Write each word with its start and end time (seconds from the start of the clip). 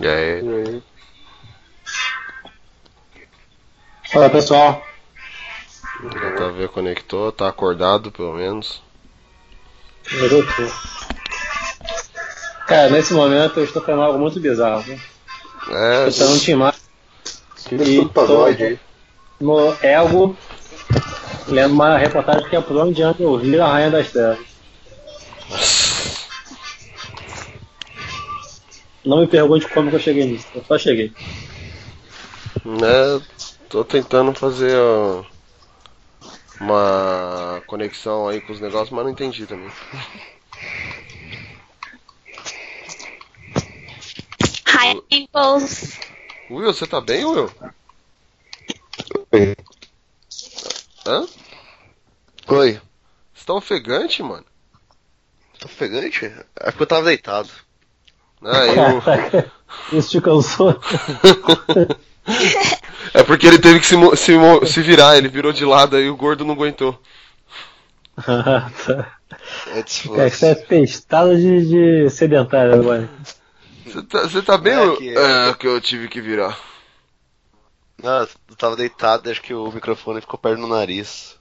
E 0.00 0.06
aí? 0.06 0.82
Fala 4.10 4.30
pessoal. 4.30 4.82
O 6.02 6.08
JV 6.08 6.68
conectou, 6.68 7.30
tá 7.30 7.48
acordado 7.48 8.10
pelo 8.10 8.32
menos. 8.34 8.80
Eu 10.10 10.46
tô. 10.46 10.62
Cara, 12.66 12.90
nesse 12.90 13.12
momento 13.12 13.60
eu 13.60 13.64
estou 13.64 13.82
fazendo 13.82 14.02
algo 14.02 14.18
muito 14.18 14.40
bizarro. 14.40 14.82
Né? 14.86 14.98
É, 15.70 16.08
Estou 16.08 16.30
no 16.30 16.40
Team 16.40 16.72
e 17.82 18.08
tô 18.08 18.48
no 19.40 19.76
Ego 19.82 20.36
lendo 21.48 21.74
uma 21.74 21.98
reportagem 21.98 22.48
que 22.48 22.56
é 22.56 22.60
por 22.60 22.76
onde 22.76 23.02
anda 23.02 23.22
eu 23.22 23.38
vi 23.38 23.60
a 23.60 23.66
Rainha 23.66 23.90
das 23.90 24.10
Terras. 24.10 24.38
Não 29.04 29.20
me 29.20 29.26
pergunte 29.26 29.68
como 29.68 29.90
que 29.90 29.96
eu 29.96 30.00
cheguei 30.00 30.26
nisso, 30.26 30.48
eu 30.54 30.64
só 30.64 30.78
cheguei. 30.78 31.12
né? 32.64 33.20
Tô 33.68 33.84
tentando 33.84 34.34
fazer 34.34 34.76
ó, 34.78 35.24
uma 36.60 37.62
conexão 37.66 38.28
aí 38.28 38.40
com 38.40 38.52
os 38.52 38.60
negócios, 38.60 38.90
mas 38.90 39.04
não 39.04 39.10
entendi 39.12 39.46
também. 39.46 39.68
Hi, 44.66 45.00
peoples. 45.08 45.98
Will, 46.50 46.72
você 46.72 46.86
tá 46.86 47.00
bem, 47.00 47.24
Will? 47.24 47.50
Hã? 51.06 51.26
Oi. 52.48 52.80
Você 53.34 53.44
tá 53.44 53.54
ofegante, 53.54 54.22
mano? 54.22 54.44
Tô 55.58 55.66
ofegante? 55.66 56.26
É 56.26 56.70
porque 56.70 56.82
eu 56.82 56.86
tava 56.86 57.04
deitado. 57.04 57.50
Ah, 58.42 58.66
eu... 58.66 59.02
Isso 59.98 60.10
te 60.10 60.20
cansou? 60.20 60.78
É 63.14 63.22
porque 63.22 63.46
ele 63.46 63.58
teve 63.58 63.80
que 63.80 63.86
se, 63.86 63.96
mo- 63.96 64.14
se, 64.14 64.32
se 64.66 64.82
virar, 64.82 65.16
ele 65.16 65.28
virou 65.28 65.50
de 65.50 65.64
lado 65.64 65.96
aí 65.96 66.10
o 66.10 66.16
gordo 66.16 66.44
não 66.44 66.54
aguentou. 66.54 67.00
Ah, 68.26 68.68
tá. 68.84 69.12
Cara, 69.28 69.82
que 70.30 70.36
você 70.36 70.46
é 70.46 70.54
testado 70.56 71.36
de, 71.36 71.66
de 72.04 72.10
sedentário 72.10 72.74
agora. 72.74 73.08
Você 73.86 74.02
tá, 74.02 74.22
você 74.22 74.42
tá 74.42 74.58
bem, 74.58 74.74
É 74.74 74.96
que- 74.96 75.16
É 75.16 75.54
que 75.54 75.66
eu 75.68 75.80
tive 75.80 76.08
que 76.08 76.20
virar. 76.20 76.58
Não, 78.02 78.20
eu 78.22 78.56
tava 78.58 78.74
deitado, 78.76 79.30
acho 79.30 79.40
que 79.40 79.54
o 79.54 79.70
microfone 79.70 80.20
ficou 80.20 80.36
perto 80.38 80.58
no 80.60 80.66
nariz. 80.66 81.37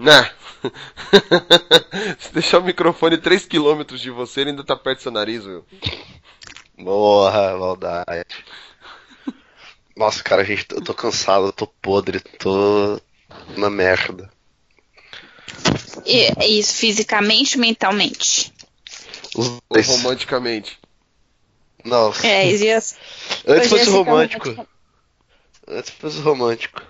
Né? 0.00 0.30
Se 2.18 2.32
deixar 2.32 2.58
o 2.58 2.64
microfone 2.64 3.16
3km 3.18 3.96
de 3.96 4.10
você, 4.10 4.40
ele 4.40 4.50
ainda 4.50 4.64
tá 4.64 4.76
perto 4.76 4.98
do 4.98 5.02
seu 5.02 5.12
nariz, 5.12 5.44
Will. 5.44 5.64
Porra, 6.82 7.56
maldade. 7.58 8.26
Nossa, 9.96 10.22
cara, 10.22 10.44
gente, 10.44 10.66
eu 10.70 10.82
tô 10.82 10.94
cansado, 10.94 11.46
eu 11.46 11.52
tô 11.52 11.66
podre, 11.66 12.20
tô 12.20 13.00
na 13.56 13.68
merda. 13.68 14.30
E- 16.06 16.58
Isso 16.58 16.74
fisicamente 16.76 17.56
ou 17.56 17.60
mentalmente? 17.60 18.52
Ou 19.34 19.60
romanticamente. 19.86 20.78
Não, 21.84 22.12
É, 22.22 22.44
as- 22.74 22.96
antes 23.46 23.68
fosse 23.68 23.88
romântico. 23.90 24.48
romântico. 24.50 24.68
Antes 25.68 25.90
fosse 25.90 26.20
romântico. 26.20 26.82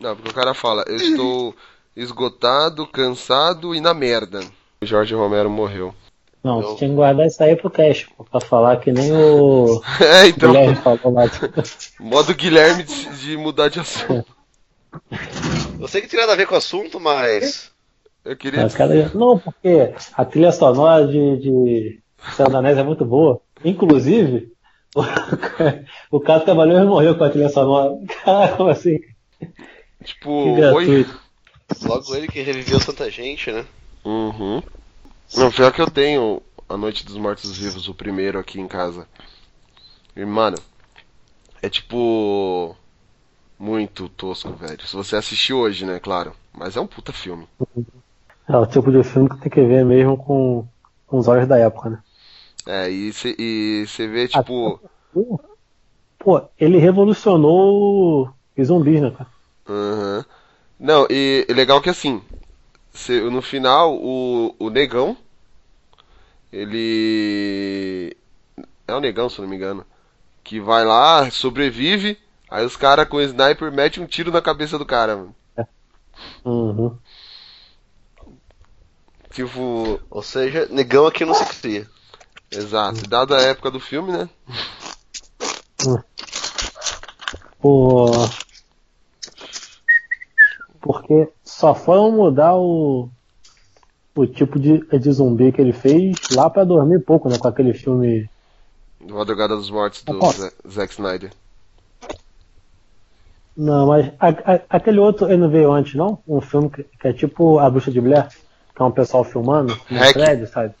Não, 0.00 0.14
porque 0.16 0.30
o 0.30 0.34
cara 0.34 0.54
fala, 0.54 0.84
eu 0.86 0.96
estou 0.96 1.56
esgotado, 1.98 2.86
cansado 2.86 3.74
e 3.74 3.80
na 3.80 3.92
merda. 3.92 4.40
O 4.80 4.86
Jorge 4.86 5.14
Romero 5.14 5.50
morreu. 5.50 5.92
Não, 6.42 6.60
Eu- 6.60 6.68
você 6.68 6.76
tinha 6.76 6.90
que 6.90 6.96
guardar 6.96 7.26
isso 7.26 7.42
aí 7.42 7.56
pro 7.56 7.68
cast, 7.68 8.08
pô, 8.16 8.24
pra 8.24 8.40
falar 8.40 8.76
que 8.78 8.92
nem 8.92 9.12
o 9.12 9.82
É, 10.00 10.28
então, 10.28 10.52
Guilherme 10.52 10.76
falou 10.76 11.12
lá. 11.12 11.24
modo 11.98 12.34
Guilherme 12.34 12.84
de, 12.84 13.04
de 13.18 13.36
mudar 13.36 13.68
de 13.68 13.80
assunto. 13.80 14.36
Eu 15.80 15.88
sei 15.88 16.00
que 16.00 16.08
tem 16.08 16.20
nada 16.20 16.32
a 16.32 16.36
ver 16.36 16.46
com 16.46 16.54
o 16.54 16.58
assunto, 16.58 17.00
mas. 17.00 17.70
Eu 18.24 18.36
queria 18.36 18.64
Os 18.66 18.74
caras- 18.74 19.12
Não, 19.14 19.38
porque 19.38 19.92
a 20.14 20.24
trilha 20.24 20.52
sonora 20.52 21.06
de, 21.06 21.36
de 21.38 22.00
é 22.78 22.82
muito 22.82 23.04
boa. 23.04 23.40
Inclusive, 23.64 24.52
o, 24.94 26.16
o 26.16 26.20
cara 26.20 26.40
trabalhou 26.40 26.78
e 26.80 26.84
morreu 26.86 27.16
com 27.18 27.24
a 27.24 27.30
trilha 27.30 27.48
sonora. 27.48 27.94
Caraca, 28.24 28.56
como 28.56 28.70
assim? 28.70 28.98
tipo, 30.04 30.54
Que 30.56 30.64
oi. 30.64 31.06
Logo 31.82 32.14
ele 32.14 32.28
que 32.28 32.40
reviveu 32.40 32.78
tanta 32.80 33.10
gente, 33.10 33.52
né? 33.52 33.66
Uhum. 34.04 34.62
Não, 35.36 35.50
pior 35.50 35.72
que 35.72 35.80
eu 35.80 35.90
tenho 35.90 36.42
A 36.68 36.76
Noite 36.76 37.04
dos 37.04 37.16
Mortos 37.16 37.56
Vivos, 37.56 37.88
o 37.88 37.94
primeiro 37.94 38.38
aqui 38.38 38.60
em 38.60 38.66
casa. 38.66 39.06
E, 40.16 40.24
mano, 40.24 40.56
é 41.62 41.68
tipo. 41.68 42.74
Muito 43.58 44.08
tosco, 44.08 44.52
velho. 44.52 44.86
Se 44.86 44.94
você 44.94 45.16
assistir 45.16 45.52
hoje, 45.52 45.84
né, 45.84 45.98
claro. 45.98 46.32
Mas 46.56 46.76
é 46.76 46.80
um 46.80 46.86
puta 46.86 47.12
filme. 47.12 47.46
É 48.48 48.56
o 48.56 48.66
tipo 48.66 48.90
de 48.90 49.02
filme 49.02 49.28
que 49.28 49.40
tem 49.40 49.50
que 49.50 49.60
ver 49.60 49.84
mesmo 49.84 50.16
com, 50.16 50.64
com 51.06 51.18
os 51.18 51.26
olhos 51.26 51.48
da 51.48 51.58
época, 51.58 51.90
né? 51.90 52.02
É, 52.66 52.90
e 52.90 53.12
você 53.12 54.06
vê, 54.06 54.28
tipo. 54.28 54.80
Pô, 56.18 56.42
ele 56.58 56.78
revolucionou 56.78 58.32
os 58.56 58.66
zumbis, 58.66 59.00
né, 59.00 59.10
cara? 59.10 59.30
Aham. 59.68 60.24
Não, 60.78 61.06
e 61.10 61.44
é 61.48 61.52
legal 61.52 61.80
que 61.80 61.90
assim, 61.90 62.22
no 63.30 63.42
final, 63.42 63.94
o, 63.96 64.54
o 64.58 64.70
negão, 64.70 65.16
ele. 66.52 68.16
É 68.86 68.94
o 68.94 69.00
negão, 69.00 69.28
se 69.28 69.38
eu 69.38 69.42
não 69.42 69.50
me 69.50 69.56
engano. 69.56 69.84
Que 70.42 70.60
vai 70.60 70.84
lá, 70.84 71.30
sobrevive, 71.30 72.18
aí 72.50 72.64
os 72.64 72.76
caras 72.76 73.08
com 73.08 73.18
o 73.18 73.20
sniper 73.20 73.70
metem 73.70 74.02
um 74.02 74.06
tiro 74.06 74.30
na 74.32 74.40
cabeça 74.40 74.78
do 74.78 74.86
cara, 74.86 75.16
mano. 75.16 75.34
Uhum. 76.44 76.96
Tipo, 79.30 80.00
Ou 80.10 80.22
seja, 80.22 80.66
negão 80.70 81.06
aqui 81.06 81.24
não 81.24 81.34
se 81.34 81.44
cria. 81.44 81.88
exato. 82.50 83.06
Dada 83.08 83.36
a 83.36 83.42
época 83.42 83.70
do 83.70 83.78
filme, 83.78 84.10
né? 84.10 84.28
Pô. 87.60 88.10
Porque 90.88 91.28
só 91.44 91.74
foram 91.74 92.10
mudar 92.10 92.56
o. 92.56 93.10
O 94.16 94.26
tipo 94.26 94.58
de, 94.58 94.78
de 94.98 95.12
zumbi 95.12 95.52
que 95.52 95.60
ele 95.60 95.74
fez 95.74 96.16
lá 96.32 96.48
pra 96.48 96.64
dormir 96.64 96.98
pouco, 97.00 97.28
né? 97.28 97.36
Com 97.38 97.46
aquele 97.46 97.74
filme. 97.74 98.26
Madrugada 99.06 99.54
dos 99.54 99.70
Mortos 99.70 100.02
do. 100.02 100.18
Za- 100.32 100.50
Zack 100.66 100.94
Snyder. 100.94 101.30
Não, 103.54 103.86
mas 103.88 104.06
a- 104.18 104.54
a- 104.54 104.60
aquele 104.70 104.98
outro 104.98 105.26
ele 105.26 105.36
não 105.36 105.50
veio 105.50 105.70
antes, 105.72 105.94
não? 105.94 106.18
Um 106.26 106.40
filme 106.40 106.70
que, 106.70 106.84
que 106.84 107.08
é 107.08 107.12
tipo 107.12 107.58
A 107.58 107.68
Bruxa 107.68 107.90
de 107.90 108.00
Blair, 108.00 108.28
que 108.74 108.80
é 108.80 108.84
um 108.84 108.90
pessoal 108.90 109.24
filmando 109.24 109.78
no 109.90 109.98
Hack. 109.98 110.14
prédio, 110.14 110.46
sabe? 110.48 110.72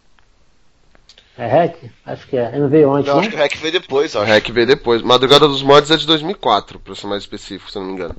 É 1.36 1.46
Hack? 1.46 1.76
Acho 2.06 2.26
que 2.26 2.36
é. 2.38 2.48
Ele 2.48 2.60
não 2.60 2.68
veio 2.68 2.90
antes, 2.92 3.08
Não, 3.08 3.14
não? 3.16 3.20
acho 3.20 3.30
que 3.30 3.36
o 3.36 3.38
Hack 3.38 3.56
veio 3.58 3.72
depois, 3.72 4.16
acho. 4.16 4.24
Hack 4.26 4.48
veio 4.50 4.66
depois. 4.66 5.02
Madrugada 5.02 5.46
dos 5.46 5.62
Mortos 5.62 5.90
é 5.90 5.96
de 5.98 6.06
2004, 6.06 6.78
pra 6.80 6.94
ser 6.94 7.06
mais 7.08 7.22
específico, 7.24 7.70
se 7.70 7.76
eu 7.76 7.82
não 7.82 7.88
me 7.88 7.94
engano. 7.94 8.14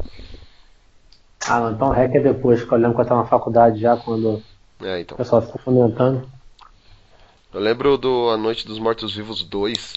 Ah, 1.47 1.59
não, 1.61 1.71
então 1.71 1.89
Hack 1.89 2.15
é 2.15 2.19
depois, 2.19 2.63
que 2.63 2.71
eu 2.71 2.77
lembro 2.77 2.95
que 2.95 3.01
eu 3.01 3.05
tava 3.05 3.21
na 3.21 3.27
faculdade 3.27 3.79
já, 3.79 3.95
quando 3.97 4.41
É, 4.81 4.97
o 4.97 5.01
então. 5.01 5.17
pessoal 5.17 5.41
ficou 5.41 5.59
comentando. 5.63 6.29
Eu 7.53 7.59
lembro 7.59 7.97
do 7.97 8.29
A 8.29 8.37
Noite 8.37 8.65
dos 8.67 8.79
Mortos 8.79 9.15
Vivos 9.15 9.43
2, 9.43 9.93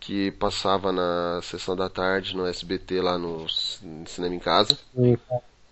que 0.00 0.30
passava 0.32 0.92
na 0.92 1.40
sessão 1.42 1.74
da 1.76 1.88
tarde 1.88 2.36
no 2.36 2.46
SBT 2.46 3.00
lá 3.00 3.18
no 3.18 3.46
Cinema 4.06 4.34
em 4.34 4.38
Casa. 4.38 4.76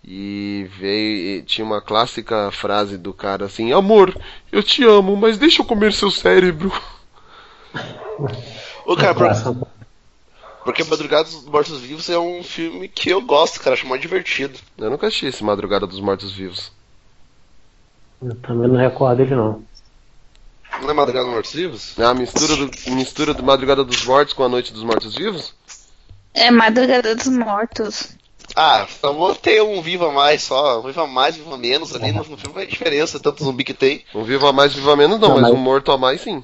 E 0.03 0.67
veio, 0.71 1.39
e 1.39 1.43
tinha 1.43 1.65
uma 1.65 1.81
clássica 1.81 2.49
frase 2.51 2.97
do 2.97 3.13
cara 3.13 3.45
assim: 3.45 3.73
Amor, 3.73 4.15
eu 4.51 4.63
te 4.63 4.83
amo, 4.83 5.15
mas 5.15 5.37
deixa 5.37 5.61
eu 5.61 5.65
comer 5.65 5.93
seu 5.93 6.09
cérebro. 6.09 6.71
Ô, 8.85 8.95
cara, 8.95 9.13
Graça- 9.13 9.55
porque 10.67 10.83
Madrugada 10.83 11.23
dos 11.23 11.45
Mortos 11.45 11.79
Vivos 11.79 12.09
é 12.09 12.19
um 12.19 12.43
filme 12.43 12.89
que 12.89 13.09
eu 13.09 13.21
gosto, 13.21 13.61
cara, 13.61 13.73
acho 13.73 13.87
mais 13.87 14.01
divertido. 14.01 14.59
Eu 14.77 14.89
nunca 14.89 15.07
assisti 15.07 15.25
esse 15.27 15.41
Madrugada 15.41 15.87
dos 15.87 16.01
Mortos 16.01 16.33
Vivos. 16.33 16.73
Eu 18.21 18.35
também 18.41 18.67
não 18.67 18.75
recordo 18.75 19.19
dele, 19.19 19.33
não. 19.33 19.63
Não 20.81 20.89
é 20.89 20.93
Madrugada 20.93 21.23
dos 21.23 21.33
Mortos 21.33 21.53
Vivos? 21.53 21.97
É 21.97 22.03
a 22.03 22.13
mistura 22.13 22.57
do, 22.57 22.91
mistura 22.91 23.33
do 23.33 23.43
Madrugada 23.43 23.81
dos 23.81 24.03
Mortos 24.03 24.33
com 24.33 24.43
A 24.43 24.49
Noite 24.49 24.73
dos 24.73 24.83
Mortos 24.83 25.15
Vivos? 25.15 25.53
É 26.33 26.51
Madrugada 26.51 27.15
dos 27.15 27.29
Mortos. 27.29 28.17
Ah, 28.53 28.85
então 28.99 29.13
vou 29.13 29.33
ter 29.35 29.63
um 29.63 29.81
Viva 29.81 30.11
Mais 30.11 30.43
só, 30.43 30.81
um 30.81 30.83
Viva 30.83 31.07
Mais, 31.07 31.37
Viva 31.37 31.57
Menos 31.57 31.95
ali 31.95 32.11
no, 32.11 32.25
no 32.25 32.35
filme 32.37 32.61
a 32.61 32.65
diferença, 32.65 33.21
tanto 33.21 33.41
zumbi 33.41 33.63
que 33.63 33.73
tem. 33.73 34.03
Um 34.13 34.23
viva 34.25 34.51
mais, 34.51 34.73
viva 34.73 34.97
menos 34.97 35.17
não, 35.17 35.29
Não, 35.29 35.35
mas 35.35 35.43
mas- 35.43 35.53
um 35.53 35.57
morto 35.57 35.93
a 35.93 35.97
mais 35.97 36.19
sim. 36.19 36.43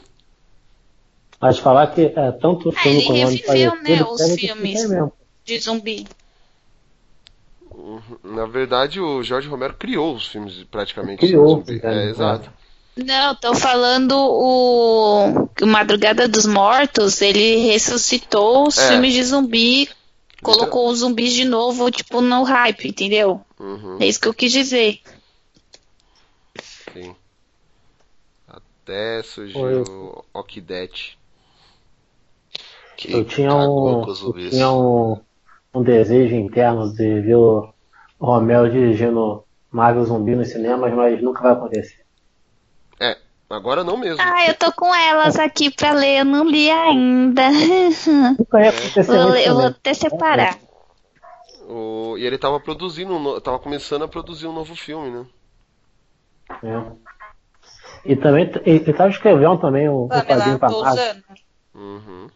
Mas 1.44 1.60
falar 1.60 1.88
que 1.88 2.04
é 2.04 2.31
tanto 2.31 2.69
o 2.69 2.72
filme 2.72 3.00
ele 3.00 3.06
como 3.06 3.18
o 3.19 3.84
né, 3.84 4.01
os 4.01 4.36
filmes. 4.36 4.80
De 5.44 5.60
zumbi. 5.60 6.07
Na 8.24 8.45
verdade, 8.45 9.01
o 9.01 9.22
Jorge 9.22 9.50
Romero 9.50 9.74
criou 9.74 10.16
os 10.16 10.25
filmes 10.25 10.63
praticamente. 10.72 11.19
Criou, 11.19 11.57
zumbi. 11.57 11.81
né? 11.84 12.06
É, 12.06 12.10
exato. 12.10 12.50
Não, 12.95 13.36
tô 13.36 13.54
falando 13.54 14.13
o, 14.16 15.50
o 15.62 15.68
Madrugada 15.68 16.30
dos 16.30 16.45
Mortos, 16.45 17.22
ele 17.22 17.57
ressuscitou 17.57 18.66
os 18.66 18.78
É. 18.78 18.88
filmes 18.88 19.13
de 19.13 19.24
zumbi, 19.25 19.89
colocou 20.42 20.88
os 20.88 21.00
zumbis 21.00 21.34
de 21.34 21.44
novo, 21.44 21.92
tipo, 21.92 22.22
no 22.22 22.44
hype, 22.44 22.88
entendeu? 22.88 23.42
Uhum, 23.60 23.98
É 24.00 24.06
isso 24.06 24.22
que 24.22 24.30
eu 24.30 24.34
quis 24.34 24.51
dizer. 24.54 25.01
sim. 26.94 27.13
Até 28.48 29.22
surgiu 29.24 29.84
o 29.84 30.24
Okdet. 30.34 31.18
Que 32.98 33.12
Eu 33.13 33.25
tinha 33.25 33.50
cagou 33.50 34.01
um, 34.01 34.01
eu 34.07 34.50
tinha 34.50 34.72
um, 34.72 35.19
um 35.74 35.84
desejo 35.84 36.36
interno 36.36 36.94
de 36.94 37.22
ver 37.22 37.36
o 37.36 37.74
Romel 38.19 38.69
dirigindo 38.69 39.44
Marvel 39.72 40.06
Zumbi 40.06 40.36
nos 40.36 40.50
cinemas, 40.50 40.94
mas 40.94 41.22
nunca 41.22 41.42
vai 41.42 41.54
acontecer. 41.54 42.04
Agora 43.50 43.84
não 43.84 43.98
mesmo. 43.98 44.19
Ah, 44.19 44.48
eu 44.48 44.56
tô 44.56 44.72
com 44.72 44.95
elas 44.95 45.38
aqui 45.38 45.69
pra 45.69 45.94
ler, 45.94 46.19
eu 46.22 46.25
não 46.25 46.44
li 46.44 46.72
ainda. 46.72 47.51
Nunca 48.40 48.60
ia 48.60 48.69
acontecer 48.69 49.04
Vou 49.04 49.25
ler- 49.30 49.48
eu 49.48 49.54
vou 49.56 49.66
até 49.68 49.94
separar. 49.94 50.57
O- 51.69 52.16
E 52.18 52.25
ele 52.25 52.39
tava 52.39 52.60
produzindo, 52.60 53.13
um 53.13 53.39
tava 53.39 53.60
começando 53.60 54.04
a 54.04 54.07
produzir 54.07 54.48
um 54.48 54.54
novo 54.54 54.75
filme, 54.75 55.12
né? 55.12 55.25
É. 56.63 56.81
E 58.06 58.16
também 58.16 58.50
ele 58.66 58.92
tava 58.94 59.10
escrevendo 59.12 59.57
também 59.60 59.88
um, 59.88 60.06
um 60.06 60.10
quadrinho 60.10 60.57
pra 60.57 60.69
Marvel. 60.72 61.16
Uhum. 61.75 62.28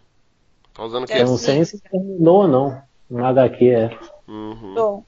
Tá 0.77 0.83
usando 0.83 1.09
o 1.09 1.11
É, 1.11 1.21
Eu 1.21 1.25
não 1.25 1.37
sei 1.37 1.65
se 1.65 1.81
terminou 1.81 2.43
ou 2.43 2.47
não. 2.47 2.81
No 3.09 3.25
HQ 3.25 3.69
é. 3.69 3.97
Uhum. 4.27 5.03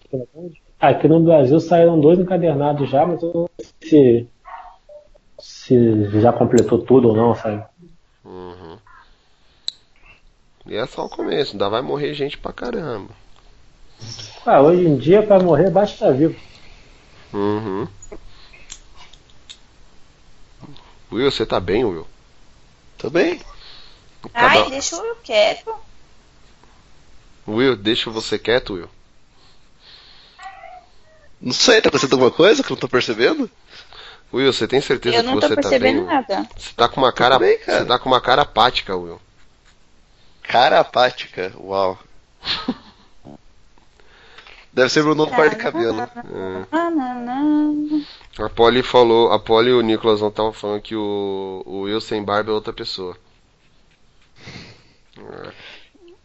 Aqui 0.79 1.07
no 1.07 1.19
Brasil 1.19 1.59
saíram 1.59 1.99
dois 1.99 2.17
encadernados 2.17 2.89
já, 2.89 3.05
mas 3.05 3.21
eu 3.21 3.31
não 3.33 3.49
sei 3.83 4.27
se, 5.39 6.09
se 6.09 6.21
já 6.21 6.33
completou 6.33 6.79
tudo 6.79 7.09
ou 7.09 7.15
não, 7.15 7.35
sabe? 7.35 7.63
Uhum. 8.25 8.77
E 10.65 10.75
é 10.75 10.85
só 10.87 11.05
o 11.05 11.09
começo, 11.09 11.51
ainda 11.51 11.69
vai 11.69 11.81
morrer 11.81 12.13
gente 12.13 12.37
pra 12.37 12.51
caramba. 12.51 13.13
Ah, 14.45 14.61
hoje 14.61 14.87
em 14.87 14.97
dia 14.97 15.21
pra 15.21 15.39
morrer 15.39 15.69
basta 15.69 15.93
estar 15.93 16.11
vivo. 16.13 16.35
Uhum. 17.33 17.87
Will, 21.11 21.29
você 21.29 21.45
tá 21.45 21.59
bem, 21.59 21.83
Will? 21.83 22.07
Tô 22.97 23.09
bem. 23.09 23.39
Cada- 24.33 24.63
Ai, 24.63 24.69
deixa 24.69 24.95
eu 24.95 25.15
quieto. 25.23 25.73
Will, 27.47 27.75
deixa 27.75 28.09
você 28.11 28.37
quieto, 28.37 28.73
Will. 28.73 28.89
Não 31.41 31.53
sei, 31.53 31.81
tá 31.81 31.87
acontecendo 31.89 32.13
alguma 32.13 32.31
coisa 32.31 32.61
que 32.61 32.69
eu 32.71 32.75
não 32.75 32.81
tô 32.81 32.87
percebendo? 32.89 33.49
Will, 34.33 34.51
você 34.51 34.67
tem 34.67 34.81
certeza 34.81 35.17
Eu 35.17 35.21
que 35.23 35.27
não 35.27 35.35
você 35.35 35.47
tô 35.49 35.55
tá 35.55 35.61
percebendo 35.61 35.81
bem? 35.93 35.95
Will? 36.01 36.05
nada. 36.05 36.47
Você 36.57 36.73
tá 36.75 36.89
com 36.89 36.99
uma 37.01 37.13
cara, 37.13 37.39
bem, 37.39 37.57
cara. 37.59 37.79
você 37.79 37.85
tá 37.85 37.97
com 37.99 38.09
uma 38.09 38.21
cara 38.21 38.41
apática, 38.43 38.95
Will. 38.95 39.19
Cara 40.43 40.79
apática, 40.79 41.53
uau. 41.57 41.97
Deve 44.71 44.89
ser 44.89 45.03
meu 45.03 45.15
novo 45.15 45.33
corte 45.35 45.55
de 45.55 45.61
cabelo. 45.61 45.99
É. 46.01 46.09
Ah, 46.71 46.89
não, 46.91 47.19
não. 47.25 48.05
A 48.45 48.49
Polly 48.49 48.83
falou, 48.83 49.31
a 49.31 49.39
Polly 49.39 49.69
e 49.71 49.73
o 49.73 49.81
Nicolas 49.81 50.21
não 50.21 50.27
estavam 50.29 50.53
falando 50.53 50.81
que 50.81 50.95
o, 50.95 51.63
o 51.65 51.81
Will 51.81 51.99
sem 51.99 52.23
barba 52.23 52.51
é 52.51 52.53
outra 52.53 52.71
pessoa. 52.71 53.17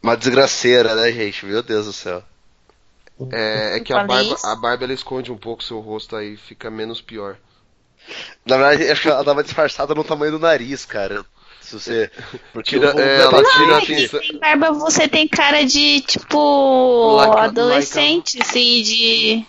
Uma 0.03 0.17
desgraceira, 0.17 0.95
né, 0.95 1.11
gente? 1.13 1.47
Meu 1.47 1.63
Deus 1.63 1.87
do 1.87 1.93
céu. 1.93 2.23
É, 3.33 3.77
é 3.77 3.81
que 3.81 3.93
a 3.93 4.05
barba, 4.05 4.37
a 4.43 4.57
barba 4.57 4.85
ela 4.85 4.93
esconde 4.93 5.31
um 5.31 5.37
pouco 5.39 5.63
seu 5.63 5.79
rosto 5.81 6.17
aí, 6.17 6.37
fica 6.37 6.71
menos 6.71 7.01
pior. 7.01 7.37
Na 8.45 8.57
verdade, 8.57 8.91
acho 8.91 9.03
que 9.03 9.09
ela 9.09 9.33
uma 9.33 9.43
disfarçada 9.43 9.95
no 9.95 10.05
tamanho 10.05 10.33
do 10.33 10.39
nariz, 10.39 10.85
cara. 10.85 11.25
Se 11.61 11.79
você. 11.79 12.11
Porque 12.53 12.71
Tira- 12.79 12.91
é, 13.01 13.21
ela 13.23 13.31
barba- 13.31 13.51
tira 13.51 13.73
a 13.73 13.77
Ai, 13.79 13.83
atenção. 13.83 14.21
sem 14.21 14.39
barba 14.39 14.73
você 14.73 15.09
tem 15.09 15.27
cara 15.27 15.65
de, 15.65 16.01
tipo, 16.03 17.17
Like 17.17 17.39
a- 17.39 17.45
adolescente, 17.45 18.43
assim, 18.43 18.83
de. 18.83 19.47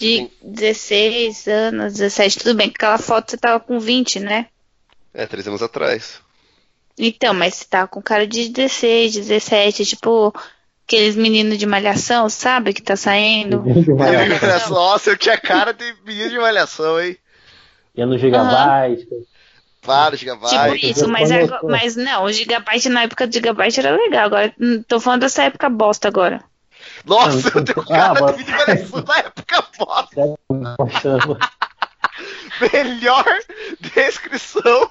De 0.00 0.30
16 0.42 1.46
anos, 1.48 1.94
17, 1.94 2.38
tudo 2.38 2.54
bem, 2.54 2.68
que 2.70 2.76
aquela 2.76 2.98
foto 2.98 3.30
você 3.32 3.36
tava 3.36 3.58
com 3.58 3.80
20, 3.80 4.20
né? 4.20 4.46
É, 5.12 5.26
três 5.26 5.46
anos 5.48 5.60
atrás. 5.62 6.20
Então, 6.98 7.32
mas 7.34 7.54
você 7.54 7.64
tava 7.64 7.88
com 7.88 8.02
cara 8.02 8.26
de 8.26 8.48
16, 8.48 9.14
17, 9.14 9.84
tipo, 9.86 10.34
aqueles 10.86 11.14
meninos 11.16 11.56
de 11.58 11.66
malhação, 11.66 12.28
sabe? 12.28 12.72
Que 12.72 12.82
tá 12.82 12.96
saindo. 12.96 13.62
Nossa, 14.68 15.10
eu 15.10 15.16
tinha 15.16 15.38
cara 15.38 15.72
de 15.72 15.94
menino 16.04 16.30
de 16.30 16.38
malhação, 16.38 17.00
hein? 17.00 17.16
Ia 17.94 18.06
no 18.06 18.18
Gigabyte. 18.18 19.06
Para, 19.80 20.16
Tipo 20.16 20.36
Gigabyte. 20.38 20.90
isso, 20.90 21.08
mas, 21.08 21.30
agora- 21.30 21.60
mas 21.64 21.96
não, 21.96 22.24
o 22.24 22.32
Gigabyte 22.32 22.88
na 22.88 23.02
época 23.04 23.26
do 23.26 23.32
Gigabyte 23.32 23.80
era 23.80 23.96
legal. 23.96 24.26
Agora, 24.26 24.52
hum, 24.60 24.82
tô 24.86 25.00
falando 25.00 25.20
dessa 25.20 25.44
época 25.44 25.68
bosta 25.70 26.08
agora. 26.08 26.42
Nossa, 27.06 27.48
eu 27.56 27.64
tenho 27.64 27.86
cara 27.86 28.12
Ah, 28.26 28.32
de 28.32 28.38
menino 28.38 28.44
de 28.44 28.66
malhação 28.66 29.02
da 29.02 29.18
época 29.18 29.64
bosta. 29.78 30.20
Melhor 32.72 33.24
descrição. 33.80 34.90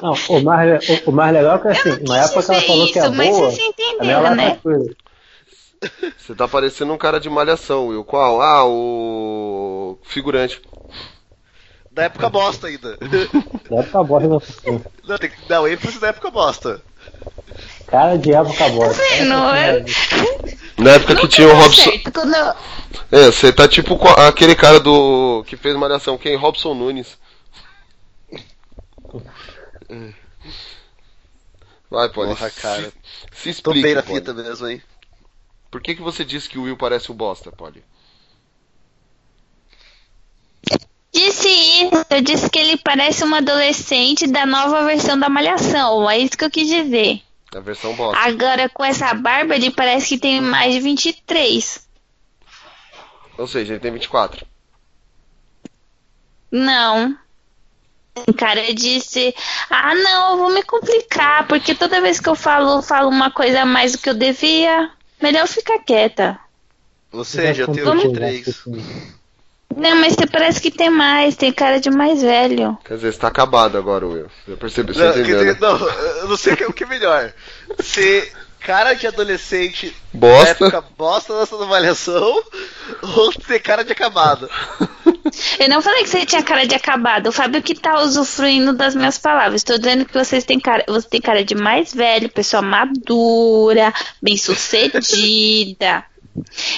Não, 0.00 0.12
o 0.28 0.40
mais, 0.42 0.88
o, 0.88 1.10
o 1.10 1.12
mais 1.12 1.32
legal 1.32 1.56
é 1.56 1.58
que 1.60 1.68
assim, 1.68 2.02
na 2.04 2.24
época 2.24 2.42
que 2.42 2.50
ela 2.50 2.58
Isso, 2.58 2.66
falou 2.66 2.92
que 2.92 2.98
é 2.98 3.08
mas 3.08 3.28
boa, 3.30 4.20
lá 4.20 4.34
né? 4.34 4.60
Você 6.18 6.34
tá 6.34 6.46
parecendo 6.46 6.92
um 6.92 6.98
cara 6.98 7.18
de 7.18 7.28
malhação, 7.28 7.88
Will. 7.88 8.04
Qual? 8.04 8.40
Ah, 8.40 8.64
o 8.64 9.98
figurante. 10.04 10.60
Da 11.90 12.04
época 12.04 12.28
bosta 12.30 12.68
ainda. 12.68 12.96
Da 13.70 13.76
época 13.78 14.02
bosta 14.04 14.28
não 14.28 14.40
Não, 15.06 15.18
tem 15.18 15.30
que 15.30 15.48
dar 15.48 15.60
o 15.62 15.68
ênfase 15.68 15.98
da 16.00 16.08
época 16.08 16.30
bosta. 16.30 16.80
Cara 17.86 18.16
de 18.16 18.32
época 18.32 18.68
bosta. 18.70 19.02
Não, 19.24 19.54
é- 19.54 19.84
Na 20.78 20.92
época 20.92 21.16
que 21.16 21.28
tinha 21.28 21.48
o 21.48 21.54
Robson. 21.54 21.82
certo, 21.82 22.12
quando 22.12 22.34
É, 23.10 23.26
você 23.26 23.52
tá 23.52 23.68
tipo 23.68 23.98
aquele 24.08 24.54
cara 24.54 24.80
do. 24.80 25.44
que 25.46 25.56
fez 25.56 25.76
malhação, 25.76 26.16
quem? 26.16 26.36
Robson 26.36 26.74
Nunes. 26.74 27.18
Vai, 31.90 32.08
Polly. 32.10 32.30
Porra, 32.30 32.50
cara. 32.50 32.92
Se, 33.32 33.52
se 33.52 33.62
Tô 33.62 33.72
bem 33.72 33.94
na 33.94 34.02
Polly. 34.02 34.20
fita 34.20 34.32
mesmo, 34.32 34.66
hein? 34.68 34.82
Por 35.70 35.80
que, 35.80 35.94
que 35.94 36.02
você 36.02 36.24
disse 36.24 36.48
que 36.48 36.58
o 36.58 36.62
Will 36.62 36.76
parece 36.76 37.10
o 37.10 37.14
bosta, 37.14 37.52
Polly? 37.52 37.84
Disse 41.12 41.48
isso, 41.48 42.06
eu 42.08 42.22
disse 42.22 42.48
que 42.48 42.58
ele 42.58 42.78
parece 42.78 43.22
um 43.24 43.34
adolescente 43.34 44.26
da 44.26 44.46
nova 44.46 44.84
versão 44.86 45.18
da 45.18 45.28
Malhação, 45.28 46.08
é 46.08 46.18
isso 46.18 46.36
que 46.38 46.44
eu 46.44 46.50
quis 46.50 46.66
dizer. 46.66 47.20
A 47.54 47.60
versão 47.60 47.94
bosta. 47.94 48.18
Agora 48.18 48.68
com 48.70 48.82
essa 48.82 49.12
barba 49.12 49.54
ele 49.54 49.70
parece 49.70 50.08
que 50.08 50.18
tem 50.18 50.40
mais 50.40 50.72
de 50.72 50.80
23. 50.80 51.86
Ou 53.36 53.46
seja, 53.46 53.74
ele 53.74 53.80
tem 53.80 53.92
24. 53.92 54.46
Não. 56.50 57.18
Cara 58.36 58.74
disse, 58.74 59.34
ah 59.70 59.94
não, 59.94 60.32
eu 60.32 60.36
vou 60.38 60.50
me 60.50 60.62
complicar, 60.62 61.46
porque 61.46 61.74
toda 61.74 62.00
vez 62.00 62.20
que 62.20 62.28
eu 62.28 62.34
falo, 62.34 62.78
eu 62.78 62.82
falo 62.82 63.08
uma 63.08 63.30
coisa 63.30 63.62
a 63.62 63.66
mais 63.66 63.92
do 63.92 63.98
que 63.98 64.10
eu 64.10 64.14
devia, 64.14 64.90
melhor 65.20 65.46
ficar 65.46 65.78
quieta. 65.78 66.38
Ou 67.10 67.24
seja, 67.24 67.62
eu 67.62 67.68
tenho 67.68 67.86
Vamos- 67.86 68.04
23. 68.04 68.62
Não, 69.74 69.96
mas 69.96 70.12
você 70.12 70.26
parece 70.26 70.60
que 70.60 70.70
tem 70.70 70.90
mais, 70.90 71.34
tem 71.34 71.50
cara 71.50 71.80
de 71.80 71.90
mais 71.90 72.20
velho. 72.20 72.76
Quer 72.84 72.96
dizer, 72.96 73.08
está 73.08 73.28
acabado 73.28 73.78
agora 73.78 74.06
o 74.06 74.12
Will. 74.12 74.26
Já 74.46 74.56
percebeu? 74.58 74.94
Você 74.94 75.02
Não, 75.06 75.12
quer 75.14 75.20
entendeu, 75.20 75.38
dizer, 75.38 75.52
né? 75.54 75.58
não, 75.60 75.88
eu 76.20 76.28
não 76.28 76.36
sei 76.36 76.52
o 76.52 76.56
que- 76.58 76.64
o 76.66 76.72
que 76.74 76.84
é 76.84 76.86
melhor. 76.86 77.32
Ser 77.82 78.30
cara 78.60 78.92
de 78.92 79.06
adolescente 79.06 79.96
Bosta. 80.12 80.50
época 80.50 80.84
bosta 80.96 81.32
nossa 81.32 81.56
da 81.56 81.64
malhação 81.66 82.42
ou 83.16 83.32
ser 83.32 83.60
cara 83.60 83.82
de 83.82 83.92
acabado. 83.92 84.48
Eu 85.58 85.68
não 85.68 85.80
falei 85.82 86.02
que 86.02 86.08
você 86.08 86.26
tinha 86.26 86.42
cara 86.42 86.66
de 86.66 86.74
acabado. 86.74 87.28
O 87.28 87.32
Fábio 87.32 87.62
que 87.62 87.74
tá 87.74 88.00
usufruindo 88.00 88.72
das 88.72 88.94
minhas 88.94 89.18
palavras. 89.18 89.60
Estou 89.60 89.78
dizendo 89.78 90.04
que 90.04 90.14
vocês 90.14 90.44
têm 90.44 90.58
cara, 90.58 90.84
você 90.88 91.08
tem 91.08 91.20
cara 91.20 91.44
de 91.44 91.54
mais 91.54 91.92
velho, 91.94 92.28
pessoa 92.28 92.62
madura, 92.62 93.92
bem 94.20 94.36
sucedida. 94.36 96.04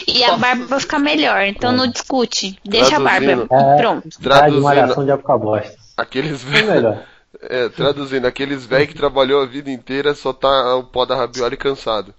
E 0.06 0.24
a 0.24 0.36
barba 0.36 0.66
vai 0.66 0.80
ficar 0.80 0.98
melhor, 0.98 1.42
então 1.42 1.72
não 1.72 1.86
discute. 1.86 2.58
Deixa 2.64 2.96
a 2.96 3.00
barba 3.00 3.46
Traduzindo. 3.46 3.74
e 3.74 3.76
pronto. 3.76 4.08
De 4.08 4.18
Traduzindo, 4.18 4.62
malhação 4.62 5.04
de 5.06 5.16
bosta. 5.16 5.74
aqueles 5.96 6.44
É 6.44 6.62
velhos. 6.62 6.96
É, 7.46 7.68
traduzindo, 7.68 8.26
aqueles 8.26 8.64
velhos 8.64 8.88
que 8.88 8.94
trabalhou 8.94 9.42
a 9.42 9.46
vida 9.46 9.70
inteira 9.70 10.14
só 10.14 10.32
tá 10.32 10.76
o 10.76 10.84
pó 10.84 11.04
da 11.04 11.14
rabiola 11.14 11.52
e 11.52 11.56
cansado. 11.58 12.14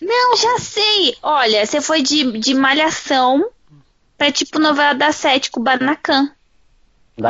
Não, 0.00 0.36
já 0.36 0.58
sei. 0.58 1.14
Olha, 1.22 1.64
você 1.64 1.80
foi 1.80 2.02
de, 2.02 2.38
de 2.38 2.52
malhação 2.54 3.44
pra 4.16 4.30
tipo 4.32 4.58
novela 4.58 4.94
da 4.94 5.12
sete, 5.12 5.50
Kubanacan. 5.50 6.30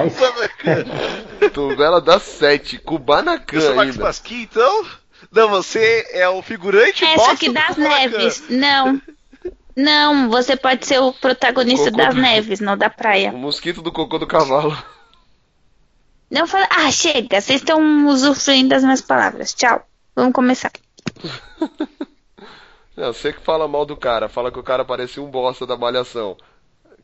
Isso. 0.06 0.24
Novela 1.60 2.00
das 2.00 2.22
sete, 2.22 2.76
Eu 2.76 2.82
Kubanacan 2.82 3.60
sou 3.60 3.74
Max. 3.74 3.96
Pasquim, 3.96 4.42
então? 4.42 4.86
Não, 5.30 5.48
você 5.50 6.06
é 6.12 6.26
o 6.28 6.40
figurante 6.42 7.04
Essa 7.04 7.16
bosta 7.16 7.32
aqui 7.32 7.48
do 7.48 7.54
das 7.54 7.76
neves. 7.76 8.44
Não. 8.48 9.00
Não, 9.76 10.30
você 10.30 10.56
pode 10.56 10.86
ser 10.86 11.00
o 11.00 11.12
protagonista 11.12 11.90
Cocô 11.90 11.96
das 12.02 12.14
do- 12.14 12.20
neves, 12.20 12.60
não 12.60 12.76
da 12.78 12.88
praia. 12.88 13.30
O 13.32 13.36
mosquito 13.38 13.82
do 13.82 13.90
cocô 13.92 14.18
do 14.18 14.26
cavalo. 14.26 14.76
Não 16.30 16.46
fala. 16.46 16.66
Ah, 16.70 16.90
chega, 16.90 17.40
vocês 17.40 17.60
estão 17.60 18.06
usufruindo 18.06 18.68
das 18.70 18.82
minhas 18.84 19.00
palavras. 19.02 19.52
Tchau. 19.52 19.84
Vamos 20.16 20.32
começar. 20.32 20.70
Não, 22.96 23.12
você 23.12 23.32
que 23.32 23.40
fala 23.40 23.66
mal 23.66 23.84
do 23.84 23.96
cara, 23.96 24.28
fala 24.28 24.52
que 24.52 24.58
o 24.58 24.62
cara 24.62 24.84
parecia 24.84 25.20
um 25.22 25.26
bosta 25.30 25.66
da 25.66 25.76
malhação. 25.76 26.36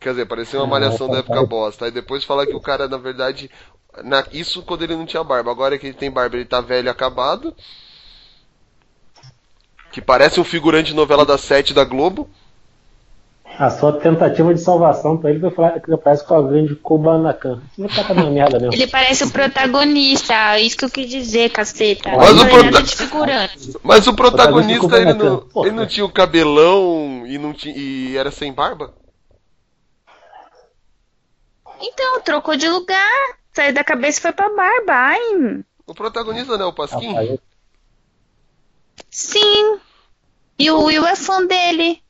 Quer 0.01 0.11
dizer, 0.11 0.27
parecia 0.27 0.59
uma 0.59 0.67
malhação 0.67 1.09
da 1.09 1.19
época 1.19 1.45
bosta. 1.45 1.85
Aí 1.85 1.91
depois 1.91 2.25
fala 2.25 2.47
que 2.47 2.55
o 2.55 2.61
cara, 2.61 2.89
na 2.89 2.97
verdade. 2.97 3.51
na- 4.05 4.25
isso 4.33 4.63
quando 4.63 4.83
ele 4.83 4.95
não 4.97 5.05
tinha 5.05 5.23
barba. 5.23 5.51
Agora 5.51 5.77
que 5.79 5.87
ele 5.87 5.95
tem 5.95 6.11
barba, 6.11 6.37
ele 6.37 6.45
tá 6.45 6.61
velho 6.61 6.87
e 6.87 6.89
acabado. 6.89 7.55
Que 9.93 10.01
parece 10.01 10.41
um 10.41 10.45
figurante 10.45 10.91
de 10.91 10.95
novela 10.95 11.27
das 11.27 11.41
sete 11.41 11.75
da 11.75 11.85
Globo. 11.85 12.29
A 13.59 13.69
sua 13.69 13.93
tentativa 13.93 14.55
de 14.55 14.61
salvação 14.61 15.17
pra 15.19 15.31
ele 15.31 15.41
foi 15.41 15.51
falar 15.51 15.81
que 15.81 15.95
parece 15.97 16.25
com 16.25 16.35
alguém 16.35 16.65
de 16.67 16.77
Kubanacan. 16.77 17.61
Você 17.75 17.83
vai 17.83 17.91
tacar 17.91 18.15
na 18.17 18.31
merda 18.31 18.59
mesmo. 18.61 18.73
Ele 18.73 18.87
parece 18.87 19.25
o 19.25 19.31
protagonista, 19.31 20.33
é 20.55 20.61
isso 20.63 20.77
que 20.77 20.85
eu 20.85 20.91
quis 20.91 21.11
dizer, 21.11 21.51
caceta. 21.51 22.11
Mas 22.17 22.37
Não 22.37 22.45
o 22.45 22.47
é 22.47 22.71
prota-. 22.71 23.51
Mas 23.83 24.07
o 24.07 24.15
protagonista, 24.15 24.89
Protagonista 24.89 24.97
ele 24.97 25.13
não, 25.15 25.47
ele 25.65 25.73
não 25.73 25.87
tinha 25.87 26.07
o 26.07 26.13
cabelão 26.13 27.25
e, 27.27 27.37
não 27.39 27.53
tinha, 27.53 27.75
e 27.77 28.17
era 28.17 28.31
sem 28.31 28.53
barba? 28.53 28.95
Então, 31.81 32.21
trocou 32.21 32.57
de 32.57 32.69
lugar. 32.69 33.11
Saiu 33.53 33.73
da 33.75 33.83
cabeça 33.83 34.19
e 34.19 34.23
foi 34.23 34.33
pra 34.33 34.49
barba. 34.55 34.93
Ai, 34.93 35.65
O 35.87 35.95
protagonista 35.95 36.57
não 36.57 36.67
é 36.67 36.69
o 36.69 36.73
Pasquim? 36.73 37.39
Sim. 39.11 39.79
E 40.59 40.71
o 40.71 40.83
Will 40.85 41.07
é 41.07 41.17
fã 41.17 41.45
dele. 41.45 42.03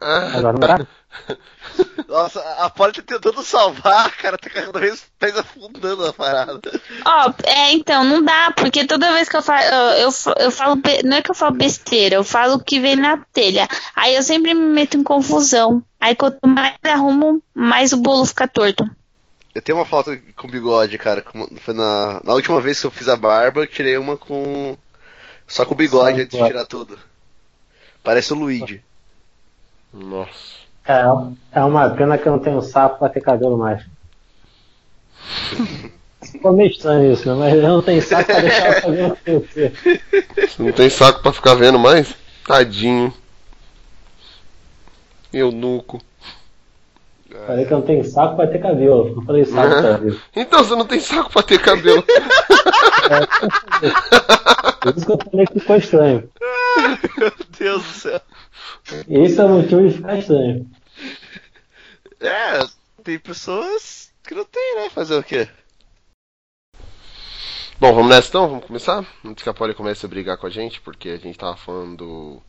Ah, 0.00 0.32
agora 0.36 0.52
não 0.52 0.60
dá. 0.60 0.86
Nossa, 2.08 2.40
a 2.58 2.68
Polly 2.68 2.92
tá 2.94 3.02
tentando 3.02 3.42
salvar, 3.42 4.10
cara, 4.16 4.36
tá 4.36 4.50
cada 4.50 4.78
vez 4.78 5.04
mais 5.20 5.36
afundando 5.38 6.04
a 6.06 6.12
parada. 6.12 6.60
Ó, 7.06 7.32
é, 7.44 7.72
então, 7.72 8.02
não 8.02 8.22
dá, 8.22 8.52
porque 8.56 8.84
toda 8.86 9.12
vez 9.12 9.28
que 9.28 9.36
eu 9.36 9.42
falo, 9.42 9.62
eu, 9.62 9.76
eu, 10.04 10.12
fa- 10.12 10.34
eu 10.38 10.50
falo, 10.50 10.80
não 11.04 11.16
é 11.16 11.22
que 11.22 11.30
eu 11.30 11.34
falo 11.34 11.54
besteira, 11.56 12.16
eu 12.16 12.24
falo 12.24 12.54
o 12.54 12.62
que 12.64 12.80
vem 12.80 12.96
na 12.96 13.18
telha. 13.32 13.68
Aí 13.94 14.14
eu 14.16 14.22
sempre 14.22 14.52
me 14.54 14.60
meto 14.74 14.96
em 14.96 15.02
confusão. 15.04 15.82
Aí 16.00 16.16
quanto 16.16 16.46
mais 16.48 16.76
arrumo, 16.82 17.42
mais 17.54 17.92
o 17.92 17.98
bolo 17.98 18.24
fica 18.26 18.48
torto. 18.48 18.84
Eu 19.54 19.60
tenho 19.60 19.78
uma 19.78 19.84
foto 19.84 20.16
com 20.36 20.48
bigode, 20.48 20.96
cara. 20.96 21.22
Foi 21.60 21.74
na, 21.74 22.20
na 22.24 22.32
última 22.32 22.60
vez 22.60 22.80
que 22.80 22.86
eu 22.86 22.90
fiz 22.90 23.08
a 23.08 23.16
barba, 23.16 23.60
eu 23.60 23.66
tirei 23.66 23.98
uma 23.98 24.16
com. 24.16 24.76
Só 25.46 25.66
com 25.66 25.74
bigode 25.74 26.16
Só 26.16 26.22
antes 26.22 26.38
de 26.38 26.46
tirar 26.46 26.64
tudo. 26.64 26.98
Parece 28.02 28.32
o 28.32 28.36
Luigi. 28.36 28.82
nossa. 29.92 30.62
É, 30.84 31.02
é 31.52 31.64
uma 31.64 31.90
pena 31.90 32.18
que 32.18 32.26
eu 32.26 32.32
não 32.32 32.38
tenho 32.40 32.60
sapo 32.62 32.98
pra 32.98 33.08
ter 33.08 33.20
cabelo 33.20 33.56
mais. 33.56 33.84
Ficou 36.22 36.52
meio 36.52 36.70
estranho 36.70 37.12
isso, 37.12 37.28
né? 37.28 37.34
Mas 37.34 37.54
eu 37.54 37.62
não 37.62 37.82
tenho 37.82 38.00
sapo 38.00 38.24
pra 38.24 38.40
deixar 38.40 38.70
o 38.70 38.82
cabelo 38.82 39.16
crescer. 39.24 39.72
Você 40.36 40.62
não 40.62 40.72
tem 40.72 40.88
saco 40.88 41.20
pra 41.20 41.32
ficar 41.32 41.54
vendo 41.54 41.78
mais? 41.78 42.14
Tadinho. 42.46 43.12
Eunuco. 45.32 46.00
Falei 47.46 47.64
que 47.64 47.72
eu 47.72 47.78
não 47.78 47.86
tenho 47.86 48.04
saco 48.04 48.36
pra 48.36 48.46
ter 48.46 48.58
cabelo. 48.58 49.16
Não 49.16 49.22
falei 49.24 49.44
saco 49.44 49.68
pra 49.68 49.82
cabelo. 49.82 50.20
Então 50.36 50.64
você 50.64 50.76
não 50.76 50.86
tem 50.86 51.00
saco 51.00 51.32
pra 51.32 51.42
ter 51.42 51.58
cabelo. 51.60 52.02
Por 54.80 54.96
isso 54.96 55.06
que 55.06 55.12
eu 55.12 55.18
falei 55.30 55.46
que 55.46 55.60
ficou 55.60 55.76
estranho. 55.76 56.30
Meu 57.18 57.32
Deus 57.58 57.82
do 57.82 57.92
céu. 57.92 58.20
Esse 59.08 59.40
é 59.40 59.44
o 59.44 59.48
motivo 59.48 59.88
de 59.88 59.94
ficar 59.94 60.18
estranho. 60.18 60.70
É, 62.20 62.60
tem 63.02 63.18
pessoas 63.18 64.12
que 64.22 64.34
não 64.34 64.44
tem, 64.44 64.76
né? 64.76 64.90
Fazer 64.90 65.16
o 65.16 65.22
quê? 65.22 65.48
Bom, 67.80 67.92
vamos 67.94 68.10
nessa 68.10 68.28
então? 68.28 68.48
Vamos 68.48 68.66
começar? 68.66 69.04
Antes 69.24 69.42
que 69.42 69.48
a 69.48 69.54
Polly 69.54 69.74
comece 69.74 70.06
a 70.06 70.08
brigar 70.08 70.38
com 70.38 70.46
a 70.46 70.50
gente, 70.50 70.80
porque 70.80 71.08
a 71.08 71.16
gente 71.16 71.36
tava 71.36 71.56
falando 71.56 72.40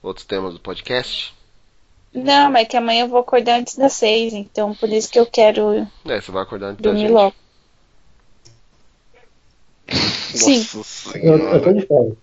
outros 0.00 0.24
temas 0.24 0.54
do 0.54 0.60
podcast. 0.60 1.34
Não, 2.12 2.50
mas 2.50 2.66
que 2.66 2.76
amanhã 2.76 3.04
eu 3.04 3.08
vou 3.08 3.20
acordar 3.20 3.60
antes 3.60 3.76
das 3.76 3.92
seis, 3.92 4.32
então 4.32 4.74
por 4.74 4.88
isso 4.88 5.10
que 5.10 5.18
eu 5.18 5.26
quero 5.26 5.86
É, 6.04 6.20
você 6.20 6.32
vai 6.32 6.42
acordar 6.42 6.68
antes 6.68 6.82
da 6.82 6.90
dormir 6.90 7.02
gente. 7.02 7.12
logo. 7.12 7.34
Sim. 10.34 10.58
Nossa 10.58 11.18
Eu, 11.18 11.38
eu 11.38 11.62
tô 11.62 11.72
de 11.72 11.86
férias. 11.86 12.16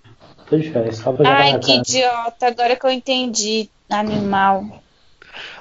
Tô 0.49 0.57
de 0.57 0.71
férias, 0.71 0.97
só 0.97 1.11
pra 1.13 1.29
Ai, 1.29 1.59
que 1.59 1.67
cara. 1.67 1.79
idiota, 1.79 2.47
agora 2.47 2.75
que 2.75 2.85
eu 2.85 2.91
entendi. 2.91 3.69
Animal. 3.89 4.65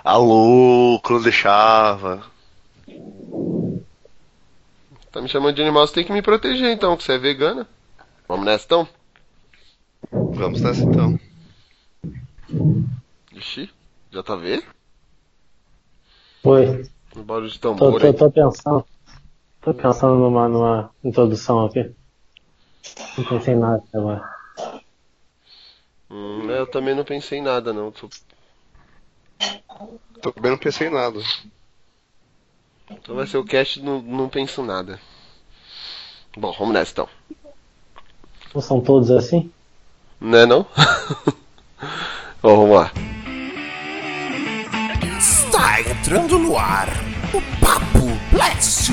Alô, 0.02 1.00
não 1.08 1.22
deixava. 1.22 2.24
Tá 5.12 5.20
me 5.20 5.28
chamando 5.28 5.54
de 5.54 5.62
animal, 5.62 5.86
você 5.86 5.94
tem 5.94 6.04
que 6.04 6.12
me 6.12 6.22
proteger 6.22 6.72
então, 6.72 6.96
que 6.96 7.04
você 7.04 7.12
é 7.12 7.18
vegana. 7.18 7.68
Vamos 8.28 8.44
nessa 8.44 8.64
então? 8.64 8.88
Vamos 10.10 10.60
nessa 10.60 10.82
então. 10.82 11.18
Ixi, 13.32 13.70
já 14.10 14.22
tá 14.22 14.34
vendo? 14.36 14.64
Oi. 16.44 16.88
Um 17.16 17.24
barulho 17.24 17.50
de 17.50 17.58
Tô, 17.76 17.92
tambor 17.92 18.00
tô, 18.00 18.12
aí. 18.12 18.14
tô 18.14 18.30
pensando. 18.30 18.84
Tô 19.62 19.74
pensando 19.74 20.16
numa, 20.16 20.48
numa 20.48 20.90
introdução 21.04 21.64
aqui. 21.66 21.94
Não 23.16 23.24
pensei 23.24 23.54
em 23.54 23.58
nada 23.58 23.76
até 23.76 23.98
agora. 23.98 24.36
Hum, 26.10 26.50
eu 26.50 26.66
também 26.66 26.94
não 26.96 27.04
pensei 27.04 27.38
em 27.38 27.42
nada 27.42 27.72
não. 27.72 27.92
Tô- 27.92 28.08
Também 30.20 30.50
não 30.50 30.58
pensei 30.58 30.88
em 30.88 30.90
nada. 30.90 31.18
Então 32.90 33.14
vai 33.14 33.26
ser 33.26 33.38
o 33.38 33.44
cast 33.44 33.80
não, 33.80 34.02
não 34.02 34.28
penso 34.28 34.62
nada. 34.62 35.00
Bom, 36.36 36.52
vamos 36.58 36.74
nessa 36.74 36.92
então. 36.92 37.08
Não 38.52 38.60
são 38.60 38.80
todos 38.80 39.08
assim? 39.12 39.52
Não 40.20 40.38
é 40.38 40.46
não? 40.46 40.66
Bom, 42.42 42.56
vamos 42.56 42.76
lá. 42.76 43.15
Entrando 46.06 46.38
no 46.38 46.56
ar 46.56 46.86
o 47.34 47.42
Papo 47.58 48.06
Blast, 48.30 48.92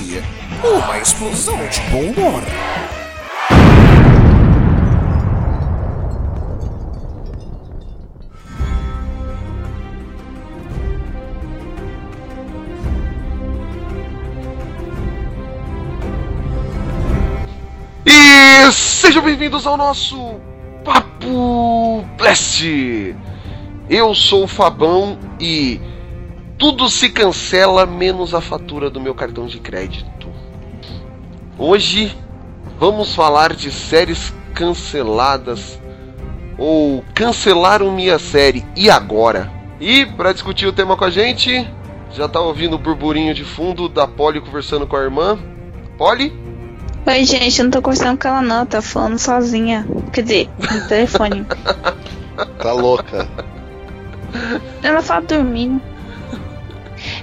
uma 0.64 0.98
explosão 0.98 1.60
de 1.68 1.80
bom 1.92 2.06
humor. 2.10 2.42
E 18.08 18.72
sejam 18.72 19.22
bem-vindos 19.22 19.68
ao 19.68 19.78
nosso 19.78 20.40
Papo 20.84 22.04
Blast. 22.18 22.66
Eu 23.88 24.16
sou 24.16 24.46
o 24.46 24.48
Fabão 24.48 25.20
e 25.40 25.80
tudo 26.58 26.90
se 26.90 27.10
cancela 27.10 27.86
menos 27.86 28.34
a 28.34 28.42
fatura 28.42 28.90
do 28.90 29.02
meu 29.02 29.14
cartão 29.14 29.48
de 29.48 29.60
crédito. 29.60 30.28
Hoje 31.58 32.16
vamos 32.80 33.14
falar 33.14 33.54
de 33.54 33.72
séries 33.72 34.34
canceladas 34.54 35.80
ou 36.58 37.04
cancelaram 37.14 37.92
minha 37.92 38.20
série 38.20 38.66
e 38.76 38.90
agora. 38.90 39.52
E 39.80 40.06
para 40.06 40.34
discutir 40.34 40.68
o 40.68 40.74
tema 40.74 40.96
com 40.96 41.04
a 41.04 41.10
gente, 41.10 41.68
já 42.12 42.28
tá 42.28 42.40
ouvindo 42.40 42.76
o 42.76 42.80
burburinho 42.80 43.34
de 43.34 43.44
fundo 43.44 43.90
da 43.90 44.08
Polly 44.08 44.40
conversando 44.40 44.88
com 44.88 44.96
a 44.96 45.02
irmã. 45.02 45.38
Polly? 45.98 46.32
Oi, 47.06 47.26
gente, 47.26 47.60
eu 47.60 47.66
não 47.66 47.72
tô 47.72 47.82
conversando 47.82 48.18
com 48.18 48.28
ela 48.28 48.42
não, 48.42 48.66
tá 48.66 48.82
falando 48.82 49.18
sozinha. 49.18 49.86
Quer 50.14 50.22
dizer, 50.22 50.50
no 50.60 50.88
telefone. 50.88 51.46
Tá 52.58 52.72
louca. 52.72 53.28
ela 54.82 55.04
fala 55.04 55.22
dormindo. 55.22 55.80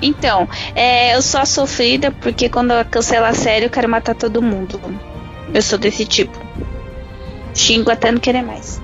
Então, 0.02 0.49
é, 0.75 1.14
eu 1.14 1.23
sou 1.23 1.40
a 1.40 1.47
sofrida 1.47 2.11
porque 2.11 2.49
quando 2.49 2.71
ela 2.71 2.85
cancela 2.85 3.28
a 3.28 3.35
série 3.35 3.66
eu 3.66 3.71
quero 3.71 3.88
matar 3.88 4.14
todo 4.14 4.42
mundo. 4.42 4.80
Eu 5.52 5.62
sou 5.62 5.78
desse 5.78 6.04
tipo. 6.04 6.38
Xingo 7.54 7.90
até 7.90 8.11
não 8.11 8.21
querer 8.21 8.42
mais. 8.42 8.80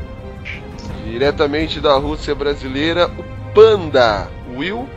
Diretamente 1.05 1.81
da 1.81 1.95
Rússia 1.95 2.35
brasileira, 2.35 3.09
o 3.09 3.53
Panda. 3.55 4.29
Will? 4.57 4.89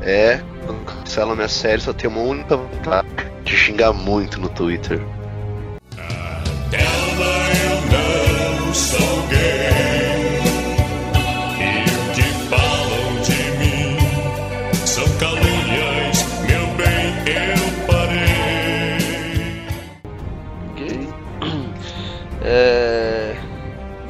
É, 0.00 0.40
quando 0.64 0.84
cancela 0.84 1.34
minha 1.34 1.48
série, 1.48 1.80
só 1.80 1.92
tem 1.92 2.08
uma 2.08 2.20
única 2.20 2.56
vontade 2.56 3.08
de 3.44 3.56
xingar 3.56 3.92
muito 3.92 4.40
no 4.40 4.48
Twitter. 4.48 5.00
Ela 6.72 7.42
eu 7.92 8.60
não 8.60 8.74
sou 8.74 9.22
gay. 9.28 10.01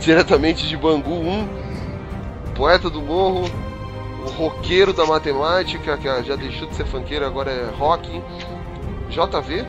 Diretamente 0.03 0.67
de 0.67 0.77
Bangu 0.77 1.15
1, 1.15 1.49
poeta 2.57 2.91
do 2.91 3.01
morro, 3.01 3.45
o 4.27 4.31
roqueiro 4.31 4.93
da 4.93 5.07
matemática, 5.07 5.97
que 5.97 6.23
já 6.25 6.35
deixou 6.35 6.67
de 6.67 6.75
ser 6.75 6.85
funkeiro, 6.87 7.25
agora 7.25 7.53
é 7.53 7.71
rock. 7.79 8.21
JV? 9.09 9.65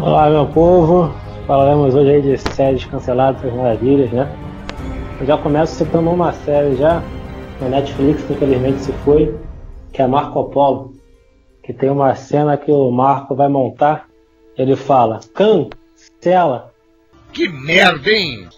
Olá, 0.00 0.30
meu 0.30 0.46
povo. 0.46 1.14
Falaremos 1.46 1.94
hoje 1.94 2.10
aí 2.10 2.22
de 2.22 2.38
séries 2.38 2.86
canceladas, 2.86 3.42
das 3.42 3.52
maravilhas, 3.52 4.10
né? 4.10 4.34
Eu 5.20 5.26
já 5.26 5.36
começo 5.36 5.74
citando 5.74 6.08
uma 6.08 6.32
série 6.32 6.76
já, 6.76 7.02
na 7.60 7.68
Netflix, 7.68 8.22
que 8.22 8.32
infelizmente 8.32 8.80
se 8.80 8.92
foi, 9.04 9.38
que 9.92 10.00
é 10.00 10.06
Marco 10.06 10.42
Polo. 10.44 10.94
Que 11.62 11.74
tem 11.74 11.90
uma 11.90 12.14
cena 12.14 12.56
que 12.56 12.72
o 12.72 12.90
Marco 12.90 13.34
vai 13.34 13.48
montar, 13.48 14.06
ele 14.56 14.74
fala, 14.74 15.20
cancela. 15.34 16.72
Que 17.30 17.46
merda, 17.46 18.10
hein? 18.10 18.48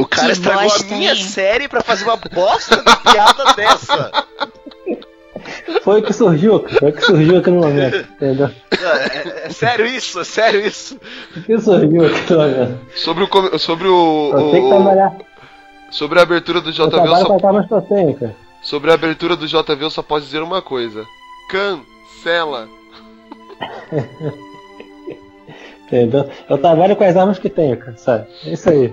O 0.00 0.06
cara 0.06 0.26
Que 0.28 0.32
estragou 0.32 0.62
bosta, 0.64 0.94
a 0.94 0.96
minha 0.96 1.12
hein? 1.14 1.22
série 1.24 1.68
pra 1.68 1.80
fazer 1.82 2.04
uma 2.04 2.16
bosta 2.16 2.76
de 2.76 2.96
piada 3.12 3.52
dessa. 3.54 4.10
Foi 5.82 6.00
o 6.00 6.02
que 6.02 6.12
surgiu, 6.12 6.60
cara. 6.60 6.78
foi 6.78 6.90
o 6.90 6.92
que 6.92 7.02
surgiu 7.02 7.38
aqui 7.38 7.50
no 7.50 7.60
momento, 7.60 7.96
entendeu? 7.98 8.50
É, 8.70 8.76
é- 8.76 9.46
é 9.46 9.50
sério 9.50 9.86
isso? 9.86 10.20
É 10.20 10.24
sério 10.24 10.60
isso? 10.64 10.98
O 11.36 11.42
que 11.42 11.58
surgiu 11.58 12.06
aqui 12.06 12.32
no 12.32 12.38
momento. 12.38 12.78
Sobre 12.94 13.24
o. 13.24 13.58
Sobre 13.58 13.88
o. 13.88 14.30
Eu 14.34 14.50
tenho 14.50 14.68
que 14.68 14.74
o- 14.74 14.76
trabalhar, 14.76 15.16
sobre 15.90 16.18
a 16.18 16.22
abertura 16.22 16.60
do 16.60 16.70
JV, 16.72 16.82
eu 16.84 16.90
trabalho 16.90 17.26
só, 17.26 17.38
cara. 18.14 18.36
sobre 18.62 18.90
a 18.90 18.94
abertura 18.94 19.34
do 19.36 19.46
JV, 19.46 19.82
eu 19.84 19.90
só 19.90 20.02
posso 20.02 20.26
dizer 20.26 20.42
uma 20.42 20.60
coisa: 20.62 21.04
cancela. 21.50 22.68
Entendeu? 25.86 26.28
Eu 26.48 26.58
trabalho 26.58 26.94
com 26.94 27.02
as 27.04 27.16
armas 27.16 27.38
que 27.38 27.48
tenho, 27.50 27.76
cara, 27.76 27.96
sabe? 27.96 28.26
É 28.46 28.50
isso 28.52 28.70
aí. 28.70 28.92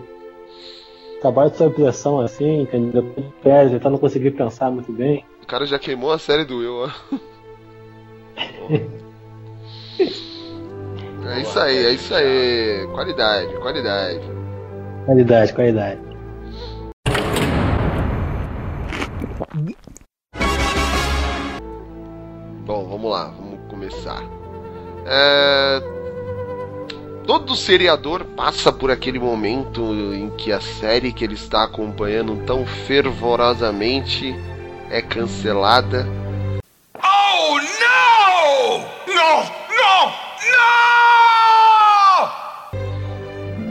Trabalho 1.22 1.54
sob 1.56 1.76
pressão 1.76 2.20
assim, 2.20 2.62
entendeu? 2.62 3.04
Pés, 3.44 3.74
então 3.74 3.92
não 3.92 3.98
consegui 3.98 4.32
pensar 4.32 4.70
muito 4.70 4.92
bem. 4.92 5.26
O 5.44 5.48
cara 5.48 5.66
já 5.66 5.80
queimou 5.80 6.12
a 6.12 6.20
série 6.20 6.46
do 6.46 6.58
Will, 6.58 6.86
ó. 6.86 6.90
É 11.30 11.42
isso 11.42 11.60
aí, 11.60 11.86
é 11.86 11.92
isso 11.92 12.16
aí. 12.16 12.88
Qualidade, 12.94 13.54
qualidade. 13.58 14.22
Qualidade, 15.06 15.54
qualidade. 15.54 16.02
Bom, 22.66 22.88
vamos 22.88 23.12
lá, 23.12 23.26
vamos 23.26 23.60
começar. 23.70 24.24
É... 25.06 25.97
Todo 27.28 27.56
seriador 27.58 28.24
passa 28.24 28.72
por 28.72 28.90
aquele 28.90 29.20
momento 29.20 29.82
em 30.16 30.30
que 30.38 30.50
a 30.52 30.62
série 30.62 31.12
que 31.12 31.26
ele 31.26 31.34
está 31.34 31.66
acompanhando 31.66 32.38
tão 32.46 32.66
fervorosamente 32.66 34.34
é 34.90 35.02
cancelada. 35.02 36.08
Oh, 36.96 37.58
no! 37.60 38.80
No, 39.14 39.44
no, 39.76 40.14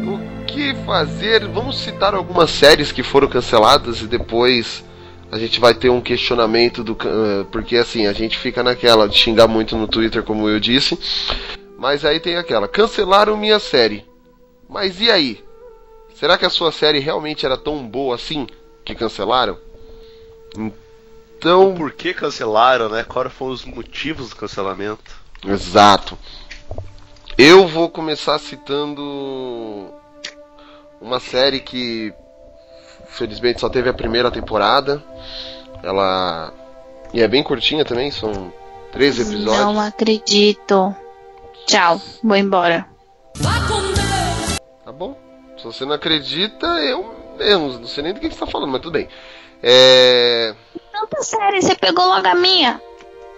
no! 0.04 0.14
O 0.14 0.44
que 0.46 0.74
fazer? 0.84 1.46
Vamos 1.48 1.78
citar 1.78 2.14
algumas 2.14 2.50
séries 2.50 2.92
que 2.92 3.02
foram 3.02 3.26
canceladas 3.26 4.02
e 4.02 4.06
depois 4.06 4.84
a 5.32 5.38
gente 5.38 5.58
vai 5.58 5.72
ter 5.72 5.88
um 5.88 6.02
questionamento 6.02 6.84
do. 6.84 6.92
eh, 6.92 7.46
Porque 7.50 7.78
assim, 7.78 8.06
a 8.06 8.12
gente 8.12 8.36
fica 8.36 8.62
naquela 8.62 9.08
de 9.08 9.16
xingar 9.16 9.48
muito 9.48 9.78
no 9.78 9.88
Twitter, 9.88 10.22
como 10.22 10.46
eu 10.46 10.60
disse. 10.60 10.98
Mas 11.76 12.04
aí 12.04 12.20
tem 12.20 12.36
aquela: 12.36 12.68
cancelaram 12.68 13.36
minha 13.36 13.58
série. 13.58 14.04
Mas 14.68 15.00
e 15.00 15.10
aí? 15.10 15.44
Será 16.14 16.38
que 16.38 16.46
a 16.46 16.50
sua 16.50 16.72
série 16.72 16.98
realmente 16.98 17.44
era 17.44 17.56
tão 17.56 17.86
boa 17.86 18.14
assim 18.14 18.46
que 18.84 18.94
cancelaram? 18.94 19.58
Então. 20.56 21.74
Por 21.74 21.92
que 21.92 22.14
cancelaram, 22.14 22.88
né? 22.88 23.04
Quais 23.04 23.32
foram 23.32 23.52
os 23.52 23.64
motivos 23.64 24.30
do 24.30 24.36
cancelamento? 24.36 25.14
Exato. 25.46 26.18
Eu 27.36 27.68
vou 27.68 27.90
começar 27.90 28.38
citando 28.38 29.92
uma 31.00 31.20
série 31.20 31.60
que 31.60 32.12
felizmente 33.08 33.60
só 33.60 33.68
teve 33.68 33.90
a 33.90 33.94
primeira 33.94 34.30
temporada. 34.30 35.04
Ela 35.82 36.52
e 37.12 37.22
é 37.22 37.28
bem 37.28 37.42
curtinha 37.42 37.84
também, 37.84 38.10
são 38.10 38.52
13 38.92 39.22
episódios. 39.22 39.58
Não 39.58 39.80
acredito. 39.80 40.94
Tchau, 41.66 42.00
vou 42.22 42.36
embora. 42.36 42.86
Tá 44.84 44.92
bom? 44.92 45.16
Se 45.58 45.64
você 45.64 45.84
não 45.84 45.92
acredita, 45.94 46.66
eu 46.66 47.14
mesmo, 47.38 47.78
não 47.80 47.86
sei 47.86 48.02
nem 48.04 48.12
do 48.14 48.20
que 48.20 48.26
você 48.28 48.34
está 48.34 48.46
falando, 48.46 48.70
mas 48.70 48.80
tudo 48.80 48.92
bem. 48.92 49.08
É, 49.62 50.54
Tanta 50.92 51.22
série, 51.22 51.60
você 51.62 51.74
pegou 51.74 52.04
logo 52.06 52.26
a 52.26 52.34
minha. 52.34 52.80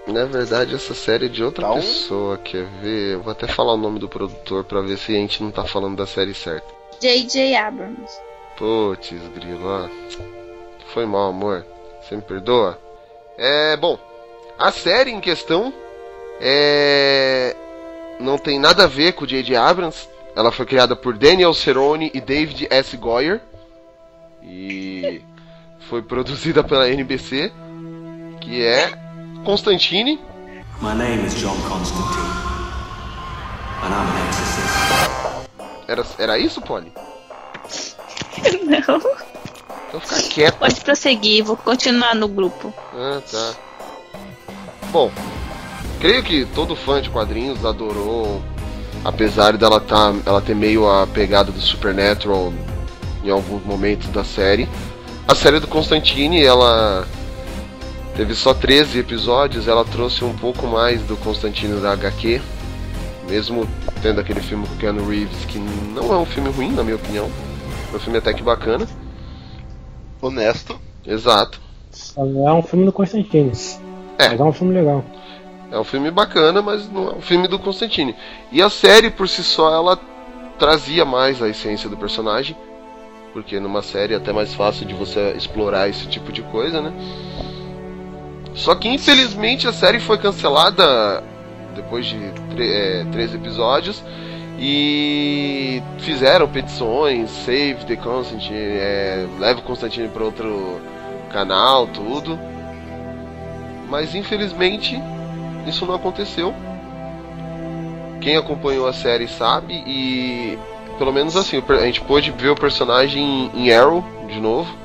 na 0.06 0.24
verdade 0.24 0.74
essa 0.74 0.94
série 0.94 1.26
é 1.26 1.28
de 1.28 1.42
outra 1.42 1.72
pessoa, 1.74 2.36
quer 2.38 2.64
ver? 2.82 3.14
Eu 3.14 3.22
vou 3.22 3.32
até 3.32 3.46
falar 3.46 3.74
o 3.74 3.76
nome 3.78 3.98
do 3.98 4.08
produtor 4.08 4.64
pra 4.64 4.80
ver 4.80 4.98
se 4.98 5.12
a 5.12 5.16
gente 5.16 5.42
não 5.42 5.50
tá 5.50 5.64
falando 5.64 5.96
da 5.96 6.06
série 6.06 6.34
certa. 6.34 6.66
J.J. 7.00 7.54
Abrams. 7.56 8.12
Putz, 8.56 9.10
grilo, 9.34 9.64
ó. 9.64 9.88
Foi 10.92 11.06
mal, 11.06 11.30
amor. 11.30 11.64
Você 12.02 12.16
me 12.16 12.22
perdoa? 12.22 12.78
É, 13.36 13.76
bom. 13.76 13.96
A 14.58 14.72
série 14.72 15.12
em 15.12 15.20
questão 15.20 15.72
é 16.40 17.54
não 18.20 18.38
tem 18.38 18.58
nada 18.58 18.84
a 18.84 18.86
ver 18.86 19.12
com 19.12 19.24
o 19.24 19.26
J.J. 19.26 19.56
Abrams. 19.56 20.08
Ela 20.34 20.52
foi 20.52 20.66
criada 20.66 20.94
por 20.94 21.16
Daniel 21.16 21.54
Cerone 21.54 22.10
e 22.14 22.20
David 22.20 22.66
S. 22.70 22.96
Goyer. 22.96 23.40
E 24.42 25.22
foi 25.88 26.02
produzida 26.02 26.62
pela 26.62 26.88
NBC, 26.88 27.52
que 28.40 28.64
é 28.64 28.92
Constantine. 29.44 30.20
My 30.80 30.94
name 30.94 31.26
is 31.26 31.34
John 31.34 31.56
Constantine, 31.68 32.22
and 33.82 33.92
I'm 33.92 34.06
an 34.06 34.28
exorcist. 34.28 34.88
Era, 35.88 36.06
era 36.18 36.38
isso, 36.38 36.60
Polly? 36.60 36.92
Não. 38.64 39.00
Então 39.88 40.00
fica 40.00 40.22
quieto. 40.28 40.58
Pode 40.58 40.80
prosseguir, 40.82 41.44
vou 41.44 41.56
continuar 41.56 42.14
no 42.14 42.28
grupo. 42.28 42.72
Ah, 42.94 43.20
tá. 43.28 43.54
Bom, 44.92 45.10
creio 45.98 46.22
que 46.22 46.46
todo 46.54 46.76
fã 46.76 47.00
de 47.00 47.10
quadrinhos 47.10 47.64
adorou, 47.64 48.42
apesar 49.04 49.56
dela 49.56 49.80
tá, 49.80 50.14
ela 50.24 50.40
ter 50.40 50.54
meio 50.54 50.88
a 50.88 51.06
pegada 51.06 51.50
do 51.52 51.60
Supernatural 51.60 52.52
em 53.24 53.30
alguns 53.30 53.64
momentos 53.64 54.08
da 54.08 54.24
série. 54.24 54.68
A 55.26 55.34
série 55.34 55.60
do 55.60 55.66
Constantine, 55.66 56.42
ela 56.42 57.06
teve 58.16 58.34
só 58.34 58.54
13 58.54 58.98
episódios, 58.98 59.68
ela 59.68 59.84
trouxe 59.84 60.24
um 60.24 60.34
pouco 60.34 60.66
mais 60.66 61.02
do 61.02 61.16
Constantine 61.16 61.80
da 61.80 61.92
HQ, 61.92 62.40
mesmo 63.28 63.68
tendo 64.02 64.20
aquele 64.20 64.40
filme 64.40 64.66
com 64.66 64.74
o 64.74 64.76
Keanu 64.78 65.06
Reeves, 65.08 65.44
que 65.46 65.58
não 65.58 66.12
é 66.12 66.16
um 66.16 66.24
filme 66.24 66.50
ruim, 66.50 66.72
na 66.72 66.82
minha 66.82 66.96
opinião. 66.96 67.28
É 67.92 67.96
um 67.96 68.00
filme 68.00 68.18
até 68.18 68.32
que 68.32 68.42
bacana. 68.42 68.86
Honesto. 70.20 70.80
Exato. 71.06 71.60
Não 72.16 72.48
é 72.48 72.52
um 72.52 72.62
filme 72.62 72.84
do 72.84 72.92
Constantine. 72.92 73.52
É. 74.18 74.30
Mas 74.30 74.40
é 74.40 74.44
um 74.44 74.52
filme 74.52 74.74
legal. 74.74 75.04
É 75.70 75.78
um 75.78 75.84
filme 75.84 76.10
bacana, 76.10 76.62
mas 76.62 76.90
não 76.90 77.10
é 77.10 77.14
um 77.14 77.20
filme 77.20 77.46
do 77.46 77.58
Constantine. 77.58 78.14
E 78.50 78.62
a 78.62 78.70
série 78.70 79.10
por 79.10 79.28
si 79.28 79.44
só 79.44 79.72
ela 79.72 79.98
trazia 80.58 81.04
mais 81.04 81.42
a 81.42 81.48
essência 81.48 81.88
do 81.88 81.96
personagem, 81.96 82.56
porque 83.32 83.60
numa 83.60 83.82
série 83.82 84.14
é 84.14 84.16
até 84.16 84.32
mais 84.32 84.54
fácil 84.54 84.86
de 84.86 84.94
você 84.94 85.32
explorar 85.36 85.88
esse 85.88 86.06
tipo 86.06 86.32
de 86.32 86.42
coisa, 86.42 86.80
né? 86.80 86.92
Só 88.54 88.74
que 88.74 88.88
infelizmente 88.88 89.68
a 89.68 89.72
série 89.72 90.00
foi 90.00 90.18
cancelada 90.18 91.22
depois 91.76 92.06
de 92.06 92.16
é, 92.58 93.06
três 93.12 93.32
episódios 93.34 94.02
e 94.58 95.80
fizeram 95.98 96.48
petições, 96.48 97.30
save 97.30 97.84
the 97.86 97.94
Constantine, 97.94 98.56
é, 98.56 99.26
o 99.56 99.62
Constantine 99.62 100.08
para 100.08 100.24
outro 100.24 100.80
canal, 101.30 101.86
tudo. 101.86 102.38
Mas 103.88 104.14
infelizmente 104.14 105.00
isso 105.68 105.86
não 105.86 105.94
aconteceu. 105.94 106.54
Quem 108.20 108.36
acompanhou 108.36 108.86
a 108.86 108.92
série 108.92 109.28
sabe 109.28 109.74
e 109.86 110.58
pelo 110.98 111.12
menos 111.12 111.36
assim, 111.36 111.62
a 111.68 111.86
gente 111.86 112.00
pôde 112.00 112.32
ver 112.32 112.48
o 112.48 112.56
personagem 112.56 113.50
em 113.54 113.72
Arrow 113.72 114.04
de 114.26 114.40
novo, 114.40 114.76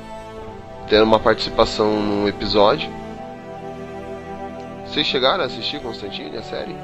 tendo 0.88 1.02
uma 1.02 1.18
participação 1.18 2.00
num 2.00 2.28
episódio. 2.28 2.88
Vocês 4.86 5.06
chegaram 5.06 5.42
a 5.42 5.46
assistir 5.46 5.80
Constantine, 5.80 6.36
a 6.36 6.42
série? 6.42 6.76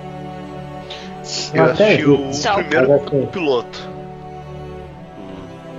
Eu 1.54 1.64
assisti 1.64 2.04
o 2.50 2.54
primeiro 2.54 3.26
piloto. 3.28 3.88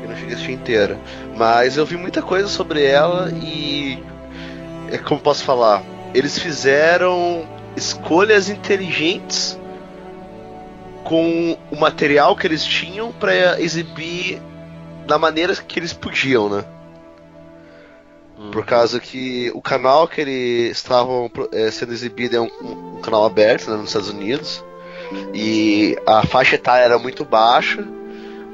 Eu 0.02 0.10
não 0.10 0.16
cheguei 0.16 0.32
a 0.32 0.36
assistir 0.36 0.54
inteira. 0.54 0.98
Mas 1.36 1.76
eu 1.76 1.86
vi 1.86 1.98
muita 1.98 2.22
coisa 2.22 2.48
sobre 2.48 2.86
ela 2.86 3.30
e. 3.32 4.02
É 4.90 4.98
como 4.98 5.20
posso 5.20 5.44
falar? 5.44 5.84
Eles 6.14 6.40
fizeram 6.40 7.46
escolhas 7.76 8.50
inteligentes 8.50 9.60
com 11.04 11.58
o 11.72 11.76
material 11.76 12.36
que 12.36 12.46
eles 12.46 12.64
tinham 12.64 13.12
pra 13.12 13.60
exibir 13.60 14.42
da 15.06 15.18
maneira 15.18 15.56
que 15.56 15.80
eles 15.80 15.94
podiam, 15.94 16.50
né? 16.50 16.66
Por 18.52 18.66
causa 18.66 19.00
que 19.00 19.52
o 19.54 19.62
canal 19.62 20.08
que 20.08 20.22
eles 20.22 20.78
estavam 20.78 21.30
é, 21.52 21.70
sendo 21.70 21.94
exibido 21.94 22.36
é 22.36 22.42
um, 22.42 22.50
um 22.98 23.02
canal 23.02 23.24
aberto 23.24 23.70
né, 23.70 23.78
nos 23.78 23.90
Estados 23.90 24.10
Unidos. 24.10 24.64
E 25.34 25.96
a 26.08 26.26
faixa 26.26 26.56
etária 26.56 26.86
era 26.86 26.98
muito 26.98 27.24
baixa. 27.24 27.86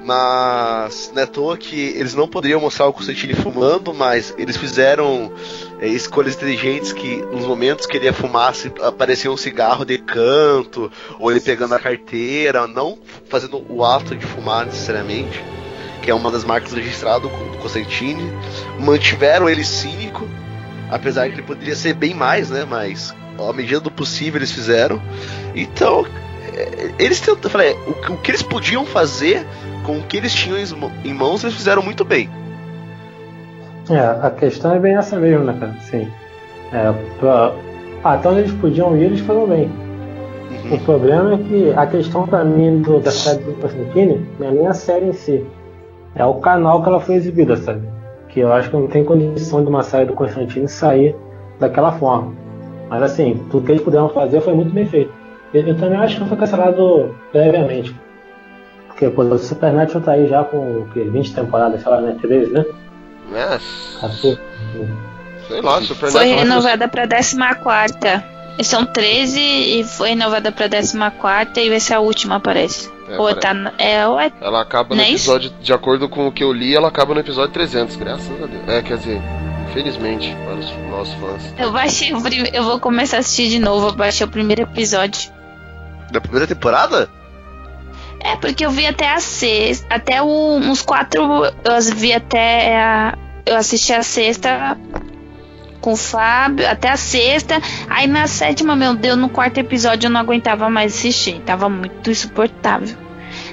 Mas 0.03 1.11
não 1.13 1.21
é 1.21 1.25
à 1.25 1.27
toa 1.27 1.57
que 1.57 1.75
eles 1.75 2.13
não 2.13 2.27
poderiam 2.27 2.61
mostrar 2.61 2.87
o 2.87 2.93
Constantine 2.93 3.33
fumando, 3.33 3.93
mas 3.93 4.33
eles 4.37 4.55
fizeram 4.55 5.31
escolhas 5.81 6.35
inteligentes 6.35 6.91
que 6.91 7.17
nos 7.17 7.45
momentos 7.45 7.85
que 7.85 7.97
ele 7.97 8.05
ia 8.05 8.13
fumar 8.13 8.53
aparecia 8.81 9.31
um 9.31 9.37
cigarro 9.37 9.85
de 9.85 9.97
canto, 9.97 10.91
ou 11.19 11.31
ele 11.31 11.39
pegando 11.39 11.75
a 11.75 11.79
carteira, 11.79 12.67
não 12.67 12.97
fazendo 13.29 13.63
o 13.69 13.83
ato 13.85 14.15
de 14.15 14.25
fumar 14.25 14.65
necessariamente, 14.65 15.43
que 16.01 16.09
é 16.09 16.13
uma 16.13 16.31
das 16.31 16.43
marcas 16.43 16.73
registradas 16.73 17.23
do 17.23 17.29
Constantine. 17.57 18.31
Mantiveram 18.79 19.47
ele 19.47 19.63
cínico, 19.63 20.27
apesar 20.89 21.25
de 21.25 21.33
que 21.33 21.39
ele 21.41 21.47
poderia 21.47 21.75
ser 21.75 21.93
bem 21.93 22.13
mais, 22.13 22.49
né? 22.49 22.65
Mas 22.67 23.13
à 23.37 23.53
medida 23.53 23.79
do 23.79 23.91
possível 23.91 24.39
eles 24.39 24.51
fizeram. 24.51 25.01
Então, 25.53 26.07
é, 26.55 26.91
eles 26.97 27.19
tentam, 27.19 27.51
falei, 27.51 27.73
o, 27.85 28.13
o 28.13 28.17
que 28.17 28.31
eles 28.31 28.41
podiam 28.41 28.85
fazer 28.85 29.45
com 29.85 29.99
o 29.99 30.03
que 30.03 30.17
eles 30.17 30.33
tinham 30.33 30.57
em 31.05 31.13
mãos, 31.13 31.43
eles 31.43 31.55
fizeram 31.55 31.83
muito 31.83 32.03
bem. 32.03 32.29
É, 33.89 33.99
a 33.99 34.29
questão 34.31 34.73
é 34.73 34.79
bem 34.79 34.95
essa 34.95 35.17
mesmo, 35.17 35.45
né, 35.45 35.55
cara? 35.59 35.73
Sim. 35.79 36.07
É, 36.73 36.93
pra, 37.19 37.53
até 38.03 38.29
onde 38.29 38.39
eles 38.39 38.51
podiam 38.53 38.95
ir, 38.97 39.03
eles 39.05 39.19
foram 39.21 39.47
bem. 39.47 39.69
Uhum. 40.65 40.75
O 40.75 40.79
problema 40.79 41.33
é 41.33 41.37
que 41.37 41.73
a 41.75 41.85
questão 41.85 42.27
pra 42.27 42.43
mim 42.43 42.81
do, 42.81 42.99
da 42.99 43.11
série 43.11 43.43
do 43.43 43.53
Constantine 43.53 44.25
não 44.39 44.47
é 44.47 44.51
nem 44.51 44.67
a 44.67 44.73
série 44.73 45.05
em 45.05 45.13
si. 45.13 45.45
É 46.15 46.25
o 46.25 46.35
canal 46.35 46.81
que 46.81 46.89
ela 46.89 46.99
foi 46.99 47.15
exibida, 47.15 47.55
sabe? 47.55 47.87
Que 48.29 48.41
eu 48.41 48.51
acho 48.51 48.69
que 48.69 48.75
não 48.75 48.87
tem 48.87 49.03
condição 49.03 49.63
de 49.63 49.69
uma 49.69 49.83
série 49.83 50.05
do 50.05 50.13
Constantine 50.13 50.67
sair 50.67 51.15
daquela 51.59 51.91
forma. 51.93 52.33
Mas 52.89 53.03
assim, 53.03 53.45
tudo 53.49 53.65
que 53.65 53.71
eles 53.71 53.83
puderam 53.83 54.09
fazer 54.09 54.41
foi 54.41 54.53
muito 54.53 54.73
bem 54.73 54.85
feito. 54.85 55.11
Eu, 55.53 55.67
eu 55.67 55.77
também 55.77 55.97
acho 55.99 56.19
que 56.19 56.27
foi 56.27 56.37
cancelado 56.37 57.15
previamente. 57.31 57.95
Porque 58.87 59.09
pô, 59.09 59.21
o 59.21 59.37
Supernatural 59.37 60.03
tá 60.03 60.13
aí 60.13 60.27
já 60.27 60.43
com 60.43 60.57
o 60.57 60.87
quê? 60.91 61.01
20 61.01 61.35
temporadas, 61.35 61.81
sei 61.81 61.91
lá, 61.91 62.01
né? 62.01 62.17
13, 62.19 62.51
né? 62.51 62.65
É. 63.33 63.59
Sei 65.47 65.61
lá, 65.61 65.81
Supernatural. 65.81 66.11
Foi 66.11 66.25
renovada 66.27 66.87
pra 66.87 67.07
14. 67.07 67.97
São 68.63 68.85
13 68.85 69.39
e 69.39 69.83
foi 69.83 70.09
renovada 70.09 70.51
pra 70.51 70.67
14 70.67 70.97
e 71.57 71.69
vai 71.69 71.79
ser 71.79 71.93
a 71.93 71.99
última, 71.99 72.39
parece. 72.39 72.91
É, 73.07 73.17
ou 73.17 73.33
tá. 73.33 73.53
É, 73.77 74.07
ou 74.07 74.19
é... 74.19 74.31
Ela 74.41 74.61
acaba 74.61 74.95
no 74.95 75.01
Não 75.01 75.07
episódio, 75.07 75.51
de 75.61 75.71
acordo 75.71 76.09
com 76.09 76.27
o 76.27 76.31
que 76.31 76.43
eu 76.43 76.51
li, 76.51 76.75
ela 76.75 76.89
acaba 76.89 77.13
no 77.13 77.19
episódio 77.19 77.53
300, 77.53 77.95
graças 77.95 78.29
a 78.43 78.45
Deus. 78.45 78.67
É, 78.67 78.81
quer 78.81 78.97
dizer, 78.97 79.21
infelizmente, 79.69 80.35
para 80.43 80.55
os 80.55 80.71
nossos 80.89 81.13
fãs. 81.15 81.53
Eu 81.57 81.71
baixei 81.71 82.13
o 82.13 82.21
prim... 82.21 82.49
Eu 82.51 82.63
vou 82.63 82.79
começar 82.79 83.17
a 83.17 83.19
assistir 83.19 83.47
de 83.47 83.59
novo, 83.59 83.87
eu 83.87 83.93
baixei 83.93 84.25
o 84.25 84.29
primeiro 84.29 84.63
episódio. 84.63 85.31
Da 86.11 86.19
primeira 86.19 86.47
temporada? 86.47 87.09
É, 88.19 88.35
porque 88.35 88.65
eu 88.65 88.71
vi 88.71 88.85
até 88.85 89.11
a 89.11 89.19
sexta. 89.19 89.87
Até 89.93 90.21
o, 90.21 90.57
uns 90.57 90.81
quatro. 90.81 91.21
Eu 91.45 91.95
vi 91.95 92.13
até 92.13 92.77
a. 92.77 93.17
Eu 93.45 93.55
assisti 93.55 93.93
a 93.93 94.03
sexta 94.03 94.77
com 95.79 95.93
o 95.93 95.95
Fábio, 95.95 96.69
até 96.69 96.89
a 96.89 96.97
sexta. 96.97 97.61
Aí 97.89 98.07
na 98.07 98.27
sétima, 98.27 98.75
meu 98.75 98.93
Deus, 98.93 99.17
no 99.17 99.29
quarto 99.29 99.57
episódio 99.57 100.07
eu 100.07 100.11
não 100.11 100.19
aguentava 100.19 100.69
mais 100.69 100.93
assistir. 100.93 101.39
Tava 101.45 101.69
muito 101.69 102.09
insuportável. 102.09 102.97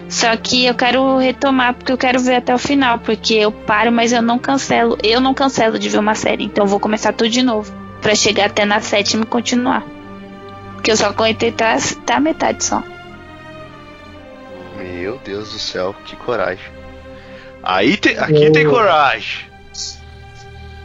Só 0.08 0.36
que 0.36 0.66
eu 0.66 0.74
quero 0.74 1.18
retomar 1.18 1.74
porque 1.74 1.92
eu 1.92 1.98
quero 1.98 2.20
ver 2.20 2.36
até 2.36 2.54
o 2.54 2.58
final. 2.58 2.98
Porque 2.98 3.34
eu 3.34 3.52
paro, 3.52 3.92
mas 3.92 4.12
eu 4.12 4.22
não 4.22 4.38
cancelo. 4.38 4.98
Eu 5.02 5.20
não 5.20 5.34
cancelo 5.34 5.78
de 5.78 5.88
ver 5.88 5.98
uma 5.98 6.14
série. 6.14 6.44
Então 6.44 6.64
eu 6.64 6.68
vou 6.68 6.80
começar 6.80 7.12
tudo 7.12 7.30
de 7.30 7.42
novo. 7.42 7.72
Pra 8.00 8.14
chegar 8.14 8.46
até 8.46 8.64
na 8.64 8.80
sétima 8.80 9.22
e 9.22 9.26
continuar. 9.26 9.84
Porque 10.74 10.90
eu 10.90 10.96
só 10.96 11.06
aguentei 11.06 11.50
até 11.50 12.14
a 12.14 12.20
metade 12.20 12.64
só. 12.64 12.82
Meu 14.76 15.18
Deus 15.24 15.52
do 15.52 15.58
céu, 15.58 15.94
que 16.04 16.16
coragem. 16.16 16.72
Aí 17.62 17.96
tem, 17.96 18.18
aqui 18.18 18.44
eu... 18.44 18.52
tem 18.52 18.68
coragem. 18.68 19.46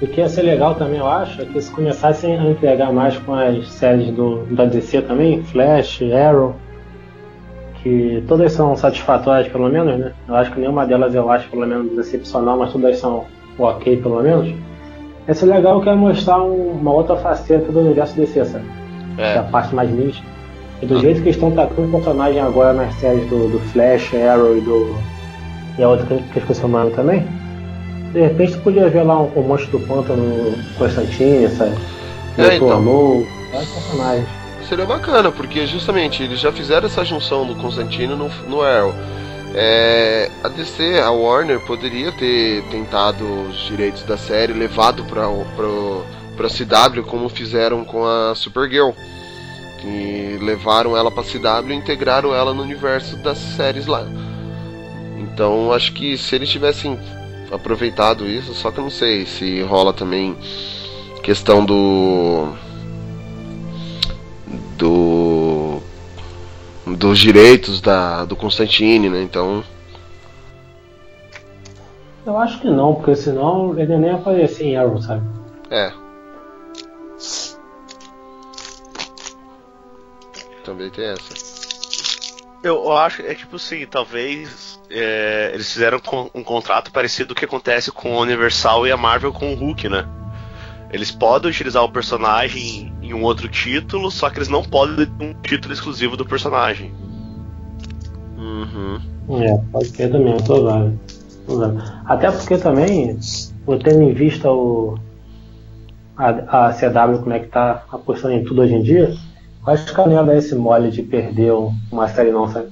O 0.02 0.08
que 0.08 0.22
ia 0.22 0.30
ser 0.30 0.44
legal 0.44 0.76
também, 0.76 1.00
eu 1.00 1.08
acho, 1.08 1.42
é 1.42 1.46
que 1.46 1.60
se 1.60 1.70
começassem 1.72 2.38
a 2.38 2.44
entregar 2.50 2.92
mais 2.94 3.18
com 3.18 3.34
as 3.34 3.68
séries 3.68 4.12
do, 4.12 4.46
da 4.46 4.64
DC 4.64 5.02
também, 5.02 5.44
Flash, 5.44 6.02
Arrow, 6.02 6.56
que 7.84 8.24
todas 8.26 8.54
são 8.54 8.78
satisfatórias 8.78 9.52
pelo 9.52 9.68
menos, 9.68 10.00
né? 10.00 10.14
Eu 10.26 10.36
acho 10.36 10.52
que 10.54 10.60
nenhuma 10.60 10.86
delas 10.86 11.14
eu 11.14 11.30
acho 11.30 11.50
pelo 11.50 11.68
menos 11.68 11.98
excepcional, 11.98 12.58
mas 12.58 12.72
todas 12.72 12.98
são 12.98 13.26
ok 13.58 13.98
pelo 13.98 14.22
menos. 14.24 14.56
Ia 15.28 15.34
ser 15.34 15.48
legal 15.48 15.82
que 15.82 15.90
é 15.90 15.94
mostrar 15.94 16.42
um, 16.42 16.72
uma 16.72 16.94
outra 16.94 17.18
faceta 17.18 17.70
do 17.70 17.80
universo 17.80 18.16
DC, 18.16 18.46
sabe? 18.46 18.66
É. 19.18 19.34
Que 19.34 19.38
é 19.38 19.40
a 19.40 19.44
parte 19.44 19.76
mais 19.76 19.90
mística. 19.90 20.39
E 20.82 20.86
do 20.86 21.00
jeito 21.00 21.22
que 21.22 21.30
estão 21.30 21.52
tratando 21.52 21.88
o 21.88 21.92
personagem 21.92 22.40
agora 22.40 22.74
nas 22.74 22.94
séries 22.96 23.28
do, 23.30 23.50
do 23.50 23.60
Flash, 23.72 24.14
Arrow 24.14 24.58
e 24.58 24.62
do. 24.62 24.96
E 25.78 25.84
a 25.84 25.90
outra 25.90 26.06
que 26.06 26.14
eu 26.14 26.42
esqueci 26.42 26.64
o 26.64 26.68
nome 26.68 26.92
também. 26.92 27.26
De 28.14 28.22
repente 28.22 28.54
tu 28.54 28.60
podia 28.62 28.90
ver 28.90 29.04
lá 29.04 29.22
um, 29.22 29.32
um 29.36 29.42
monstro 29.44 29.78
do 29.78 29.86
pântano 29.86 30.56
Constantine, 30.78 31.48
sabe? 31.50 31.76
É, 32.38 32.56
então. 32.56 32.72
Amor, 32.72 33.26
vários 33.52 33.70
personagens. 33.72 34.28
Seria 34.68 34.86
bacana, 34.86 35.32
porque 35.32 35.66
justamente 35.66 36.24
eles 36.24 36.40
já 36.40 36.52
fizeram 36.52 36.88
essa 36.88 37.04
junção 37.04 37.46
do 37.46 37.56
Constantino 37.56 38.16
no, 38.16 38.30
no 38.48 38.62
Arrow. 38.62 38.94
É, 39.54 40.30
a 40.44 40.48
DC, 40.48 41.00
a 41.00 41.12
Warner, 41.12 41.60
poderia 41.62 42.12
ter 42.12 42.64
tentado 42.70 43.26
os 43.50 43.58
direitos 43.66 44.04
da 44.04 44.18
série 44.18 44.54
levado 44.54 45.04
para 45.06 45.28
para 46.38 46.48
CW 46.48 47.04
como 47.04 47.28
fizeram 47.28 47.84
com 47.84 48.06
a 48.06 48.34
Supergirl 48.34 48.92
que 49.82 50.38
levaram 50.42 50.96
ela 50.96 51.10
para 51.10 51.24
CW 51.24 51.72
e 51.72 51.74
integraram 51.74 52.34
ela 52.34 52.54
no 52.54 52.62
universo 52.62 53.18
das 53.18 53.38
séries 53.38 53.86
lá. 53.88 54.06
Então 55.18 55.72
acho 55.72 55.94
que 55.94 56.18
se 56.18 56.36
eles 56.36 56.50
tivessem 56.50 57.00
aproveitado 57.52 58.28
isso, 58.28 58.54
só 58.54 58.72
que 58.72 58.80
eu 58.80 58.84
não 58.84 58.92
sei 58.92 59.26
se 59.26 59.62
rola 59.62 59.94
também 59.94 60.36
questão 61.24 61.66
do 61.66 62.54
do 64.78 65.80
dos 66.86 67.20
direitos 67.20 67.82
da 67.82 68.26
do 68.26 68.36
Constantine, 68.36 69.10
né? 69.10 69.22
Então 69.22 69.64
eu 72.26 72.38
acho 72.38 72.60
que 72.60 72.70
não, 72.70 72.94
porque 72.96 73.16
senão 73.16 73.78
ele 73.80 73.98
nem 73.98 74.12
aparecia 74.12 74.68
em 74.68 74.78
Arrow, 74.78 75.02
sabe? 75.02 75.26
É. 75.72 75.92
Também 80.70 80.92
tem 80.92 81.06
essa. 81.06 81.34
Eu, 82.62 82.76
eu 82.76 82.96
acho, 82.96 83.24
é 83.24 83.34
tipo 83.34 83.56
assim, 83.56 83.88
talvez 83.90 84.80
é, 84.88 85.50
eles 85.52 85.74
fizeram 85.74 86.00
um 86.36 86.44
contrato 86.44 86.92
parecido 86.92 87.30
do 87.30 87.36
que 87.36 87.44
acontece 87.44 87.92
com 87.92 88.16
a 88.16 88.20
Universal 88.20 88.86
e 88.86 88.92
a 88.92 88.98
Marvel 88.98 89.34
com 89.34 89.52
o 89.52 89.56
Hulk, 89.56 89.90
né? 89.90 90.08
Eles 90.92 91.10
podem 91.10 91.50
utilizar 91.50 91.84
o 91.84 91.92
personagem 91.92 92.94
em 93.02 93.16
um 93.16 93.24
outro 93.24 93.48
título, 93.48 94.12
só 94.12 94.30
que 94.30 94.38
eles 94.38 94.48
não 94.48 94.62
podem 94.62 95.08
ter 95.08 95.26
um 95.26 95.34
título 95.42 95.74
exclusivo 95.74 96.16
do 96.16 96.24
personagem. 96.24 96.94
Uhum. 98.38 99.00
É, 99.42 99.58
pode 99.72 99.88
ser 99.88 100.12
também, 100.12 100.34
é 100.34 100.42
provável. 100.42 100.94
Até 102.06 102.30
porque 102.30 102.60
também, 102.60 103.18
eu 103.68 103.80
tendo 103.80 104.04
em 104.04 104.14
vista 104.14 104.52
o, 104.52 105.00
a, 106.16 106.68
a 106.68 106.74
CW 106.74 107.24
como 107.24 107.34
é 107.34 107.40
que 107.40 107.48
tá 107.48 107.86
apostando 107.92 108.36
em 108.36 108.44
tudo 108.44 108.62
hoje 108.62 108.76
em 108.76 108.84
dia, 108.84 109.18
Acho 109.70 109.94
que 109.94 110.10
ia 110.10 110.24
dar 110.24 110.36
esse 110.36 110.56
mole 110.56 110.92
de 110.92 111.04
perder 111.04 111.54
uma 111.92 112.08
série 112.08 112.32
não, 112.32 112.52
sabe? 112.52 112.70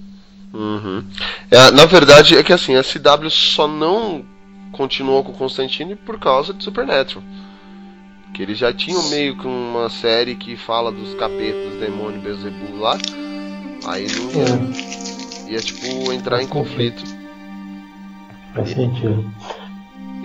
Uhum. 0.54 1.04
É, 1.52 1.72
na 1.72 1.86
verdade, 1.86 2.38
é 2.38 2.44
que 2.44 2.52
assim, 2.52 2.76
a 2.76 2.84
CW 2.84 3.30
só 3.30 3.68
não 3.68 4.26
continuou 4.72 5.24
com 5.24 5.32
o 5.32 5.36
Constantine 5.36 5.96
por 5.96 6.20
causa 6.20 6.54
de 6.54 6.64
Supernatural. 6.64 7.24
Que 8.34 8.42
eles 8.42 8.58
já 8.58 8.74
tinham 8.74 9.10
meio 9.10 9.38
que 9.38 9.48
uma 9.48 9.90
série 9.90 10.36
que 10.36 10.56
fala 10.56 10.92
dos 10.92 11.14
capetas, 11.16 11.80
demônio, 11.80 12.22
Beelzebub 12.22 12.80
lá. 12.80 12.98
Aí 13.86 14.08
não 14.08 14.32
ia, 14.32 15.50
é. 15.50 15.52
ia 15.54 15.60
tipo 15.60 16.12
entrar 16.12 16.42
em 16.42 16.48
conflito. 16.48 17.04
Faz 18.54 18.70
sentido. 18.70 19.24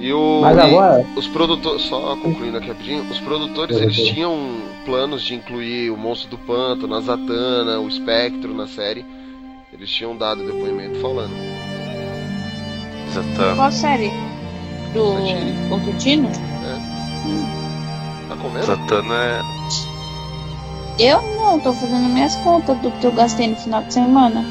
E, 0.02 0.12
o, 0.12 0.40
Mas 0.40 0.58
agora... 0.58 1.06
os 1.14 1.28
produtores, 1.28 1.82
só 1.82 2.16
concluindo 2.16 2.58
aqui 2.58 2.66
rapidinho, 2.66 3.08
os 3.08 3.20
produtores 3.20 3.76
eles 3.76 3.94
tinham 3.94 4.36
planos 4.84 5.22
de 5.22 5.36
incluir 5.36 5.90
o 5.90 5.96
Monstro 5.96 6.30
do 6.30 6.38
Pântano, 6.38 6.96
a 6.96 7.00
Zatanna, 7.00 7.78
o 7.78 7.86
Espectro 7.86 8.52
na 8.52 8.66
série. 8.66 9.06
Eles 9.72 9.88
tinham 9.88 10.16
dado 10.16 10.44
depoimento 10.44 10.98
falando. 10.98 11.32
Zatanna. 13.12 13.54
Qual 13.54 13.70
série? 13.70 14.10
Do 14.92 15.14
Constantino? 15.68 16.28
É. 16.28 17.28
Hum. 17.28 17.44
Tá 18.28 18.36
comendo? 18.42 18.66
Zatanna 18.66 19.14
é. 19.14 19.40
Eu 20.98 21.22
não, 21.36 21.60
tô 21.60 21.72
fazendo 21.72 22.08
minhas 22.08 22.34
contas 22.36 22.76
do 22.78 22.90
que 22.90 23.06
eu 23.06 23.12
gastei 23.12 23.46
no 23.46 23.56
final 23.56 23.84
de 23.84 23.94
semana. 23.94 24.44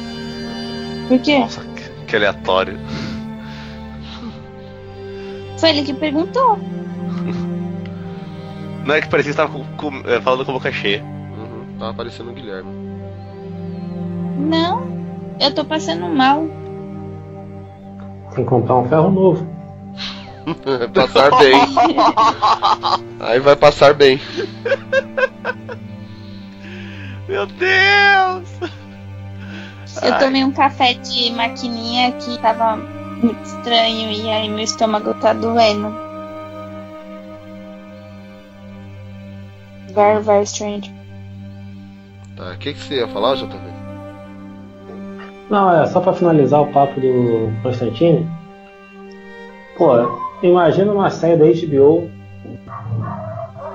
Por 1.08 1.18
quê? 1.18 1.40
Nossa, 1.40 1.62
que 2.06 2.16
aleatório. 2.16 2.80
Foi 5.62 5.70
ele 5.70 5.84
que 5.84 5.94
perguntou. 5.94 6.58
Não 8.84 8.96
é 8.96 9.00
que 9.00 9.08
parecia 9.08 9.30
que 9.30 9.36
tava 9.36 9.52
com- 9.52 9.64
com- 9.76 10.02
é, 10.10 10.20
falando 10.20 10.44
com 10.44 10.50
a 10.50 10.54
boca 10.54 10.72
cheia. 10.72 11.04
Uhum, 11.04 11.78
tava 11.78 11.94
parecendo 11.94 12.30
o 12.30 12.32
Guilherme. 12.32 12.68
Não, 14.38 14.82
eu 15.38 15.54
tô 15.54 15.64
passando 15.64 16.08
mal. 16.08 16.48
Tem 18.34 18.42
que 18.42 18.50
comprar 18.50 18.74
um 18.74 18.88
ferro 18.88 19.08
novo. 19.12 19.46
passar 20.92 21.30
bem. 21.38 21.54
Aí 23.20 23.38
vai 23.38 23.54
passar 23.54 23.94
bem. 23.94 24.20
Meu 27.28 27.46
Deus! 27.46 28.48
Eu 30.02 30.18
tomei 30.18 30.42
um 30.42 30.50
café 30.50 30.94
de 30.94 31.30
maquininha 31.30 32.10
que 32.14 32.36
tava 32.40 32.78
muito 33.22 33.42
estranho 33.42 34.10
e 34.10 34.28
aí 34.28 34.48
meu 34.48 34.64
estômago 34.64 35.14
tá 35.14 35.32
doendo. 35.32 35.94
Very, 39.94 40.22
very 40.22 40.44
strange. 40.44 40.92
Tá, 42.36 42.52
o 42.52 42.58
que, 42.58 42.72
que 42.72 42.80
você 42.80 42.96
ia 42.96 43.08
falar, 43.08 43.36
JV? 43.36 43.58
Não, 45.50 45.82
é 45.82 45.86
só 45.86 46.00
pra 46.00 46.14
finalizar 46.14 46.62
o 46.62 46.72
papo 46.72 46.98
do 46.98 47.52
Constantine. 47.62 48.26
Pô, 49.76 50.18
imagina 50.42 50.92
uma 50.92 51.10
série 51.10 51.36
da 51.36 51.44
HBO 51.44 52.10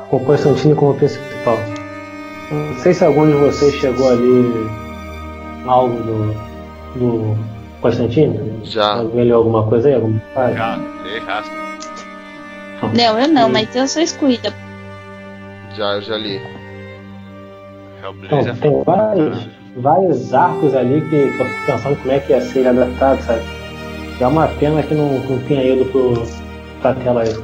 com 0.10 0.18
o 0.18 0.26
Constantine 0.26 0.74
como 0.74 0.96
principal. 0.96 1.58
Não 2.52 2.76
sei 2.80 2.94
se 2.94 3.06
algum 3.06 3.28
de 3.28 3.34
vocês 3.34 3.76
chegou 3.76 4.10
ali 4.10 4.68
algo 5.68 5.98
do, 6.02 6.34
do 6.96 7.57
Constantine. 7.82 8.60
Já. 8.64 8.96
Alguém 8.96 9.26
leu 9.26 9.38
alguma 9.38 9.64
coisa 9.68 9.88
aí? 9.88 9.96
Alguma 9.96 10.20
página? 10.34 10.80
Já, 11.26 11.42
já. 11.42 11.44
Não, 12.94 13.20
eu 13.20 13.28
não, 13.28 13.50
mas 13.50 13.76
eu 13.76 13.88
sou 13.88 14.02
excluída. 14.02 14.54
Já, 15.76 15.94
eu 15.96 16.02
já 16.02 16.18
li. 16.18 16.42
Hellblazer 18.04 18.54
Então, 18.54 18.56
tem 18.56 18.84
vários, 18.84 19.48
vários 19.78 20.34
arcos 20.34 20.76
ali 20.76 21.02
que, 21.02 21.10
que 21.10 21.40
eu 21.42 21.46
fico 21.46 21.66
pensando 21.66 21.96
como 21.98 22.12
é 22.12 22.20
que 22.20 22.32
ia 22.34 22.42
ser 22.42 22.68
adaptado, 22.68 23.22
sabe? 23.24 23.42
É 24.20 24.28
uma 24.28 24.48
pena 24.48 24.82
que 24.84 24.94
não, 24.96 25.20
não 25.20 25.40
tenha 25.44 25.64
ido 25.64 25.86
pro, 25.86 26.24
pra 26.82 26.94
tela 26.96 27.22
aí. 27.24 27.36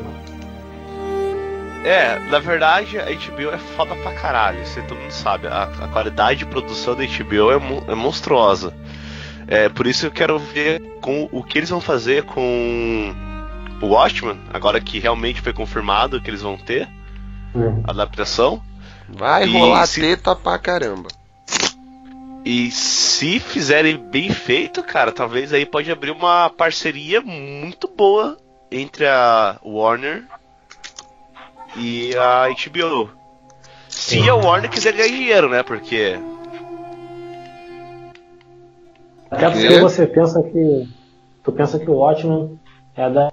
É, 1.86 2.18
na 2.30 2.40
verdade 2.40 2.98
a 2.98 3.04
HBO 3.06 3.52
é 3.54 3.58
foda 3.58 3.94
pra 3.96 4.14
caralho, 4.14 4.62
isso 4.62 4.80
aí 4.80 4.86
todo 4.86 4.98
mundo 5.00 5.12
sabe. 5.12 5.48
A, 5.48 5.64
a 5.82 5.88
qualidade 5.90 6.40
de 6.40 6.46
produção 6.46 6.96
da 6.96 7.04
HBO 7.04 7.52
é, 7.52 7.58
mon- 7.60 7.82
é 7.88 7.94
monstruosa. 7.96 8.74
É, 9.48 9.70
por 9.70 9.86
isso 9.88 10.06
eu 10.06 10.12
quero 10.12 10.38
ver 10.40 10.82
com 11.02 11.28
o 11.32 11.44
que 11.44 11.58
eles 11.58 11.70
vão 11.70 11.82
fazer 11.82 12.24
com 12.24 13.14
o 13.82 13.86
Watchmen, 13.88 14.40
agora 14.54 14.80
que 14.80 15.00
realmente 15.00 15.42
foi 15.42 15.52
confirmado 15.54 16.22
que 16.22 16.30
eles 16.30 16.42
vão 16.42 16.58
ter 16.58 16.88
a 17.86 17.92
adaptação. 17.92 18.62
Vai 19.10 19.46
E 19.46 19.52
rolar 19.52 19.86
se- 19.86 20.00
teta 20.02 20.36
pra 20.36 20.58
caramba. 20.58 21.10
E 22.46 22.72
se 22.72 23.40
fizerem 23.40 23.98
bem 23.98 24.30
feito, 24.30 24.84
cara, 24.84 25.12
talvez 25.12 25.54
aí 25.54 25.66
pode 25.66 25.90
abrir 25.92 26.12
uma 26.12 26.50
parceria 26.50 27.22
muito 27.22 27.88
boa 27.88 28.38
entre 28.72 29.06
a 29.08 29.58
Warner 29.64 30.24
e 31.78 32.16
a 32.18 32.48
HBO. 32.50 33.10
Se 33.90 34.28
a 34.30 34.36
Warner 34.36 34.70
quiser 34.70 34.94
ganhar 34.94 35.08
dinheiro, 35.10 35.50
né? 35.50 35.64
Porque 35.64 36.18
Até 39.34 39.50
porque 39.50 39.80
você 39.80 40.08
pensa 40.08 40.42
que. 40.44 40.88
Tu 41.44 41.52
pensa 41.52 41.78
que 41.80 41.90
o 41.90 41.96
Watchmen 41.96 42.58
é 42.96 43.10
da, 43.10 43.30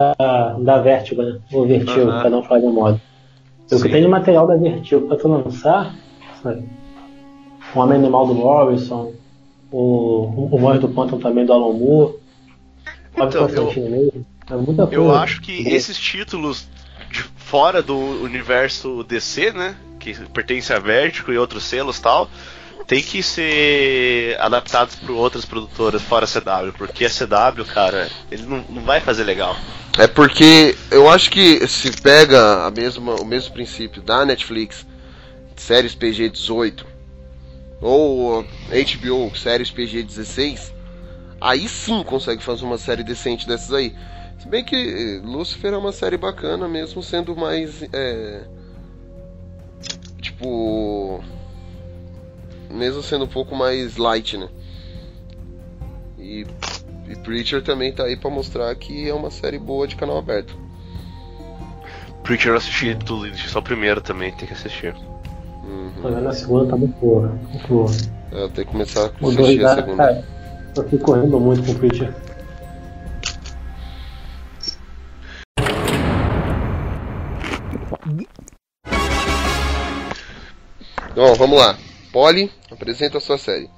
da 0.58 0.78
Vertigo, 0.82 1.22
né? 1.22 1.38
O 1.52 1.64
Vertigo, 1.64 2.06
pra 2.06 2.28
não 2.30 2.42
falar 2.42 2.60
de 2.60 2.66
modo. 2.66 3.00
O 3.70 3.76
que 3.82 3.88
tem 3.88 4.02
de 4.02 4.08
material 4.08 4.46
da 4.46 4.56
Vertigo 4.56 5.06
pra 5.06 5.16
tu 5.16 5.28
lançar, 5.28 5.94
sabe? 6.42 6.64
O 7.74 7.78
Homem 7.78 7.98
Animal 7.98 8.26
do 8.26 8.34
Morrison, 8.34 9.12
o, 9.70 10.48
o 10.50 10.58
Morre 10.58 10.80
do 10.80 10.88
Pântano 10.88 11.20
também 11.22 11.46
do 11.46 11.52
Alan 11.52 11.72
Moore, 11.72 12.14
Então, 13.16 13.48
eu- 13.48 13.90
mesmo. 13.90 14.26
É 14.50 14.56
muita 14.56 14.84
coisa. 14.86 14.94
eu 14.94 15.14
acho 15.14 15.40
que 15.40 15.68
esses 15.68 15.96
títulos 15.96 16.66
de 17.12 17.22
fora 17.22 17.80
do 17.80 17.96
universo 17.96 19.04
DC, 19.04 19.52
né? 19.52 19.76
Que 20.00 20.14
pertence 20.30 20.72
a 20.72 20.80
Vertigo 20.80 21.30
e 21.32 21.38
outros 21.38 21.62
selos 21.62 21.98
e 21.98 22.02
tal, 22.02 22.28
tem 22.86 23.02
que 23.02 23.22
ser 23.22 24.36
adaptados 24.40 24.96
por 24.96 25.12
outras 25.12 25.44
produtoras 25.44 26.02
fora 26.02 26.24
a 26.24 26.28
CW, 26.28 26.72
porque 26.76 27.04
a 27.04 27.10
CW, 27.10 27.64
cara, 27.72 28.10
ele 28.30 28.42
não, 28.44 28.64
não 28.68 28.82
vai 28.82 29.00
fazer 29.00 29.24
legal. 29.24 29.56
É 29.98 30.06
porque 30.06 30.76
eu 30.90 31.08
acho 31.08 31.30
que 31.30 31.66
se 31.66 31.90
pega 32.00 32.66
a 32.66 32.70
mesma, 32.70 33.16
o 33.16 33.24
mesmo 33.24 33.52
princípio 33.52 34.02
da 34.02 34.24
Netflix, 34.24 34.86
séries 35.56 35.94
PG-18, 35.94 36.84
ou 37.80 38.42
HBO, 38.42 39.36
séries 39.36 39.70
PG-16, 39.70 40.72
aí 41.40 41.68
sim 41.68 42.02
consegue 42.02 42.42
fazer 42.42 42.64
uma 42.64 42.78
série 42.78 43.02
decente 43.02 43.46
dessas 43.46 43.72
aí. 43.72 43.94
Se 44.38 44.48
bem 44.48 44.64
que 44.64 45.20
Lucifer 45.22 45.74
é 45.74 45.76
uma 45.76 45.92
série 45.92 46.16
bacana, 46.16 46.66
mesmo 46.66 47.02
sendo 47.02 47.36
mais. 47.36 47.82
é, 47.92 48.42
tipo. 50.20 51.22
Mesmo 52.70 53.02
sendo 53.02 53.24
um 53.24 53.28
pouco 53.28 53.54
mais 53.54 53.96
light, 53.96 54.36
né? 54.36 54.48
E, 56.18 56.46
e 57.08 57.16
Preacher 57.16 57.62
também 57.62 57.92
tá 57.92 58.04
aí 58.04 58.16
pra 58.16 58.30
mostrar 58.30 58.74
que 58.76 59.08
é 59.08 59.14
uma 59.14 59.30
série 59.30 59.58
boa 59.58 59.86
de 59.86 59.96
canal 59.96 60.18
aberto. 60.18 60.56
Preacher 62.22 62.52
eu 62.52 62.56
assisti 62.56 62.94
tudo, 62.94 63.26
assisti 63.26 63.48
só 63.48 63.58
o 63.58 63.62
primeiro 63.62 64.00
também, 64.00 64.32
tem 64.32 64.46
que 64.46 64.54
assistir. 64.54 64.94
Uhum. 65.64 65.92
Tô 66.00 66.08
a 66.08 66.32
segunda 66.32 66.70
tá 66.70 66.76
muito 66.76 66.98
boa. 67.00 67.28
Muito 67.28 67.68
boa. 67.68 67.90
É, 68.32 68.44
Eu 68.44 68.48
tenho 68.50 68.66
que 68.66 68.72
começar 68.72 69.00
a 69.00 69.06
assistir 69.06 69.64
a 69.64 69.74
segunda. 69.74 69.96
cara, 69.96 70.24
eu 70.76 70.88
fico 70.88 71.04
correndo 71.04 71.40
muito 71.40 71.62
com 71.64 71.72
o 71.72 71.74
Preacher. 71.76 72.14
Bom, 81.14 81.34
vamos 81.34 81.58
lá. 81.58 81.76
Polly, 82.12 82.50
apresenta 82.70 83.18
a 83.18 83.20
sua 83.20 83.38
série. 83.38 83.70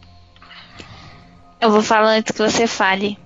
Eu 1.61 1.71
vou 1.71 1.83
falar 1.83 2.17
antes 2.17 2.33
que 2.33 2.43
você 2.43 2.67
fale. 2.67 3.19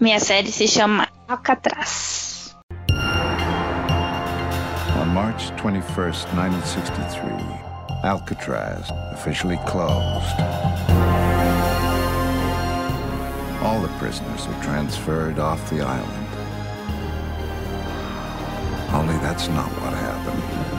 Minha 0.00 0.18
série 0.18 0.50
se 0.50 0.66
chama 0.66 1.08
Alcatraz. 1.28 2.56
On 5.00 5.06
March 5.06 5.52
21st, 5.52 6.26
1963, 6.34 7.66
Alcatraz 8.02 8.90
officially 9.12 9.58
closed. 9.66 10.40
All 13.62 13.80
the 13.80 13.88
prisoners 13.98 14.46
were 14.46 14.62
transferred 14.62 15.38
off 15.38 15.60
the 15.70 15.80
island. 15.80 16.26
Only 18.92 19.18
that's 19.18 19.48
not 19.48 19.68
what 19.82 19.92
happened. 19.92 20.75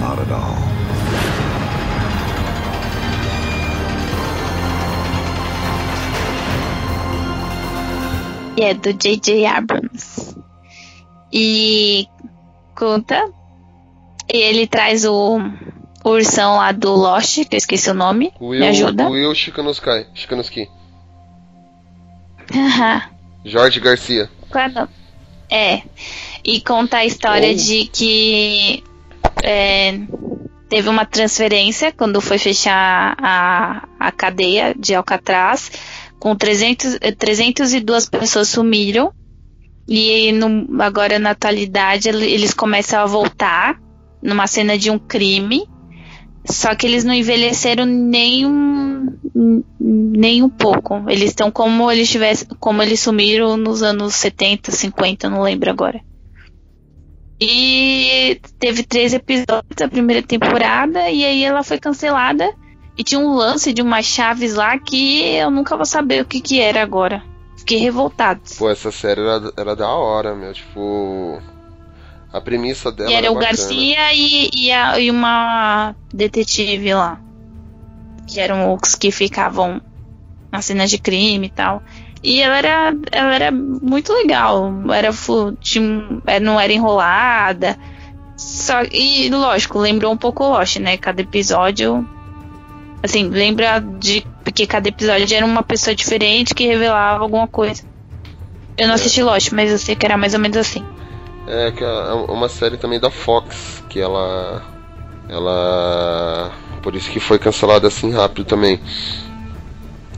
Not 0.00 0.18
at 0.18 0.30
all. 0.30 0.56
E 8.56 8.62
é 8.62 8.74
do 8.74 8.92
J.J. 8.92 9.46
Abrams. 9.46 10.36
E 11.32 12.06
conta. 12.74 13.30
E 14.32 14.36
ele 14.36 14.66
traz 14.66 15.04
o, 15.04 15.38
o 16.04 16.08
ursão 16.10 16.56
lá 16.56 16.72
do 16.72 16.92
Lost, 16.94 17.44
que 17.48 17.54
eu 17.54 17.58
esqueci 17.58 17.90
o 17.90 17.94
nome. 17.94 18.32
Will, 18.40 18.60
Me 18.60 18.66
ajuda? 18.68 19.08
Will 19.08 19.34
Chikanuski. 19.34 20.06
Chikanuski. 20.14 20.68
Jorge 23.44 23.80
Garcia. 23.80 24.28
Qual 24.50 24.64
é 24.64 24.68
o 24.68 24.72
nome? 24.72 24.88
É. 25.48 25.82
E 26.44 26.60
conta 26.60 26.98
a 26.98 27.04
história 27.04 27.50
Oh. 27.52 27.54
de 27.54 27.86
que 27.86 28.84
é, 29.42 29.98
teve 30.68 30.88
uma 30.88 31.04
transferência 31.04 31.92
quando 31.92 32.20
foi 32.20 32.38
fechar 32.38 33.16
a, 33.18 33.88
a 33.98 34.12
cadeia 34.12 34.74
de 34.78 34.94
Alcatraz. 34.94 35.70
Com 36.18 36.36
300, 36.36 36.98
eh, 37.00 37.12
302 37.12 38.08
pessoas 38.08 38.48
sumiram. 38.48 39.12
E 39.88 40.30
no- 40.32 40.80
agora, 40.82 41.18
na 41.18 41.30
atualidade, 41.30 42.08
ele- 42.08 42.30
eles 42.30 42.52
começam 42.54 43.00
a 43.00 43.06
voltar 43.06 43.80
numa 44.22 44.46
cena 44.46 44.76
de 44.78 44.90
um 44.90 44.98
crime. 44.98 45.66
Só 46.44 46.74
que 46.74 46.86
eles 46.86 47.04
não 47.04 47.12
envelheceram 47.14 47.84
nem 47.86 48.46
um, 48.46 49.06
nem 49.80 50.42
um 50.42 50.48
pouco. 50.48 51.04
Eles 51.08 51.30
estão 51.30 51.50
como 51.50 51.90
eles 51.90 52.10
tivessem, 52.10 52.48
como 52.58 52.82
eles 52.82 53.00
sumiram 53.00 53.56
nos 53.56 53.82
anos 53.82 54.14
70, 54.14 54.70
50, 54.72 55.26
eu 55.26 55.30
não 55.30 55.42
lembro 55.42 55.70
agora. 55.70 56.00
E 57.40 58.38
teve 58.58 58.82
três 58.82 59.14
episódios 59.14 59.74
da 59.76 59.88
primeira 59.88 60.22
temporada 60.22 61.08
e 61.08 61.24
aí 61.24 61.42
ela 61.42 61.62
foi 61.62 61.78
cancelada 61.78 62.52
e 62.98 63.02
tinha 63.02 63.18
um 63.20 63.34
lance 63.34 63.72
de 63.72 63.80
umas 63.80 64.04
chaves 64.04 64.54
lá 64.54 64.78
que 64.78 65.22
eu 65.36 65.50
nunca 65.50 65.74
vou 65.76 65.86
saber 65.86 66.20
o 66.22 66.26
que 66.26 66.40
que 66.40 66.60
era 66.60 66.82
agora. 66.82 67.22
Fiquei 67.56 67.78
revoltado. 67.78 68.40
Pô, 68.58 68.68
essa 68.68 68.90
série 68.92 69.20
era, 69.22 69.52
era 69.56 69.76
da 69.76 69.88
hora, 69.88 70.34
meu. 70.34 70.52
Tipo. 70.52 71.40
A 72.32 72.40
premissa 72.40 72.92
dela 72.92 73.10
E 73.10 73.14
era 73.14 73.26
é 73.26 73.30
o 73.30 73.34
bacana. 73.34 73.50
Garcia 73.52 74.14
e, 74.14 74.50
e, 74.54 74.70
a- 74.72 75.00
e 75.00 75.10
uma 75.10 75.94
detetive 76.12 76.94
lá. 76.94 77.20
Que 78.26 78.38
eram 78.38 78.72
os 78.74 78.94
que 78.94 79.10
ficavam 79.10 79.80
nas 80.52 80.64
cenas 80.64 80.90
de 80.90 80.98
crime 80.98 81.46
e 81.48 81.50
tal. 81.50 81.82
E 82.22 82.40
ela 82.40 82.58
era, 82.58 82.94
ela 83.10 83.34
era 83.34 83.50
muito 83.50 84.12
legal. 84.12 84.72
Era, 84.92 85.10
tinha 85.60 86.20
é, 86.26 86.38
não 86.38 86.60
era 86.60 86.72
enrolada. 86.72 87.78
Só, 88.36 88.82
e 88.90 89.28
lógico, 89.30 89.78
lembrou 89.78 90.12
um 90.12 90.16
pouco 90.16 90.44
Lost, 90.44 90.76
né? 90.76 90.96
Cada 90.96 91.20
episódio. 91.22 92.06
Assim, 93.02 93.28
lembra 93.28 93.80
de. 93.80 94.26
Porque 94.44 94.66
cada 94.66 94.88
episódio 94.88 95.34
era 95.34 95.44
uma 95.44 95.62
pessoa 95.62 95.94
diferente 95.94 96.54
que 96.54 96.66
revelava 96.66 97.22
alguma 97.22 97.46
coisa. 97.46 97.82
Eu 98.76 98.86
não 98.86 98.94
assisti 98.94 99.22
Lost, 99.22 99.52
mas 99.52 99.70
eu 99.70 99.78
sei 99.78 99.94
que 99.94 100.04
era 100.04 100.16
mais 100.16 100.34
ou 100.34 100.40
menos 100.40 100.56
assim. 100.56 100.84
É, 101.46 101.70
que 101.72 101.82
é 101.82 102.12
uma 102.28 102.48
série 102.48 102.76
também 102.76 103.00
da 103.00 103.10
Fox, 103.10 103.82
que 103.88 103.98
ela. 103.98 104.62
Ela. 105.28 106.52
Por 106.82 106.94
isso 106.94 107.10
que 107.10 107.20
foi 107.20 107.38
cancelada 107.38 107.88
assim 107.88 108.10
rápido 108.10 108.44
também. 108.44 108.80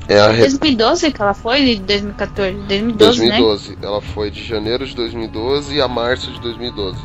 É 0.08 0.18
a 0.18 0.28
Re- 0.28 0.40
2012 0.40 1.12
que 1.12 1.22
ela 1.22 1.34
foi? 1.34 1.64
De 1.64 1.80
2014? 1.80 2.52
2012, 2.66 3.20
né? 3.20 3.38
2012. 3.38 3.78
Ela 3.82 4.00
foi 4.00 4.30
de 4.30 4.42
janeiro 4.42 4.86
de 4.86 4.94
2012 4.96 5.80
a 5.80 5.88
março 5.88 6.30
de 6.32 6.40
2012. 6.40 6.98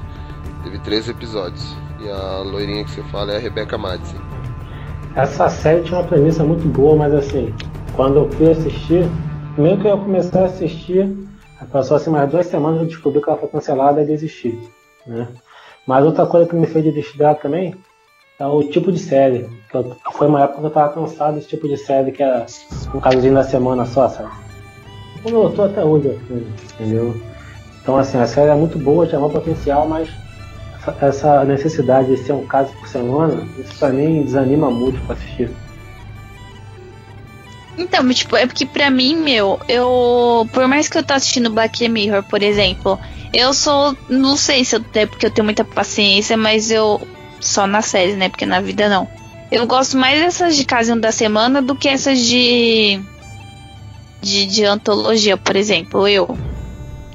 Teve 0.63 0.79
três 0.79 1.07
episódios. 1.07 1.75
E 2.03 2.09
a 2.09 2.39
loirinha 2.39 2.83
que 2.83 2.91
você 2.91 3.03
fala 3.03 3.33
é 3.33 3.37
a 3.37 3.39
Rebecca 3.39 3.77
Madison. 3.77 4.17
Essa 5.15 5.49
série 5.49 5.83
tinha 5.83 5.99
uma 5.99 6.07
premissa 6.07 6.43
muito 6.43 6.67
boa, 6.67 6.95
mas 6.95 7.13
assim, 7.13 7.53
quando 7.95 8.17
eu 8.17 8.31
fui 8.31 8.51
assistir, 8.51 9.07
primeiro 9.53 9.81
que 9.81 9.87
eu 9.87 9.97
comecei 9.97 10.39
a 10.39 10.45
assistir, 10.45 11.09
passou 11.71 11.97
assim 11.97 12.11
mais 12.11 12.29
duas 12.29 12.45
semanas 12.45 12.81
eu 12.81 12.87
descobri 12.87 13.21
que 13.21 13.29
ela 13.29 13.39
foi 13.39 13.49
cancelada 13.49 14.01
e 14.01 14.05
desisti. 14.05 14.57
Né? 15.07 15.27
Mas 15.87 16.05
outra 16.05 16.25
coisa 16.27 16.47
que 16.47 16.55
me 16.55 16.67
fez 16.67 16.83
desistir 16.85 17.17
dela 17.17 17.33
também 17.35 17.73
é 18.39 18.45
o 18.45 18.63
tipo 18.63 18.91
de 18.91 18.99
série. 18.99 19.49
Que 19.69 19.77
eu- 19.77 19.95
foi 20.13 20.27
uma 20.27 20.43
época 20.43 20.59
que 20.59 20.65
eu 20.65 20.71
tava 20.71 20.93
cansado 20.93 21.35
desse 21.35 21.47
tipo 21.47 21.67
de 21.67 21.77
série 21.77 22.11
que 22.11 22.23
era 22.23 22.45
um 22.93 22.99
casozinho 22.99 23.33
da 23.33 23.43
semana 23.43 23.85
só, 23.85 24.07
sabe? 24.09 24.31
Como 25.23 25.43
eu 25.43 25.49
tô 25.51 25.63
até 25.63 25.83
hoje, 25.83 26.09
assim, 26.09 26.53
entendeu? 26.73 27.21
Então 27.81 27.97
assim, 27.97 28.17
a 28.17 28.27
série 28.27 28.51
é 28.51 28.55
muito 28.55 28.77
boa, 28.77 29.07
tinha 29.07 29.19
bom 29.19 29.29
potencial, 29.29 29.87
mas 29.87 30.09
essa, 31.01 31.43
necessidade 31.43 32.09
de 32.09 32.17
ser 32.17 32.33
um 32.33 32.45
caso 32.45 32.73
por 32.73 32.87
semana, 32.87 33.47
isso 33.57 33.77
pra 33.77 33.89
mim 33.89 34.23
desanima 34.23 34.69
muito 34.69 35.01
pra 35.01 35.15
assistir. 35.15 35.55
Então, 37.77 38.09
tipo, 38.09 38.35
é 38.35 38.45
porque 38.47 38.65
pra 38.65 38.89
mim, 38.89 39.15
meu, 39.15 39.59
eu. 39.67 40.47
Por 40.51 40.67
mais 40.67 40.89
que 40.89 40.97
eu 40.97 41.03
tô 41.03 41.13
assistindo 41.13 41.51
Black 41.51 41.87
Mirror, 41.87 42.23
por 42.23 42.41
exemplo, 42.41 42.99
eu 43.31 43.53
sou. 43.53 43.95
Não 44.09 44.35
sei 44.35 44.65
se 44.65 44.75
eu, 44.75 44.81
é 44.95 45.05
porque 45.05 45.27
eu 45.27 45.31
tenho 45.31 45.45
muita 45.45 45.63
paciência, 45.63 46.35
mas 46.35 46.71
eu. 46.71 46.99
Só 47.39 47.67
na 47.67 47.81
série, 47.81 48.15
né? 48.15 48.29
Porque 48.29 48.45
na 48.45 48.59
vida 48.59 48.89
não. 48.89 49.07
Eu 49.51 49.65
gosto 49.65 49.97
mais 49.97 50.19
dessas 50.19 50.55
de 50.55 50.65
casinho 50.65 50.99
da 50.99 51.11
semana 51.11 51.61
do 51.61 51.75
que 51.75 51.87
essas 51.87 52.19
de. 52.19 52.99
De, 54.21 54.45
de 54.45 54.65
antologia, 54.65 55.37
por 55.37 55.55
exemplo. 55.55 56.07
Eu. 56.07 56.37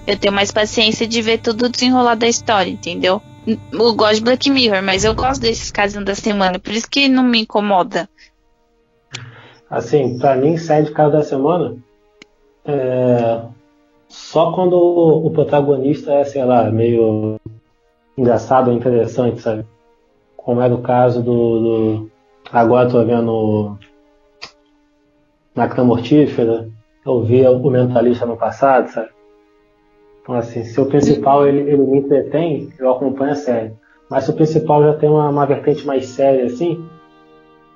Eu 0.07 0.17
tenho 0.17 0.35
mais 0.35 0.51
paciência 0.51 1.07
de 1.07 1.23
ver 1.23 1.39
tudo 1.39 1.69
desenrolar 1.69 2.17
da 2.17 2.27
história, 2.27 2.71
entendeu? 2.71 3.23
Eu 3.47 3.95
gosto 3.95 4.17
de 4.17 4.23
Black 4.23 4.51
Mirror, 4.51 4.83
mas 4.83 5.05
eu 5.05 5.15
gosto 5.15 5.43
desses 5.43 5.71
casinhos 5.71 6.05
da 6.05 6.15
semana, 6.15 6.59
por 6.59 6.73
isso 6.73 6.89
que 6.89 7.09
não 7.09 7.25
me 7.25 7.41
incomoda. 7.41 8.09
Assim, 9.69 10.19
pra 10.19 10.37
mim, 10.37 10.57
série 10.57 10.87
de 10.87 10.93
caso 10.93 11.13
da 11.13 11.23
semana, 11.23 11.77
é, 12.65 13.43
só 14.09 14.53
quando 14.53 14.75
o 14.77 15.31
protagonista 15.31 16.13
é, 16.13 16.25
sei 16.25 16.45
lá, 16.45 16.71
meio 16.71 17.41
engraçado 18.17 18.71
ou 18.71 18.77
interessante, 18.77 19.41
sabe? 19.41 19.65
Como 20.45 20.61
era 20.61 20.75
o 20.75 20.83
caso 20.83 21.23
do. 21.23 21.61
do- 21.61 22.11
agora 22.53 22.89
eu 22.89 22.93
tô 22.93 23.05
vendo 23.05 23.79
Máquina 25.55 25.85
Mortífera, 25.85 26.69
eu 27.07 27.23
vi 27.23 27.47
o 27.47 27.71
Mentalista 27.71 28.27
no 28.27 28.37
passado, 28.37 28.89
sabe? 28.89 29.11
Então, 30.23 30.35
assim, 30.37 30.65
se 30.65 30.81
o 30.81 30.87
principal 30.87 31.47
ele, 31.47 31.71
ele 31.71 31.83
me 31.83 31.99
entretém, 31.99 32.73
eu 32.79 32.91
acompanho 32.91 33.33
a 33.33 33.37
série. 33.37 33.73
Mas 34.09 34.25
se 34.25 34.31
o 34.31 34.35
principal 34.35 34.83
já 34.83 34.95
tem 34.95 35.09
uma, 35.09 35.29
uma 35.29 35.47
vertente 35.47 35.87
mais 35.87 36.07
séria, 36.07 36.45
assim, 36.45 36.85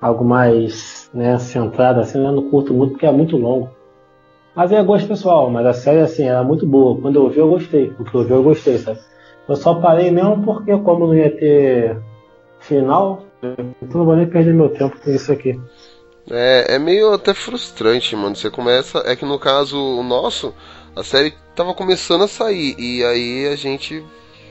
algo 0.01 0.25
mais 0.25 1.11
né, 1.13 1.39
centrado, 1.39 2.01
assim, 2.01 2.25
eu 2.25 2.33
não 2.33 2.51
curto 2.51 2.73
muito 2.73 2.93
porque 2.93 3.07
é 3.07 3.13
muito 3.13 3.37
longo. 3.37 3.69
Mas 4.55 4.73
é 4.73 4.83
gosto 4.83 5.09
pessoal, 5.09 5.51
mas 5.51 5.67
a 5.67 5.73
série, 5.73 6.01
assim, 6.01 6.25
era 6.25 6.43
muito 6.43 6.67
boa. 6.67 6.99
Quando 7.01 7.17
eu 7.17 7.29
vi, 7.29 7.39
eu 7.39 7.49
gostei. 7.49 7.93
O 7.99 8.05
que 8.05 8.15
eu 8.15 8.25
vi, 8.25 8.31
eu 8.31 8.43
gostei, 8.43 8.79
sabe? 8.79 8.99
Eu 9.49 9.57
só 9.57 9.75
parei 9.75 10.11
mesmo 10.11 10.43
porque, 10.43 10.77
como 10.79 11.09
não 11.09 11.15
ia 11.15 11.31
ter 11.37 11.99
final, 12.67 13.25
então 13.83 14.01
não 14.01 14.05
vou 14.05 14.17
nem 14.17 14.27
perder 14.27 14.55
meu 14.55 14.69
tempo 14.69 14.99
com 15.01 15.11
isso 15.11 15.33
aqui. 15.33 15.59
É, 16.31 16.75
é 16.75 16.79
meio 16.79 17.13
até 17.13 17.33
frustrante, 17.33 18.15
mano. 18.17 18.35
Você 18.35 18.51
começa. 18.51 19.03
É 19.07 19.15
que 19.15 19.25
no 19.25 19.39
caso 19.39 19.79
o 19.79 20.03
nosso, 20.03 20.53
a 20.95 21.03
série 21.03 21.35
tava 21.55 21.73
começando 21.75 22.25
a 22.25 22.29
sair. 22.29 22.75
E 22.79 23.05
aí 23.05 23.49
a 23.49 23.57
gente, 23.57 24.05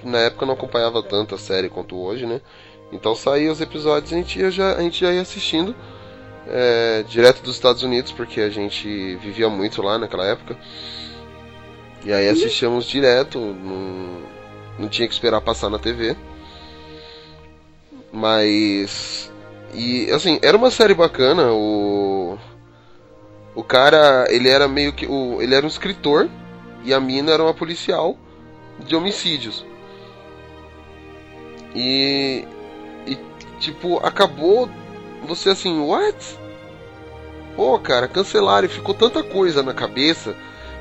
na 0.04 0.20
época, 0.20 0.46
não 0.46 0.54
acompanhava 0.54 1.04
tanto 1.04 1.36
a 1.36 1.38
série 1.38 1.70
quanto 1.70 1.98
hoje, 1.98 2.26
né? 2.26 2.42
Então 2.92 3.16
saía 3.16 3.52
os 3.52 3.60
episódios 3.60 4.12
e 4.12 4.16
a 4.16 4.18
gente, 4.18 4.40
ia 4.40 4.52
já, 4.52 4.76
a 4.76 4.82
gente 4.82 5.00
já 5.02 5.12
ia 5.12 5.22
assistindo 5.22 5.76
é, 6.48 7.04
direto 7.08 7.42
dos 7.42 7.56
Estados 7.56 7.84
Unidos, 7.84 8.12
porque 8.12 8.40
a 8.42 8.50
gente 8.50 9.16
vivia 9.18 9.50
muito 9.50 9.82
lá 9.82 9.98
naquela 9.98 10.26
época. 10.26 10.58
E 12.06 12.14
aí 12.14 12.30
assistíamos 12.30 12.86
direto, 12.86 13.40
não, 13.40 14.22
não 14.80 14.88
tinha 14.88 15.08
que 15.08 15.14
esperar 15.14 15.42
passar 15.42 15.70
na 15.70 15.80
TV. 15.80 16.16
Mas. 18.16 19.30
E 19.74 20.10
assim, 20.12 20.40
era 20.42 20.56
uma 20.58 20.72
série 20.72 20.94
bacana, 20.94 21.52
o. 21.52 22.38
O 23.54 23.64
cara, 23.64 24.26
ele 24.30 24.50
era 24.50 24.68
meio 24.68 24.94
que. 24.94 25.06
O, 25.06 25.42
ele 25.42 25.54
era 25.54 25.66
um 25.66 25.70
escritor 25.70 26.30
e 26.84 26.94
a 26.94 27.00
mina 27.00 27.32
era 27.34 27.44
uma 27.44 27.54
policial 27.54 28.18
de 28.80 28.96
homicídios. 28.96 29.66
E. 31.76 32.48
E 33.06 33.18
tipo, 33.60 33.98
acabou 33.98 34.70
você 35.28 35.50
assim, 35.50 35.80
what? 35.82 36.16
Pô, 37.56 37.78
cara, 37.80 38.08
cancelaram 38.08 38.66
e 38.66 38.70
ficou 38.70 38.94
tanta 38.94 39.24
coisa 39.24 39.64
na 39.64 39.74
cabeça 39.74 40.36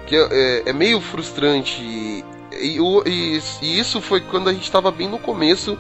que 0.07 0.17
é, 0.17 0.63
é 0.67 0.73
meio 0.73 1.01
frustrante. 1.01 1.83
E, 1.83 2.25
e, 2.53 2.79
e- 3.07 3.41
e 3.63 3.79
isso 3.79 4.01
foi 4.01 4.21
quando 4.21 4.49
a 4.49 4.53
gente 4.53 4.71
tava 4.71 4.91
bem 4.91 5.09
no 5.09 5.19
começo 5.19 5.77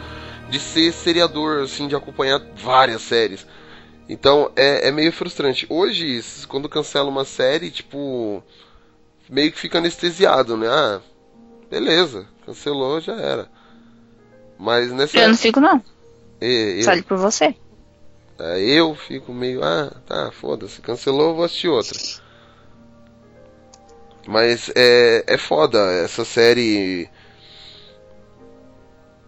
de 0.54 0.60
ser 0.60 0.92
seriador, 0.92 1.64
assim, 1.64 1.88
de 1.88 1.96
acompanhar 1.96 2.40
várias 2.54 3.02
séries. 3.02 3.44
Então 4.08 4.52
é, 4.54 4.88
é 4.88 4.92
meio 4.92 5.10
frustrante. 5.10 5.66
Hoje, 5.68 6.22
quando 6.46 6.68
cancela 6.68 7.10
uma 7.10 7.24
série, 7.24 7.72
tipo, 7.72 8.40
meio 9.28 9.50
que 9.50 9.58
fica 9.58 9.78
anestesiado, 9.78 10.56
né? 10.56 10.68
Ah, 10.68 11.00
beleza, 11.68 12.28
cancelou, 12.46 13.00
já 13.00 13.14
era. 13.14 13.48
Mas 14.56 14.92
nessa. 14.92 15.18
Eu 15.18 15.28
não 15.28 15.36
fico, 15.36 15.58
não. 15.58 15.82
É, 16.40 16.84
eu, 16.84 17.02
por 17.02 17.18
você. 17.18 17.56
é, 18.38 18.60
eu 18.60 18.94
fico 18.94 19.32
meio, 19.34 19.60
ah, 19.64 19.92
tá, 20.06 20.30
foda-se, 20.30 20.80
cancelou, 20.80 21.34
vou 21.34 21.44
assistir 21.44 21.68
outra. 21.68 21.98
Mas 24.24 24.70
é, 24.76 25.24
é 25.26 25.36
foda, 25.36 25.80
essa 26.04 26.24
série. 26.24 27.10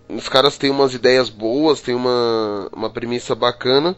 Os 0.09 0.29
caras 0.29 0.57
têm 0.57 0.71
umas 0.71 0.95
ideias 0.95 1.29
boas, 1.29 1.81
tem 1.81 1.95
uma, 1.95 2.69
uma 2.73 2.91
premissa 2.91 3.35
bacana, 3.35 3.97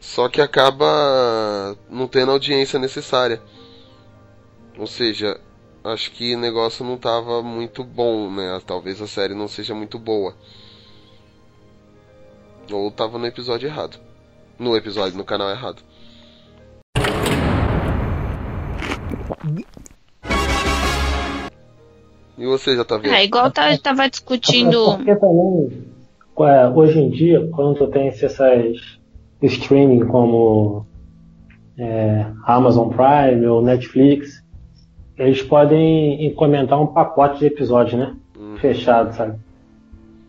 só 0.00 0.28
que 0.28 0.40
acaba 0.40 1.76
não 1.88 2.08
tendo 2.08 2.30
a 2.30 2.34
audiência 2.34 2.78
necessária. 2.78 3.40
Ou 4.76 4.86
seja, 4.86 5.40
acho 5.84 6.10
que 6.10 6.34
o 6.34 6.38
negócio 6.38 6.84
não 6.84 6.96
tava 6.96 7.42
muito 7.42 7.84
bom, 7.84 8.30
né? 8.30 8.60
Talvez 8.66 9.00
a 9.00 9.06
série 9.06 9.34
não 9.34 9.48
seja 9.48 9.74
muito 9.74 9.98
boa. 9.98 10.34
Ou 12.70 12.90
tava 12.90 13.16
no 13.16 13.26
episódio 13.26 13.68
errado. 13.68 13.98
No 14.58 14.76
episódio, 14.76 15.16
no 15.16 15.24
canal 15.24 15.48
errado. 15.50 15.82
E 22.38 22.46
você 22.46 22.76
já 22.76 22.84
tá 22.84 22.96
vendo? 22.96 23.14
É 23.14 23.24
igual 23.24 23.50
tá, 23.50 23.76
tava 23.78 24.08
discutindo. 24.08 24.96
Porque 24.96 25.16
também, 25.16 25.84
é, 26.40 26.68
hoje 26.68 27.00
em 27.00 27.10
dia, 27.10 27.48
quando 27.52 27.78
tu 27.78 27.86
tem 27.88 28.08
essas 28.08 28.36
streaming 29.42 30.06
como 30.06 30.86
é, 31.78 32.26
Amazon 32.44 32.88
Prime 32.88 33.46
ou 33.46 33.62
Netflix, 33.62 34.42
eles 35.18 35.42
podem 35.42 36.26
encomendar 36.26 36.80
um 36.80 36.86
pacote 36.86 37.38
de 37.38 37.46
episódios, 37.46 37.98
né? 37.98 38.14
Fechado, 38.60 39.14
sabe? 39.14 39.38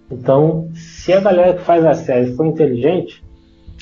Então, 0.10 0.70
se 0.74 1.12
a 1.12 1.20
galera 1.20 1.54
que 1.54 1.64
faz 1.64 1.86
a 1.86 1.94
série 1.94 2.34
for 2.34 2.46
inteligente, 2.46 3.24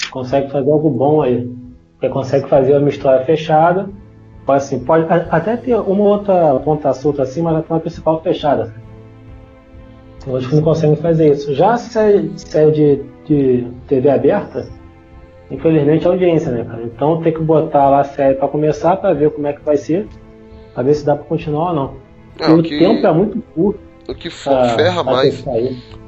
consegue 0.09 0.51
fazer 0.51 0.71
algo 0.71 0.89
bom 0.89 1.21
aí. 1.21 1.47
Porque 1.93 2.09
consegue 2.09 2.49
fazer 2.49 2.77
uma 2.77 2.89
história 2.89 3.23
fechada. 3.25 3.89
Pode, 4.45 4.63
assim, 4.63 4.79
pode 4.79 5.05
até 5.09 5.57
ter 5.57 5.75
uma 5.75 6.03
outra 6.03 6.55
ponta 6.59 6.93
solta 6.93 7.23
assim, 7.23 7.41
mas 7.41 7.55
a 7.57 7.61
trama 7.63 7.81
principal 7.81 8.21
fechada. 8.21 8.73
Hoje 10.27 10.47
que 10.49 10.55
não 10.55 10.61
conseguem 10.63 10.95
fazer 10.95 11.31
isso. 11.33 11.53
Já 11.53 11.73
a 11.73 11.77
série, 11.77 12.29
de, 12.71 13.01
de 13.25 13.67
TV 13.87 14.09
aberta, 14.09 14.67
infelizmente 15.51 16.05
é 16.05 16.09
audiência, 16.09 16.51
né, 16.51 16.63
cara? 16.63 16.83
Então 16.83 17.21
tem 17.21 17.33
que 17.33 17.39
botar 17.39 17.89
lá 17.89 18.01
a 18.01 18.03
série 18.03 18.35
pra 18.35 18.47
começar, 18.47 18.97
pra 18.97 19.13
ver 19.13 19.31
como 19.31 19.47
é 19.47 19.53
que 19.53 19.61
vai 19.63 19.77
ser, 19.77 20.07
pra 20.73 20.83
ver 20.83 20.93
se 20.95 21.05
dá 21.05 21.15
pra 21.15 21.25
continuar 21.25 21.69
ou 21.69 21.75
não. 21.75 21.93
É, 22.39 22.49
o 22.51 22.61
que- 22.61 22.77
tempo 22.79 23.05
é 23.05 23.11
muito 23.13 23.41
curto. 23.53 23.79
O 24.07 24.13
que 24.13 24.29
pra- 24.29 24.69
ferra 24.75 25.03
pra 25.03 25.13
mais. 25.13 25.43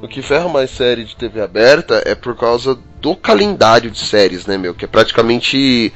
O 0.00 0.06
que 0.06 0.22
ferra 0.22 0.48
mais 0.48 0.70
série 0.70 1.04
de 1.04 1.16
TV 1.16 1.40
aberta 1.40 2.02
é 2.06 2.14
por 2.14 2.36
causa 2.36 2.78
do 3.00 3.16
calendário 3.16 3.90
de 3.90 3.98
séries, 3.98 4.46
né, 4.46 4.56
meu? 4.56 4.72
Que 4.74 4.84
é 4.84 4.88
praticamente. 4.88 5.92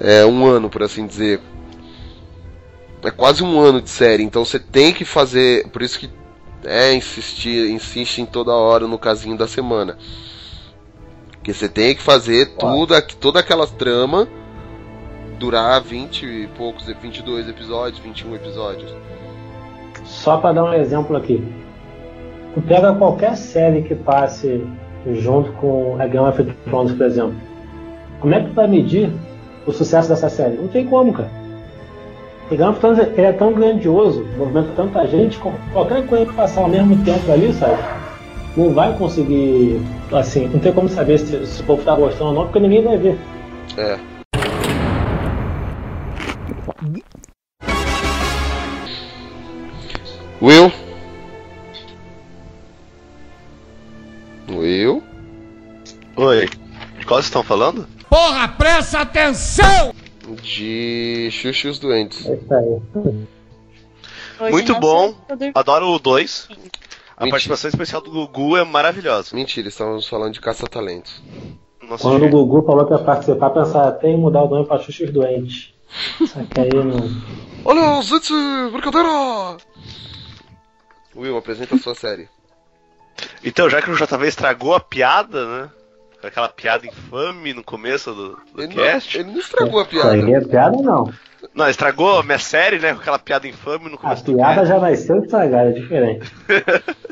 É, 0.00 0.24
um 0.24 0.46
ano, 0.46 0.68
por 0.70 0.82
assim 0.82 1.06
dizer. 1.06 1.40
É 3.04 3.10
quase 3.10 3.44
um 3.44 3.60
ano 3.60 3.80
de 3.80 3.90
série, 3.90 4.22
então 4.22 4.44
você 4.44 4.58
tem 4.58 4.92
que 4.92 5.04
fazer. 5.04 5.68
Por 5.68 5.82
isso 5.82 5.98
que 5.98 6.10
é 6.64 6.92
insistir, 6.94 7.70
insiste 7.70 8.18
em 8.18 8.26
toda 8.26 8.52
hora 8.52 8.86
no 8.88 8.98
casinho 8.98 9.36
da 9.36 9.46
semana. 9.46 9.96
Porque 11.32 11.52
você 11.52 11.68
tem 11.68 11.94
que 11.94 12.02
fazer 12.02 12.50
aqu- 12.96 13.14
toda 13.20 13.38
aquela 13.38 13.66
trama 13.66 14.26
durar 15.38 15.80
20 15.82 16.24
e 16.24 16.46
poucos, 16.56 16.86
22 16.86 17.48
episódios, 17.48 18.00
21 18.00 18.34
episódios. 18.34 18.92
Só 20.04 20.38
pra 20.38 20.52
dar 20.52 20.64
um 20.64 20.72
exemplo 20.74 21.16
aqui. 21.16 21.44
Tu 22.54 22.62
pega 22.62 22.94
qualquer 22.94 23.36
série 23.36 23.82
que 23.82 23.94
passe 23.94 24.66
junto 25.14 25.52
com 25.52 25.96
a 26.00 26.06
Game 26.06 26.26
of 26.26 26.42
Thrones, 26.64 26.92
por 26.94 27.06
exemplo. 27.06 27.34
Como 28.18 28.34
é 28.34 28.40
que 28.42 28.48
tu 28.48 28.54
vai 28.54 28.66
medir 28.66 29.12
o 29.66 29.72
sucesso 29.72 30.08
dessa 30.08 30.28
série? 30.28 30.56
Não 30.56 30.68
tem 30.68 30.86
como, 30.86 31.12
cara. 31.12 31.30
O 32.50 32.56
Game 32.56 32.70
of 32.70 32.78
Thrones 32.78 32.98
ele 33.00 33.22
é 33.22 33.32
tão 33.32 33.52
grandioso, 33.52 34.24
movimenta 34.38 34.68
tanta 34.76 35.06
gente, 35.08 35.36
qualquer 35.72 36.06
coisa 36.06 36.26
que 36.26 36.32
passar 36.32 36.60
ao 36.60 36.68
mesmo 36.68 36.96
tempo 37.04 37.32
ali, 37.32 37.52
sabe? 37.52 37.76
Não 38.56 38.72
vai 38.72 38.96
conseguir, 38.96 39.80
assim, 40.12 40.46
não 40.46 40.60
tem 40.60 40.72
como 40.72 40.88
saber 40.88 41.18
se, 41.18 41.44
se 41.44 41.60
o 41.60 41.64
povo 41.64 41.82
tá 41.82 41.96
gostando 41.96 42.26
ou 42.26 42.34
não, 42.34 42.44
porque 42.44 42.60
ninguém 42.60 42.82
vai 42.82 42.96
ver. 42.96 43.18
É. 43.76 43.98
Will? 50.40 50.70
Will? 54.48 55.02
Oi. 56.16 56.48
Vocês 57.26 57.34
estão 57.34 57.42
falando? 57.42 57.88
Porra, 58.08 58.46
presta 58.46 59.00
atenção! 59.00 59.92
De 60.42 61.28
os 61.68 61.78
Doentes. 61.80 62.24
É 62.24 62.34
isso 62.34 62.54
aí. 62.54 62.80
Hoje 64.38 64.52
Muito 64.52 64.78
bom. 64.78 65.12
Adoro 65.52 65.88
o 65.88 65.98
2. 65.98 66.46
A 66.46 66.50
Mentira. 66.50 67.30
participação 67.30 67.68
especial 67.68 68.00
do 68.00 68.12
Gugu 68.12 68.56
é 68.56 68.64
maravilhosa. 68.64 69.34
Mentira, 69.34 69.66
estávamos 69.66 70.06
falando 70.06 70.34
de 70.34 70.40
caça-talentos. 70.40 71.20
Nossa, 71.82 72.04
Quando 72.04 72.26
o. 72.26 72.28
Gugu 72.28 72.64
falou 72.64 72.86
que 72.86 72.92
ia 72.92 72.98
participar, 73.00 73.50
pensar 73.50 73.88
até 73.88 74.08
em 74.08 74.16
mudar 74.16 74.44
o 74.44 74.48
nome 74.48 74.64
pra 74.64 74.78
Xuxa 74.78 75.02
e 75.02 75.06
os 75.06 75.12
Doentes. 75.12 75.74
Só 76.18 76.44
que 76.44 76.60
aí 76.60 76.70
não. 76.72 77.10
Olha, 77.64 78.02
gente, 78.02 78.32
brincadeira! 78.70 79.56
Will, 81.16 81.36
apresenta 81.36 81.74
a 81.74 81.78
sua 81.78 81.96
série. 81.96 82.28
Então, 83.42 83.68
já 83.68 83.82
que 83.82 83.90
o 83.90 83.96
JV 83.96 84.28
estragou 84.28 84.74
a 84.76 84.80
piada, 84.80 85.44
né? 85.44 85.70
Com 86.26 86.28
aquela 86.28 86.48
piada 86.48 86.86
infame 86.86 87.54
no 87.54 87.62
começo 87.62 88.12
do, 88.12 88.38
do 88.52 88.62
Ele 88.62 88.74
cast. 88.74 89.16
não, 89.16 89.24
ele 89.24 89.32
não 89.32 89.38
estragou 89.40 89.78
a 89.80 89.82
Isso 89.84 90.08
aí 90.08 90.22
piada. 90.24 90.44
é 90.44 90.48
piada 90.48 90.76
não. 90.82 91.12
Não, 91.54 91.68
estragou 91.68 92.18
a 92.18 92.22
minha 92.24 92.38
série, 92.38 92.78
né? 92.80 92.92
Com 92.92 93.00
aquela 93.00 93.18
piada 93.18 93.46
infame 93.46 93.88
no 93.88 93.94
A 93.94 93.98
começo 93.98 94.24
do 94.24 94.34
piada 94.34 94.54
cast. 94.56 94.68
já 94.68 94.78
nasceu 94.80 95.18
estragada, 95.22 95.70
é 95.70 95.72
diferente. 95.72 96.32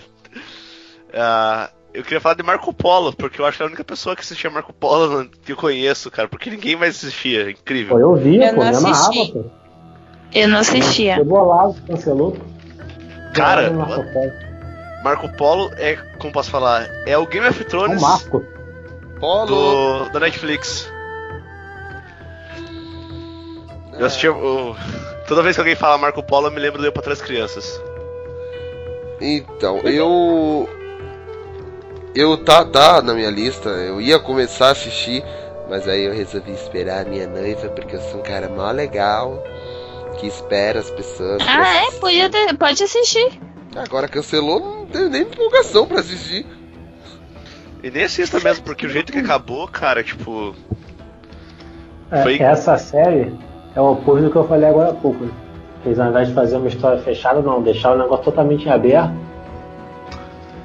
Ah, 1.17 1.71
eu 1.93 2.03
queria 2.03 2.21
falar 2.21 2.35
de 2.35 2.43
Marco 2.43 2.73
Polo, 2.75 3.13
porque 3.15 3.41
eu 3.41 3.47
acho 3.47 3.57
que 3.59 3.63
é 3.63 3.67
a 3.67 3.69
única 3.69 3.85
pessoa 3.85 4.17
que 4.17 4.23
assistia 4.23 4.51
Marco 4.51 4.73
Polo 4.73 5.29
que 5.45 5.53
eu 5.53 5.57
conheço, 5.57 6.11
cara. 6.11 6.27
Porque 6.27 6.51
ninguém 6.51 6.75
mais 6.75 6.97
assistia. 6.97 7.45
É 7.47 7.51
incrível. 7.53 7.95
Pô, 7.97 8.01
eu 8.01 8.15
via, 8.17 8.49
Eu 8.49 8.55
pô, 8.57 8.65
não 8.65 8.71
me 8.73 8.77
amarrava, 8.79 9.11
assisti. 9.11 9.33
pô. 9.33 9.45
Eu 10.35 10.49
não 10.49 10.59
assistia. 10.59 11.17
Eu 11.19 11.25
bolado, 11.25 11.77
cancelou. 11.87 12.37
Cara, 13.33 13.71
Marco 13.71 14.03
Polo. 14.13 14.33
Marco 15.05 15.29
Polo 15.37 15.71
é, 15.77 15.95
como 16.19 16.33
posso 16.33 16.51
falar, 16.51 16.89
é 17.07 17.17
o 17.17 17.27
Game 17.27 17.47
of 17.47 17.61
É 17.61 17.65
Thrones 17.65 18.03
um 18.03 18.07
Marco. 18.07 18.45
Polo! 19.21 19.47
do, 20.05 20.11
da 20.11 20.21
Netflix. 20.21 20.91
Eu 23.99 24.07
assistia 24.07 24.33
o... 24.33 24.77
Toda 25.29 25.43
vez 25.43 25.57
que 25.57 25.61
alguém 25.61 25.75
fala 25.77 25.97
Marco 25.97 26.23
Polo, 26.23 26.49
eu 26.49 26.51
me 26.53 26.61
lembro 26.61 26.81
do 26.81 26.87
Eu 26.87 26.93
para 26.93 27.03
Três 27.03 27.23
Crianças. 27.23 27.81
Então, 29.21 29.79
eu. 29.79 30.69
Eu 32.15 32.37
tá, 32.45 32.65
tá 32.65 33.01
na 33.01 33.15
minha 33.15 33.31
lista, 33.31 33.69
eu 33.71 34.01
ia 34.01 34.19
começar 34.19 34.69
a 34.69 34.71
assistir, 34.73 35.25
mas 35.69 35.89
aí 35.89 36.05
eu 36.05 36.13
resolvi 36.13 36.53
esperar 36.53 37.07
a 37.07 37.09
minha 37.09 37.27
noiva, 37.27 37.69
porque 37.71 37.97
eu 37.97 38.01
sou 38.03 38.21
um 38.21 38.23
cara 38.23 38.49
mó 38.49 38.71
legal, 38.71 39.43
que 40.19 40.27
espera 40.27 40.81
as 40.81 40.91
pessoas. 40.91 41.43
Ah, 41.47 41.87
é? 41.87 41.91
Podia 41.93 42.29
ter- 42.29 42.57
pode 42.57 42.83
assistir. 42.83 43.41
Agora 43.75 44.07
cancelou, 44.07 44.61
não 44.61 44.87
tenho 44.87 45.09
nem 45.09 45.23
empolgação 45.23 45.87
pra 45.87 46.01
assistir. 46.01 46.47
E 47.85 47.91
nem 47.91 48.05
assista 48.05 48.41
mesmo, 48.41 48.65
porque 48.65 48.87
o 48.87 48.89
jeito 48.89 49.13
que 49.13 49.19
acabou, 49.19 49.69
cara, 49.69 50.03
tipo. 50.03 50.57
É, 52.11 52.23
Foi- 52.23 52.41
Essa 52.41 52.79
série 52.79 53.31
é 53.77 53.81
o 53.81 53.93
oposto 53.93 54.23
do 54.25 54.31
que 54.31 54.37
eu 54.37 54.49
falei 54.49 54.71
agora 54.71 54.89
há 54.91 54.95
pouco. 54.95 55.23
né? 55.23 55.31
Eles 55.85 55.99
ao 56.01 56.09
invés 56.09 56.29
de 56.29 56.35
fazer 56.35 56.57
uma 56.57 56.69
história 56.69 57.03
fechada, 57.03 57.43
não, 57.43 57.63
deixaram 57.63 57.97
o 57.97 57.99
negócio 57.99 58.25
totalmente 58.25 58.67
aberto 58.71 59.13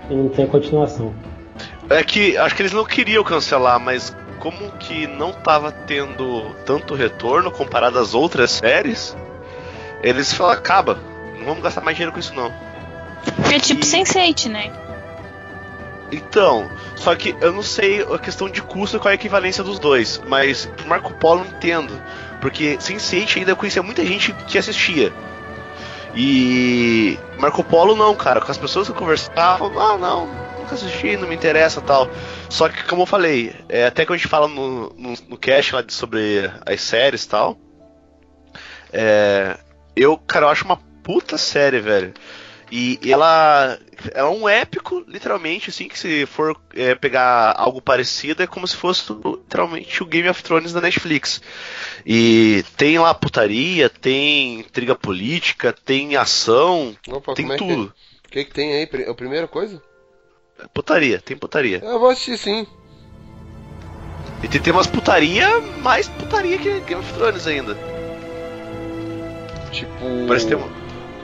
e 0.10 0.14
não 0.16 0.30
tem 0.30 0.48
continuação. 0.48 1.14
É 1.90 2.02
que 2.06 2.38
acho 2.38 2.56
que 2.56 2.62
eles 2.62 2.72
não 2.72 2.86
queriam 2.86 3.22
cancelar, 3.22 3.82
mas 3.82 4.16
como 4.40 4.72
que 4.80 5.06
não 5.06 5.34
tava 5.34 5.74
tendo 5.74 6.56
tanto 6.66 6.96
retorno 6.96 7.52
comparado 7.52 8.00
às 8.00 8.14
outras 8.14 8.52
séries, 8.52 9.14
eles 10.02 10.32
falaram, 10.34 10.60
acaba, 10.60 10.98
não 11.38 11.48
vamos 11.48 11.64
gastar 11.64 11.82
mais 11.82 11.98
dinheiro 11.98 12.14
com 12.14 12.20
isso 12.20 12.34
não. 12.34 12.50
É 13.54 13.60
tipo 13.60 13.82
Sense8, 13.82 14.48
né? 14.50 14.72
Então, 16.12 16.70
só 16.96 17.16
que 17.16 17.36
eu 17.40 17.54
não 17.54 17.62
sei 17.62 18.02
a 18.02 18.18
questão 18.18 18.50
de 18.50 18.62
custo 18.62 19.00
qual 19.00 19.10
é 19.10 19.12
a 19.14 19.16
equivalência 19.16 19.64
dos 19.64 19.78
dois, 19.80 20.20
mas 20.28 20.68
Marco 20.86 21.14
Polo 21.14 21.42
eu 21.42 21.48
entendo, 21.48 21.94
porque 22.42 22.78
Sense8 22.78 23.38
ainda 23.38 23.56
conhecia 23.56 23.84
muita 23.84 24.04
gente 24.06 24.34
que 24.48 24.58
assistia. 24.58 25.14
E 26.16 27.18
Marco 27.38 27.64
Polo 27.64 27.96
não, 27.96 28.16
cara, 28.16 28.42
com 28.42 28.52
as 28.52 28.58
pessoas 28.58 28.88
que 28.88 28.94
eu 28.94 28.98
conversava, 28.98 29.66
ah 29.80 29.98
não, 29.98 30.26
nunca 30.58 30.74
assisti, 30.74 31.16
não 31.16 31.28
me 31.28 31.36
interessa 31.36 31.80
tal. 31.82 32.10
Só 32.50 32.68
que 32.68 32.84
como 32.86 33.04
eu 33.04 33.06
falei, 33.06 33.54
é, 33.70 33.86
até 33.86 34.06
que 34.06 34.12
a 34.12 34.18
gente 34.18 34.28
fala 34.28 34.48
no, 34.48 34.90
no, 34.98 35.14
no 35.28 35.38
cast 35.38 35.76
lá 35.76 35.82
de- 35.84 35.94
sobre 35.94 36.50
as 36.66 36.82
séries 36.82 37.26
tal, 37.28 37.56
é, 38.92 39.58
eu, 39.96 40.18
cara, 40.18 40.48
eu 40.48 40.50
acho 40.50 40.66
uma 40.66 40.78
puta 41.04 41.38
série, 41.38 41.80
velho. 41.80 42.14
E 42.72 43.00
ela 43.12 43.80
é 44.14 44.24
um 44.24 44.48
épico, 44.48 45.04
literalmente, 45.08 45.70
assim, 45.72 45.88
que 45.88 45.98
se 45.98 46.26
for 46.28 46.56
é, 46.76 46.94
pegar 46.94 47.54
algo 47.58 47.82
parecido, 47.82 48.44
é 48.44 48.48
como 48.48 48.68
se 48.68 48.76
fosse 48.76 49.12
literalmente 49.12 50.04
o 50.04 50.06
Game 50.06 50.30
of 50.30 50.44
Thrones 50.44 50.72
da 50.72 50.80
Netflix. 50.82 51.42
E 52.06 52.64
tem 52.78 53.00
lá 53.00 53.14
putaria, 53.14 53.90
tem 53.90 54.60
intriga 54.60 54.94
política, 54.96 55.74
tem 55.74 56.16
ação, 56.16 56.96
Opa, 57.08 57.34
tem 57.34 57.46
é 57.48 57.50
que- 57.50 57.58
tudo. 57.58 57.94
O 58.26 58.30
que, 58.32 58.46
que 58.46 58.54
tem 58.54 58.74
aí? 58.74 58.86
Pri- 58.86 59.06
A 59.10 59.14
primeira 59.16 59.48
coisa? 59.48 59.82
Putaria, 60.74 61.20
tem 61.20 61.36
putaria. 61.36 61.82
Eu 61.84 61.98
vou 62.00 62.10
assistir 62.10 62.38
sim. 62.38 62.68
E 64.44 64.48
tem, 64.48 64.62
tem 64.62 64.72
umas 64.72 64.86
putaria, 64.88 65.60
mais 65.82 66.08
putaria 66.08 66.58
que 66.60 66.80
Game 66.82 67.02
of 67.02 67.14
Thrones 67.14 67.48
ainda. 67.48 67.76
Tipo. 69.72 70.28
Parece 70.28 70.48
ter 70.48 70.56
uma... 70.56 70.68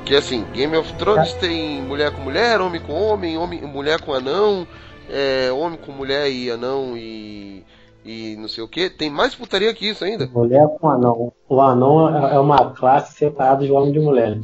Que 0.06 0.16
assim, 0.16 0.44
Game 0.54 0.76
of 0.78 0.94
Thrones 0.94 1.34
tem 1.34 1.82
mulher 1.82 2.12
com 2.12 2.22
mulher, 2.22 2.62
homem 2.62 2.80
com 2.80 2.94
homem, 2.94 3.38
homem 3.38 3.62
mulher 3.62 4.00
com 4.00 4.14
anão, 4.14 4.68
é, 5.10 5.52
homem 5.52 5.80
com 5.80 5.92
mulher 5.92 6.30
e 6.30 6.52
anão 6.52 6.96
e. 6.96 7.64
e 8.06 8.36
não 8.38 8.48
sei 8.48 8.64
o 8.64 8.68
que. 8.68 8.90
Tem 8.90 9.10
mais 9.10 9.34
putaria 9.34 9.74
que 9.74 9.90
isso 9.90 10.06
ainda. 10.06 10.28
Mulher 10.28 10.68
com 10.80 10.90
anão. 10.90 11.34
O 11.50 11.62
anão 11.62 12.28
é 12.30 12.36
é 12.36 12.40
uma 12.40 12.70
classe 12.72 13.18
separada 13.18 13.66
de 13.66 13.72
homem 13.72 13.90
e 13.90 13.94
de 13.94 14.00
mulher. 14.00 14.38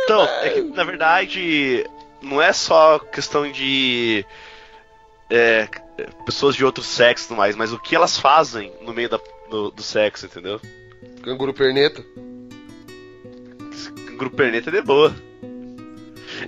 Então, 0.04 0.24
é 0.44 0.50
que 0.50 0.62
na 0.62 0.84
verdade 0.84 1.86
não 2.22 2.42
é 2.42 2.54
só 2.54 3.00
questão 3.00 3.50
de 3.52 4.26
é, 5.30 5.68
pessoas 6.26 6.56
de 6.56 6.66
outro 6.66 6.84
sexo 6.84 7.26
e 7.26 7.28
tudo 7.30 7.38
mais, 7.38 7.56
mas 7.56 7.72
o 7.74 7.80
que 7.80 7.96
elas 7.96 8.18
fazem 8.18 8.72
no 8.82 8.94
meio 8.94 9.10
da- 9.10 9.20
do, 9.50 9.72
do 9.72 9.82
sexo, 9.82 10.26
entendeu? 10.26 10.60
Canguru 11.22 11.54
perneta. 11.54 12.04
Grupo 14.18 14.36
Perneta 14.36 14.70
é 14.70 14.74
de 14.74 14.82
boa. 14.82 15.16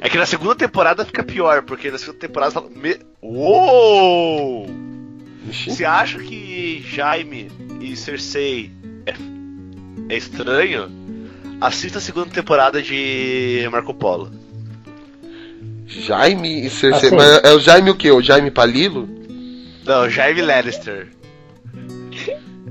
É 0.02 0.10
que 0.10 0.18
na 0.18 0.26
segunda 0.26 0.56
temporada 0.56 1.06
fica 1.06 1.24
pior, 1.24 1.64
porque 1.64 1.90
na 1.90 1.98
segunda 1.98 2.20
temporada 2.20 2.52
fala. 2.52 2.70
Me... 2.70 3.00
Uou! 3.22 4.68
Você 5.46 5.86
acha 5.86 6.20
que 6.20 6.84
Jaime 6.86 7.50
e 7.80 7.96
Cersei 7.96 8.72
é, 9.06 10.14
é 10.14 10.18
estranho? 10.18 11.02
assista 11.62 12.00
a 12.00 12.02
segunda 12.02 12.32
temporada 12.32 12.82
de 12.82 13.68
Marco 13.72 13.94
Polo. 13.94 14.32
Jaime 15.86 16.66
e 16.66 16.70
Cersei. 16.70 17.10
Assim. 17.10 17.16
Mas 17.16 17.44
é 17.44 17.54
o 17.54 17.60
Jaime 17.60 17.92
o 17.92 17.96
quê? 17.96 18.12
O 18.12 18.22
Jaime 18.22 18.50
Palilo? 18.50 19.08
Não, 19.86 20.10
Jaime 20.10 20.42
Lannister. 20.42 21.10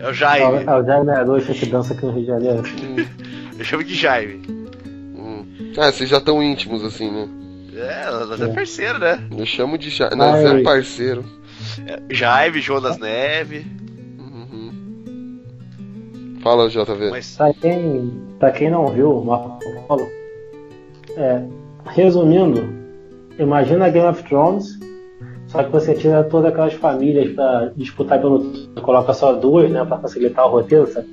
É 0.00 0.08
o 0.08 0.14
Jaime. 0.14 0.64
É 0.66 0.74
o 0.74 0.84
Jaime 0.84 1.06
Meia-Noite 1.06 1.52
que 1.52 1.66
dança 1.66 1.92
aqui 1.92 2.06
no 2.06 2.12
Rio 2.12 2.22
de 2.22 2.26
Janeiro. 2.28 2.62
Eu 3.58 3.64
chamo 3.64 3.84
de 3.84 3.94
Jaime. 3.94 4.42
Hum. 4.48 5.44
Ah, 5.78 5.92
vocês 5.92 6.08
já 6.08 6.16
estão 6.16 6.42
íntimos 6.42 6.82
assim, 6.82 7.10
né? 7.10 7.28
É, 7.76 8.10
nós 8.10 8.40
é 8.40 8.48
parceiro, 8.48 8.98
né? 8.98 9.22
Eu 9.36 9.46
chamo 9.46 9.78
de 9.78 9.90
Jaime. 9.90 10.16
Nós 10.16 10.44
é 10.44 10.62
parceiro. 10.62 11.24
É, 11.86 12.00
Jaime, 12.10 12.60
Jonas 12.60 12.98
Neve. 12.98 13.66
Uhum. 14.18 15.40
Fala, 16.42 16.68
JV. 16.68 17.10
Mas. 17.10 17.36
Pra 17.36 17.52
quem, 17.52 18.12
pra 18.38 18.50
quem 18.50 18.70
não 18.70 18.86
viu 18.88 19.18
o 19.18 19.24
Marco 19.24 19.58
Polo, 19.86 20.08
é, 21.16 21.42
resumindo, 21.90 22.72
imagina 23.38 23.90
Game 23.90 24.08
of 24.08 24.22
Thrones, 24.24 24.78
só 25.50 25.64
que 25.64 25.72
você 25.72 25.94
tira 25.94 26.22
todas 26.22 26.52
aquelas 26.52 26.74
famílias 26.74 27.32
pra 27.34 27.72
disputar 27.76 28.20
pelo 28.20 28.52
título, 28.52 28.82
coloca 28.82 29.12
só 29.12 29.32
duas, 29.32 29.68
né, 29.68 29.84
pra 29.84 29.98
facilitar 29.98 30.46
o 30.46 30.50
roteiro, 30.50 30.86
sabe? 30.86 31.08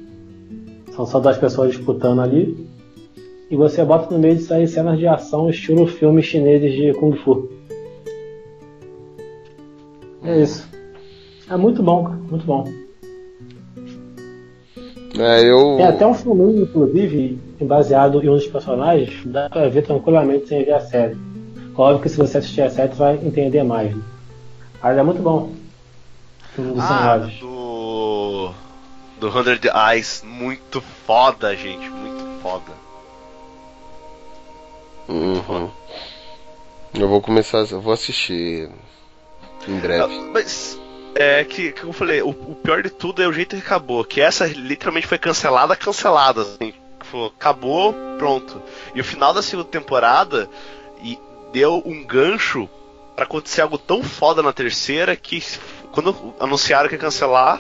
São 0.96 1.08
só 1.08 1.20
duas 1.20 1.38
pessoas 1.40 1.72
disputando 1.72 2.22
ali. 2.22 2.68
E 3.50 3.56
você 3.56 3.84
bota 3.84 4.14
no 4.14 4.20
meio 4.20 4.36
disso 4.36 4.54
aí 4.54 4.68
cenas 4.68 5.00
de 5.00 5.08
ação, 5.08 5.50
estilo 5.50 5.88
filmes 5.88 6.26
chineses 6.26 6.72
de 6.72 6.94
Kung 7.00 7.16
Fu. 7.16 7.50
É 10.24 10.40
isso. 10.40 10.70
É 11.50 11.58
muito 11.58 11.82
bom, 11.82 12.04
cara, 12.04 12.20
muito 12.30 12.46
bom. 12.46 12.64
É, 15.18 15.50
eu. 15.50 15.78
Tem 15.78 15.86
até 15.86 16.06
um 16.06 16.14
filminho, 16.14 16.62
inclusive, 16.62 17.40
baseado 17.62 18.24
em 18.24 18.30
um 18.30 18.36
dos 18.36 18.46
personagens, 18.46 19.26
dá 19.26 19.50
pra 19.50 19.68
ver 19.68 19.82
tranquilamente 19.82 20.48
sem 20.48 20.64
ver 20.64 20.74
a 20.74 20.80
série. 20.80 21.18
Óbvio 21.76 22.04
que 22.04 22.10
se 22.10 22.18
você 22.18 22.38
assistir 22.38 22.62
a 22.62 22.70
série, 22.70 22.94
você 22.94 23.00
vai 23.00 23.16
entender 23.16 23.64
mais. 23.64 23.96
Né? 23.96 24.02
Mas 24.82 24.98
é 24.98 25.04
muito 25.04 25.22
bom. 25.22 25.54
O 26.44 26.56
filme 26.56 26.74
dos 26.74 26.84
Ah, 26.84 27.18
do. 27.18 28.54
Do 29.20 29.30
Hundred 29.30 29.68
Eyes. 29.68 30.24
Muito 30.26 30.82
foda, 31.06 31.56
gente. 31.56 31.90
Muito 31.90 32.42
foda. 32.42 32.72
Uhum. 35.08 35.70
Eu 36.94 37.08
vou 37.08 37.22
começar. 37.22 37.60
Eu 37.72 37.82
vou 37.82 37.94
assistir 37.94 38.70
em 39.68 39.80
breve. 39.80 40.04
Ah, 40.04 40.32
Mas. 40.34 40.80
É 41.20 41.44
que, 41.44 41.72
que 41.72 41.84
eu 41.84 41.92
falei, 41.92 42.22
o, 42.22 42.30
o 42.30 42.56
pior 42.56 42.84
de 42.84 42.92
tudo 42.92 43.24
é 43.24 43.28
o 43.28 43.34
jeito 43.34 43.56
que 43.56 43.62
acabou. 43.62 44.06
Que 44.06 44.22
essa 44.22 44.46
literalmente 44.46 45.08
foi 45.08 45.18
cancelada, 45.18 45.76
cancelada. 45.76 46.42
Assim. 46.42 46.76
Falou, 47.00 47.34
acabou, 47.36 47.96
pronto. 48.20 48.62
E 48.94 49.02
o 49.02 49.04
final 49.04 49.34
da 49.34 49.42
segunda 49.42 49.68
temporada 49.68 50.48
e 51.02 51.18
deu 51.52 51.82
um 51.86 52.04
gancho 52.04 52.70
pra 53.18 53.26
acontecer 53.26 53.62
algo 53.62 53.80
tão 53.80 54.04
foda 54.04 54.44
na 54.44 54.54
terceira 54.54 55.16
que 55.16 55.42
quando 55.92 56.16
anunciaram 56.40 56.88
que 56.88 56.94
ia 56.94 57.02
cancelar, 57.02 57.60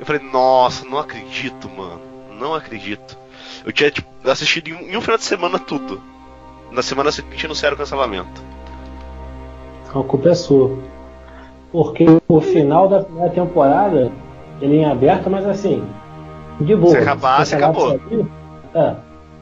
eu 0.00 0.06
falei, 0.06 0.22
nossa, 0.22 0.86
não 0.86 0.98
acredito, 0.98 1.68
mano. 1.68 2.00
Não 2.38 2.54
acredito. 2.54 3.18
Eu 3.62 3.72
tinha 3.72 3.90
tipo, 3.90 4.08
assistido 4.24 4.68
em 4.68 4.96
um, 4.96 5.00
final 5.02 5.18
de 5.18 5.24
semana 5.24 5.58
tudo. 5.58 6.00
Na 6.72 6.80
semana 6.80 7.12
seguinte 7.12 7.44
anunciaram 7.44 7.74
o 7.74 7.78
cancelamento. 7.78 8.42
A 9.90 10.02
culpa 10.02 10.30
é 10.30 10.34
sua. 10.34 10.78
Porque 11.70 12.06
o 12.26 12.40
final 12.40 12.88
da 12.88 13.02
primeira 13.02 13.30
temporada, 13.30 14.10
ele 14.62 14.78
é 14.78 14.80
em 14.80 14.84
aberto, 14.86 15.28
mas 15.28 15.46
assim, 15.46 15.84
de 16.58 16.74
boa. 16.74 16.92
Se 16.92 16.96
acabar, 16.96 17.46
Se 17.46 17.54
acabou. 17.54 17.96
aqui, 17.96 18.26
É. 18.74 18.94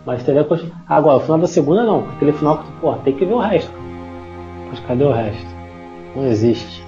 Mas 0.04 0.24
teria 0.24 0.44
Agora, 0.88 1.18
o 1.18 1.20
final 1.20 1.38
da 1.38 1.46
segunda 1.46 1.84
não. 1.84 2.08
Aquele 2.08 2.32
final 2.32 2.58
que, 2.58 2.72
pô, 2.80 2.94
tem 2.96 3.14
que 3.14 3.24
ver 3.24 3.34
o 3.34 3.38
resto. 3.38 3.77
Mas 4.70 4.80
cadê 4.80 5.04
o 5.04 5.12
resto? 5.12 5.46
Não 6.14 6.26
existe. 6.26 6.84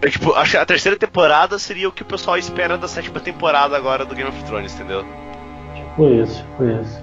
É, 0.00 0.10
tipo, 0.10 0.32
acho 0.32 0.52
que 0.52 0.56
a 0.56 0.66
terceira 0.66 0.96
temporada 0.96 1.58
seria 1.58 1.88
o 1.88 1.92
que 1.92 2.02
o 2.02 2.04
pessoal 2.04 2.36
espera 2.36 2.76
da 2.76 2.88
sétima 2.88 3.20
temporada 3.20 3.76
agora 3.76 4.04
do 4.04 4.14
Game 4.14 4.28
of 4.28 4.44
Thrones, 4.44 4.74
entendeu? 4.74 5.04
Por 5.96 6.10
isso, 6.10 6.44
por 6.56 6.68
isso. 6.68 7.02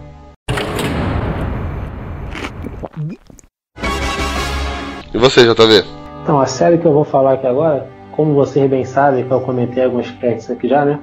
E 5.14 5.18
você, 5.18 5.44
JV? 5.44 5.84
Então, 6.24 6.40
a 6.40 6.46
série 6.46 6.78
que 6.78 6.86
eu 6.86 6.94
vou 6.94 7.06
falar 7.06 7.34
aqui 7.34 7.48
agora, 7.48 7.88
como 8.12 8.34
vocês 8.34 8.70
bem 8.70 8.84
sabem, 8.84 9.26
que 9.26 9.32
eu 9.32 9.40
comentei 9.42 9.86
alguns 9.86 10.12
créditos 10.12 10.52
aqui 10.52 10.68
já, 10.68 10.84
né? 10.84 11.00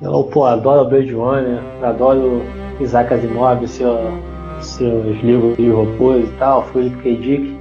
Eu, 0.00 0.24
pô, 0.24 0.44
adoro 0.44 0.88
Blade 0.88 1.12
Runner, 1.12 1.60
adoro 1.82 2.42
Isaac 2.80 3.12
Asimov, 3.12 3.66
seu, 3.68 3.96
seus 4.60 5.20
livros 5.22 5.56
de 5.56 5.68
robôs 5.68 6.28
e 6.28 6.32
tal, 6.38 6.64
Philip 6.68 6.96
K. 7.02 7.16
Dick. 7.16 7.57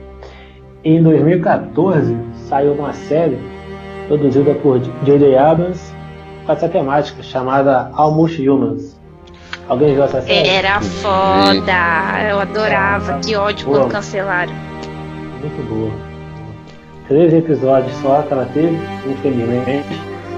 E 0.83 0.95
em 0.95 1.03
2014 1.03 2.15
saiu 2.47 2.73
uma 2.73 2.93
série 2.93 3.37
produzida 4.07 4.53
por 4.55 4.79
J.J. 4.79 5.37
Abrams 5.37 5.93
com 6.45 6.51
essa 6.51 6.69
temática 6.69 7.21
chamada 7.21 7.89
Almost 7.93 8.47
Humans. 8.47 8.97
Alguém 9.67 9.93
viu 9.95 10.03
essa 10.03 10.21
série? 10.21 10.47
Era 10.47 10.79
foda. 10.79 11.73
Eu 12.29 12.39
adorava. 12.39 13.19
Que 13.19 13.35
ódio 13.35 13.65
quando 13.67 13.79
Boa. 13.79 13.89
cancelaram. 13.89 14.53
Muito 15.41 15.69
boa. 15.69 15.91
Três 17.07 17.33
episódios 17.33 17.93
só 17.97 18.21
que 18.21 18.33
ela 18.33 18.45
teve, 18.53 18.77
infelizmente. 19.09 19.87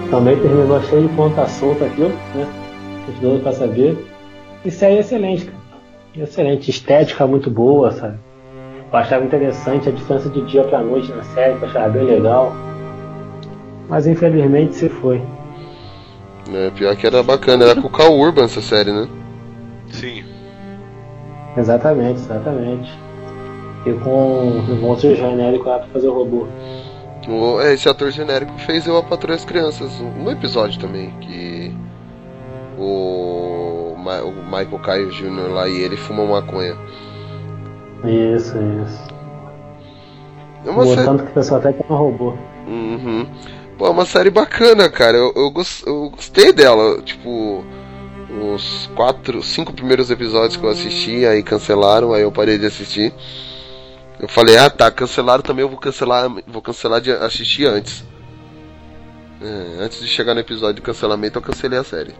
Também 0.10 0.36
terminou 0.40 0.82
cheio 0.84 1.08
de 1.08 1.16
ponta 1.16 1.48
solta 1.48 1.86
aquilo, 1.86 2.10
né? 2.34 2.48
Os 3.08 3.20
dois 3.20 3.42
pra 3.44 3.52
saber. 3.52 4.08
E 4.66 4.72
série 4.72 4.98
excelente, 5.00 5.46
cara. 5.46 5.60
Excelente. 6.18 6.70
Estética 6.72 7.28
muito 7.28 7.52
boa, 7.52 7.92
sabe? 7.92 8.18
Eu 8.92 8.98
achava 9.00 9.24
interessante 9.26 9.88
a 9.90 9.92
diferença 9.92 10.30
de 10.30 10.42
dia 10.46 10.64
pra 10.64 10.80
noite 10.82 11.12
na 11.12 11.24
série, 11.24 11.56
que 11.58 11.64
eu 11.66 11.70
achava 11.70 11.90
bem 11.90 12.04
legal. 12.06 12.54
Mas 13.88 14.08
infelizmente 14.08 14.76
se 14.76 14.90
foi. 14.90 15.22
É, 16.52 16.72
pior 16.72 16.96
que 16.96 17.06
era 17.06 17.22
bacana, 17.22 17.66
era 17.66 17.80
com 17.82 17.88
o 17.88 17.92
Cal 17.92 18.12
Urban 18.18 18.46
essa 18.46 18.62
série, 18.62 18.92
né? 18.92 19.08
Sim. 19.92 20.24
Exatamente, 21.58 22.20
exatamente. 22.20 22.92
E 23.86 23.94
com 23.94 24.48
o 24.60 24.76
monstro 24.82 25.16
genérico 25.16 25.70
lá 25.70 25.80
pra 25.80 25.88
fazer 25.90 26.08
o 26.10 26.14
robô. 26.14 26.48
O- 27.28 27.62
é, 27.62 27.74
esse 27.74 27.88
ator 27.88 28.10
genérico 28.12 28.54
fez 28.60 28.88
Eu 28.88 28.98
a 28.98 29.04
Patroa 29.04 29.36
e 29.36 29.38
as 29.38 29.46
Crianças 29.46 30.00
no 30.00 30.32
episódio 30.32 30.80
também, 30.80 31.12
que 31.22 31.74
o, 32.78 33.96
Ma- 33.98 34.22
o 34.24 34.32
Michael 34.44 34.80
Caio 34.80 35.12
Jr. 35.12 35.52
lá 35.54 35.68
e 35.68 35.78
ele 35.82 35.98
fumam 35.98 36.28
maconha. 36.28 36.76
Isso, 38.04 38.58
isso. 38.58 39.20
Uma 40.66 40.86
série. 40.86 40.98
Botando 40.98 41.24
que 41.24 41.32
o 41.32 41.34
pessoal 41.34 41.60
até 41.60 41.74
que 41.74 41.82
é 41.82 41.94
um 41.94 41.98
robô. 41.98 42.34
Uhum. 42.68 43.28
Pô, 43.78 43.88
é 43.88 43.90
uma 43.90 44.06
série 44.06 44.30
bacana, 44.30 44.90
cara. 44.90 45.18
Eu, 45.18 45.34
eu, 45.36 45.54
eu 45.86 46.10
gostei 46.10 46.52
dela. 46.52 47.02
Tipo, 47.02 47.64
os 48.56 48.90
quatro, 48.96 49.42
cinco 49.42 49.74
primeiros 49.74 50.12
episódios 50.12 50.56
que 50.56 50.64
eu 50.64 50.70
assisti, 50.70 51.26
aí 51.26 51.42
cancelaram, 51.42 52.14
aí 52.14 52.22
eu 52.22 52.32
parei 52.32 52.58
de 52.58 52.66
assistir. 52.66 53.14
Eu 54.20 54.28
falei, 54.28 54.58
ah 54.58 54.70
tá, 54.70 54.92
cancelaram 54.92 55.42
também, 55.42 55.64
eu 55.64 55.70
vou 55.70 55.80
cancelar, 55.80 56.30
vou 56.46 56.62
cancelar 56.62 57.00
de 57.00 57.12
assistir 57.12 57.66
antes. 57.66 58.04
É, 59.42 59.84
antes 59.84 60.00
de 60.00 60.08
chegar 60.08 60.34
no 60.34 60.42
episódio 60.42 60.76
de 60.76 60.82
cancelamento, 60.82 61.38
eu 61.38 61.42
cancelei 61.42 61.80
a 61.80 61.84
série. 61.84 62.14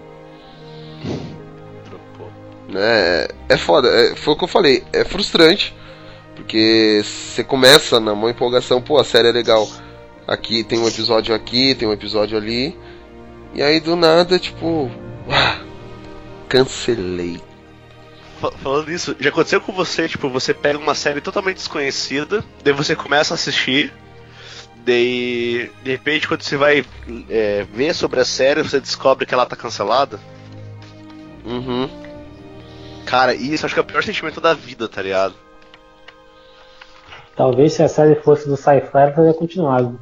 Dropou. 2.70 2.82
É, 2.82 3.28
é 3.50 3.58
foda, 3.58 3.88
é, 3.90 4.16
foi 4.16 4.34
o 4.34 4.38
que 4.38 4.44
eu 4.44 4.48
falei, 4.48 4.84
é 4.94 5.04
frustrante, 5.04 5.76
porque 6.36 7.02
você 7.04 7.44
começa 7.44 8.00
na 8.00 8.16
maior 8.16 8.30
empolgação, 8.32 8.82
pô, 8.82 8.98
a 8.98 9.04
série 9.04 9.30
é 9.30 9.32
legal. 9.32 9.68
Aqui 10.28 10.64
tem 10.64 10.78
um 10.80 10.88
episódio 10.88 11.34
aqui, 11.34 11.74
tem 11.76 11.88
um 11.88 11.94
episódio 11.94 12.38
ali, 12.38 12.78
e 13.54 13.62
aí 13.64 13.80
do 13.80 13.96
nada, 13.96 14.38
tipo, 14.38 14.90
ah, 15.30 15.60
cancelei. 16.48 17.42
Fa- 18.40 18.52
Falando 18.52 18.90
nisso, 18.90 19.16
já 19.20 19.30
aconteceu 19.30 19.60
com 19.60 19.74
você, 19.74 20.08
tipo, 20.08 20.30
você 20.30 20.54
pega 20.54 20.78
uma 20.78 20.96
série 20.96 21.20
totalmente 21.20 21.58
desconhecida, 21.58 22.44
daí 22.64 22.74
você 22.74 22.96
começa 22.96 23.34
a 23.34 23.36
assistir, 23.36 23.92
daí 24.86 25.72
de 25.84 25.92
repente 25.92 26.28
quando 26.28 26.42
você 26.44 26.56
vai 26.56 26.86
é, 27.30 27.66
ver 27.74 27.94
sobre 27.94 28.20
a 28.20 28.26
série, 28.26 28.62
você 28.62 28.80
descobre 28.80 29.26
que 29.26 29.34
ela 29.34 29.46
tá 29.46 29.56
cancelada. 29.56 30.20
Uhum. 31.44 31.90
Cara, 33.10 33.34
isso 33.34 33.66
acho 33.66 33.74
que 33.74 33.80
é 33.80 33.82
o 33.82 33.86
pior 33.86 34.04
sentimento 34.04 34.40
da 34.40 34.54
vida, 34.54 34.88
tá 34.88 35.02
ligado? 35.02 35.34
Talvez 37.36 37.74
se 37.74 37.82
a 37.82 37.88
série 37.88 38.14
fosse 38.14 38.48
do 38.48 38.56
Sci-Fi, 38.56 38.90
ela 38.94 39.12
teria 39.12 39.34
continuado. 39.34 40.00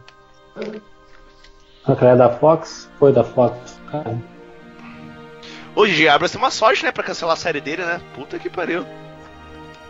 Aquela 1.86 2.12
é 2.12 2.16
da 2.18 2.30
Fox? 2.30 2.90
Foi 3.00 3.14
da 3.14 3.24
Fox. 3.24 3.80
Cara, 3.90 4.14
Gigi 5.86 6.10
Abrams 6.10 6.34
tem 6.34 6.42
uma 6.42 6.52
sorte, 6.52 6.84
né, 6.84 6.92
pra 6.92 7.02
cancelar 7.02 7.36
a 7.36 7.38
série 7.38 7.62
dele, 7.62 7.86
né? 7.86 8.02
Puta 8.14 8.38
que 8.38 8.50
pariu. 8.50 8.84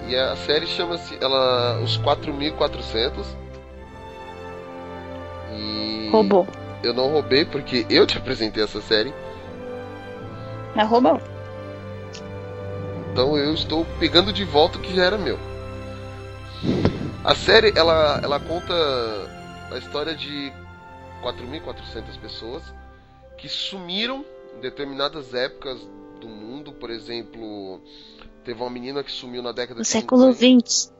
E 0.08 0.16
a 0.16 0.34
série 0.36 0.66
chama-se 0.66 1.16
ela 1.22 1.80
Os 1.80 1.96
4400. 1.98 3.36
E 5.52 6.08
Roubou. 6.10 6.46
eu 6.82 6.92
não 6.92 7.10
roubei 7.12 7.44
porque 7.44 7.86
eu 7.88 8.06
te 8.06 8.18
apresentei 8.18 8.62
essa 8.64 8.80
série. 8.80 9.14
Mas 10.74 10.88
roubou. 10.88 11.20
Então 13.12 13.36
eu 13.36 13.54
estou 13.54 13.84
pegando 13.98 14.32
de 14.32 14.44
volta 14.44 14.78
o 14.78 14.80
que 14.80 14.94
já 14.94 15.04
era 15.04 15.18
meu. 15.18 15.38
A 17.24 17.34
série 17.34 17.72
ela, 17.76 18.20
ela 18.22 18.40
conta 18.40 18.74
a 19.70 19.78
história 19.78 20.14
de 20.14 20.52
4.400 21.22 22.18
pessoas 22.20 22.79
que 23.40 23.48
sumiram 23.48 24.24
em 24.56 24.60
determinadas 24.60 25.34
épocas 25.34 25.80
do 26.20 26.28
mundo. 26.28 26.72
Por 26.72 26.90
exemplo, 26.90 27.80
teve 28.44 28.60
uma 28.60 28.70
menina 28.70 29.02
que 29.02 29.10
sumiu 29.10 29.42
na 29.42 29.50
década 29.50 29.78
No 29.78 29.82
de 29.82 29.88
século 29.88 30.32
50. 30.32 30.68
XX. 30.68 30.92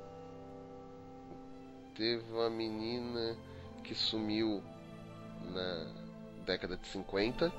Teve 1.95 2.25
uma 2.33 2.49
menina 2.49 3.37
que 3.85 3.95
sumiu 3.95 4.63
na 5.53 5.87
década 6.47 6.77
de 6.77 6.89
50 6.89 7.53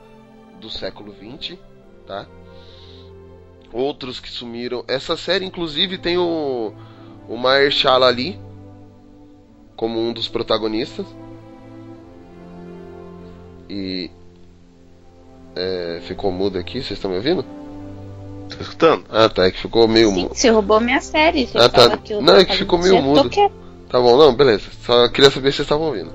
do 0.59 0.69
século 0.69 1.11
20, 1.11 1.59
tá? 2.07 2.27
Outros 3.71 4.19
que 4.19 4.29
sumiram. 4.29 4.84
Essa 4.88 5.15
série, 5.15 5.45
inclusive, 5.45 5.97
tem 5.97 6.17
o, 6.17 6.73
o 7.29 7.38
Mahershala 7.38 8.07
Ali 8.07 8.39
como 9.75 9.99
um 9.99 10.11
dos 10.11 10.27
protagonistas. 10.27 11.05
E. 13.69 14.09
é, 15.55 16.01
ficou 16.03 16.31
mudo 16.31 16.57
aqui, 16.57 16.75
vocês 16.81 16.91
estão 16.91 17.11
me 17.11 17.17
ouvindo? 17.17 17.43
Tá 18.49 18.57
escutando? 18.59 19.05
Ah, 19.09 19.29
tá, 19.29 19.45
é 19.45 19.51
que 19.51 19.59
ficou 19.59 19.87
meio 19.87 20.11
mudo. 20.11 20.35
você 20.35 20.49
roubou 20.49 20.79
minha 20.79 20.99
série. 21.01 21.47
Você 21.47 21.57
Ah, 21.57 21.69
tá. 21.69 21.81
fala 21.83 21.97
que 21.97 22.13
eu 22.13 22.21
Não, 22.21 22.33
tô 22.35 22.39
é 22.39 22.45
que 22.45 22.57
ficou 22.57 22.79
meio 22.79 22.95
tô 22.95 23.01
mudo. 23.01 23.29
Tá 23.89 23.99
bom, 23.99 24.17
não, 24.17 24.33
beleza. 24.33 24.69
Só 24.85 25.07
queria 25.09 25.29
saber 25.31 25.51
se 25.51 25.57
vocês 25.57 25.65
estavam 25.65 25.87
ouvindo. 25.87 26.13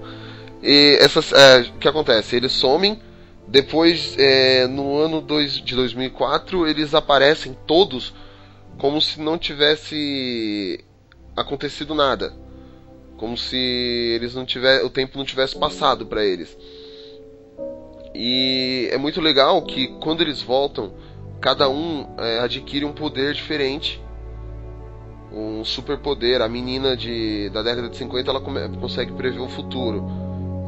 E 0.62 0.98
essas, 1.00 1.32
é, 1.32 1.60
o 1.60 1.78
que 1.78 1.88
acontece? 1.88 2.36
Eles 2.36 2.52
somem. 2.52 3.00
Depois, 3.48 4.16
é, 4.18 4.66
no 4.66 4.98
ano 4.98 5.20
dois, 5.20 5.52
de 5.52 5.74
2004, 5.76 6.66
eles 6.66 6.94
aparecem 6.94 7.56
todos 7.66 8.12
como 8.76 9.00
se 9.00 9.20
não 9.20 9.38
tivesse 9.38 10.84
acontecido 11.36 11.94
nada, 11.94 12.32
como 13.16 13.36
se 13.36 13.56
eles 13.56 14.34
não 14.34 14.44
tiver, 14.44 14.82
o 14.84 14.90
tempo 14.90 15.16
não 15.16 15.24
tivesse 15.24 15.56
passado 15.56 16.06
para 16.06 16.24
eles. 16.24 16.56
E 18.18 18.88
é 18.90 18.98
muito 18.98 19.20
legal 19.20 19.60
que 19.62 19.88
quando 20.00 20.22
eles 20.22 20.40
voltam, 20.42 20.92
cada 21.40 21.68
um 21.68 22.14
é, 22.18 22.38
adquire 22.40 22.84
um 22.84 22.92
poder 22.92 23.34
diferente 23.34 24.02
um 25.32 25.64
superpoder. 25.64 26.40
A 26.40 26.48
menina 26.48 26.96
de, 26.96 27.50
da 27.50 27.62
década 27.62 27.88
de 27.88 27.96
50 27.96 28.30
ela 28.30 28.40
come- 28.40 28.68
consegue 28.80 29.12
prever 29.12 29.40
o 29.40 29.48
futuro. 29.48 30.04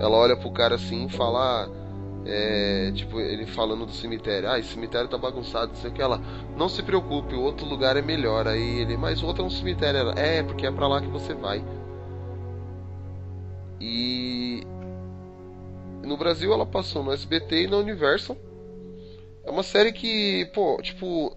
Ela 0.01 0.17
olha 0.17 0.37
pro 0.37 0.51
cara 0.51 0.75
assim 0.75 1.07
e 1.07 1.09
fala. 1.09 1.65
ah, 1.67 1.79
é, 2.27 2.93
tipo, 2.95 3.19
ele 3.21 3.47
falando 3.47 3.87
do 3.87 3.93
cemitério. 3.93 4.51
Ah, 4.51 4.59
esse 4.59 4.69
cemitério 4.75 5.09
tá 5.09 5.17
bagunçado, 5.17 5.69
não 5.69 5.77
sei 5.77 5.91
o 5.91 5.95
que. 5.95 6.03
Ela, 6.03 6.21
não 6.57 6.69
se 6.69 6.83
preocupe, 6.83 7.35
o 7.35 7.41
outro 7.43 7.67
lugar 7.67 7.97
é 7.97 8.03
melhor. 8.03 8.47
Aí 8.47 8.81
ele, 8.81 8.97
mas 8.97 9.23
o 9.23 9.27
outro 9.27 9.43
é 9.43 9.47
um 9.47 9.51
cemitério. 9.51 9.99
Ela, 10.01 10.15
é, 10.19 10.43
porque 10.43 10.67
é 10.67 10.71
pra 10.71 10.87
lá 10.89 11.01
que 11.01 11.09
você 11.09 11.33
vai. 11.35 11.65
E. 13.81 14.63
No 16.09 16.17
Brasil 16.17 16.51
ela 16.51 16.65
passou 16.65 17.05
no 17.05 17.13
SBT 17.13 17.65
e 17.65 17.67
na 17.69 17.77
Universal. 17.77 18.35
É 19.45 19.51
uma 19.51 19.63
série 19.63 19.93
que, 19.93 20.47
pô, 20.55 20.81
tipo, 20.83 21.37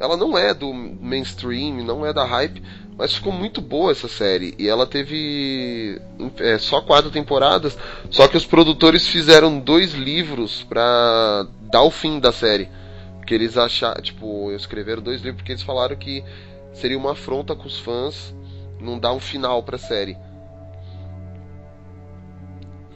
ela 0.00 0.16
não 0.16 0.36
é 0.36 0.54
do 0.54 0.72
mainstream, 0.72 1.84
não 1.84 2.06
é 2.06 2.12
da 2.12 2.24
hype, 2.24 2.62
mas 2.96 3.14
ficou 3.14 3.30
muito 3.30 3.60
boa 3.60 3.92
essa 3.92 4.08
série. 4.08 4.54
E 4.58 4.66
ela 4.66 4.86
teve 4.86 6.00
é, 6.38 6.56
só 6.56 6.80
quatro 6.80 7.10
temporadas, 7.10 7.76
só 8.10 8.26
que 8.26 8.36
os 8.38 8.46
produtores 8.46 9.06
fizeram 9.06 9.60
dois 9.60 9.92
livros 9.92 10.62
pra 10.62 11.46
dar 11.70 11.82
o 11.82 11.90
fim 11.90 12.18
da 12.18 12.32
série. 12.32 12.66
Porque 13.18 13.34
eles 13.34 13.58
acharam, 13.58 14.00
tipo, 14.00 14.50
escreveram 14.52 15.02
dois 15.02 15.20
livros 15.20 15.42
porque 15.42 15.52
eles 15.52 15.62
falaram 15.62 15.96
que 15.96 16.24
seria 16.72 16.96
uma 16.96 17.12
afronta 17.12 17.54
com 17.54 17.66
os 17.66 17.78
fãs 17.78 18.34
não 18.80 18.98
dar 18.98 19.12
um 19.12 19.20
final 19.20 19.62
pra 19.62 19.76
série. 19.76 20.16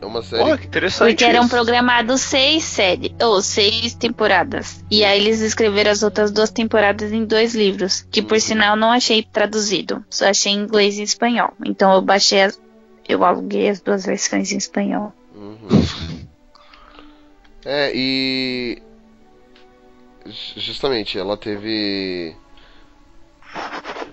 É 0.02 0.04
uma 0.06 0.20
série. 0.20 0.42
Olha, 0.42 0.58
que 0.58 0.66
interessante. 0.66 1.10
Porque 1.10 1.24
eram 1.24 1.46
programados 1.48 2.20
seis 2.22 2.64
séries, 2.64 3.12
ou 3.22 3.40
seis 3.40 3.94
temporadas. 3.94 4.84
E 4.90 5.04
aí 5.04 5.20
eles 5.20 5.40
escreveram 5.40 5.92
as 5.92 6.02
outras 6.02 6.32
duas 6.32 6.50
temporadas 6.50 7.12
em 7.12 7.24
dois 7.24 7.54
livros, 7.54 8.04
que 8.10 8.20
por 8.20 8.40
sinal 8.40 8.74
não 8.74 8.90
achei 8.90 9.22
traduzido, 9.22 10.04
só 10.10 10.26
achei 10.28 10.52
em 10.52 10.56
inglês 10.58 10.98
e 10.98 11.02
espanhol. 11.04 11.52
Então 11.64 11.92
eu 11.94 12.02
baixei 12.02 12.42
as, 12.42 12.60
eu 13.08 13.24
aluguei 13.24 13.68
as 13.68 13.80
duas 13.80 14.04
versões 14.04 14.50
em 14.50 14.56
espanhol. 14.56 15.12
Uhum. 15.36 15.68
É, 17.64 17.92
e. 17.94 18.82
ju- 20.26 20.60
Justamente, 20.60 21.16
ela 21.16 21.36
teve. 21.36 22.34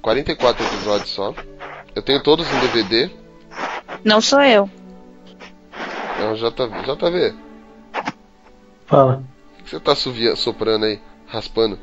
44 0.04 0.64
episódios 0.66 1.10
só. 1.10 1.34
Eu 1.96 2.02
tenho 2.04 2.22
todos 2.22 2.46
em 2.48 2.60
DVD. 2.60 3.10
Não 4.06 4.22
sou 4.22 4.42
eu. 4.42 4.70
É 6.20 6.26
um 6.26 6.34
JV. 6.36 6.82
JV, 6.84 7.36
Fala. 8.86 9.24
o 9.60 9.64
que 9.64 9.70
você 9.70 9.80
tá 9.80 9.96
suvia, 9.96 10.36
soprando 10.36 10.86
aí? 10.86 11.00
Raspando? 11.28 11.80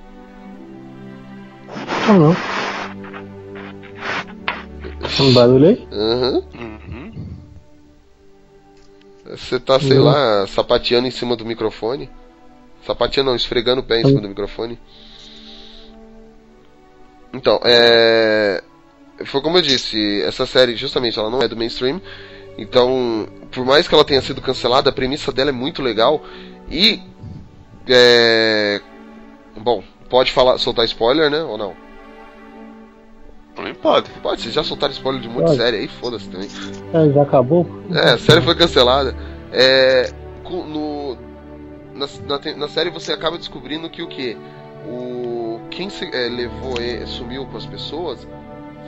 Não, 2.08 2.18
não. 2.18 2.36
Um 5.20 5.32
barulho 5.34 5.68
aí? 5.68 5.88
Aham. 5.92 6.42
Uhum. 6.54 7.26
Você 9.24 9.58
tá, 9.58 9.80
sei 9.80 9.98
Uhum. 9.98 10.04
lá, 10.04 10.46
sapateando 10.46 11.06
em 11.08 11.10
cima 11.10 11.36
do 11.36 11.44
microfone? 11.44 12.08
Sapateando 12.84 13.30
não, 13.30 13.36
esfregando 13.36 13.80
o 13.80 13.84
pé 13.84 14.00
em 14.00 14.04
cima 14.04 14.20
do 14.20 14.28
microfone. 14.28 14.78
Então, 17.32 17.58
é. 17.64 18.62
Foi 19.24 19.40
como 19.40 19.58
eu 19.58 19.62
disse, 19.62 20.22
essa 20.22 20.44
série, 20.46 20.76
justamente, 20.76 21.18
ela 21.18 21.30
não 21.30 21.40
é 21.40 21.48
do 21.48 21.56
mainstream. 21.56 22.00
Então, 22.58 23.26
por 23.52 23.64
mais 23.64 23.86
que 23.86 23.94
ela 23.94 24.04
tenha 24.04 24.20
sido 24.22 24.40
cancelada, 24.40 24.90
a 24.90 24.92
premissa 24.92 25.32
dela 25.32 25.50
é 25.50 25.52
muito 25.52 25.82
legal. 25.82 26.22
E 26.70 27.00
É... 27.88 28.80
Bom, 29.56 29.82
pode 30.10 30.32
falar, 30.32 30.58
soltar 30.58 30.84
spoiler, 30.86 31.30
né? 31.30 31.42
Ou 31.42 31.56
não? 31.56 31.74
Também 33.54 33.74
pode. 33.74 34.10
Pode, 34.22 34.42
vocês 34.42 34.52
já 34.54 34.62
soltaram 34.62 34.92
spoiler 34.92 35.22
de 35.22 35.28
muita 35.28 35.46
Pode. 35.48 35.62
série 35.62 35.78
aí, 35.78 35.88
foda-se 35.88 36.28
também. 36.28 36.48
É, 36.92 37.10
já 37.10 37.22
acabou? 37.22 37.66
É, 37.90 38.10
a 38.10 38.18
série 38.18 38.42
foi 38.42 38.54
cancelada. 38.54 39.16
É, 39.50 40.12
no, 40.44 41.16
na, 41.94 42.06
na, 42.26 42.56
na 42.56 42.68
série 42.68 42.90
você 42.90 43.12
acaba 43.12 43.38
descobrindo 43.38 43.88
que 43.88 44.02
o 44.02 44.08
que? 44.08 44.36
O, 44.86 45.60
quem 45.70 45.88
se, 45.88 46.04
é, 46.14 46.28
levou 46.28 46.74
e 46.78 47.06
sumiu 47.06 47.46
com 47.46 47.56
as 47.56 47.64
pessoas 47.64 48.26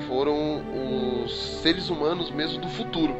foram 0.06 0.62
os 1.24 1.60
seres 1.62 1.88
humanos 1.88 2.30
mesmo 2.30 2.60
do 2.60 2.68
futuro. 2.68 3.16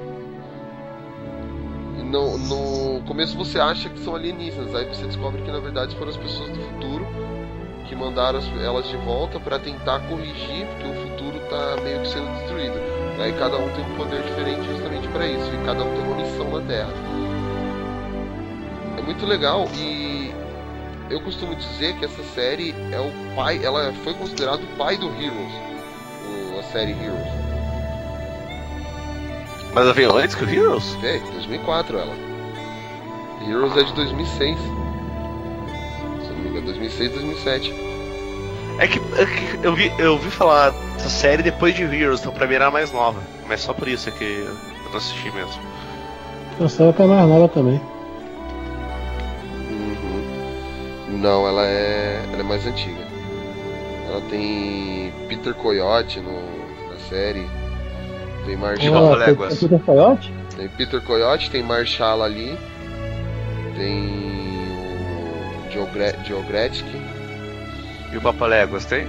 No, 2.08 2.38
no 2.38 3.02
começo 3.06 3.36
você 3.36 3.60
acha 3.60 3.88
que 3.90 3.98
são 4.00 4.14
alienígenas, 4.14 4.74
aí 4.74 4.86
você 4.86 5.04
descobre 5.04 5.42
que 5.42 5.50
na 5.50 5.60
verdade 5.60 5.94
foram 5.96 6.10
as 6.10 6.16
pessoas 6.16 6.48
do 6.50 6.58
futuro 6.58 7.06
que 7.86 7.94
mandaram 7.94 8.38
as- 8.38 8.62
elas 8.62 8.88
de 8.88 8.96
volta 8.98 9.38
para 9.38 9.58
tentar 9.58 10.00
corrigir, 10.08 10.66
porque 10.66 10.88
o 10.88 10.94
futuro 11.02 11.38
tá 11.50 11.76
meio 11.82 12.00
que 12.00 12.08
sendo 12.08 12.30
destruído. 12.38 12.74
Aí 13.20 13.32
cada 13.32 13.56
um 13.58 13.68
tem 13.70 13.84
um 13.84 13.96
poder 13.96 14.22
diferente 14.22 14.62
justamente 14.68 15.08
para 15.08 15.26
isso, 15.26 15.50
e 15.54 15.64
cada 15.64 15.82
um 15.84 15.94
tem 15.94 16.02
uma 16.02 16.16
missão 16.16 16.50
na 16.50 16.66
Terra. 16.66 16.92
É 18.98 19.02
muito 19.02 19.26
legal 19.26 19.68
e 19.74 20.32
eu 21.10 21.20
costumo 21.20 21.54
dizer 21.56 21.94
que 21.98 22.04
essa 22.04 22.22
série 22.34 22.74
é 22.92 23.00
o 23.00 23.34
pai, 23.34 23.60
ela 23.62 23.92
foi 24.04 24.14
considerada 24.14 24.62
o 24.62 24.76
pai 24.76 24.96
do 24.96 25.06
Heroes, 25.06 25.52
a 26.58 26.62
série 26.64 26.92
Heroes. 26.92 27.37
Mas 29.74 29.84
ela 29.84 29.92
veio 29.92 30.16
antes 30.16 30.34
que 30.34 30.44
o 30.44 30.50
Heroes? 30.50 30.96
É, 31.02 31.18
2004 31.18 31.98
ela. 31.98 32.14
Heroes 33.46 33.76
é 33.76 33.82
de 33.84 33.92
2006. 33.94 34.58
Se 34.58 34.66
eu 34.66 36.32
não 36.32 36.42
me 36.42 36.48
engano, 36.50 36.66
2006, 36.66 37.12
2007. 37.12 37.74
É 38.78 38.86
que, 38.86 38.98
é 38.98 39.26
que 39.26 39.66
eu, 39.66 39.74
vi, 39.74 39.92
eu 39.98 40.18
vi 40.18 40.30
falar 40.30 40.70
dessa 40.94 41.08
série 41.08 41.42
depois 41.42 41.74
de 41.74 41.82
Heroes, 41.82 42.20
então 42.20 42.32
pra 42.32 42.46
mim 42.46 42.54
era 42.54 42.66
a 42.66 42.70
mais 42.70 42.92
nova. 42.92 43.20
Mas 43.46 43.60
só 43.60 43.72
por 43.72 43.88
isso 43.88 44.08
é 44.08 44.12
que 44.12 44.24
eu 44.24 44.90
não 44.90 44.96
assisti 44.96 45.30
mesmo. 45.32 45.60
A 46.60 46.68
série 46.68 46.92
tá 46.92 47.06
mais 47.06 47.28
nova 47.28 47.48
também. 47.48 47.80
Uhum. 49.70 51.18
Não, 51.18 51.46
ela 51.46 51.64
é, 51.64 52.20
ela 52.32 52.40
é 52.40 52.44
mais 52.44 52.66
antiga. 52.66 53.06
Ela 54.08 54.20
tem 54.22 55.12
Peter 55.28 55.54
Coyote 55.54 56.20
no, 56.20 56.32
na 56.90 56.98
série. 57.08 57.48
Tem 58.48 58.56
Marshall. 58.56 59.08
Tem- 59.10 59.18
Léguas. 59.18 59.58
tem 59.58 59.68
Peter 59.68 59.84
Coyote? 59.84 60.34
Tem 60.56 60.68
Peter 60.70 61.00
Coyote, 61.02 61.50
tem 61.50 61.62
Marshall 61.62 62.22
ali. 62.22 62.58
Tem 63.76 64.08
o 65.68 65.72
Joe, 65.72 65.86
Gre 65.92 66.14
Joe 66.26 66.42
Gretzky. 66.44 66.96
E 68.10 68.16
o 68.16 68.20
Papaléguas 68.22 68.86
tem? 68.86 69.06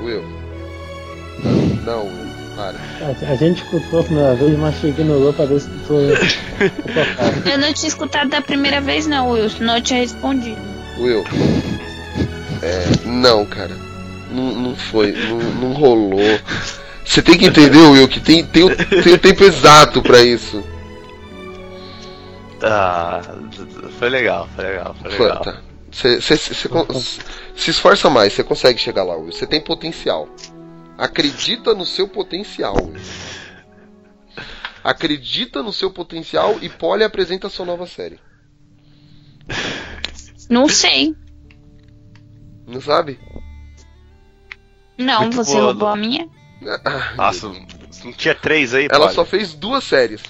Will. 0.00 0.24
Não, 1.84 2.04
Will. 2.04 2.26
Para. 2.56 2.78
A, 3.02 3.32
a 3.32 3.36
gente 3.36 3.62
escutou 3.62 4.00
a 4.00 4.02
primeira 4.02 4.34
vez, 4.34 4.58
mas 4.58 4.82
ignorou 4.82 5.30
pra 5.34 5.44
ver 5.44 5.60
se 5.60 5.68
tu. 5.86 5.92
Eu 7.52 7.58
não 7.58 7.70
tinha 7.74 7.88
escutado 7.88 8.30
da 8.30 8.40
primeira 8.40 8.80
vez, 8.80 9.06
não, 9.06 9.28
Will, 9.32 9.50
senão 9.50 9.76
eu 9.76 9.82
tinha 9.82 10.00
respondido. 10.00 10.58
Will. 10.98 11.22
É, 12.62 13.06
não, 13.06 13.44
cara. 13.44 13.76
Não, 14.30 14.54
não 14.54 14.74
foi. 14.74 15.12
Não, 15.12 15.36
não 15.38 15.72
rolou. 15.74 16.18
Você 17.06 17.22
tem 17.22 17.38
que 17.38 17.46
entender, 17.46 17.78
Will, 17.78 18.08
que 18.08 18.20
tem, 18.20 18.44
tem, 18.44 18.64
o, 18.64 18.76
tem 18.76 19.14
o 19.14 19.18
tempo 19.18 19.44
exato 19.44 20.02
pra 20.02 20.22
isso. 20.22 20.62
Ah, 22.62 23.20
foi 23.98 24.08
legal, 24.08 24.48
foi 24.54 24.64
legal, 24.64 24.94
foi 25.00 25.10
Foi, 25.12 25.26
legal. 25.28 25.42
tá. 25.42 25.60
Você 25.92 26.68
con- 26.68 26.86
se 27.54 27.70
esforça 27.70 28.10
mais, 28.10 28.32
você 28.32 28.42
consegue 28.44 28.78
chegar 28.78 29.04
lá, 29.04 29.16
Will. 29.16 29.32
Você 29.32 29.46
tem 29.46 29.60
potencial. 29.60 30.28
Acredita 30.98 31.74
no 31.74 31.86
seu 31.86 32.08
potencial, 32.08 32.74
Will. 32.76 32.94
Acredita 34.82 35.62
no 35.62 35.72
seu 35.72 35.90
potencial 35.90 36.56
e 36.60 36.68
Polly 36.68 37.02
apresenta 37.04 37.46
a 37.46 37.50
sua 37.50 37.64
nova 37.66 37.86
série. 37.86 38.18
Não 40.50 40.68
sei. 40.68 41.14
Não 42.66 42.80
sabe? 42.80 43.18
Não, 44.98 45.22
Muito 45.22 45.36
você 45.36 45.52
boa. 45.52 45.64
roubou 45.66 45.88
a 45.88 45.96
minha? 45.96 46.28
Ah, 46.84 47.14
Nossa, 47.16 47.48
não 47.48 48.12
tinha 48.12 48.34
três 48.34 48.74
aí, 48.74 48.88
Ela 48.90 49.10
só 49.10 49.24
fez 49.24 49.54
duas 49.54 49.84
séries. 49.84 50.22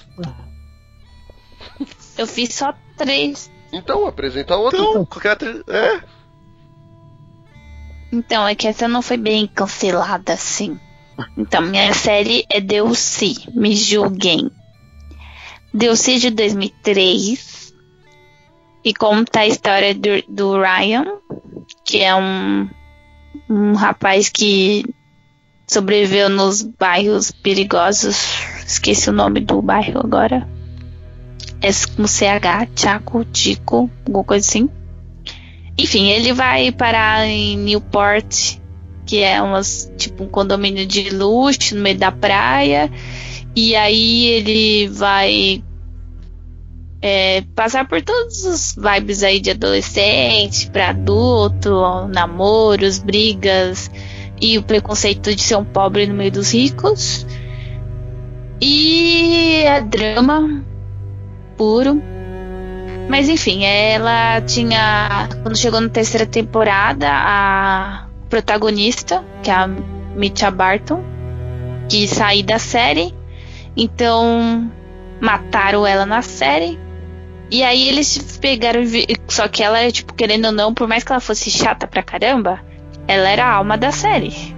Eu 2.17 2.27
fiz 2.27 2.53
só 2.53 2.73
três. 2.97 3.51
Então, 3.71 4.05
apresenta 4.05 4.55
outra. 4.55 4.79
Então, 4.79 5.05
qualquer 5.05 5.31
outra... 5.31 5.63
É? 5.67 6.01
Então, 8.11 8.47
é 8.47 8.55
que 8.55 8.67
essa 8.67 8.87
não 8.87 9.01
foi 9.01 9.17
bem 9.17 9.47
cancelada 9.47 10.33
assim. 10.33 10.79
Então, 11.37 11.61
minha 11.61 11.93
série 11.93 12.45
é 12.49 12.59
Deuce, 12.61 13.35
me 13.53 13.75
julguem. 13.75 14.49
Deuce 15.73 16.19
de 16.19 16.29
2003. 16.29 17.73
E 18.83 18.93
conta 18.93 19.41
a 19.41 19.47
história 19.47 19.93
do, 19.93 20.23
do 20.29 20.61
Ryan, 20.61 21.05
que 21.83 22.01
é 22.01 22.15
um, 22.15 22.69
um 23.49 23.73
rapaz 23.73 24.29
que 24.29 24.85
sobreviveu 25.67 26.29
nos 26.29 26.61
bairros 26.61 27.29
perigosos. 27.29 28.15
Esqueci 28.65 29.09
o 29.09 29.13
nome 29.13 29.41
do 29.41 29.61
bairro 29.61 29.99
agora. 29.99 30.47
É 31.61 31.69
com 31.95 32.07
CH, 32.07 32.69
Chaco, 32.75 33.25
Tico, 33.25 33.89
alguma 34.05 34.23
coisa 34.23 34.47
assim. 34.47 34.69
Enfim, 35.77 36.07
ele 36.07 36.33
vai 36.33 36.71
parar 36.71 37.25
em 37.25 37.57
Newport, 37.57 38.57
que 39.05 39.21
é 39.21 39.41
umas, 39.41 39.91
tipo 39.97 40.23
um 40.23 40.27
condomínio 40.27 40.85
de 40.85 41.09
luxo 41.09 41.75
no 41.75 41.81
meio 41.81 41.97
da 41.97 42.11
praia. 42.11 42.89
E 43.55 43.75
aí 43.75 44.25
ele 44.25 44.87
vai 44.87 45.63
é, 47.01 47.41
passar 47.55 47.87
por 47.87 48.01
todos 48.01 48.43
os 48.45 48.75
vibes 48.75 49.23
aí 49.23 49.39
de 49.39 49.51
adolescente 49.51 50.69
para 50.69 50.89
adulto, 50.89 52.07
namoros, 52.07 52.99
brigas 52.99 53.89
e 54.39 54.57
o 54.57 54.63
preconceito 54.63 55.35
de 55.35 55.41
ser 55.41 55.55
um 55.55 55.65
pobre 55.65 56.05
no 56.05 56.13
meio 56.13 56.31
dos 56.31 56.53
ricos. 56.53 57.25
E 58.61 59.63
é 59.65 59.81
drama 59.81 60.63
puro. 61.55 62.01
Mas 63.09 63.29
enfim, 63.29 63.63
ela 63.63 64.41
tinha. 64.41 65.29
Quando 65.41 65.57
chegou 65.57 65.79
na 65.79 65.89
terceira 65.89 66.25
temporada, 66.25 67.07
a 67.09 68.07
protagonista, 68.29 69.23
que 69.41 69.49
é 69.49 69.53
a 69.53 69.67
Mitcha 69.67 70.51
Barton, 70.51 71.03
quis 71.87 72.09
sair 72.09 72.43
da 72.43 72.59
série. 72.59 73.13
Então 73.75 74.69
mataram 75.21 75.85
ela 75.85 76.05
na 76.05 76.21
série. 76.21 76.79
E 77.49 77.63
aí 77.63 77.87
eles 77.87 78.37
pegaram. 78.41 78.81
Só 79.27 79.47
que 79.47 79.63
ela, 79.63 79.89
tipo, 79.91 80.13
querendo 80.13 80.45
ou 80.45 80.51
não, 80.51 80.73
por 80.73 80.87
mais 80.87 81.03
que 81.03 81.11
ela 81.11 81.21
fosse 81.21 81.49
chata 81.49 81.87
pra 81.87 82.03
caramba, 82.03 82.59
ela 83.07 83.29
era 83.29 83.45
a 83.45 83.53
alma 83.53 83.77
da 83.77 83.91
série. 83.91 84.55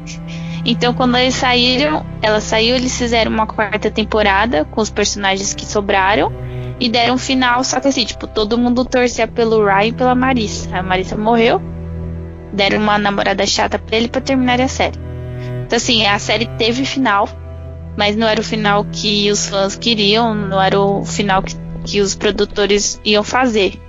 Então 0.65 0.93
quando 0.93 1.17
eles 1.17 1.35
saíram, 1.35 2.05
ela 2.21 2.41
saiu, 2.41 2.75
eles 2.75 2.97
fizeram 2.97 3.31
uma 3.31 3.47
quarta 3.47 3.89
temporada 3.89 4.65
com 4.65 4.81
os 4.81 4.89
personagens 4.89 5.53
que 5.53 5.65
sobraram 5.65 6.31
e 6.79 6.89
deram 6.89 7.15
um 7.15 7.17
final, 7.17 7.63
só 7.63 7.79
que 7.79 7.87
assim, 7.87 8.05
tipo, 8.05 8.25
todo 8.27 8.57
mundo 8.57 8.85
torcia 8.85 9.27
pelo 9.27 9.65
Ryan 9.65 9.85
e 9.87 9.91
pela 9.93 10.15
Marissa. 10.15 10.77
A 10.77 10.83
Marissa 10.83 11.17
morreu, 11.17 11.61
deram 12.53 12.79
uma 12.79 12.97
namorada 12.97 13.45
chata 13.45 13.77
pra 13.77 13.97
ele 13.97 14.07
pra 14.07 14.21
terminar 14.21 14.59
a 14.61 14.67
série. 14.67 14.97
Então 15.65 15.77
assim, 15.77 16.05
a 16.05 16.17
série 16.19 16.45
teve 16.57 16.85
final, 16.85 17.27
mas 17.97 18.15
não 18.15 18.27
era 18.27 18.39
o 18.39 18.43
final 18.43 18.85
que 18.91 19.29
os 19.31 19.47
fãs 19.47 19.75
queriam, 19.75 20.33
não 20.33 20.61
era 20.61 20.79
o 20.79 21.05
final 21.05 21.41
que, 21.41 21.55
que 21.83 22.01
os 22.01 22.15
produtores 22.15 22.99
iam 23.03 23.23
fazer. 23.23 23.79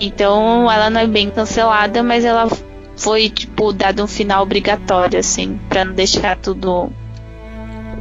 Então 0.00 0.70
ela 0.70 0.90
não 0.90 1.00
é 1.00 1.06
bem 1.06 1.30
cancelada, 1.30 2.02
mas 2.02 2.24
ela 2.24 2.48
foi, 2.96 3.28
tipo, 3.30 3.72
dado 3.72 4.02
um 4.02 4.06
final 4.06 4.42
obrigatório, 4.42 5.18
assim, 5.18 5.58
pra 5.68 5.84
não 5.84 5.92
deixar 5.94 6.36
tudo. 6.36 6.90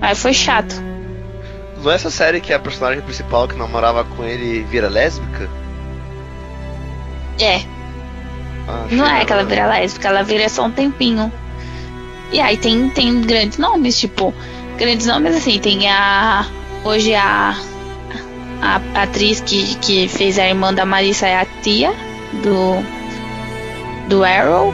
Aí 0.01 0.15
foi 0.15 0.33
chato. 0.33 0.75
Não 1.81 1.91
é 1.91 1.95
essa 1.95 2.09
série 2.09 2.39
que 2.39 2.53
a 2.53 2.59
personagem 2.59 3.01
principal 3.01 3.47
que 3.47 3.55
namorava 3.57 4.03
com 4.05 4.23
ele 4.23 4.63
vira 4.63 4.87
lésbica? 4.89 5.49
É, 7.39 7.61
Ah, 8.67 8.85
Não 8.91 9.05
é 9.05 9.25
que 9.25 9.33
ela 9.33 9.43
vira 9.43 9.65
lésbica, 9.67 10.07
ela 10.07 10.23
vira 10.23 10.47
só 10.47 10.65
um 10.65 10.71
tempinho. 10.71 11.31
E 12.31 12.39
aí 12.39 12.55
tem, 12.57 12.89
tem 12.89 13.21
grandes 13.21 13.57
nomes, 13.57 13.99
tipo, 13.99 14.33
grandes 14.77 15.05
nomes 15.05 15.35
assim, 15.35 15.59
tem 15.59 15.89
a. 15.89 16.45
Hoje 16.83 17.13
a. 17.13 17.55
A 18.61 18.79
atriz 19.03 19.41
que, 19.41 19.75
que 19.75 20.07
fez 20.07 20.39
a 20.39 20.47
irmã 20.47 20.73
da 20.73 20.85
Marissa 20.85 21.27
é 21.27 21.35
a 21.41 21.45
tia 21.61 21.93
do. 22.41 22.81
Do 24.07 24.23
Arrow. 24.23 24.73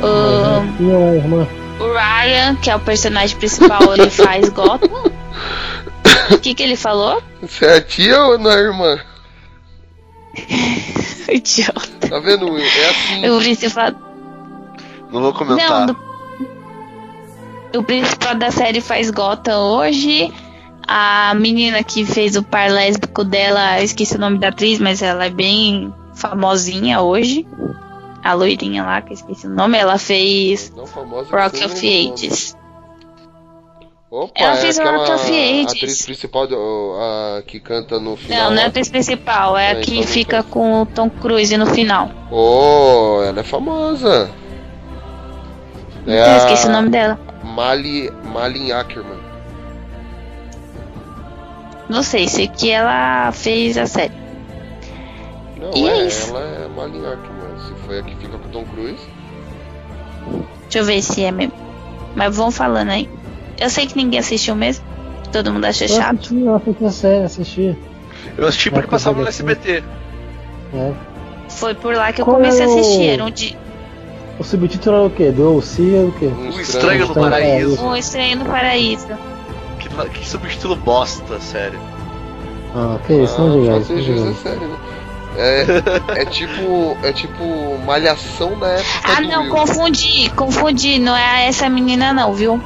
O, 0.00 1.14
irmã? 1.16 1.46
o 1.80 1.92
Ryan, 1.92 2.54
que 2.56 2.70
é 2.70 2.76
o 2.76 2.80
personagem 2.80 3.36
principal, 3.36 3.94
ele 3.94 4.10
faz 4.10 4.48
Gotham. 4.48 5.10
O 6.30 6.38
que, 6.38 6.54
que 6.54 6.62
ele 6.62 6.76
falou? 6.76 7.22
Você 7.42 7.64
é 7.66 7.76
a 7.76 7.80
tia 7.80 8.22
ou 8.22 8.38
não 8.38 8.50
é 8.50 8.54
a 8.54 8.60
irmã? 8.60 8.98
Idiota. 11.30 12.08
Tá 12.08 12.18
vendo, 12.20 12.46
Will? 12.50 12.64
É 12.64 12.90
assim. 12.90 13.28
O 13.28 13.38
principal. 13.38 13.90
Não 15.10 15.20
vou 15.22 15.32
comentar. 15.32 15.86
Não, 15.86 15.86
do- 15.86 16.08
o 17.76 17.82
principal 17.82 18.34
da 18.34 18.50
série 18.50 18.80
faz 18.80 19.10
Gotham 19.10 19.58
hoje. 19.58 20.32
A 20.86 21.34
menina 21.34 21.82
que 21.84 22.06
fez 22.06 22.34
o 22.36 22.42
par 22.42 22.70
lésbico 22.70 23.22
dela, 23.24 23.78
eu 23.78 23.84
esqueci 23.84 24.16
o 24.16 24.18
nome 24.20 24.38
da 24.38 24.48
atriz, 24.48 24.78
mas 24.78 25.02
ela 25.02 25.26
é 25.26 25.30
bem 25.30 25.92
famosinha 26.14 27.02
hoje. 27.02 27.46
A 28.28 28.34
loirinha 28.34 28.84
lá, 28.84 29.00
que 29.00 29.12
eu 29.12 29.14
esqueci 29.14 29.46
o 29.46 29.50
nome, 29.50 29.78
ela 29.78 29.96
fez. 29.96 30.70
Rock 31.30 31.64
of. 31.64 32.12
Ages. 32.12 32.54
Opa, 34.10 34.32
Ela 34.36 34.52
é 34.52 34.56
fez 34.56 34.78
Rock 34.78 35.10
of 35.12 35.30
Ages. 35.30 35.66
atriz 35.72 36.02
principal 36.04 36.46
do- 36.46 36.96
a, 36.98 37.42
que 37.46 37.58
canta 37.58 37.98
no 37.98 38.16
final. 38.16 38.44
Não, 38.44 38.50
não 38.56 38.60
é 38.62 38.64
a 38.64 38.68
atriz 38.68 38.88
principal, 38.90 39.56
é 39.56 39.70
Ah, 39.70 39.72
a 39.72 39.80
que 39.80 39.96
então 39.98 40.08
fica 40.08 40.42
com 40.42 40.82
o 40.82 40.86
Tom 40.86 41.08
Cruise 41.08 41.56
no 41.56 41.66
final. 41.66 42.10
Oh, 42.30 43.22
ela 43.26 43.40
é 43.40 43.42
famosa. 43.42 44.30
É 46.06 46.20
eu 46.20 46.24
a 46.34 46.36
esqueci 46.38 46.66
o 46.68 46.70
nome 46.70 46.90
dela. 46.90 47.18
Mali, 47.42 48.10
Malin 48.24 48.72
Ackerman. 48.72 49.18
Não 51.88 52.02
sei, 52.02 52.28
sei 52.28 52.48
que 52.48 52.70
ela 52.70 53.32
fez 53.32 53.78
a 53.78 53.86
série. 53.86 54.12
Não, 55.56 55.72
E 55.74 55.88
é 55.88 55.98
é, 56.00 56.06
isso. 56.06 56.30
ela 56.30 56.40
é 56.40 56.68
Malin 56.68 57.06
Ackerman. 57.06 57.37
Foi 57.88 57.98
a 57.98 58.02
que 58.02 58.14
fica 58.16 58.36
com 58.36 58.46
o 58.46 58.50
Tom 58.50 58.64
Cruise. 58.66 58.98
Deixa 60.64 60.78
eu 60.80 60.84
ver 60.84 61.00
se 61.02 61.24
é 61.24 61.32
mesmo. 61.32 61.54
Mas 62.14 62.36
vão 62.36 62.50
falando 62.50 62.90
aí. 62.90 63.08
Eu 63.58 63.70
sei 63.70 63.86
que 63.86 63.96
ninguém 63.96 64.20
assistiu 64.20 64.54
mesmo. 64.54 64.84
Todo 65.32 65.52
mundo 65.52 65.64
acha 65.64 65.84
Eu 65.84 65.88
chato. 65.88 66.16
assisti, 66.18 66.40
eu 66.44 66.54
assisti 66.54 66.84
a 66.84 66.90
série, 66.90 67.24
assisti. 67.24 67.76
Eu 68.36 68.46
assisti 68.46 68.70
porque 68.70 68.86
passava 68.88 69.18
no 69.20 69.26
SBT. 69.26 69.82
É. 70.74 70.92
Foi 71.48 71.74
por 71.74 71.94
lá 71.94 72.12
que 72.12 72.20
eu 72.20 72.26
Qual 72.26 72.36
comecei 72.36 72.60
a 72.60 72.64
é 72.64 72.68
o- 72.68 72.78
assistir. 72.78 73.08
Era 73.08 73.24
um, 73.24 73.30
de... 73.30 73.56
O 74.38 74.44
subtítulo 74.44 74.96
era 74.96 75.06
o 75.06 75.10
quê? 75.10 75.30
Do 75.30 75.60
C 75.62 75.94
era 75.96 76.06
o 76.06 76.12
quê? 76.12 76.26
Um 76.26 76.50
O 76.50 76.60
Estranho 76.60 77.08
no 77.08 77.14
Paraíso. 77.14 77.82
um 77.82 77.96
Estranho 77.96 78.36
no 78.36 78.44
Paraíso. 78.44 79.08
Que, 79.80 79.88
que 80.10 80.28
subtítulo 80.28 80.76
bosta, 80.76 81.40
sério. 81.40 81.80
Ah, 82.74 82.98
que 83.06 83.14
isso, 83.14 83.40
não 83.40 83.60
diga 83.62 83.74
Ah, 83.74 83.78
isso, 83.78 83.92
não 83.94 84.00
diga 84.02 84.20
é 84.20 84.30
isso. 84.30 84.42
sério, 84.42 84.68
né? 84.68 84.76
É, 85.38 86.22
é 86.22 86.24
tipo. 86.24 86.96
É 87.02 87.12
tipo 87.12 87.44
malhação 87.86 88.56
na 88.56 88.70
época 88.70 88.88
Ah, 89.04 89.20
do 89.20 89.28
não, 89.28 89.42
Will. 89.42 89.50
confundi. 89.52 90.30
Confundi. 90.34 90.98
Não 90.98 91.16
é 91.16 91.46
essa 91.46 91.68
menina, 91.68 92.12
não, 92.12 92.34
viu? 92.34 92.60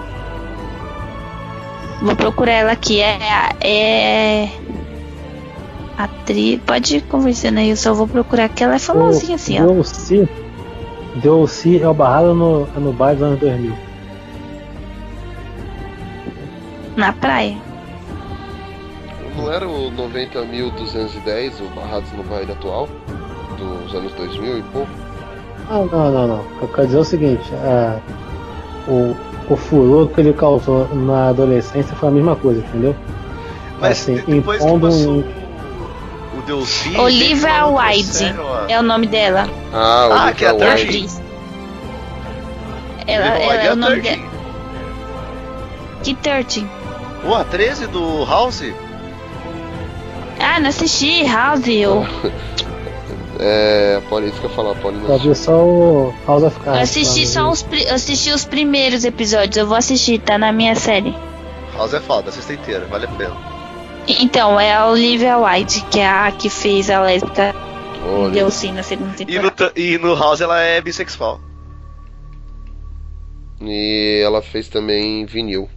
Vou 2.00 2.16
procurar 2.16 2.52
ela 2.52 2.72
aqui. 2.72 3.00
É. 3.00 3.18
É. 3.60 4.48
Atriz. 5.98 6.58
Pode 6.64 6.96
ir 6.96 7.02
conversando 7.02 7.58
aí, 7.58 7.68
eu 7.68 7.76
só 7.76 7.92
vou 7.92 8.08
procurar 8.08 8.48
que 8.48 8.64
ela 8.64 8.76
é 8.76 8.78
famosinha 8.78 9.34
assim, 9.36 9.60
ó. 9.62 9.66
Deu 9.66 9.84
C. 9.84 10.28
Deu 11.16 11.46
é 11.82 11.88
o 11.88 11.94
barrado 11.94 12.34
no, 12.34 12.66
é 12.74 12.80
no 12.80 12.92
bairro 12.92 13.18
dos 13.18 13.26
anos 13.28 13.40
2000. 13.40 13.72
Na 16.96 17.12
praia. 17.12 17.71
Não 19.36 19.50
era 19.52 19.66
o 19.68 19.90
90.210, 19.92 21.52
o 21.60 21.68
Barrados 21.74 22.12
no 22.12 22.22
Baile 22.24 22.52
atual? 22.52 22.88
Dos 23.58 23.94
anos 23.94 24.12
2000 24.12 24.58
e 24.58 24.62
pouco? 24.64 24.88
Não, 25.70 25.86
não, 25.86 26.10
não, 26.10 26.26
não. 26.28 26.44
Eu 26.60 26.68
quero 26.68 26.86
dizer 26.86 26.98
o 26.98 27.04
seguinte, 27.04 27.50
é, 27.54 27.98
o, 28.88 29.16
o 29.48 29.56
furor 29.56 30.08
que 30.08 30.20
ele 30.20 30.32
causou 30.32 30.86
na 30.94 31.28
adolescência 31.28 31.94
foi 31.96 32.08
a 32.08 32.12
mesma 32.12 32.36
coisa, 32.36 32.60
entendeu? 32.60 32.94
Mas 33.80 34.02
Assim, 34.02 34.22
impondo 34.28 34.86
passou 34.88 35.12
um- 35.12 35.20
o, 35.20 36.38
o 36.38 36.42
Delcy... 36.46 36.96
Olivia 36.98 37.66
Wilde. 37.66 38.34
É 38.68 38.78
o 38.78 38.82
nome 38.82 39.06
dela. 39.06 39.48
Ah, 39.72 40.08
o 40.08 40.12
Ah, 40.12 40.32
que 40.32 40.44
é 40.44 40.48
a 40.48 40.54
Olivia 40.54 40.72
atriz. 40.72 41.22
Ela, 43.06 43.26
Olivia 43.26 43.44
ela 43.44 43.52
Wilde 43.54 43.66
é 43.66 43.72
o 43.72 43.76
nome 43.76 44.00
13. 44.02 44.16
dela. 44.20 44.32
Que 46.02 46.14
13? 46.14 46.66
Pô, 47.22 47.34
a 47.34 47.44
13 47.44 47.86
do 47.86 48.24
House? 48.24 48.62
Ah, 50.42 50.60
não 50.60 50.68
assisti, 50.68 51.24
House. 51.24 51.66
Eu, 51.68 52.04
É, 53.44 53.96
a 53.98 54.08
Polly, 54.08 54.28
isso 54.28 54.38
que 54.40 54.46
eu 54.46 54.50
ia 54.50 54.56
falar, 54.56 54.72
a 54.72 54.74
Polly 54.76 54.98
não 54.98 55.06
Só 55.06 55.16
vi 55.18 55.34
só 55.34 55.52
o 55.64 56.14
House 56.26 56.44
of 56.44 56.56
eu 56.58 56.64
Cards. 56.64 56.82
assisti 56.82 57.20
lá, 57.20 57.26
só 57.26 57.42
né? 57.44 57.48
os, 57.50 57.62
pri- 57.62 57.84
eu 57.88 57.94
assisti 57.94 58.30
os 58.30 58.44
primeiros 58.44 59.04
episódios. 59.04 59.56
Eu 59.56 59.66
vou 59.66 59.76
assistir, 59.76 60.20
tá 60.20 60.38
na 60.38 60.52
minha 60.52 60.74
série. 60.76 61.12
House 61.76 61.92
é 61.94 62.00
foda, 62.00 62.28
assista 62.28 62.52
inteira, 62.52 62.86
vale 62.86 63.06
a 63.06 63.08
pena. 63.08 63.34
Então, 64.06 64.60
é 64.60 64.72
a 64.74 64.86
Olivia 64.86 65.38
Wilde, 65.38 65.84
que 65.90 65.98
é 65.98 66.06
a 66.08 66.30
que 66.30 66.48
fez 66.50 66.88
a 66.90 67.00
lésbica 67.00 67.52
Olha, 68.04 68.30
deu 68.32 68.50
sim 68.50 68.72
na 68.72 68.82
segunda 68.84 69.10
E 69.18 69.24
no, 69.24 69.26
temporada. 69.26 69.50
ta- 69.50 69.72
e 69.80 69.98
no 69.98 70.14
House 70.14 70.40
ela 70.40 70.60
é 70.60 70.80
bissexual. 70.80 71.40
E 73.60 74.20
ela 74.24 74.42
fez 74.42 74.68
também 74.68 75.24
vinil. 75.24 75.68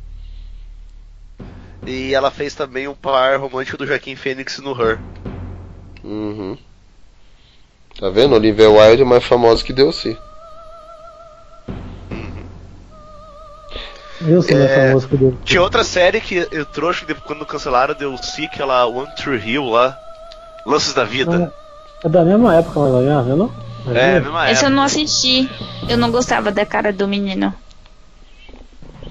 E 1.85 2.13
ela 2.13 2.31
fez 2.31 2.55
também 2.55 2.87
um 2.87 2.95
par 2.95 3.39
romântico 3.39 3.77
do 3.77 3.85
Joaquim 3.85 4.15
Fênix 4.15 4.57
no 4.59 4.71
Her. 4.71 4.99
Uhum. 6.03 6.57
Tá 7.99 8.09
vendo? 8.09 8.35
Olivia 8.35 8.69
Wilde 8.69 9.01
é 9.03 9.05
mais 9.05 9.23
famosa 9.23 9.63
que 9.63 9.71
Delcy. 9.73 10.17
Eu 14.27 14.41
sei, 14.41 14.57
é 14.57 14.65
É, 14.65 14.87
famoso 14.87 15.07
que 15.07 15.17
deu. 15.17 15.37
Tinha 15.43 15.61
outra 15.61 15.83
série 15.83 16.21
que 16.21 16.47
eu 16.51 16.65
trouxe 16.65 17.05
quando 17.25 17.45
cancelaram, 17.45 17.93
deu 17.93 18.17
si, 18.17 18.45
aquela 18.45 18.85
One 18.85 19.13
True 19.15 19.37
Hill 19.37 19.65
lá. 19.65 19.97
Lances 20.65 20.93
da 20.93 21.03
Vida. 21.03 21.53
É 22.03 22.09
da 22.09 22.23
mesma 22.23 22.55
época, 22.55 22.79
mais 22.79 22.93
ou 22.93 23.01
menos, 23.01 23.25
né, 23.27 23.35
não? 23.35 23.51
É, 23.95 24.19
mesma 24.19 24.49
Esse 24.51 24.63
eu 24.63 24.69
época. 24.69 24.75
não 24.75 24.83
assisti. 24.83 25.49
Eu 25.87 25.97
não 25.97 26.11
gostava 26.11 26.51
da 26.51 26.65
cara 26.65 26.91
do 26.91 27.07
menino. 27.07 27.53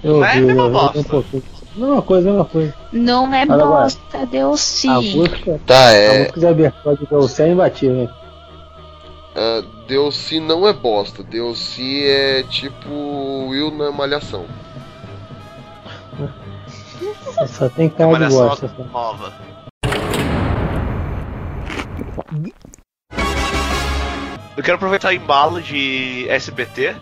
Eu 0.03 0.19
Mas 0.19 0.31
é 0.31 0.33
vi, 0.33 0.39
a 0.39 0.43
mesma 0.47 0.63
eu 0.63 0.67
vi 0.67 0.73
bosta. 0.73 1.17
um. 1.17 1.43
Mesma 1.77 2.03
coisa, 2.03 2.29
mesma 2.31 2.45
coisa. 2.45 2.75
Não 2.93 3.35
é 3.35 3.43
agora. 3.43 3.65
bosta, 3.67 4.27
deu 4.27 4.53
A 4.53 4.57
sim. 4.57 5.17
música, 5.17 5.61
Tá, 5.67 5.89
a 5.89 5.93
é. 5.93 6.19
música 6.21 6.41
de 6.41 6.47
abertura 6.47 6.97
de 6.97 7.07
Delcy 7.07 7.43
é 7.43 7.49
imbatível? 7.49 8.11
Uh, 9.35 9.63
Delcy 9.89 10.39
não 10.39 10.69
é 10.69 10.73
bosta. 10.73 11.23
Delcy 11.25 12.05
é 12.07 12.45
tipo 12.45 13.49
Will 13.49 13.73
na 13.73 13.91
Malhação. 13.91 14.47
Só 17.49 17.69
tem 17.69 17.89
cara 17.89 18.29
de 18.29 18.35
bosta. 18.35 18.69
só. 18.77 18.85
nova. 18.85 19.33
Eu 24.57 24.63
quero 24.63 24.77
aproveitar 24.77 25.09
o 25.09 25.13
embalo 25.13 25.61
de 25.61 26.27
SBT. 26.29 26.95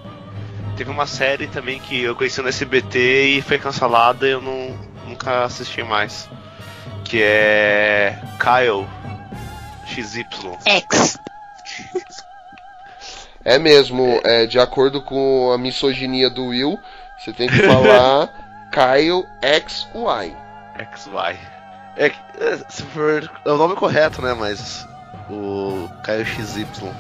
Teve 0.77 0.91
uma 0.91 1.07
série 1.07 1.47
também 1.47 1.79
que 1.79 2.03
eu 2.03 2.16
conheci 2.16 2.41
no 2.41 2.49
SBT 2.49 3.39
e 3.39 3.43
foi 3.43 3.59
cancelada 3.59 4.27
e 4.27 4.31
eu 4.31 4.41
não, 4.41 4.77
nunca 5.07 5.45
assisti 5.45 5.83
mais. 5.83 6.29
Que 7.05 7.23
é 7.23 8.18
Kyle 8.39 8.87
XY. 9.87 10.27
X. 10.66 11.18
É 13.45 13.59
mesmo, 13.59 14.20
é, 14.23 14.47
de 14.47 14.59
acordo 14.59 15.03
com 15.03 15.51
a 15.53 15.59
misoginia 15.59 16.31
do 16.31 16.47
Will, 16.47 16.79
você 17.18 17.33
tem 17.33 17.49
que 17.49 17.59
falar 17.66 18.29
Kyle 18.70 19.27
XY. 19.43 20.37
XY. 20.95 21.37
É, 21.97 22.07
é, 22.07 22.57
se 22.68 22.83
for, 22.85 23.31
é 23.45 23.51
o 23.51 23.57
nome 23.57 23.75
correto, 23.75 24.23
né? 24.23 24.33
Mas 24.33 24.87
o 25.29 25.89
Kyle 26.05 26.25
XY. 26.25 26.91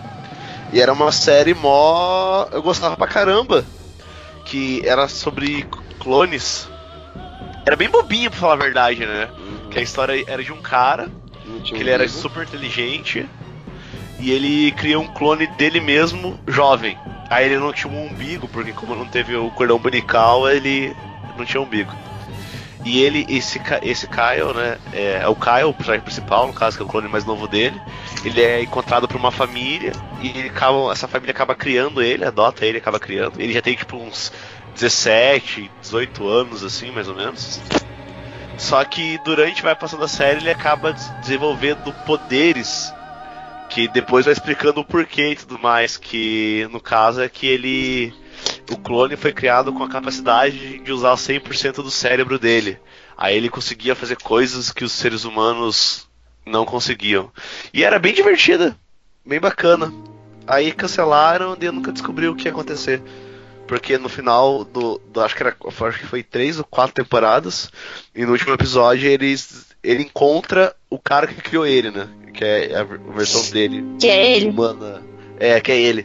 E 0.72 0.80
era 0.80 0.92
uma 0.92 1.12
série 1.12 1.54
mó. 1.54 2.46
Eu 2.50 2.62
gostava 2.62 2.96
pra 2.96 3.06
caramba. 3.06 3.64
Que 4.44 4.82
era 4.86 5.06
sobre 5.08 5.66
clones. 6.00 6.68
Era 7.64 7.76
bem 7.76 7.88
bobinho, 7.88 8.30
pra 8.30 8.40
falar 8.40 8.54
a 8.54 8.56
verdade, 8.56 9.06
né? 9.06 9.28
Que 9.70 9.78
a 9.78 9.82
história 9.82 10.24
era 10.26 10.42
de 10.42 10.52
um 10.52 10.60
cara 10.60 11.08
que 11.64 11.74
ele 11.74 11.90
era 11.90 12.08
super 12.08 12.42
inteligente 12.42 13.28
e 14.18 14.30
ele 14.30 14.72
cria 14.72 14.98
um 14.98 15.06
clone 15.06 15.46
dele 15.46 15.80
mesmo 15.80 16.38
jovem. 16.46 16.96
Aí 17.28 17.46
ele 17.46 17.58
não 17.58 17.72
tinha 17.72 17.92
um 17.92 18.06
umbigo, 18.06 18.48
porque 18.48 18.72
como 18.72 18.94
não 18.94 19.06
teve 19.06 19.34
o 19.36 19.50
cordão 19.50 19.76
umbilical, 19.76 20.48
ele 20.48 20.94
não 21.36 21.44
tinha 21.44 21.60
umbigo. 21.60 21.92
E 22.84 23.00
ele, 23.00 23.24
esse, 23.28 23.60
esse 23.82 24.08
Kyle, 24.08 24.52
né? 24.54 24.76
É, 24.92 25.20
é 25.22 25.28
o 25.28 25.36
Kyle, 25.36 25.64
o 25.64 25.72
personagem 25.74 26.02
principal, 26.04 26.48
no 26.48 26.52
caso, 26.52 26.76
que 26.76 26.82
é 26.82 26.86
o 26.86 26.88
clone 26.88 27.08
mais 27.08 27.24
novo 27.24 27.46
dele. 27.46 27.80
Ele 28.24 28.40
é 28.42 28.60
encontrado 28.62 29.06
por 29.06 29.16
uma 29.16 29.30
família 29.30 29.92
e 30.20 30.42
acaba- 30.48 30.90
essa 30.92 31.06
família 31.06 31.30
acaba 31.32 31.54
criando 31.54 32.02
ele, 32.02 32.24
adota 32.24 32.66
ele, 32.66 32.78
acaba 32.78 32.98
criando. 32.98 33.40
Ele 33.40 33.52
já 33.52 33.62
tem 33.62 33.76
tipo 33.76 33.96
uns 33.96 34.32
17, 34.74 35.70
18 35.80 36.26
anos, 36.26 36.64
assim, 36.64 36.90
mais 36.90 37.06
ou 37.08 37.14
menos. 37.14 37.60
Só 38.58 38.84
que 38.84 39.18
durante 39.24 39.62
vai 39.62 39.74
passando 39.74 40.04
a 40.04 40.08
série 40.08 40.40
ele 40.40 40.50
acaba 40.50 40.92
des- 40.92 41.08
desenvolvendo 41.20 41.92
poderes 42.04 42.92
que 43.68 43.88
depois 43.88 44.24
vai 44.26 44.32
explicando 44.34 44.80
o 44.80 44.84
porquê 44.84 45.30
e 45.30 45.36
tudo 45.36 45.58
mais. 45.58 45.96
Que 45.96 46.68
no 46.70 46.80
caso 46.80 47.20
é 47.22 47.28
que 47.28 47.46
ele. 47.46 48.12
O 48.72 48.76
clone 48.78 49.16
foi 49.16 49.32
criado 49.32 49.72
com 49.72 49.82
a 49.82 49.88
capacidade 49.88 50.78
de 50.78 50.92
usar 50.92 51.14
100% 51.14 51.76
do 51.76 51.90
cérebro 51.90 52.38
dele. 52.38 52.78
Aí 53.16 53.36
ele 53.36 53.48
conseguia 53.48 53.94
fazer 53.94 54.16
coisas 54.16 54.72
que 54.72 54.84
os 54.84 54.92
seres 54.92 55.24
humanos 55.24 56.08
não 56.46 56.64
conseguiam. 56.64 57.30
E 57.72 57.84
era 57.84 57.98
bem 57.98 58.14
divertida. 58.14 58.76
bem 59.24 59.38
bacana. 59.38 59.92
Aí 60.46 60.72
cancelaram 60.72 61.56
e 61.60 61.64
eu 61.64 61.72
nunca 61.72 61.92
descobri 61.92 62.26
o 62.28 62.34
que 62.34 62.46
ia 62.46 62.50
acontecer. 62.50 63.00
Porque 63.68 63.96
no 63.96 64.08
final 64.08 64.64
do. 64.64 64.98
do- 65.12 65.20
acho, 65.20 65.36
que 65.36 65.42
era, 65.42 65.56
acho 65.88 65.98
que 66.00 66.06
foi 66.06 66.22
três 66.22 66.58
ou 66.58 66.64
quatro 66.64 66.94
temporadas. 66.94 67.70
E 68.14 68.24
no 68.26 68.32
último 68.32 68.52
episódio 68.52 69.08
eles, 69.08 69.66
ele 69.82 70.02
encontra 70.02 70.74
o 70.90 70.98
cara 70.98 71.26
que 71.28 71.34
criou 71.40 71.64
ele, 71.64 71.90
né? 71.90 72.08
Que 72.34 72.44
é 72.44 72.76
a 72.76 72.82
ver- 72.82 72.98
versão 72.98 73.48
dele. 73.52 73.84
Que 74.00 74.08
é 74.08 74.36
ele. 74.36 74.48
Humana. 74.48 75.02
É, 75.38 75.60
que 75.60 75.70
é 75.70 75.80
ele. 75.80 76.04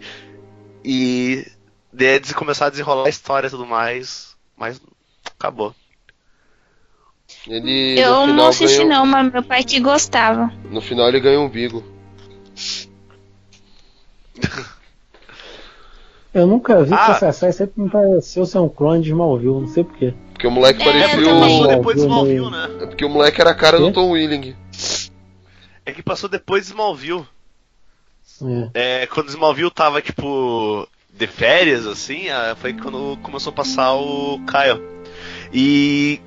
E 0.85 1.45
daí 1.97 2.07
eles 2.15 2.33
começaram 2.33 2.67
a 2.67 2.71
desenrolar 2.71 3.05
a 3.05 3.09
história 3.09 3.47
e 3.47 3.51
tudo 3.51 3.65
mais. 3.65 4.35
Mas 4.55 4.81
acabou. 5.37 5.73
Ele 7.45 7.95
no 7.95 7.99
Eu 8.01 8.13
final 8.21 8.27
não 8.27 8.47
assisti 8.47 8.77
ganhou- 8.77 8.89
não, 8.89 9.05
mas 9.05 9.31
meu 9.33 9.43
pai 9.43 9.63
que 9.63 9.79
gostava. 9.79 10.51
No 10.69 10.79
final 10.81 11.07
ele 11.09 11.19
ganha 11.19 11.39
um 11.39 11.45
umbigo. 11.45 11.83
Eu 16.33 16.45
nunca 16.45 16.83
vi 16.83 16.93
Ah. 16.93 17.05
que 17.05 17.11
essa 17.11 17.31
série 17.31 17.53
sempre 17.53 17.81
me 17.81 17.89
pareceu 17.89 18.45
ser 18.45 18.59
um 18.59 18.69
clone 18.69 19.01
de 19.01 19.09
Smallville, 19.09 19.61
não 19.61 19.67
sei 19.67 19.83
porquê. 19.83 20.13
Porque 20.33 20.45
o 20.47 20.51
moleque 20.51 20.81
É, 20.81 20.85
parecia 20.85 21.19
eu 21.19 21.39
Passou 21.39 21.63
o. 21.63 21.67
depois 21.67 21.95
de 21.95 22.01
Smallville. 22.03 22.35
Smallville, 22.45 22.77
né? 22.77 22.83
É 22.83 22.87
porque 22.87 23.05
o 23.05 23.09
moleque 23.09 23.41
era 23.41 23.49
a 23.51 23.55
cara 23.55 23.79
do? 23.79 23.91
Tom 23.91 24.11
Willing. 24.11 24.55
É 25.85 25.91
que 25.91 26.03
passou 26.03 26.29
depois 26.29 26.63
de 26.63 26.69
Smallville. 26.71 27.25
É. 28.73 29.03
É, 29.03 29.07
quando 29.07 29.29
Smallville 29.29 29.71
tava, 29.71 29.99
tipo, 30.01 30.87
de 31.13 31.27
férias, 31.27 31.85
assim, 31.87 32.29
ah, 32.29 32.55
foi 32.59 32.73
quando 32.73 33.17
começou 33.23 33.51
a 33.51 33.55
passar 33.55 33.93
o 33.95 34.39
Kyle. 34.45 34.81
E 35.53 36.21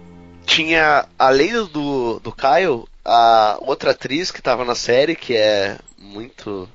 tinha, 0.47 1.07
além 1.19 1.53
do, 1.67 2.19
do 2.21 2.33
Kyle, 2.33 2.85
a 3.05 3.59
outra 3.61 3.93
atriz 3.93 4.31
que 4.31 4.43
tava 4.43 4.65
na 4.65 4.75
série, 4.75 5.15
que 5.15 5.37
é 5.37 5.79
muito 5.99 6.69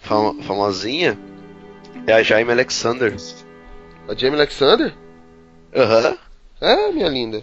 fam- 0.00 0.42
famosinha, 0.42 1.18
é 2.06 2.12
a 2.14 2.22
Jaime 2.22 2.52
Alexander. 2.52 3.14
A 4.08 4.14
Jamie 4.14 4.36
Alexander? 4.36 4.94
Aham. 5.74 6.16
É, 6.60 6.90
minha 6.92 7.08
linda. 7.08 7.40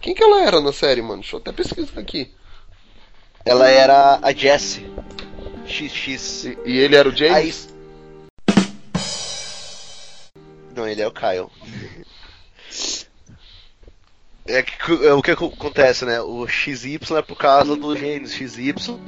Quem 0.00 0.14
que 0.14 0.22
ela 0.22 0.42
era 0.42 0.60
na 0.60 0.72
série, 0.72 1.02
mano? 1.02 1.20
Deixa 1.20 1.36
eu 1.36 1.40
até 1.40 1.52
pesquisar 1.52 2.00
aqui. 2.00 2.30
Ela 3.44 3.68
era 3.68 4.18
a 4.22 4.32
Jessie. 4.32 4.86
XX. 5.66 6.44
E, 6.44 6.58
e 6.66 6.78
ele 6.78 6.96
era 6.96 7.08
o 7.08 7.14
James? 7.16 7.68
Não, 10.80 10.88
ele 10.88 11.02
é 11.02 11.06
o 11.06 11.12
Kyle. 11.12 11.46
É 14.46 14.62
que, 14.62 15.06
é 15.06 15.12
o 15.12 15.20
que 15.20 15.30
acon- 15.30 15.52
acontece, 15.54 16.06
né? 16.06 16.20
O 16.22 16.48
XY 16.48 16.98
é 17.18 17.22
por 17.22 17.36
causa 17.36 17.76
do 17.76 17.94
genes 17.94 18.32
XY. 18.32 18.98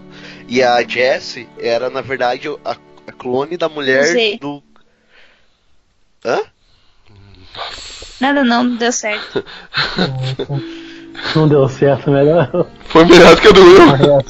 E 0.47 0.62
a 0.62 0.87
Jessie 0.87 1.49
era, 1.59 1.89
na 1.89 2.03
verdade, 2.03 2.47
a, 2.62 2.77
a 3.07 3.12
clone 3.12 3.57
da 3.57 3.70
mulher 3.70 4.05
Z. 4.05 4.39
do. 4.39 4.62
Hã? 6.23 6.43
Nada 8.20 8.45
não, 8.45 8.64
não 8.68 8.77
deu 8.77 8.93
certo. 8.93 9.43
Não 11.35 11.49
deu 11.49 11.66
certo, 11.70 12.11
melhor. 12.11 12.68
Foi 12.85 13.07
melhor 13.07 13.35
do 13.35 13.41
que 13.41 13.49
a 13.49 13.53
do 13.53 13.62
Will. 13.62 14.20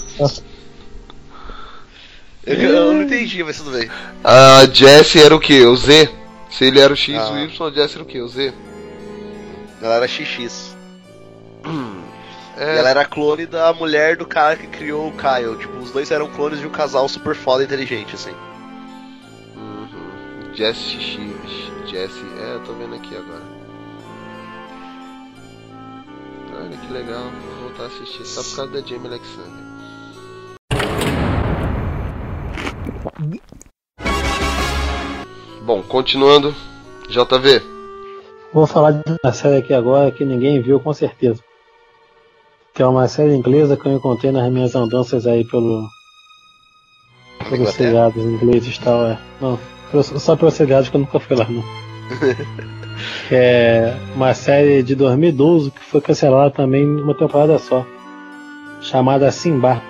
Eu, 2.45 2.55
eu 2.57 2.93
não 2.95 3.03
entendi, 3.03 3.43
mas 3.43 3.57
tudo 3.59 3.73
bem. 3.73 3.91
A 4.23 4.65
Jesse 4.73 5.21
era 5.21 5.35
o 5.35 5.41
que? 5.41 5.65
O 5.67 5.77
Z? 5.77 6.22
Se 6.53 6.67
ele 6.67 6.79
era 6.81 6.93
o 6.93 6.97
X, 6.97 7.17
Ah. 7.19 7.33
o 7.33 7.39
Y, 7.39 7.67
a 7.67 7.71
Jesse 7.71 7.95
era 7.95 8.03
o 8.03 8.07
que? 8.07 8.21
O 8.21 8.29
Z? 8.29 8.53
Ela 9.81 9.95
era 9.97 10.07
XX. 10.09 10.77
É, 12.55 12.77
ela 12.79 12.91
era 12.91 13.05
clone 13.07 13.47
da 13.47 13.73
mulher 13.73 14.15
do 14.15 14.27
cara 14.27 14.57
que 14.57 14.67
criou 14.67 15.09
o 15.09 15.13
Kyle. 15.17 15.57
Tipo, 15.59 15.79
os 15.79 15.91
dois 15.91 16.11
eram 16.11 16.29
clones 16.29 16.61
de 16.61 16.67
um 16.67 16.71
casal 16.71 17.09
super 17.09 17.35
foda 17.35 17.63
e 17.63 17.65
inteligente, 17.67 18.15
assim. 18.15 18.35
Uhum. 19.57 20.55
Jesse 20.55 21.01
X. 21.01 21.91
Jesse. 21.91 22.23
É, 22.39 22.55
eu 22.57 22.61
tô 22.61 22.75
vendo 22.75 22.95
aqui 22.95 23.17
agora. 23.17 23.43
Olha 26.61 26.77
que 26.77 26.93
legal. 26.93 27.25
Vou 27.55 27.69
voltar 27.69 27.85
a 27.85 27.87
assistir 27.87 28.27
só 28.27 28.43
por 28.43 28.57
causa 28.57 28.73
da 28.83 28.87
Jamie 28.87 29.07
Alexander. 29.09 29.63
Bom, 35.65 35.81
continuando. 35.83 36.55
JV. 37.09 37.63
Vou 38.53 38.67
falar 38.67 38.93
de 38.93 39.03
uma 39.23 39.33
série 39.33 39.59
aqui 39.59 39.73
agora 39.73 40.11
que 40.11 40.25
ninguém 40.25 40.61
viu 40.61 40.81
com 40.81 40.93
certeza. 40.93 41.43
Que 42.75 42.83
é 42.83 42.87
uma 42.87 43.07
série 43.07 43.35
inglesa 43.35 43.77
que 43.77 43.87
eu 43.87 43.93
encontrei 43.93 44.33
nas 44.33 44.51
minhas 44.51 44.75
andanças 44.75 45.27
aí 45.27 45.45
pelo. 45.45 45.89
pelos 47.49 47.71
seriados 47.71 48.23
ingleses 48.25 48.77
e 48.77 48.81
tal, 48.81 49.07
é. 49.07 49.19
Não, 49.41 49.59
só 50.03 50.35
pelos 50.35 50.55
seriados 50.55 50.89
que 50.89 50.97
eu 50.97 51.01
nunca 51.01 51.21
fui 51.21 51.37
lá, 51.37 51.47
não. 51.49 51.63
que 53.29 53.35
é 53.35 53.97
uma 54.17 54.35
série 54.35 54.83
de 54.83 54.95
2012 54.97 55.71
que 55.71 55.81
foi 55.81 56.01
cancelada 56.01 56.51
também 56.51 56.85
numa 56.85 57.15
temporada 57.15 57.59
só. 57.59 57.87
Chamada 58.81 59.31
Simba. 59.31 59.81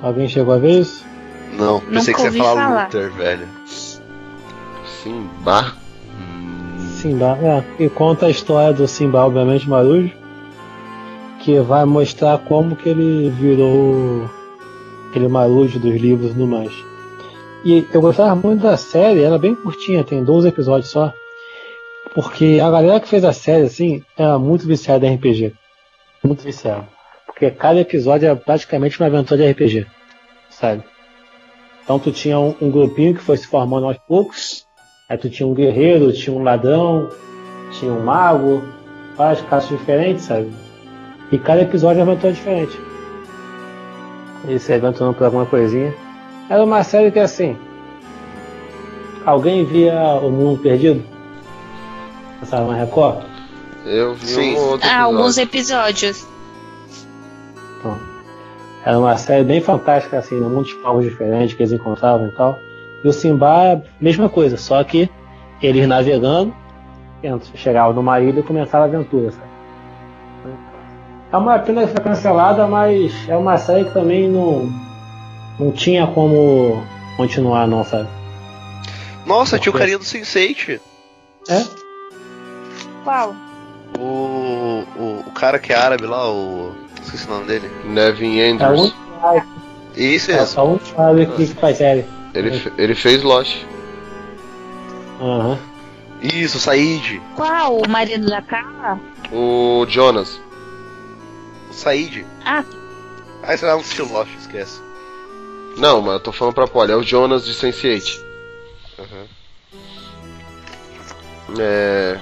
Alguém 0.00 0.28
chegou 0.28 0.52
a 0.52 0.58
ver 0.58 0.80
isso? 0.80 1.04
Não, 1.52 1.80
pensei 1.80 2.12
Nunca 2.12 2.24
que 2.24 2.30
você 2.30 2.38
ia 2.38 2.44
falar, 2.44 2.68
falar. 2.68 2.84
Luther, 2.84 3.12
velho. 3.12 3.48
Simba. 5.02 5.74
Simba, 7.00 7.36
é, 7.42 7.82
e 7.82 7.88
conta 7.88 8.26
a 8.26 8.30
história 8.30 8.72
do 8.72 8.86
Simba, 8.86 9.24
obviamente, 9.24 9.68
Marujo, 9.68 10.12
que 11.40 11.58
vai 11.58 11.84
mostrar 11.84 12.38
como 12.38 12.76
que 12.76 12.88
ele 12.88 13.28
virou 13.30 14.30
aquele 15.10 15.26
Marujo 15.26 15.80
dos 15.80 16.00
livros 16.00 16.30
tudo 16.30 16.46
mais. 16.46 16.72
E 17.64 17.84
eu 17.92 18.00
gostava 18.00 18.36
muito 18.36 18.62
da 18.62 18.76
série, 18.76 19.22
ela 19.22 19.36
é 19.36 19.38
bem 19.40 19.56
curtinha, 19.56 20.04
tem 20.04 20.22
12 20.22 20.46
episódios 20.46 20.90
só, 20.90 21.12
porque 22.14 22.60
a 22.62 22.70
galera 22.70 23.00
que 23.00 23.08
fez 23.08 23.24
a 23.24 23.32
série, 23.32 23.64
assim, 23.64 24.04
era 24.16 24.38
muito 24.38 24.66
viciada 24.66 25.04
em 25.04 25.16
RPG. 25.16 25.52
Muito 26.22 26.44
viciada. 26.44 26.86
Porque 27.26 27.50
cada 27.50 27.80
episódio 27.80 28.26
era 28.26 28.36
praticamente 28.36 29.00
uma 29.00 29.08
aventura 29.08 29.42
de 29.42 29.50
RPG, 29.50 29.86
sabe? 30.48 30.84
Então 31.82 31.98
tu 31.98 32.12
tinha 32.12 32.38
um, 32.38 32.54
um 32.60 32.70
grupinho 32.70 33.14
que 33.14 33.20
foi 33.20 33.36
se 33.36 33.48
formando 33.48 33.86
aos 33.86 33.98
poucos, 34.06 34.64
Aí 35.08 35.18
tu 35.18 35.28
tinha 35.28 35.46
um 35.46 35.54
guerreiro, 35.54 36.12
tinha 36.12 36.34
um 36.34 36.42
ladrão, 36.42 37.08
tinha 37.72 37.92
um 37.92 38.02
mago, 38.02 38.62
várias 39.16 39.40
caças 39.42 39.68
diferentes, 39.68 40.24
sabe? 40.24 40.50
E 41.30 41.38
cada 41.38 41.62
episódio 41.62 42.00
é 42.00 42.04
uma 42.04 42.12
aventura 42.12 42.32
diferente. 42.32 42.78
Eles 44.44 44.62
se 44.62 44.72
aventurando 44.72 45.14
por 45.14 45.24
alguma 45.24 45.46
coisinha. 45.46 45.94
Era 46.48 46.64
uma 46.64 46.82
série 46.82 47.10
que 47.10 47.18
assim. 47.18 47.56
Alguém 49.24 49.64
via 49.64 50.14
o 50.14 50.30
mundo 50.30 50.60
perdido? 50.60 51.04
Passava 52.40 52.72
na 52.72 52.78
Record? 52.78 53.24
Eu 53.86 54.14
vi 54.14 54.26
Sim. 54.26 54.56
um 54.56 54.58
outro 54.58 54.88
Ah, 54.88 55.02
alguns 55.02 55.38
episódios. 55.38 56.26
Então, 57.78 57.98
era 58.84 58.98
uma 58.98 59.16
série 59.16 59.44
bem 59.44 59.60
fantástica, 59.60 60.18
assim, 60.18 60.40
né? 60.40 60.48
muitos 60.48 60.72
povos 60.74 61.04
diferentes 61.04 61.54
que 61.54 61.62
eles 61.62 61.72
encontravam 61.72 62.28
e 62.28 62.32
tal. 62.32 62.58
E 63.04 63.08
o 63.08 63.12
Simba, 63.12 63.82
mesma 64.00 64.28
coisa, 64.28 64.56
só 64.56 64.82
que 64.84 65.10
eles 65.60 65.86
navegando, 65.88 66.54
chegavam 67.54 67.92
numa 67.92 68.20
ilha 68.20 68.40
e 68.40 68.42
começavam 68.42 68.86
a 68.86 68.88
aventura, 68.88 69.30
sabe? 69.32 69.52
É 71.32 71.36
uma 71.36 71.58
pena 71.58 71.82
que 71.86 71.92
foi 71.94 72.00
cancelada, 72.04 72.66
mas 72.66 73.12
é 73.28 73.36
uma 73.36 73.56
série 73.56 73.84
que 73.86 73.92
também 73.92 74.28
não, 74.28 74.68
não 75.58 75.72
tinha 75.72 76.06
como 76.06 76.82
continuar, 77.16 77.66
não, 77.66 77.82
sabe? 77.84 78.08
Nossa, 79.24 79.58
tinha 79.58 79.72
o 79.74 79.78
carinha 79.78 79.98
do 79.98 80.04
Sense8. 80.04 80.78
É? 81.48 81.64
Qual? 83.02 83.34
O, 83.98 84.84
o, 84.98 85.24
o 85.26 85.30
cara 85.32 85.58
que 85.58 85.72
é 85.72 85.76
árabe 85.76 86.06
lá, 86.06 86.30
o. 86.30 86.72
Esqueci 87.02 87.26
o 87.26 87.30
nome 87.30 87.46
dele. 87.46 87.70
Nevin 87.84 88.38
É 88.40 88.50
Andrews. 88.50 88.80
único 88.80 88.96
cara- 89.20 89.46
Isso 89.96 90.30
é 90.30 90.34
mesmo. 90.34 90.46
só 90.48 90.66
um 90.68 90.78
que 90.78 91.46
que 91.46 91.54
faz 91.54 91.78
série. 91.78 92.04
Ele, 92.34 92.50
fe- 92.58 92.72
ele 92.78 92.94
fez 92.94 93.22
Lost. 93.22 93.64
Aham. 95.20 95.58
Isso, 96.22 96.58
Said. 96.58 97.20
Qual? 97.36 97.78
O 97.78 97.88
marido 97.88 98.26
da 98.26 98.40
Carla? 98.42 98.98
O 99.32 99.84
Jonas. 99.88 100.40
O 101.70 101.74
Said. 101.74 102.24
Ah, 102.44 102.64
Ah, 103.42 103.54
esse 103.54 103.64
não 103.64 103.78
assistiu 103.80 104.06
Lost, 104.12 104.30
esquece. 104.38 104.80
Não, 105.76 106.00
mas 106.00 106.14
eu 106.14 106.20
tô 106.20 106.32
falando 106.32 106.54
pra 106.54 106.66
Polly. 106.68 106.92
É 106.92 106.96
o 106.96 107.02
Jonas 107.02 107.44
de 107.44 107.52
Sense8. 107.54 108.20
Uhum. 108.98 109.26
É. 111.58 112.18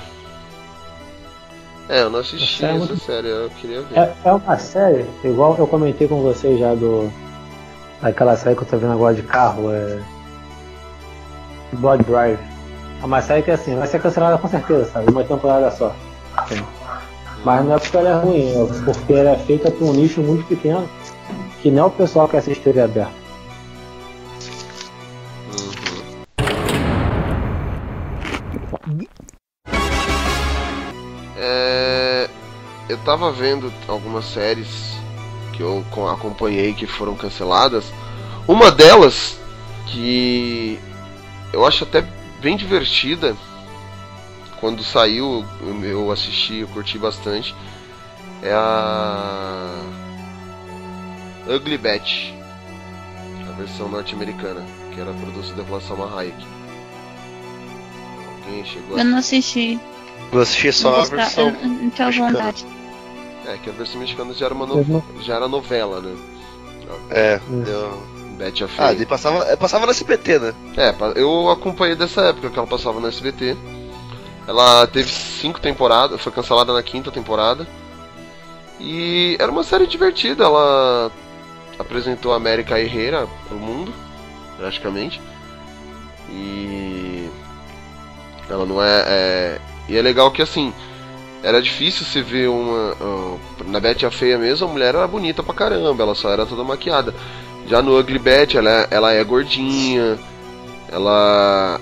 É, 1.89 2.03
eu 2.03 2.11
não 2.11 2.21
assisti 2.21 2.65
Essa 2.65 2.67
é 2.67 2.77
essa 2.77 2.79
muito- 2.87 3.05
série, 3.05 3.29
eu 3.29 3.51
queria 3.61 3.83
ver. 3.83 3.99
É, 3.99 4.15
é 4.25 4.33
uma 4.33 4.57
série, 4.59 5.05
igual 5.25 5.57
eu 5.59 5.67
comentei 5.67 6.07
com 6.07 6.23
vocês 6.23 6.59
já 6.59 6.75
do. 6.75 7.13
Aquela 8.03 8.37
série 8.37 8.57
que 8.57 8.63
eu 8.63 8.67
tô 8.67 8.79
vendo 8.79 8.93
agora 8.93 9.15
de 9.15 9.23
carro, 9.23 9.71
é. 9.71 10.01
Blood 11.75 12.03
Drive. 12.05 12.39
É 13.03 13.05
uma 13.05 13.21
série 13.21 13.43
que 13.43 13.51
assim, 13.51 13.77
vai 13.77 13.87
ser 13.87 14.01
cancelada 14.01 14.39
com 14.39 14.49
certeza, 14.49 14.87
sabe? 14.87 15.11
Uma 15.11 15.25
temporada 15.25 15.71
só. 15.71 15.95
Sim. 16.49 16.65
Mas 17.45 17.65
não 17.65 17.75
é 17.75 17.79
porque 17.79 17.97
ela 17.97 18.09
é 18.09 18.15
ruim, 18.15 18.51
é 18.51 18.85
porque 18.85 19.13
ela 19.13 19.31
é 19.31 19.39
feita 19.39 19.71
por 19.71 19.85
um 19.89 19.93
nicho 19.93 20.21
muito 20.21 20.45
pequeno 20.47 20.89
que 21.63 21.71
não 21.71 21.85
é 21.85 21.87
o 21.87 21.91
pessoal 21.91 22.29
que 22.29 22.37
assiste 22.37 22.63
TV 22.63 22.81
aberta. 22.81 23.13
Uhum. 28.87 29.07
É, 31.37 32.29
eu 32.89 32.99
tava 32.99 33.31
vendo 33.33 33.73
algumas 33.89 34.25
séries 34.25 35.00
que 35.53 35.63
eu 35.63 35.85
co- 35.91 36.09
acompanhei 36.09 36.73
que 36.75 36.87
foram 36.87 37.15
canceladas. 37.15 37.85
Uma 38.49 38.71
delas 38.71 39.39
que 39.87 40.79
eu 41.53 41.67
acho 41.67 41.85
até 41.85 42.03
bem 42.41 42.57
divertida. 42.57 43.37
Quando 44.61 44.83
saiu, 44.85 45.45
eu- 45.83 46.11
assisti, 46.13 46.57
eu 46.59 46.69
curti 46.69 46.99
bastante. 46.99 47.55
É 48.43 48.53
a 48.53 49.81
Ugly 51.49 51.79
Betty, 51.79 52.35
a 53.49 53.53
versão 53.53 53.89
norte-americana, 53.89 54.63
que 54.93 55.01
era 55.01 55.13
produzida 55.13 55.63
pela 55.63 55.81
Salma 55.81 56.15
Hayek. 56.19 56.45
Alguém 58.47 58.65
chegou 58.65 58.97
a 58.97 59.01
Eu 59.01 59.05
não 59.05 59.19
assisti. 59.19 59.79
Eu 60.33 60.41
assisti 60.41 60.73
só 60.73 60.91
Não 60.91 61.01
a 61.01 61.05
versão. 61.05 61.49
eu 61.49 61.69
não 61.69 61.91
tenho 61.91 62.09
mexicana. 62.09 62.31
vontade. 62.33 62.67
É, 63.53 63.57
que 63.59 63.69
a 63.71 63.73
versão 63.73 64.01
mexicana 64.01 64.33
já 64.35 64.47
era 64.47 64.55
uma 64.55 64.67
no... 64.67 65.03
já 65.23 65.35
era 65.37 65.49
novela, 65.49 66.01
né? 66.01 66.17
É, 67.11 67.41
Hum. 67.49 67.65
eu... 67.67 68.21
Betty 68.37 68.65
a 68.65 68.69
Ah, 68.79 68.93
ele 68.93 69.05
passava, 69.05 69.45
passava 69.59 69.85
no 69.85 69.93
SBT, 69.93 70.39
né? 70.39 70.55
É, 70.77 70.95
eu 71.21 71.51
acompanhei 71.51 71.95
dessa 71.95 72.23
época 72.23 72.49
que 72.49 72.59
ela 72.59 72.67
passava 72.67 72.99
no 72.99 73.07
SBT. 73.07 73.55
Ela 74.49 74.87
teve 74.87 75.11
cinco 75.11 75.61
temporadas, 75.61 76.21
foi 76.23 76.33
cancelada 76.33 76.73
na 76.73 76.83
quinta 76.83 77.11
temporada. 77.11 77.67
E 78.81 79.37
era 79.39 79.53
uma 79.53 79.63
série 79.63 79.87
divertida, 79.87 80.45
ela 80.45 81.13
apresentou 81.79 82.33
a 82.33 82.37
América 82.37 82.81
Herrera 82.81 83.29
pro 83.47 83.59
mundo, 83.59 83.93
praticamente. 84.57 85.21
E 86.31 87.29
ela 88.49 88.65
não 88.65 88.83
é, 88.83 89.05
é- 89.07 89.61
E 89.89 89.97
é 89.99 90.03
legal 90.03 90.31
que 90.31 90.41
assim, 90.41 90.73
era 91.43 91.61
difícil 91.61 92.05
se 92.05 92.21
ver 92.23 92.49
uma. 92.49 92.97
ó, 93.01 93.37
na 93.67 93.81
Betty 93.81 94.05
a 94.05 94.11
Feia 94.11 94.39
mesmo, 94.39 94.69
a 94.69 94.71
mulher 94.71 94.95
era 94.95 95.07
bonita 95.07 95.43
pra 95.43 95.55
caramba, 95.55 96.03
ela 96.03 96.15
só 96.15 96.31
era 96.31 96.45
toda 96.45 96.63
maquiada. 96.65 97.15
Já 97.67 97.81
no 97.81 97.99
Ugly 97.99 98.19
Betty, 98.19 98.59
ela, 98.59 98.87
ela 98.91 99.13
é 99.13 99.23
gordinha, 99.25 100.19
ela 100.91 101.81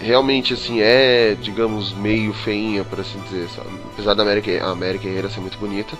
realmente 0.00 0.54
assim 0.54 0.80
é, 0.80 1.36
digamos, 1.40 1.92
meio 1.92 2.32
feinha, 2.32 2.84
por 2.84 3.00
assim 3.00 3.20
dizer. 3.20 3.48
sabe? 3.50 3.68
Apesar 3.92 4.14
da 4.14 4.22
América, 4.22 4.50
a 4.64 4.70
América 4.70 5.06
Herrera 5.06 5.30
ser 5.30 5.40
muito 5.40 5.58
bonita. 5.58 5.96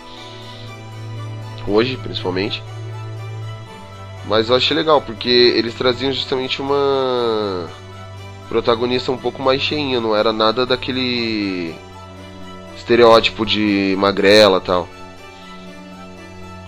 Hoje, 1.67 1.97
principalmente. 1.97 2.63
Mas 4.27 4.49
eu 4.49 4.57
achei 4.57 4.77
legal, 4.77 5.01
porque 5.01 5.29
eles 5.29 5.75
traziam 5.75 6.13
justamente 6.13 6.61
uma 6.61 7.69
protagonista 8.49 9.13
um 9.13 9.17
pouco 9.17 9.43
mais 9.43 9.63
cheinha, 9.63 10.01
não 10.01 10.15
era 10.15 10.33
nada 10.33 10.67
daquele 10.67 11.75
estereótipo 12.81 13.47
de 13.47 13.95
magrela 13.99 14.59
e 14.59 14.61
tal. 14.61 14.89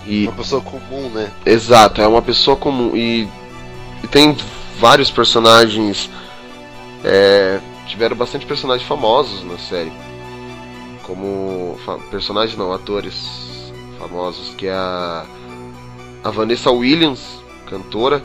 E 0.06 0.26
Uma 0.26 0.36
pessoa 0.36 0.60
comum, 0.62 1.08
né? 1.10 1.30
Exato, 1.44 2.00
é 2.00 2.06
uma 2.06 2.22
pessoa 2.22 2.56
comum. 2.56 2.94
E, 2.94 3.28
e 4.02 4.08
tem 4.08 4.36
vários 4.78 5.10
personagens. 5.10 6.10
é, 7.04 7.60
tiveram 7.86 8.16
bastante 8.16 8.46
personagens 8.46 8.86
famosos 8.86 9.42
na 9.44 9.58
série. 9.58 9.92
Como. 11.02 11.78
personagens 12.10 12.56
não, 12.56 12.72
atores 12.72 13.72
famosos, 13.98 14.54
que 14.54 14.66
é 14.66 14.72
a. 14.72 15.24
A 16.24 16.30
Vanessa 16.30 16.70
Williams, 16.70 17.42
cantora. 17.68 18.22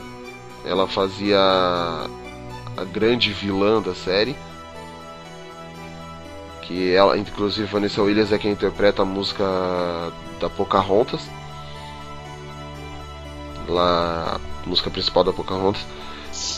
Ela 0.64 0.86
fazia 0.86 1.38
a 1.40 2.84
grande 2.92 3.32
vilã 3.32 3.80
da 3.80 3.94
série. 3.94 4.36
Que 6.68 6.92
ela, 6.94 7.18
inclusive, 7.18 7.66
Vanessa 7.66 8.00
Williams 8.00 8.30
é 8.30 8.38
quem 8.38 8.52
interpreta 8.52 9.02
a 9.02 9.04
música 9.04 9.44
da 10.38 10.48
Pocahontas 10.48 11.28
lá 13.68 14.40
a 14.64 14.68
música 14.68 14.90
principal 14.90 15.22
da 15.22 15.32
Pocahontas. 15.32 15.86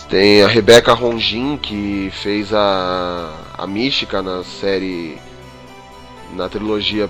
Tem 0.08 0.42
a 0.42 0.48
Rebecca 0.48 0.92
Ronjin 0.92 1.56
que 1.56 2.10
fez 2.12 2.52
a 2.52 3.34
a 3.56 3.66
Mística 3.66 4.22
na 4.22 4.42
série 4.42 5.18
na 6.34 6.48
trilogia 6.48 7.08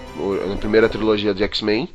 na 0.49 0.57
primeira 0.57 0.89
trilogia 0.89 1.35
de 1.35 1.43
X-Men. 1.45 1.89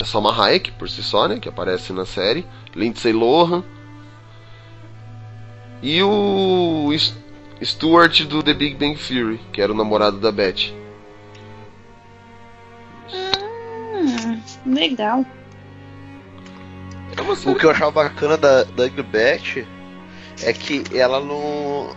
A 0.00 0.04
Salma 0.04 0.32
Hayek 0.32 0.72
por 0.72 0.88
si 0.88 1.02
só, 1.02 1.26
né, 1.26 1.40
que 1.40 1.48
aparece 1.48 1.92
na 1.92 2.06
série, 2.06 2.46
Lindsay 2.74 3.12
Lohan 3.12 3.64
e 5.82 6.02
o 6.02 6.90
Stuart 7.62 8.22
do 8.24 8.42
The 8.42 8.54
Big 8.54 8.76
Bang 8.76 8.96
Theory, 8.96 9.40
que 9.52 9.60
era 9.60 9.72
o 9.72 9.76
namorado 9.76 10.18
da 10.18 10.30
Beth. 10.30 10.72
Hum, 13.12 14.40
legal. 14.66 15.24
É 17.16 17.20
uma 17.20 17.32
O 17.32 17.54
que 17.54 17.66
eu 17.66 17.70
achava 17.70 17.90
bacana 17.90 18.36
da, 18.36 18.64
da 18.64 18.88
Betty 19.02 19.66
é 20.42 20.52
que 20.52 20.84
ela 20.96 21.20
não. 21.20 21.90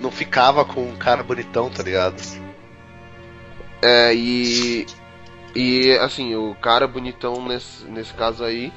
não 0.00 0.10
ficava 0.10 0.64
com 0.64 0.88
um 0.88 0.96
cara 0.96 1.22
bonitão, 1.22 1.68
tá 1.68 1.82
ligado? 1.82 2.22
É, 3.82 4.14
e. 4.14 4.86
E 5.54 5.92
assim, 6.00 6.34
o 6.34 6.54
cara 6.54 6.86
bonitão 6.86 7.46
nesse, 7.46 7.84
nesse 7.86 8.14
caso 8.14 8.44
aí 8.44 8.72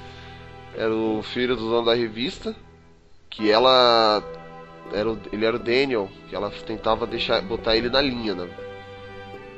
era 0.75 0.93
o 0.93 1.21
filho 1.21 1.55
do 1.55 1.69
dono 1.69 1.85
da 1.85 1.95
revista. 1.95 2.55
Que 3.29 3.49
ela. 3.49 4.21
Era 4.93 5.09
o- 5.09 5.17
ele 5.31 5.45
era 5.45 5.55
o 5.55 5.59
Daniel, 5.59 6.09
que 6.29 6.35
ela 6.35 6.51
tentava 6.65 7.07
deixar 7.07 7.41
botar 7.41 7.75
ele 7.77 7.89
na 7.89 8.01
linha, 8.01 8.35
né? 8.35 8.47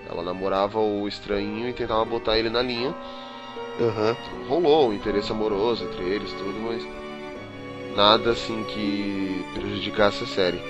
Ela 0.10 0.22
namorava 0.22 0.80
o 0.80 1.08
estranhinho 1.08 1.70
e 1.70 1.74
tentava 1.74 2.06
botar 2.06 2.38
ele 2.38 2.50
na 2.50 2.62
linha. 2.62 2.94
Aham. 3.80 4.16
Rolou 4.48 4.90
um 4.90 4.94
interesse 4.94 5.32
amoroso 5.32 5.84
entre 5.86 6.04
eles, 6.04 6.32
tudo, 6.34 6.60
mas 6.62 6.86
nada 7.96 8.32
assim 8.32 8.64
que 8.66 9.44
prejudicasse 9.56 10.24
a 10.24 10.28
série. 10.28 10.62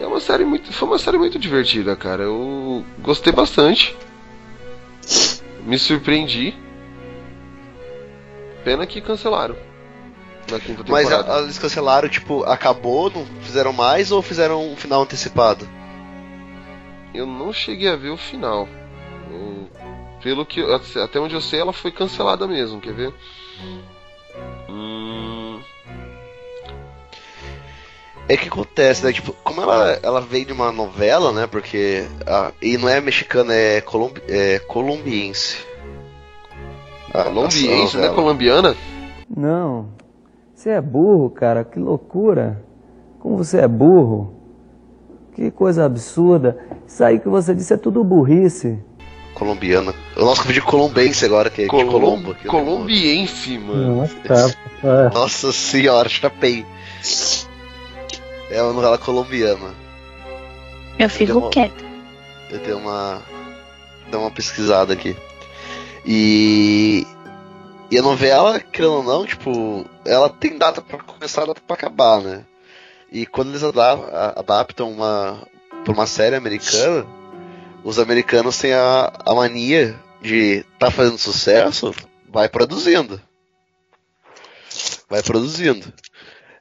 É 0.00 0.06
uma 0.06 0.20
série 0.20 0.44
muito, 0.44 0.72
foi 0.72 0.86
uma 0.88 0.98
série 0.98 1.18
muito 1.18 1.38
divertida, 1.38 1.96
cara. 1.96 2.22
Eu 2.22 2.84
gostei 3.00 3.32
bastante. 3.32 3.96
Me 5.64 5.78
surpreendi. 5.78 6.54
Pena 8.62 8.86
que 8.86 9.00
cancelaram 9.00 9.56
na 10.50 10.60
quinta 10.60 10.84
Mas 10.88 11.08
temporada. 11.08 11.38
a- 11.38 11.42
eles 11.42 11.58
cancelaram, 11.58 12.08
tipo, 12.08 12.42
acabou, 12.44 13.10
não 13.10 13.24
fizeram 13.42 13.72
mais 13.72 14.10
ou 14.12 14.22
fizeram 14.22 14.72
um 14.72 14.76
final 14.76 15.02
antecipado? 15.02 15.68
Eu 17.14 17.26
não 17.26 17.52
cheguei 17.52 17.88
a 17.88 17.96
ver 17.96 18.10
o 18.10 18.16
final. 18.16 18.68
Eu- 19.30 19.68
pelo 20.22 20.44
que 20.46 20.60
até 21.00 21.18
onde 21.18 21.34
eu 21.34 21.40
sei, 21.40 21.60
ela 21.60 21.72
foi 21.72 21.90
cancelada 21.90 22.46
mesmo. 22.46 22.80
Quer 22.80 22.92
ver? 22.94 23.14
Hum, 24.68 25.60
É 28.28 28.36
que 28.36 28.48
acontece, 28.48 29.04
né? 29.04 29.12
Tipo, 29.12 29.32
como 29.44 29.62
ela, 29.62 30.00
ela 30.02 30.20
veio 30.20 30.44
de 30.46 30.52
uma 30.52 30.72
novela, 30.72 31.30
né? 31.32 31.46
Porque. 31.46 32.04
a- 32.26 32.50
e 32.60 32.76
não 32.76 32.88
é 32.88 33.00
mexicana, 33.00 33.54
é, 33.54 33.80
colombi, 33.80 34.20
é 34.28 34.58
colombiense. 34.58 35.64
A- 37.14 37.22
colombiense, 37.24 37.96
né? 37.96 38.02
novela. 38.02 38.14
Colombiana. 38.14 38.76
Não. 39.34 39.95
Você 40.66 40.70
é 40.72 40.80
burro, 40.80 41.30
cara. 41.30 41.62
Que 41.62 41.78
loucura. 41.78 42.60
Como 43.20 43.36
você 43.36 43.58
é 43.60 43.68
burro. 43.68 44.34
Que 45.32 45.48
coisa 45.48 45.84
absurda. 45.84 46.58
Isso 46.84 47.04
aí 47.04 47.20
que 47.20 47.28
você 47.28 47.54
disse 47.54 47.72
é 47.72 47.76
tudo 47.76 48.02
burrice. 48.02 48.76
Colombiana. 49.32 49.94
O 50.16 50.24
nosso 50.24 50.42
vídeo 50.42 50.64
colombense 50.64 51.24
agora, 51.24 51.50
que 51.50 51.60
é 51.60 51.64
de 51.66 51.70
Colom- 51.70 51.92
Colombo. 51.92 52.32
aqui, 52.32 52.46
né? 52.46 52.50
Colombiense, 52.50 53.58
mano. 53.58 53.96
Nossa, 53.98 54.56
é. 54.82 55.14
Nossa 55.14 55.52
senhora, 55.52 56.08
chapei. 56.08 56.66
É 58.50 58.60
uma 58.60 58.72
novela 58.72 58.98
colombiana. 58.98 59.70
Eu 60.98 61.08
fico 61.08 61.48
quieta. 61.48 61.84
Eu 62.50 62.58
dei 62.58 62.74
uma. 62.74 63.22
Dei 64.10 64.18
uma 64.18 64.32
pesquisada 64.32 64.94
aqui. 64.94 65.16
E. 66.04 67.06
E 67.90 67.98
a 67.98 68.02
novela, 68.02 68.58
querendo 68.58 68.94
ou 68.94 69.02
não, 69.02 69.24
tipo, 69.24 69.84
ela 70.04 70.28
tem 70.28 70.58
data 70.58 70.82
pra 70.82 70.98
começar 70.98 71.46
data 71.46 71.60
pra 71.64 71.74
acabar, 71.74 72.20
né? 72.20 72.44
E 73.10 73.24
quando 73.24 73.50
eles 73.50 73.62
adaptam 73.62 74.90
uma. 74.90 75.46
pra 75.84 75.92
uma 75.92 76.06
série 76.06 76.34
americana, 76.34 77.06
os 77.84 77.98
americanos 77.98 78.58
têm 78.58 78.74
a, 78.74 79.12
a 79.24 79.34
mania 79.34 79.98
de 80.20 80.64
tá 80.78 80.90
fazendo 80.90 81.18
sucesso, 81.18 81.94
vai 82.28 82.48
produzindo. 82.48 83.20
Vai 85.08 85.22
produzindo. 85.22 85.92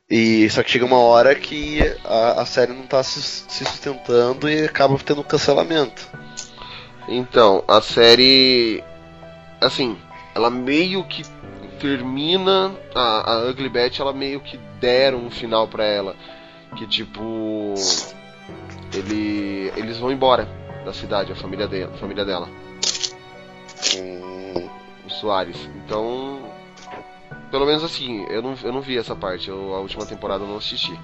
E 0.08 0.48
só 0.52 0.62
que 0.62 0.70
chega 0.70 0.86
uma 0.86 1.00
hora 1.00 1.34
que 1.34 1.80
a, 2.04 2.42
a 2.42 2.46
série 2.46 2.74
não 2.74 2.86
tá 2.86 3.02
se, 3.02 3.20
se 3.22 3.66
sustentando 3.66 4.48
e 4.48 4.66
acaba 4.66 4.98
tendo 5.00 5.24
cancelamento. 5.24 6.08
Então, 7.08 7.64
a 7.68 7.82
série. 7.82 8.84
Assim, 9.60 9.98
ela 10.36 10.50
meio 10.50 11.04
que 11.06 11.24
termina. 11.80 12.76
A, 12.94 13.32
a 13.32 13.50
Ugly 13.50 13.70
Betty, 13.70 14.02
ela 14.02 14.14
meio 14.14 14.42
que 14.42 14.58
deram 14.80 15.20
um 15.20 15.32
final 15.32 15.68
pra 15.68 15.86
ela. 15.86 16.16
Que 16.76 16.86
tipo. 16.86 17.74
Ele, 18.94 19.72
eles 19.76 19.98
vão 19.98 20.12
embora 20.12 20.48
da 20.84 20.94
cidade, 20.94 21.32
a 21.32 21.36
família 21.36 21.68
dela. 21.68 21.94
A 21.94 21.98
família 21.98 22.26
dela. 22.26 22.50
Hum, 23.96 24.70
o 25.06 25.10
Soares. 25.10 25.58
Então, 25.84 26.52
pelo 27.50 27.66
menos 27.66 27.84
assim, 27.84 28.26
eu 28.30 28.42
não, 28.42 28.56
eu 28.62 28.74
não 28.74 28.82
vi 28.82 28.98
essa 28.98 29.16
parte, 29.16 29.50
eu, 29.50 29.74
a 29.74 29.80
última 29.80 30.06
temporada 30.06 30.44
eu 30.44 30.48
não 30.48 30.58
assisti. 30.58 30.98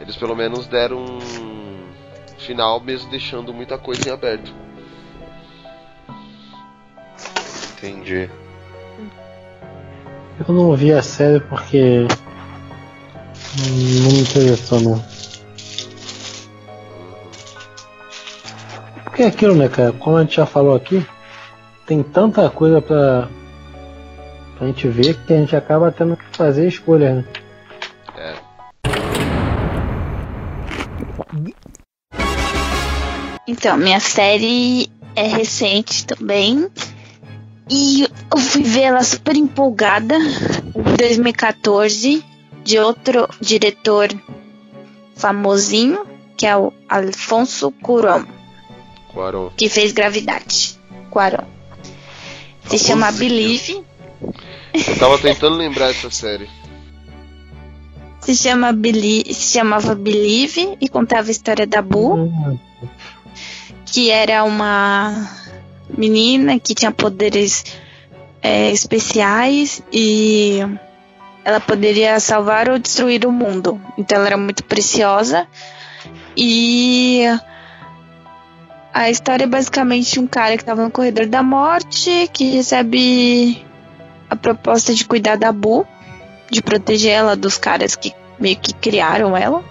Eles 0.00 0.16
pelo 0.16 0.34
menos 0.34 0.66
deram 0.66 1.04
um 1.04 1.86
final, 2.38 2.80
mesmo 2.80 3.10
deixando 3.10 3.52
muita 3.52 3.78
coisa 3.78 4.08
em 4.08 4.12
aberto. 4.12 4.52
entendi. 7.84 8.30
Eu 10.38 10.52
não 10.54 10.74
vi 10.74 10.92
a 10.92 11.00
série 11.00 11.38
porque 11.40 12.06
não, 13.58 14.12
me 14.12 14.20
interessou 14.20 14.80
não. 14.80 15.04
Porque 19.04 19.22
é 19.22 19.26
aquilo, 19.26 19.54
né, 19.54 19.68
cara? 19.68 19.92
Como 19.92 20.16
a 20.16 20.22
gente 20.22 20.34
já 20.36 20.44
falou 20.44 20.74
aqui, 20.74 21.06
tem 21.86 22.02
tanta 22.02 22.50
coisa 22.50 22.82
pra, 22.82 23.28
pra 24.58 24.66
gente 24.66 24.88
ver 24.88 25.14
que 25.24 25.32
a 25.32 25.36
gente 25.36 25.54
acaba 25.54 25.92
tendo 25.92 26.16
que 26.16 26.24
fazer 26.36 26.66
escolhas, 26.66 27.16
né? 27.16 27.24
É. 28.16 28.34
Então, 33.46 33.76
minha 33.76 34.00
série 34.00 34.90
é 35.14 35.28
recente 35.28 36.04
também. 36.06 36.68
E 37.70 38.02
eu 38.02 38.38
fui 38.38 38.62
ver 38.62 38.82
ela 38.82 39.02
super 39.02 39.34
empolgada 39.36 40.16
em 40.18 40.96
2014 40.98 42.24
de 42.62 42.78
outro 42.78 43.28
diretor 43.40 44.08
famosinho, 45.16 46.04
que 46.36 46.46
é 46.46 46.56
o 46.56 46.72
Alfonso 46.88 47.70
Cuarón, 47.82 48.24
Quaron. 49.12 49.50
que 49.56 49.68
fez 49.68 49.92
Gravidade. 49.92 50.78
Cuarón. 51.10 51.44
Se 52.68 52.78
chama 52.78 53.10
Believe. 53.12 53.82
Eu 54.74 54.98
tava 54.98 55.18
tentando 55.18 55.56
lembrar 55.56 55.90
essa 55.90 56.10
série. 56.10 56.48
Se, 58.20 58.34
chama 58.34 58.72
Belie- 58.72 59.32
se 59.34 59.52
chamava 59.52 59.94
Believe 59.94 60.76
e 60.80 60.88
contava 60.88 61.28
a 61.28 61.30
história 61.30 61.66
da 61.66 61.82
Bu. 61.82 62.30
que 63.84 64.10
era 64.10 64.42
uma 64.42 65.28
menina 65.88 66.58
que 66.58 66.74
tinha 66.74 66.90
poderes 66.90 67.64
é, 68.42 68.70
especiais 68.70 69.82
e 69.92 70.60
ela 71.44 71.60
poderia 71.60 72.18
salvar 72.20 72.68
ou 72.68 72.78
destruir 72.78 73.26
o 73.26 73.32
mundo. 73.32 73.80
Então 73.98 74.18
ela 74.18 74.26
era 74.28 74.36
muito 74.36 74.64
preciosa 74.64 75.46
e 76.36 77.24
a 78.92 79.10
história 79.10 79.44
é 79.44 79.48
basicamente 79.48 80.20
um 80.20 80.26
cara 80.26 80.56
que 80.56 80.62
estava 80.62 80.84
no 80.84 80.90
corredor 80.90 81.26
da 81.26 81.42
morte 81.42 82.28
que 82.32 82.50
recebe 82.50 83.64
a 84.30 84.36
proposta 84.36 84.94
de 84.94 85.04
cuidar 85.04 85.36
da 85.36 85.52
Bu, 85.52 85.86
de 86.50 86.62
proteger 86.62 87.12
ela 87.12 87.36
dos 87.36 87.58
caras 87.58 87.96
que 87.96 88.12
meio 88.38 88.56
que 88.56 88.72
criaram 88.74 89.36
ela. 89.36 89.62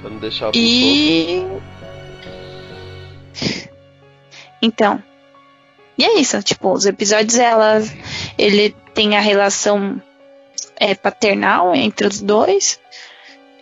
Pra 0.00 0.10
não 0.10 0.18
deixar 0.18 0.50
E. 0.54 1.44
Então. 4.60 5.02
E 5.98 6.04
é 6.04 6.20
isso, 6.20 6.40
tipo, 6.44 6.72
os 6.72 6.86
episódios 6.86 7.36
ela. 7.36 7.82
Ele 8.38 8.70
tem 8.94 9.16
a 9.16 9.20
relação 9.20 10.00
é, 10.76 10.94
paternal 10.94 11.74
entre 11.74 12.06
os 12.06 12.20
dois, 12.20 12.78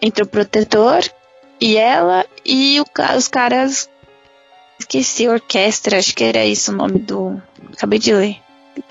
entre 0.02 0.22
o 0.22 0.26
protetor 0.26 1.02
e 1.58 1.78
ela, 1.78 2.26
e 2.44 2.78
o, 2.78 2.84
os 3.16 3.26
caras. 3.26 3.88
Esqueci, 4.78 5.26
orquestra, 5.26 5.98
acho 5.98 6.14
que 6.14 6.22
era 6.22 6.44
isso 6.44 6.70
o 6.70 6.76
nome 6.76 6.98
do. 6.98 7.40
Acabei 7.72 7.98
de 7.98 8.12
ler. 8.12 8.36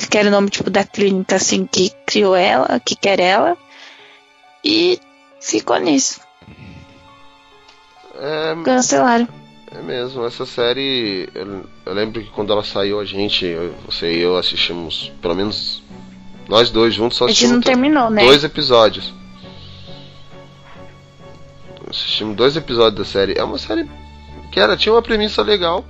Que 0.10 0.18
era 0.18 0.30
o 0.30 0.32
nome 0.32 0.50
tipo 0.50 0.72
da 0.72 0.84
clínica 0.84 1.36
assim 1.36 1.68
que 1.68 1.92
criou 2.08 2.36
ela, 2.36 2.80
que 2.80 2.96
quer 2.96 3.20
ela. 3.20 3.56
E 4.64 5.00
ficou 5.40 5.78
nisso. 5.78 6.20
É, 8.16 8.56
Cancelaram. 8.64 9.45
É 9.78 9.82
mesmo, 9.82 10.26
essa 10.26 10.46
série. 10.46 11.30
Eu, 11.34 11.66
eu 11.86 11.94
lembro 11.94 12.22
que 12.22 12.30
quando 12.30 12.52
ela 12.54 12.64
saiu, 12.64 13.00
a 13.00 13.06
gente, 13.06 13.46
eu- 13.46 13.74
você 13.86 14.12
e 14.14 14.22
eu 14.22 14.38
assistimos, 14.38 15.12
pelo 15.22 15.36
menos 15.36 15.84
nós 16.48 16.70
dois 16.70 16.94
juntos, 16.94 17.18
só 17.18 17.26
A 17.26 17.28
gente 17.28 17.38
assistimos 17.38 17.66
não 17.66 17.74
terminou, 17.74 18.10
né? 18.10 18.24
dois 18.24 18.44
episódios. 18.44 19.14
Assistimos 21.90 22.36
dois 22.36 22.56
episódios 22.56 22.96
da 23.00 23.06
série. 23.06 23.38
É 23.38 23.44
uma 23.44 23.58
série 23.58 23.90
que 24.52 24.60
era, 24.60 24.76
tinha 24.78 24.94
uma 24.94 25.02
premissa 25.02 25.42
legal, 25.42 25.86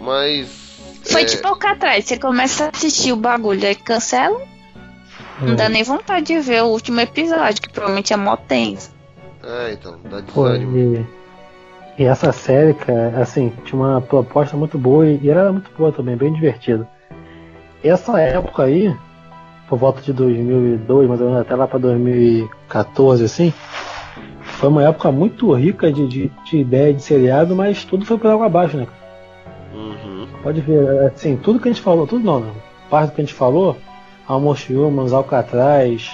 mas. 0.00 0.60
Foi 1.04 1.22
é, 1.22 1.24
tipo 1.24 1.48
o 1.48 1.66
atrás, 1.66 2.04
você 2.04 2.16
começa 2.18 2.66
a 2.66 2.68
assistir 2.68 3.12
o 3.12 3.16
bagulho, 3.16 3.66
aí 3.66 3.74
cancela, 3.74 4.40
não 5.40 5.56
dá 5.56 5.68
nem 5.68 5.82
vontade 5.82 6.26
de 6.26 6.38
ver 6.40 6.62
o 6.62 6.66
último 6.66 7.00
episódio, 7.00 7.60
que 7.60 7.68
provavelmente 7.68 8.12
é 8.12 8.16
mó 8.16 8.36
tenso. 8.36 8.90
É, 9.42 9.72
então, 9.72 9.98
dá 10.04 10.20
desânimo. 10.20 10.76
e, 10.78 11.21
e 12.02 12.04
essa 12.04 12.32
série, 12.32 12.74
cara, 12.74 13.20
assim, 13.20 13.52
tinha 13.64 13.80
uma 13.80 14.00
proposta 14.00 14.56
muito 14.56 14.76
boa 14.76 15.06
e, 15.06 15.28
ela 15.28 15.42
era 15.42 15.52
muito 15.52 15.70
boa 15.78 15.92
também, 15.92 16.16
bem 16.16 16.32
divertida. 16.32 16.84
Essa 17.82 18.20
época 18.20 18.64
aí, 18.64 18.92
por 19.68 19.78
volta 19.78 20.02
de 20.02 20.12
2002, 20.12 21.08
mais 21.08 21.20
ou 21.20 21.28
menos 21.28 21.42
até 21.42 21.54
lá 21.54 21.68
pra 21.68 21.78
2014, 21.78 23.24
assim, 23.24 23.54
foi 24.42 24.68
uma 24.68 24.82
época 24.82 25.12
muito 25.12 25.52
rica 25.54 25.92
de, 25.92 26.08
de, 26.08 26.32
de 26.44 26.58
ideia 26.58 26.92
de 26.92 27.00
seriado, 27.00 27.54
mas 27.54 27.84
tudo 27.84 28.04
foi 28.04 28.18
por 28.18 28.32
água 28.32 28.46
abaixo, 28.46 28.76
né? 28.76 28.88
Uhum. 29.72 30.26
Pode 30.42 30.60
ver, 30.60 31.06
assim, 31.06 31.36
tudo 31.36 31.60
que 31.60 31.68
a 31.68 31.72
gente 31.72 31.82
falou, 31.82 32.04
tudo 32.04 32.24
não, 32.24 32.40
não. 32.40 32.54
Parte 32.90 33.10
do 33.10 33.14
que 33.14 33.20
a 33.20 33.24
gente 33.24 33.34
falou, 33.34 33.76
Almost 34.26 34.74
Humans, 34.74 35.12
Alcatraz, 35.12 36.10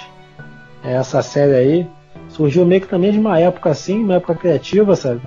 essa 0.83 1.23
série 1.23 1.55
aí, 1.55 1.87
surgiu 2.27 2.63
meio 2.63 2.81
que 2.81 2.91
na 2.91 2.99
mesma 2.99 3.39
época 3.39 3.71
assim, 3.71 4.03
uma 4.03 4.17
época 4.17 4.35
criativa, 4.35 4.95
sabe? 4.95 5.19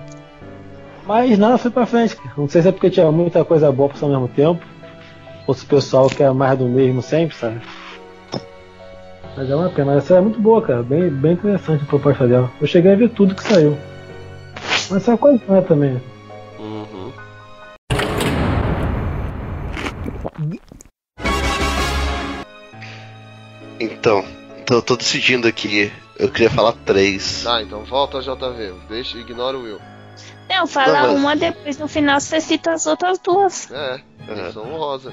Mas 1.05 1.39
nada 1.39 1.59
foi 1.59 1.71
pra 1.71 1.87
frente. 1.87 2.17
cara. 2.17 2.35
Não 2.37 2.49
sei 2.49 2.63
se 2.63 2.69
é 2.69 2.73
porque 2.73 2.91
tinha 2.91 3.11
muita 3.11 3.45
coisa 3.45 3.71
boa 3.73 3.89
pra 3.89 3.99
ao 4.03 4.09
mesmo 4.11 4.29
tempo, 4.29 4.65
ou 5.47 5.55
se 5.55 5.65
o 5.65 5.69
pessoal 5.69 6.09
quer 6.09 6.33
mais 6.33 6.59
do 6.59 6.67
mesmo 6.67 7.03
sempre, 7.03 7.37
sabe? 7.37 7.61
Mas 9.37 9.49
é 9.49 9.57
uma 9.57 9.71
pena, 9.71 9.97
essa 9.97 10.17
é 10.17 10.21
muito 10.21 10.41
boa, 10.41 10.61
cara, 10.61 10.83
bem, 10.83 11.09
bem 11.09 11.33
interessante 11.33 11.83
a 11.83 11.87
proposta 11.87 12.27
dela. 12.27 12.51
Eu 12.61 12.67
cheguei 12.67 12.93
a 12.93 12.97
ver 12.97 13.09
tudo 13.11 13.35
que 13.35 13.43
saiu. 13.43 13.77
Mas 14.91 15.09
é 15.09 15.11
uma 15.11 15.19
coisa 15.19 15.41
né, 15.49 15.61
também. 15.63 16.01
Uhum. 16.59 17.13
Então, 23.81 24.25
então 24.61 24.77
eu 24.77 24.83
tô 24.83 24.97
decidindo 24.97 25.49
aqui. 25.49 25.91
Eu 26.19 26.31
queria 26.31 26.51
falar 26.51 26.73
três. 26.85 27.43
Tá, 27.43 27.63
então 27.63 27.85
volta 27.85 28.19
a 28.19 28.21
JV. 28.21 28.75
Deixa, 28.89 29.19
ignora 29.19 29.57
o 29.57 29.63
Will. 29.63 29.92
Não, 30.55 30.67
fala 30.67 30.93
Não, 30.93 31.09
mas- 31.15 31.21
uma, 31.21 31.37
depois 31.37 31.79
no 31.79 31.89
final 31.89 32.21
você 32.21 32.41
cita 32.41 32.73
as 32.73 32.87
outras 32.87 33.19
duas. 33.19 33.71
É, 33.71 34.01
Uhum. 34.29 34.37
menção 34.37 34.73
honrosa. 34.73 35.13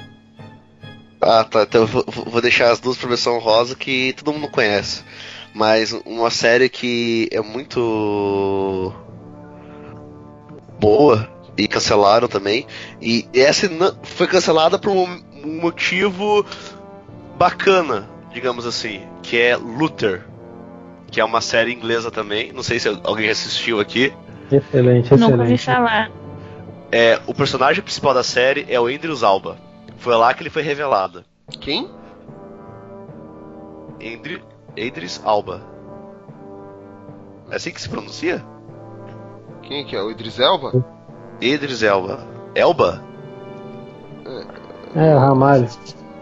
Ah, 1.22 1.44
tá. 1.44 1.64
Então 1.64 1.82
eu 1.82 1.88
vou, 1.88 2.06
vou 2.07 2.41
deixar 2.41 2.72
as 2.72 2.80
duas 2.80 2.98
pra 2.98 3.07
versão 3.10 3.40
rosa 3.40 3.76
que 3.76 4.14
todo 4.14 4.34
mundo 4.34 4.49
conhece. 4.49 5.03
Mas 5.53 5.91
uma 6.06 6.30
série 6.30 6.70
que 6.70 7.28
é 7.32 7.41
muito 7.41 8.94
boa 10.80 11.30
e 11.57 11.68
cancelaram 11.68 12.28
também. 12.28 12.66
E 13.02 13.28
essa 13.34 13.68
foi 14.03 14.28
cancelada 14.28 14.78
por 14.80 14.91
um 14.91 15.22
motivo 15.61 16.45
bacana, 17.38 18.10
digamos 18.34 18.66
assim, 18.66 19.02
que 19.24 19.38
é 19.40 19.56
Luther, 19.57 20.26
que 21.11 21.20
é 21.20 21.26
uma 21.26 21.41
série 21.41 21.74
inglesa 21.74 22.11
também. 22.11 22.52
Não 22.53 22.64
sei 22.64 22.80
se 22.80 22.88
alguém 23.03 23.30
assistiu 23.30 23.80
aqui. 23.80 24.14
Excelente, 24.52 25.12
Nunca 25.16 25.38
ouvi 25.38 25.54
excelente. 25.54 25.66
falar. 25.66 26.12
É, 26.92 27.20
o 27.28 27.34
personagem 27.34 27.84
principal 27.84 28.14
da 28.14 28.24
série 28.24 28.66
é 28.70 28.80
o 28.80 28.88
Andrews 28.88 29.22
Alba. 29.24 29.58
Foi 29.98 30.16
lá 30.16 30.34
que 30.34 30.42
ele 30.42 30.50
foi 30.50 30.62
revelado. 30.64 31.24
Quem? 31.60 31.90
Idris 34.76 35.22
Alba. 35.24 35.62
É 37.52 37.56
assim 37.56 37.72
que 37.72 37.82
se 37.82 37.90
pronuncia? 37.90 38.44
Quem 39.64 39.86
que 39.86 39.96
é? 39.96 40.02
O 40.02 40.10
Idris 40.10 40.40
Elba? 40.40 40.86
Idris 41.42 41.84
Elba. 41.84 42.26
Elba? 42.56 43.04
É, 44.96 45.14
Ramalho. 45.14 45.68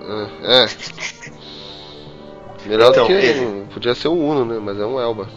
É. 0.02 0.64
é. 0.64 0.68
Melhor 2.68 2.92
Então, 2.92 3.04
do 3.04 3.08
que. 3.08 3.14
ele- 3.14 3.66
Podia 3.74 3.94
ser 3.96 4.08
um 4.10 4.28
Uno, 4.28 4.44
né? 4.46 4.60
Mas 4.62 4.80
é 4.80 4.86
um 4.86 5.00
Elba. 5.00 5.28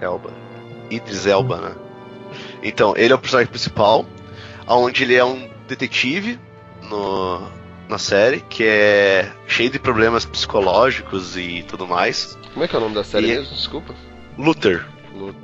Elba. 0.00 0.30
Idris 0.96 1.26
Elba, 1.26 1.56
né? 1.60 1.74
Então, 2.62 2.94
ele 2.96 3.12
é 3.12 3.16
o 3.16 3.18
personagem 3.18 3.50
principal, 3.50 4.04
onde 4.66 5.02
ele 5.02 5.14
é 5.14 5.24
um 5.24 5.48
detetive 5.66 6.38
no, 6.82 7.40
na 7.88 7.98
série, 7.98 8.40
que 8.40 8.64
é 8.64 9.30
cheio 9.46 9.70
de 9.70 9.78
problemas 9.78 10.24
psicológicos 10.24 11.36
e 11.36 11.62
tudo 11.68 11.86
mais. 11.86 12.38
Como 12.52 12.64
é 12.64 12.68
que 12.68 12.74
é 12.74 12.78
o 12.78 12.82
nome 12.82 12.94
da 12.94 13.04
série 13.04 13.26
E- 13.26 13.36
mesmo? 13.38 13.54
Desculpa. 13.54 13.94
Luther. 14.38 14.86
Lu- 15.14 15.34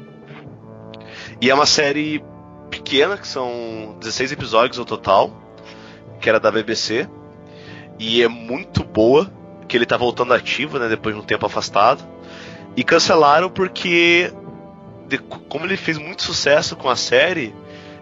E 1.41 1.51
é 1.51 1.55
uma 1.55 1.67
série 1.67 2.23
pequena, 2.71 3.17
que 3.17 3.27
são 3.27 3.97
16 4.01 4.33
episódios 4.33 4.79
no 4.79 4.85
total. 4.85 5.33
que 6.21 6.29
era 6.29 6.41
da 6.41 6.51
BBC. 6.51 7.09
E 7.97 8.23
é 8.25 8.29
muito 8.29 8.83
boa, 8.83 9.31
que 9.69 9.77
ele 9.77 9.87
tá 9.87 9.97
voltando 9.97 10.33
ativo, 10.35 10.77
né, 10.79 10.89
depois 10.89 11.15
de 11.15 11.21
um 11.21 11.25
tempo 11.25 11.47
afastado. 11.47 12.03
E 12.77 12.83
cancelaram 12.83 13.49
porque, 13.49 14.33
de- 15.09 15.19
como 15.19 15.65
ele 15.65 15.77
fez 15.77 15.99
muito 15.99 16.23
sucesso 16.23 16.77
com 16.77 16.89
a 16.89 16.97
série, 16.97 17.55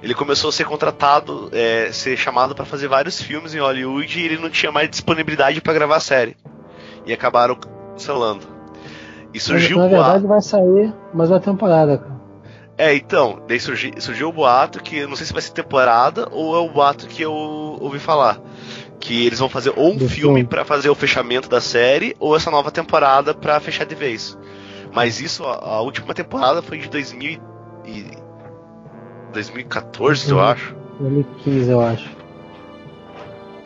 ele 0.02 0.14
começou 0.14 0.50
a 0.50 0.52
ser 0.52 0.64
contratado, 0.64 1.48
é, 1.52 1.90
ser 1.92 2.16
chamado 2.16 2.54
para 2.54 2.64
fazer 2.64 2.88
vários 2.88 3.20
filmes 3.20 3.54
em 3.54 3.58
Hollywood 3.60 4.18
e 4.20 4.24
ele 4.24 4.38
não 4.38 4.50
tinha 4.50 4.70
mais 4.72 4.90
disponibilidade 4.90 5.60
para 5.60 5.72
gravar 5.72 5.96
a 5.96 6.00
série. 6.00 6.36
E 7.06 7.12
acabaram 7.12 7.54
cancelando. 7.56 8.46
E 9.32 9.40
surgiu 9.40 9.78
Na 9.78 9.86
o 9.86 9.88
boato- 9.88 10.02
verdade 10.04 10.26
vai 10.26 10.40
sair 10.42 10.92
mais 11.14 11.30
uma 11.30 11.40
temporada, 11.40 11.98
cara. 11.98 12.16
É, 12.78 12.94
então, 12.94 13.42
daí 13.48 13.58
surgi, 13.58 13.92
surgiu 13.98 14.28
o 14.28 14.32
boato 14.32 14.82
que 14.82 14.98
eu 14.98 15.08
não 15.08 15.16
sei 15.16 15.24
se 15.26 15.32
vai 15.32 15.40
ser 15.40 15.52
temporada 15.52 16.28
ou 16.30 16.54
é 16.54 16.58
o 16.58 16.68
boato 16.70 17.06
que 17.06 17.22
eu 17.22 17.32
ouvi 17.32 17.98
falar. 17.98 18.38
Que 19.00 19.26
eles 19.26 19.38
vão 19.38 19.48
fazer 19.48 19.72
ou 19.76 19.92
um 19.92 19.96
Do 19.96 20.08
filme 20.08 20.40
filme. 20.40 20.44
pra 20.44 20.64
fazer 20.64 20.90
o 20.90 20.94
fechamento 20.94 21.48
da 21.48 21.60
série 21.60 22.14
ou 22.18 22.34
essa 22.36 22.50
nova 22.50 22.70
temporada 22.70 23.32
pra 23.32 23.60
fechar 23.60 23.84
de 23.86 23.94
vez. 23.94 24.36
Mas 24.96 25.20
isso, 25.20 25.44
a, 25.44 25.56
a 25.62 25.80
última 25.82 26.14
temporada 26.14 26.62
foi 26.62 26.78
de 26.78 26.88
2000 26.88 27.38
e 27.84 28.06
2014, 29.34 30.30
eu 30.30 30.38
Uhum. 30.38 30.42
acho. 30.42 30.74
2015, 30.98 31.70
eu 31.70 31.80
acho. 31.82 32.10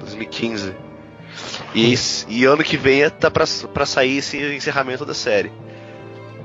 2015. 0.00 0.74
E, 1.72 1.94
e 2.28 2.44
ano 2.44 2.64
que 2.64 2.76
vem 2.76 3.04
é- 3.04 3.10
tá 3.10 3.30
pra, 3.30 3.44
pra 3.72 3.86
sair 3.86 4.16
esse 4.16 4.36
encerramento 4.56 5.06
da 5.06 5.14
série. 5.14 5.52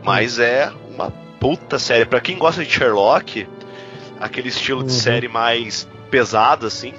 Mas 0.03 0.37
é 0.37 0.71
uma 0.93 1.09
puta 1.39 1.79
série. 1.79 2.05
Pra 2.05 2.21
quem 2.21 2.37
gosta 2.37 2.63
de 2.63 2.69
Sherlock, 2.69 3.47
aquele 4.19 4.49
estilo 4.49 4.83
de 4.83 4.91
Uhum. 4.93 4.99
série 4.99 5.27
mais 5.27 5.87
pesado, 6.11 6.67
assim, 6.67 6.93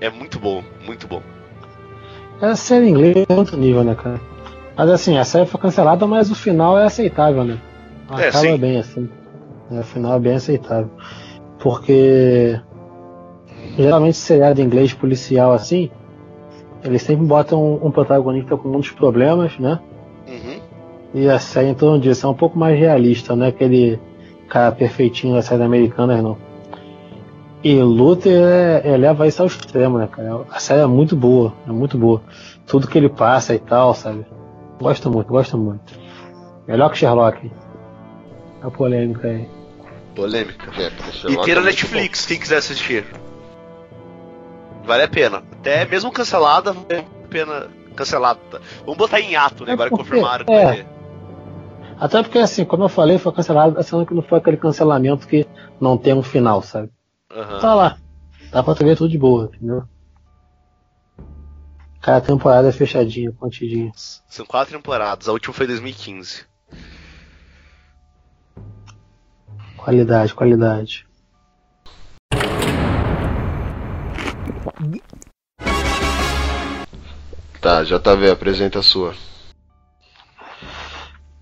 é 0.00 0.10
muito 0.10 0.40
bom, 0.40 0.64
muito 0.84 1.06
bom. 1.06 1.22
Essa 2.40 2.56
série 2.56 2.86
em 2.86 2.90
inglês 2.90 3.14
é 3.28 3.32
outro 3.34 3.56
nível, 3.56 3.84
né, 3.84 3.94
cara? 3.94 4.20
Mas 4.76 4.90
assim, 4.90 5.18
a 5.18 5.24
série 5.24 5.46
foi 5.46 5.60
cancelada, 5.60 6.06
mas 6.06 6.30
o 6.30 6.34
final 6.34 6.78
é 6.78 6.84
aceitável, 6.84 7.44
né? 7.44 7.58
É, 8.10 8.28
Acaba 8.28 8.38
sim. 8.38 8.56
bem 8.56 8.78
assim. 8.78 9.08
É, 9.70 9.80
O 9.80 9.84
final 9.84 10.16
é 10.16 10.18
bem 10.18 10.34
aceitável. 10.34 10.90
Porque 11.58 12.58
geralmente 13.76 14.16
seriado 14.16 14.60
em 14.60 14.64
inglês 14.64 14.92
policial 14.92 15.52
assim, 15.52 15.90
eles 16.82 17.02
sempre 17.02 17.24
botam 17.24 17.62
um, 17.62 17.86
um 17.86 17.90
protagonista 17.90 18.56
com 18.56 18.68
muitos 18.68 18.90
problemas, 18.90 19.58
né? 19.58 19.78
Uhum. 20.26 20.60
E 21.14 21.28
a 21.28 21.38
série 21.38 21.68
em 21.68 21.74
torno 21.74 22.00
disso 22.00 22.26
é 22.26 22.30
um 22.30 22.34
pouco 22.34 22.58
mais 22.58 22.78
realista, 22.78 23.36
não 23.36 23.46
é 23.46 23.48
aquele 23.50 24.00
cara 24.48 24.72
perfeitinho 24.72 25.34
da 25.34 25.42
série 25.42 25.62
americana, 25.62 26.20
não. 26.20 26.36
E 27.62 27.76
Luther 27.76 28.42
é, 28.42 28.82
é, 28.84 28.96
leva 28.96 29.26
isso 29.28 29.40
ao 29.40 29.46
extremo, 29.46 29.96
né, 29.96 30.08
cara? 30.10 30.40
A 30.50 30.58
série 30.58 30.80
é 30.80 30.86
muito 30.86 31.14
boa, 31.14 31.52
é 31.66 31.70
muito 31.70 31.96
boa. 31.96 32.20
Tudo 32.66 32.88
que 32.88 32.98
ele 32.98 33.08
passa 33.08 33.54
e 33.54 33.58
tal, 33.58 33.94
sabe? 33.94 34.26
Gosto 34.82 35.10
muito, 35.10 35.28
gosto 35.28 35.56
muito. 35.56 35.92
Melhor 36.66 36.90
que 36.90 36.98
Sherlock. 36.98 37.50
É 38.62 38.66
a 38.66 38.70
polêmica 38.70 39.28
aí. 39.28 39.48
Polêmica. 40.14 40.70
É, 40.80 40.88
E 40.88 41.36
tem 41.36 41.52
é 41.52 41.54
na 41.54 41.60
muito 41.60 41.64
Netflix, 41.64 42.26
quem 42.26 42.38
quiser 42.38 42.56
assistir. 42.58 43.04
Vale 44.84 45.04
a 45.04 45.08
pena. 45.08 45.38
Até 45.52 45.84
mesmo 45.84 46.10
cancelada, 46.10 46.72
vale 46.72 47.06
a 47.24 47.28
pena 47.28 47.68
cancelada. 47.94 48.40
Vamos 48.80 48.96
botar 48.96 49.20
em 49.20 49.36
ato, 49.36 49.64
né? 49.64 49.70
É 49.70 49.74
Agora 49.74 49.90
porque- 49.90 50.04
confirmaram 50.04 50.44
que 50.44 50.52
é. 50.52 50.64
vai 50.64 50.76
ter. 50.76 50.86
Até 52.00 52.22
porque, 52.22 52.38
assim, 52.38 52.64
como 52.64 52.82
eu 52.84 52.88
falei, 52.88 53.16
foi 53.18 53.32
cancelado, 53.32 53.80
sendo 53.82 54.04
que 54.04 54.14
não 54.14 54.22
foi 54.22 54.38
aquele 54.38 54.56
cancelamento 54.56 55.26
que 55.28 55.46
não 55.80 55.96
tem 55.96 56.12
um 56.12 56.22
final, 56.22 56.60
sabe? 56.62 56.90
Aham. 57.30 57.58
Tá 57.60 57.74
lá. 57.74 57.96
Dá 58.50 58.62
pra 58.62 58.74
tu 58.74 58.84
ver 58.84 58.96
tudo 58.96 59.08
de 59.10 59.18
boa, 59.18 59.50
entendeu? 59.54 59.84
Cada 62.02 62.20
temporada 62.20 62.68
é 62.68 62.72
fechadinha, 62.72 63.30
contidinha. 63.30 63.92
São 63.94 64.44
quatro 64.44 64.76
temporadas, 64.76 65.28
a 65.28 65.32
última 65.32 65.54
foi 65.54 65.66
em 65.66 65.68
2015. 65.68 66.44
Qualidade, 69.76 70.34
qualidade. 70.34 71.06
Tá, 77.60 77.84
JV, 77.84 78.30
apresenta 78.30 78.80
a 78.80 78.82
sua. 78.82 79.14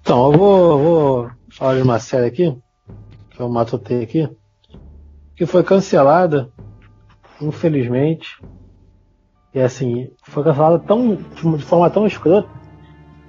Então, 0.03 0.31
eu 0.31 0.39
vou, 0.39 0.79
vou 0.79 1.31
falar 1.51 1.77
de 1.77 1.83
uma 1.83 1.99
série 1.99 2.27
aqui, 2.27 2.55
que 3.31 3.41
eu 3.41 3.49
matutei 3.49 4.03
aqui, 4.03 4.29
que 5.35 5.47
foi 5.47 5.65
cancelada, 5.65 6.53
infelizmente. 7.41 8.39
E 9.53 9.61
assim, 9.61 10.11
foi 10.23 10.45
cancelada 10.45 10.79
tão, 10.79 11.17
de 11.17 11.65
forma 11.65 11.91
tão 11.91 12.07
escrota 12.07 12.49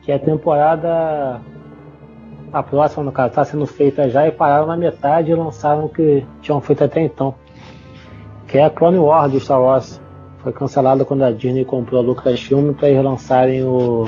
que 0.04 0.12
a 0.12 0.20
temporada, 0.20 1.42
a 2.54 2.64
próxima, 2.64 3.04
no 3.04 3.12
caso, 3.12 3.30
está 3.30 3.44
sendo 3.44 3.66
feita 3.66 4.10
já 4.10 4.28
e 4.28 4.32
pararam 4.32 4.68
na 4.68 4.78
metade 4.78 5.32
e 5.32 5.36
lançaram 5.36 5.86
o 5.86 5.90
que 5.90 6.26
tinham 6.42 6.62
feito 6.62 6.84
até 6.84 7.02
então. 7.02 7.34
Que 8.48 8.60
é 8.60 8.66
a 8.66 8.70
Clone 8.70 9.00
Wars 9.00 9.32
do 9.32 9.40
Star 9.40 9.62
Wars. 9.62 10.00
Foi 10.40 10.52
cancelada 10.52 11.06
quando 11.06 11.24
a 11.24 11.32
Disney 11.32 11.66
comprou 11.66 12.02
a 12.02 12.04
Lucasfilm 12.04 12.74
para 12.74 12.90
eles 12.90 13.04
lançarem 13.04 13.64
o, 13.64 14.08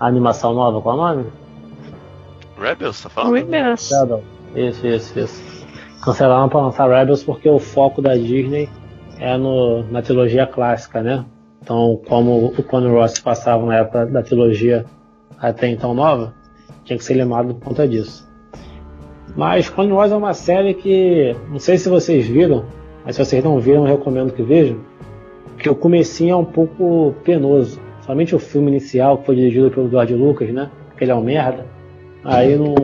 a 0.00 0.06
animação 0.06 0.54
nova. 0.54 0.80
Qual 0.80 0.96
é 0.96 0.98
o 0.98 1.14
nome? 1.16 1.26
Rebels, 2.58 3.02
tá 3.02 3.08
falando? 3.08 3.34
Rebels. 3.34 3.90
Isso, 4.54 4.86
isso, 4.86 5.18
isso. 5.18 5.66
Cancelaram 6.02 6.48
para 6.48 6.60
lançar 6.60 6.88
Rebels 6.88 7.22
porque 7.22 7.48
o 7.48 7.58
foco 7.58 8.00
da 8.00 8.14
Disney 8.14 8.68
é 9.18 9.36
no, 9.36 9.82
na 9.84 10.02
trilogia 10.02 10.46
clássica, 10.46 11.02
né? 11.02 11.24
Então, 11.62 12.00
como 12.06 12.46
o 12.46 12.62
Clone 12.62 12.88
Wars 12.88 13.12
se 13.12 13.22
passava 13.22 13.64
na 13.64 13.76
época 13.76 14.06
da 14.06 14.22
trilogia 14.22 14.84
até 15.38 15.68
então 15.68 15.94
nova, 15.94 16.34
tinha 16.84 16.98
que 16.98 17.04
ser 17.04 17.14
lembrado 17.14 17.54
por 17.54 17.68
conta 17.68 17.88
disso. 17.88 18.28
Mas 19.34 19.68
Clone 19.68 19.92
Wars 19.92 20.12
é 20.12 20.16
uma 20.16 20.34
série 20.34 20.74
que, 20.74 21.34
não 21.48 21.58
sei 21.58 21.78
se 21.78 21.88
vocês 21.88 22.26
viram, 22.26 22.66
mas 23.04 23.16
se 23.16 23.24
vocês 23.24 23.42
não 23.42 23.58
viram, 23.58 23.88
eu 23.88 23.96
recomendo 23.96 24.32
que 24.32 24.42
vejam, 24.42 24.78
que 25.58 25.68
o 25.68 25.74
comecinho 25.74 26.32
é 26.32 26.36
um 26.36 26.44
pouco 26.44 27.14
penoso. 27.24 27.80
Somente 28.02 28.34
o 28.34 28.38
filme 28.38 28.70
inicial, 28.70 29.18
que 29.18 29.26
foi 29.26 29.36
dirigido 29.36 29.70
pelo 29.70 29.88
George 29.88 30.14
Lucas, 30.14 30.50
né? 30.50 30.70
Que 30.96 31.04
ele 31.04 31.12
é 31.12 31.14
um 31.14 31.22
merda. 31.22 31.66
Aí 32.22 32.56
não, 32.56 32.74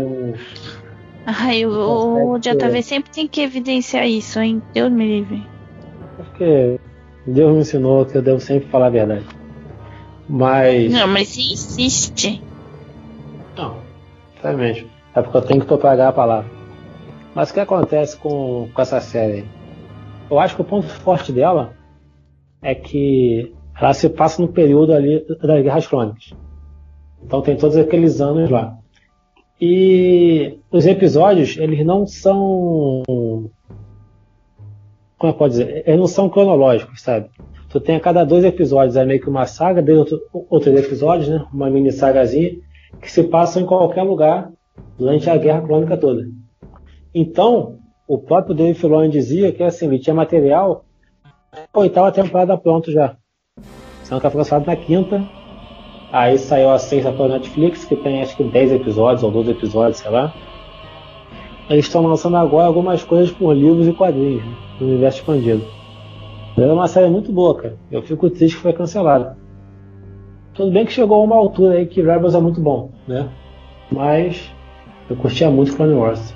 Ai, 1.26 1.66
o, 1.66 2.32
o 2.32 2.38
JV 2.38 2.82
sempre 2.82 3.10
tem 3.10 3.28
que 3.28 3.42
evidenciar 3.42 4.06
isso, 4.08 4.40
hein? 4.40 4.62
Deus 4.72 4.90
me 4.90 5.06
livre. 5.06 5.42
Porque 6.40 6.80
Deus 7.26 7.52
me 7.52 7.60
ensinou 7.60 8.06
que 8.06 8.16
eu 8.16 8.22
devo 8.22 8.40
sempre 8.40 8.66
falar 8.70 8.86
a 8.86 8.90
verdade. 8.90 9.26
Mas. 10.26 10.90
Não, 10.90 11.06
mas 11.06 11.28
se 11.28 11.52
insiste. 11.52 12.42
Não, 13.54 13.76
realmente. 14.42 14.86
É 15.14 15.20
porque 15.20 15.36
eu 15.36 15.42
tenho 15.42 15.60
que 15.60 15.66
propagar 15.66 16.08
a 16.08 16.12
palavra. 16.12 16.50
Mas 17.34 17.50
o 17.50 17.54
que 17.54 17.60
acontece 17.60 18.16
com, 18.16 18.70
com 18.72 18.80
essa 18.80 19.02
série? 19.02 19.44
Eu 20.30 20.40
acho 20.40 20.54
que 20.54 20.62
o 20.62 20.64
ponto 20.64 20.86
forte 20.88 21.30
dela 21.30 21.74
é 22.62 22.74
que 22.74 23.54
ela 23.78 23.92
se 23.92 24.08
passa 24.08 24.40
no 24.40 24.48
período 24.48 24.94
ali 24.94 25.22
das 25.42 25.62
Guerras 25.62 25.86
Crônicas. 25.86 26.32
Então 27.22 27.42
tem 27.42 27.54
todos 27.54 27.76
aqueles 27.76 28.18
anos 28.22 28.48
lá. 28.48 28.78
E 29.60 30.58
os 30.72 30.86
episódios, 30.86 31.58
eles 31.58 31.84
não 31.84 32.06
são. 32.06 33.02
Como 35.20 35.34
eu 35.34 35.36
posso 35.36 35.50
dizer? 35.50 35.82
Eles 35.86 36.00
não 36.00 36.06
são 36.06 36.30
cronológicos, 36.30 37.02
sabe? 37.02 37.28
Tu 37.68 37.78
tem 37.78 37.96
a 37.96 38.00
cada 38.00 38.24
dois 38.24 38.42
episódios, 38.42 38.96
é 38.96 39.04
meio 39.04 39.20
que 39.20 39.28
uma 39.28 39.44
saga, 39.44 39.82
de 39.82 39.92
outro, 39.92 40.18
outros 40.32 40.74
episódios, 40.74 41.28
né? 41.28 41.44
Uma 41.52 41.68
mini 41.68 41.92
sagazinha, 41.92 42.52
que 43.02 43.12
se 43.12 43.24
passam 43.24 43.60
em 43.60 43.66
qualquer 43.66 44.02
lugar 44.02 44.50
durante 44.98 45.28
a 45.28 45.36
Guerra 45.36 45.60
Crônica 45.60 45.94
toda. 45.98 46.26
Então, 47.14 47.76
o 48.08 48.16
próprio 48.16 48.54
David 48.54 48.80
Filoni 48.80 49.10
dizia 49.10 49.52
que 49.52 49.62
assim, 49.62 49.88
ele 49.88 49.98
tinha 49.98 50.14
material 50.14 50.86
a 51.52 51.78
oitava 51.78 52.10
temporada 52.10 52.56
pronto 52.56 52.90
já. 52.90 53.14
Sendo 54.02 54.22
que 54.22 54.30
foi 54.30 54.38
lançado 54.38 54.64
na 54.64 54.74
quinta. 54.74 55.22
Aí 56.10 56.38
saiu 56.38 56.70
a 56.70 56.78
sexta 56.78 57.12
pela 57.12 57.28
Netflix, 57.28 57.84
que 57.84 57.94
tem 57.94 58.22
acho 58.22 58.34
que 58.38 58.42
10 58.44 58.72
episódios 58.72 59.22
ou 59.22 59.30
12 59.30 59.50
episódios, 59.50 59.98
sei 59.98 60.10
lá. 60.10 60.32
Eles 61.70 61.86
estão 61.86 62.04
lançando 62.04 62.36
agora 62.36 62.66
algumas 62.66 63.04
coisas 63.04 63.30
por 63.30 63.54
livros 63.54 63.86
e 63.86 63.92
quadrinhos, 63.92 64.44
né, 64.44 64.56
no 64.80 64.88
universo 64.88 65.20
expandido. 65.20 65.64
É 66.58 66.66
uma 66.66 66.88
série 66.88 67.08
muito 67.08 67.30
boa, 67.30 67.54
cara. 67.54 67.78
Eu 67.92 68.02
fico 68.02 68.28
triste 68.28 68.56
que 68.56 68.62
foi 68.62 68.72
cancelada. 68.72 69.38
Tudo 70.52 70.72
bem 70.72 70.84
que 70.84 70.92
chegou 70.92 71.20
a 71.20 71.24
uma 71.24 71.36
altura 71.36 71.74
aí 71.76 71.86
que 71.86 72.02
Rebels 72.02 72.34
é 72.34 72.40
muito 72.40 72.60
bom, 72.60 72.90
né? 73.06 73.30
Mas 73.90 74.50
eu 75.08 75.14
curtia 75.14 75.48
muito 75.48 75.76
Clone 75.76 75.94
Wars. 75.94 76.34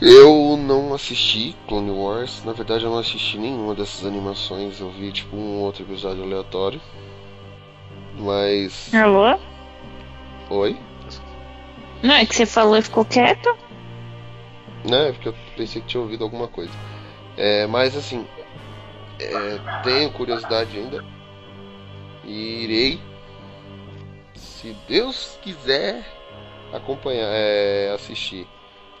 Eu 0.00 0.56
não 0.56 0.94
assisti 0.94 1.54
Clone 1.68 1.90
Wars, 1.90 2.42
na 2.46 2.52
verdade 2.52 2.84
eu 2.84 2.90
não 2.90 2.98
assisti 2.98 3.38
nenhuma 3.38 3.74
dessas 3.74 4.06
animações, 4.06 4.80
eu 4.80 4.90
vi 4.90 5.12
tipo 5.12 5.36
um 5.36 5.60
outro 5.60 5.82
episódio 5.82 6.22
aleatório. 6.22 6.80
Mas. 8.18 8.92
Alô? 8.94 9.38
Oi? 10.48 10.76
Não, 12.02 12.14
é 12.14 12.26
que 12.26 12.34
você 12.34 12.46
falou 12.46 12.76
e 12.76 12.82
ficou 12.82 13.04
quieto? 13.04 13.56
Né, 14.88 15.12
porque 15.12 15.28
eu 15.28 15.34
pensei 15.56 15.82
que 15.82 15.88
tinha 15.88 16.00
ouvido 16.00 16.24
alguma 16.24 16.46
coisa. 16.46 16.72
É, 17.36 17.66
mas 17.66 17.96
assim, 17.96 18.26
é, 19.18 19.58
tenho 19.82 20.12
curiosidade 20.12 20.78
ainda. 20.78 21.04
E 22.24 22.64
irei, 22.64 23.00
se 24.34 24.76
Deus 24.88 25.38
quiser, 25.42 26.04
acompanhar, 26.72 27.28
é, 27.30 27.92
assistir. 27.94 28.46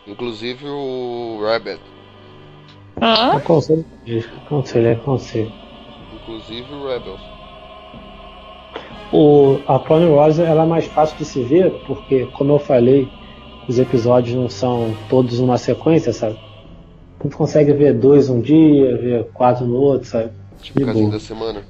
Inclusive 0.06 0.66
o 0.68 1.40
Rabbit. 1.42 1.80
Hã? 3.00 3.36
Aconselho, 3.36 3.84
aconselho, 4.44 4.92
aconselho. 4.92 5.52
Inclusive 6.14 6.72
o 6.72 6.88
Rebels. 6.88 7.35
O, 9.12 9.58
a 9.68 9.78
Clone 9.78 10.06
Wars 10.06 10.38
ela 10.38 10.64
é 10.64 10.66
mais 10.66 10.86
fácil 10.86 11.16
de 11.16 11.24
se 11.24 11.42
ver 11.42 11.70
porque, 11.86 12.26
como 12.36 12.52
eu 12.52 12.58
falei, 12.58 13.08
os 13.68 13.78
episódios 13.78 14.36
não 14.36 14.48
são 14.48 14.94
todos 15.08 15.38
numa 15.40 15.58
sequência, 15.58 16.12
sabe? 16.12 16.38
A 17.20 17.22
gente 17.22 17.36
consegue 17.36 17.72
ver 17.72 17.94
dois 17.94 18.28
um 18.28 18.40
dia, 18.40 18.96
ver 18.96 19.24
quatro 19.32 19.64
no 19.64 19.76
outro, 19.76 20.08
sabe? 20.08 20.30
Tipo, 20.60 20.84
casinho 20.84 21.10
da 21.10 21.20
semana. 21.20 21.62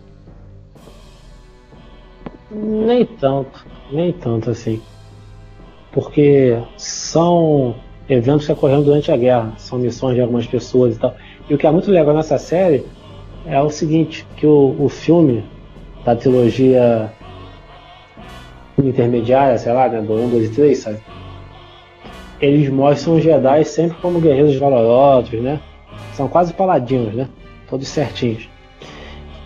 Nem 2.51 3.05
tanto, 3.05 3.67
nem 3.93 4.13
tanto 4.13 4.51
assim. 4.51 4.81
Porque 5.93 6.59
são 6.77 7.75
eventos 8.09 8.47
que 8.47 8.53
ocorreram 8.53 8.83
durante 8.83 9.11
a 9.11 9.17
guerra, 9.17 9.53
são 9.57 9.79
missões 9.79 10.15
de 10.15 10.21
algumas 10.21 10.47
pessoas 10.47 10.97
e 10.97 10.99
tal. 10.99 11.15
E 11.49 11.55
o 11.55 11.59
que 11.59 11.67
é 11.67 11.71
muito 11.71 11.91
legal 11.91 12.15
nessa 12.15 12.39
série 12.39 12.85
é 13.47 13.61
o 13.61 13.71
seguinte, 13.71 14.27
que 14.37 14.47
o, 14.47 14.77
o 14.79 14.89
filme 14.89 15.45
da 16.05 16.15
trilogia 16.15 17.13
intermediária, 18.79 19.59
sei 19.59 19.73
lá, 19.73 19.89
né, 19.89 20.01
do 20.01 20.13
1, 20.15 20.31
2 20.31 20.51
e 20.51 20.55
3, 20.55 20.79
sabe? 20.79 20.99
Eles 22.41 22.69
mostram 22.69 23.17
os 23.17 23.23
Jedi 23.23 23.65
sempre 23.65 23.97
como 24.03 24.21
guerreiros 24.21 24.57
valorosos, 24.57 25.41
né? 25.41 25.61
São 26.13 26.29
quase 26.29 26.53
paladinos, 26.53 27.15
né? 27.15 27.29
Todos 27.69 27.89
certinhos. 27.89 28.49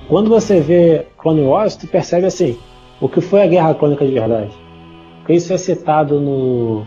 Quando 0.08 0.28
você 0.28 0.60
vê 0.60 1.06
Clone 1.18 1.42
Wars, 1.42 1.76
tu 1.76 1.86
percebe 1.86 2.26
assim, 2.26 2.58
o 3.00 3.08
que 3.08 3.20
foi 3.20 3.42
a 3.42 3.46
Guerra 3.46 3.74
Clônica 3.74 4.04
de 4.04 4.12
verdade. 4.12 4.50
Porque 5.18 5.34
isso 5.34 5.52
é 5.52 5.56
citado 5.56 6.20
no 6.20 6.84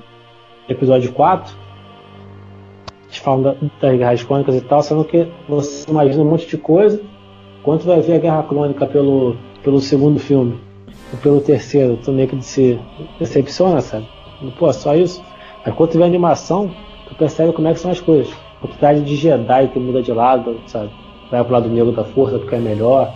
episódio 0.68 1.14
4. 1.14 1.56
Eles 3.06 3.18
falam 3.18 3.42
da- 3.44 3.56
das 3.80 3.98
guerras 3.98 4.24
clônicas 4.24 4.56
e 4.56 4.62
tal, 4.62 4.82
sendo 4.82 5.06
que 5.06 5.28
você 5.48 5.90
imagina 5.90 6.22
um 6.24 6.30
monte 6.30 6.48
de 6.48 6.58
coisa. 6.58 7.00
Quando 7.64 7.82
tu 7.82 7.88
vai 7.88 8.02
ver 8.02 8.16
a 8.16 8.20
Guerra 8.20 8.44
Clônica 8.44 8.86
pelo, 8.86 9.38
pelo 9.64 9.80
segundo 9.80 10.20
filme, 10.20 10.60
ou 11.14 11.20
pelo 11.20 11.42
terceiro, 11.42 11.98
tu 12.04 12.12
meio 12.12 12.28
que 12.28 12.42
se 12.44 12.80
decepciona, 13.20 13.80
sabe? 13.82 14.08
Pô, 14.58 14.74
só 14.74 14.96
isso. 14.96 15.24
Mas 15.66 15.74
quando 15.76 15.92
tu 15.92 15.98
vê 15.98 16.04
animação, 16.04 16.72
tu 17.08 17.16
percebe 17.16 17.54
como 17.54 17.68
é 17.68 17.74
que 17.74 17.80
são 17.80 17.92
as 17.92 18.02
coisas. 18.02 18.34
A 18.58 18.68
quantidade 18.68 19.02
de 19.02 19.16
Jedi 19.16 19.68
que 19.70 19.80
muda 19.80 20.02
de 20.02 20.12
lado, 20.12 20.60
sabe? 20.68 20.90
Vai 21.30 21.44
pro 21.44 21.54
lado 21.54 21.70
negro 21.70 21.92
da 21.92 22.04
força 22.04 22.40
porque 22.40 22.56
é 22.56 22.60
melhor. 22.60 23.14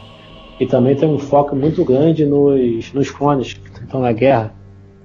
E 0.60 0.66
também 0.66 0.96
tem 0.96 1.10
um 1.10 1.20
foco 1.20 1.56
muito 1.56 1.84
grande 1.84 2.26
nos, 2.26 2.94
nos 2.94 3.12
clones 3.12 3.54
que 3.54 3.84
estão 3.84 4.02
na 4.02 4.12
guerra. 4.12 4.54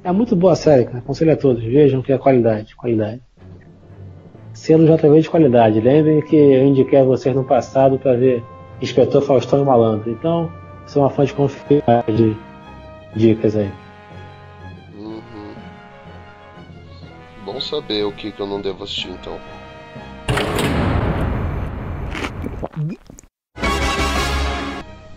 É 0.05 0.11
muito 0.13 0.35
boa 0.35 0.53
a 0.53 0.57
série, 0.57 0.85
cara. 0.85 0.99
Aconselho 0.99 1.33
a 1.33 1.37
todos. 1.37 1.63
Vejam 1.63 2.03
que 2.03 2.13
é 2.13 2.19
qualidade. 2.19 2.75
Qualidade. 2.75 3.21
Selo 4.53 4.85
JV 4.87 5.21
de 5.21 5.31
qualidade. 5.31 5.81
Lembrem 5.81 6.21
que 6.23 6.37
eu 6.37 6.65
indiquei 6.65 7.01
a 7.01 7.05
vocês 7.05 7.35
no 7.35 7.45
passado 7.45 7.99
para 7.99 8.15
ver 8.15 8.43
Inspetor 8.81 9.23
Faustão 9.23 9.63
e 9.63 9.65
Malandro. 9.65 10.11
Então, 10.11 10.51
sou 10.87 11.03
uma 11.03 11.11
fã 11.11 11.25
de 11.25 11.35
confiar 11.35 12.05
de 12.07 12.37
dicas 13.15 13.57
aí. 13.57 13.71
Uhum. 14.95 15.55
Bom 17.45 17.61
saber 17.61 18.05
o 18.05 18.13
que, 18.13 18.33
que 18.33 18.41
eu 18.41 18.47
não 18.47 18.61
devo 18.61 18.85
assistir 18.85 19.09
então. 19.09 19.39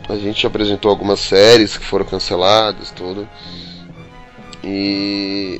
A 0.07 0.15
gente 0.17 0.45
apresentou 0.45 0.91
algumas 0.91 1.19
séries 1.19 1.77
que 1.77 1.85
foram 1.85 2.05
canceladas, 2.05 2.91
tudo. 2.91 3.27
E 4.63 5.59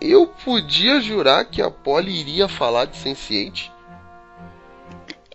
eu 0.00 0.26
podia 0.26 1.00
jurar 1.00 1.44
que 1.44 1.60
a 1.60 1.70
Polly 1.70 2.20
iria 2.20 2.48
falar 2.48 2.86
de 2.86 2.96
Sense8. 2.98 3.70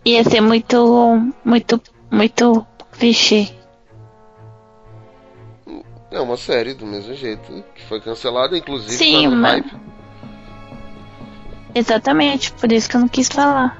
Ia 0.04 0.22
ser 0.24 0.40
muito, 0.40 1.32
muito, 1.44 1.80
muito 2.10 2.66
clichê. 2.92 3.48
É 6.14 6.20
uma 6.20 6.36
série 6.36 6.74
do 6.74 6.86
mesmo 6.86 7.12
jeito, 7.12 7.64
que 7.74 7.82
foi 7.82 8.00
cancelada, 8.00 8.56
inclusive 8.56 8.92
Sim, 8.92 9.30
tá 9.30 9.36
mas- 9.36 9.52
hype. 9.64 9.76
Exatamente, 11.74 12.52
por 12.52 12.70
isso 12.70 12.88
que 12.88 12.94
eu 12.94 13.00
não 13.00 13.08
quis 13.08 13.26
falar. 13.26 13.76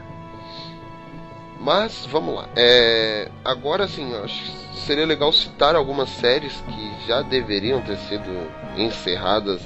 Mas 1.60 2.04
vamos 2.06 2.34
lá. 2.34 2.48
É, 2.56 3.30
agora 3.44 3.86
sim, 3.86 4.12
acho 4.16 4.34
que 4.42 4.76
seria 4.80 5.06
legal 5.06 5.32
citar 5.32 5.76
algumas 5.76 6.08
séries 6.10 6.52
que 6.66 7.06
já 7.06 7.22
deveriam 7.22 7.80
ter 7.82 7.96
sido 7.98 8.50
encerradas 8.76 9.62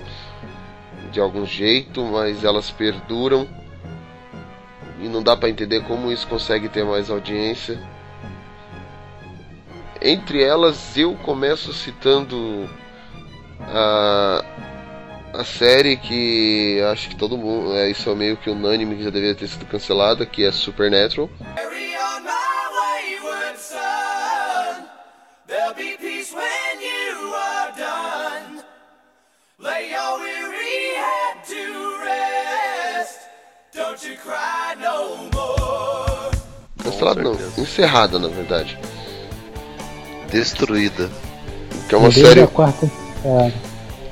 de 1.10 1.18
algum 1.20 1.46
jeito, 1.46 2.04
mas 2.04 2.44
elas 2.44 2.70
perduram. 2.70 3.48
E 5.00 5.08
não 5.08 5.22
dá 5.22 5.34
pra 5.34 5.48
entender 5.48 5.84
como 5.84 6.12
isso 6.12 6.26
consegue 6.28 6.68
ter 6.68 6.84
mais 6.84 7.10
audiência. 7.10 7.80
Entre 10.00 10.42
elas, 10.42 10.96
eu 10.96 11.14
começo 11.16 11.72
citando 11.72 12.70
a, 13.60 14.44
a 15.34 15.44
série 15.44 15.96
que 15.96 16.80
acho 16.92 17.08
que 17.08 17.16
todo 17.16 17.36
mundo. 17.36 17.74
É, 17.74 17.90
isso 17.90 18.08
é 18.08 18.14
meio 18.14 18.36
que 18.36 18.48
unânime 18.48 18.96
que 18.96 19.02
já 19.04 19.10
deveria 19.10 19.34
ter 19.34 19.48
sido 19.48 19.66
cancelada, 19.66 20.24
que 20.24 20.44
é 20.44 20.52
Supernatural. 20.52 21.28
Cancelada 36.82 37.22
não, 37.22 37.34
encerrada 37.58 38.18
na 38.18 38.28
verdade. 38.28 38.78
Destruída. 40.30 41.10
Que 41.88 41.94
é 41.94 41.98
uma 41.98 42.08
Desde 42.08 42.26
série. 42.28 42.42
a 42.42 42.46
quarta. 42.46 42.90
É, 43.24 43.52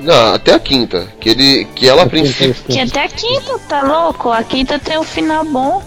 Não, 0.01 0.35
até 0.35 0.55
a 0.55 0.59
quinta. 0.59 1.09
Que 1.21 1.31
ele. 1.31 1.65
Que 1.75 1.89
ela 1.89 2.03
a 2.03 2.07
princípio. 2.07 2.55
Que 2.65 2.81
até 2.81 3.05
a 3.05 3.09
quinta, 3.09 3.59
tá 3.69 3.83
louco? 3.83 4.31
A 4.31 4.43
quinta 4.43 4.79
tem 4.79 4.99
um 4.99 5.03
final 5.05 5.45
bom. 5.45 5.83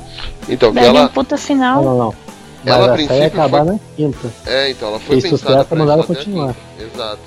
Então, 0.48 0.70
que 0.70 0.76
Daria 0.76 0.92
um 0.94 0.98
ela. 0.98 1.10
puta 1.10 1.36
Não, 1.36 1.42
final. 1.42 1.84
não, 1.84 1.98
não. 1.98 2.16
Mas 2.64 2.74
Ela, 2.76 2.86
a 2.90 2.94
princípio, 2.94 3.26
acabar 3.26 3.64
foi- 3.64 3.74
na 3.74 3.80
quinta. 3.96 4.34
É, 4.46 4.70
então, 4.72 4.90
ela 4.90 5.00
foi 5.00 5.18
E 5.18 5.22
pensada 5.22 5.38
sucesso 5.38 5.66
pra 5.66 5.78
mandaram 5.78 6.02
isso 6.02 6.12
até 6.12 6.22
a 6.22 6.26
continuar. 6.26 6.56
Exato. 6.80 7.20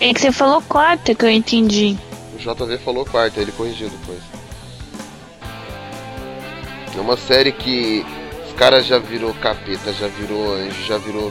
É 0.00 0.14
que 0.14 0.20
você 0.20 0.30
falou 0.32 0.62
quarta 0.62 1.14
que 1.14 1.24
eu 1.24 1.30
entendi. 1.30 1.96
O 2.34 2.38
JV 2.38 2.78
falou 2.78 3.04
quarta, 3.04 3.40
ele 3.40 3.50
corrigiu 3.52 3.88
depois. 3.88 4.18
É 6.96 7.00
uma 7.00 7.16
série 7.16 7.52
que 7.52 8.04
os 8.46 8.52
caras 8.54 8.86
já 8.86 8.98
virou 8.98 9.34
capeta, 9.34 9.92
já 9.92 10.06
virou 10.08 10.54
anjo, 10.54 10.82
já 10.86 10.96
virou 10.98 11.30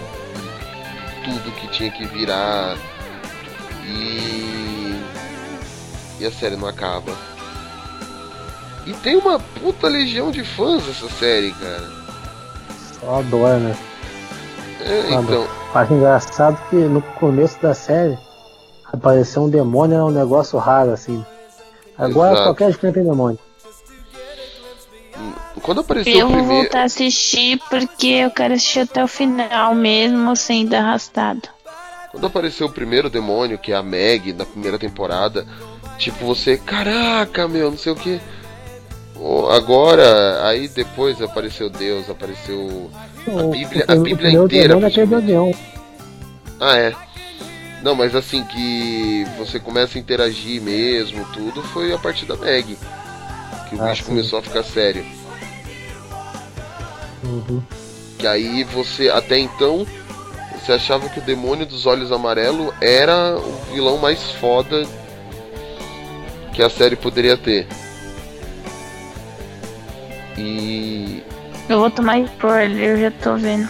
tudo 1.25 1.51
que 1.55 1.67
tinha 1.67 1.91
que 1.91 2.05
virar. 2.05 2.77
E. 3.83 5.03
E 6.19 6.25
a 6.25 6.31
série 6.31 6.55
não 6.55 6.67
acaba. 6.67 7.11
E 8.85 8.93
tem 8.93 9.17
uma 9.17 9.39
puta 9.39 9.87
legião 9.87 10.31
de 10.31 10.43
fãs 10.43 10.87
essa 10.87 11.09
série, 11.09 11.51
cara. 11.53 11.89
Só 12.99 13.19
adora, 13.19 13.57
né? 13.57 13.75
É, 14.81 15.13
então, 15.13 15.47
Acho 15.73 15.93
engraçado 15.93 16.57
que 16.69 16.75
no 16.75 17.01
começo 17.01 17.61
da 17.61 17.73
série 17.73 18.17
apareceu 18.93 19.43
um 19.43 19.49
demônio, 19.49 19.95
era 19.95 20.05
um 20.05 20.11
negócio 20.11 20.57
raro, 20.57 20.91
assim. 20.91 21.25
Agora 21.97 22.33
Exato. 22.33 22.47
qualquer 22.47 22.69
esquina 22.69 22.93
tem 22.93 23.03
demônio. 23.03 23.39
Quando 25.65 25.81
apareceu 25.81 26.13
Eu 26.13 26.27
o 26.27 26.29
vou 26.29 26.37
primeiro. 26.37 26.61
voltar 26.61 26.81
a 26.81 26.83
assistir 26.83 27.59
porque 27.71 28.05
eu 28.05 28.29
quero 28.29 28.53
assistir 28.53 28.81
até 28.81 29.03
o 29.03 29.07
final 29.07 29.73
mesmo, 29.73 30.35
sem 30.35 30.63
dar 30.63 30.81
arrastado. 30.81 31.41
Quando 32.11 32.27
apareceu 32.27 32.67
o 32.67 32.71
primeiro 32.71 33.09
demônio, 33.09 33.57
que 33.57 33.71
é 33.71 33.75
a 33.75 33.81
Meg, 33.81 34.31
na 34.31 34.45
primeira 34.45 34.77
temporada, 34.77 35.43
tipo, 35.97 36.23
você, 36.23 36.55
caraca, 36.55 37.47
meu, 37.47 37.71
não 37.71 37.77
sei 37.79 37.93
o 37.93 37.95
que. 37.95 38.21
Agora, 39.51 40.47
aí 40.47 40.67
depois 40.67 41.19
apareceu 41.19 41.67
Deus, 41.67 42.11
apareceu 42.11 42.91
a 43.27 43.43
Bíblia, 43.47 43.85
a 43.87 43.95
Bíblia 43.95 44.31
inteira. 44.33 44.75
é. 44.75 45.55
Ah, 46.59 46.77
é. 46.77 46.93
Não, 47.81 47.95
mas 47.95 48.13
assim, 48.13 48.43
que 48.43 49.25
você 49.35 49.59
começa 49.59 49.97
a 49.97 50.01
interagir 50.01 50.61
mesmo, 50.61 51.25
tudo, 51.33 51.63
foi 51.63 51.91
a 51.91 51.97
partir 51.97 52.25
da 52.27 52.35
Meg. 52.35 52.77
Que 53.67 53.75
o 53.75 53.81
Ah, 53.83 53.89
bicho 53.89 54.03
sim. 54.03 54.09
começou 54.09 54.37
a 54.37 54.43
ficar 54.43 54.61
sério. 54.63 55.03
Uhum. 57.25 57.61
Que 58.17 58.27
aí 58.27 58.63
você, 58.63 59.09
até 59.09 59.37
então, 59.37 59.85
você 60.59 60.71
achava 60.71 61.09
que 61.09 61.19
o 61.19 61.23
demônio 61.23 61.65
dos 61.65 61.85
olhos 61.85 62.11
amarelo 62.11 62.73
era 62.79 63.35
o 63.37 63.73
vilão 63.73 63.97
mais 63.97 64.21
foda 64.33 64.85
que 66.53 66.61
a 66.63 66.69
série 66.69 66.95
poderia 66.95 67.35
ter. 67.35 67.67
E 70.37 71.23
Eu 71.69 71.79
vou 71.79 71.89
tomar 71.89 72.19
spoiler, 72.19 72.89
eu 72.91 72.97
já 72.99 73.11
tô 73.11 73.35
vendo. 73.35 73.67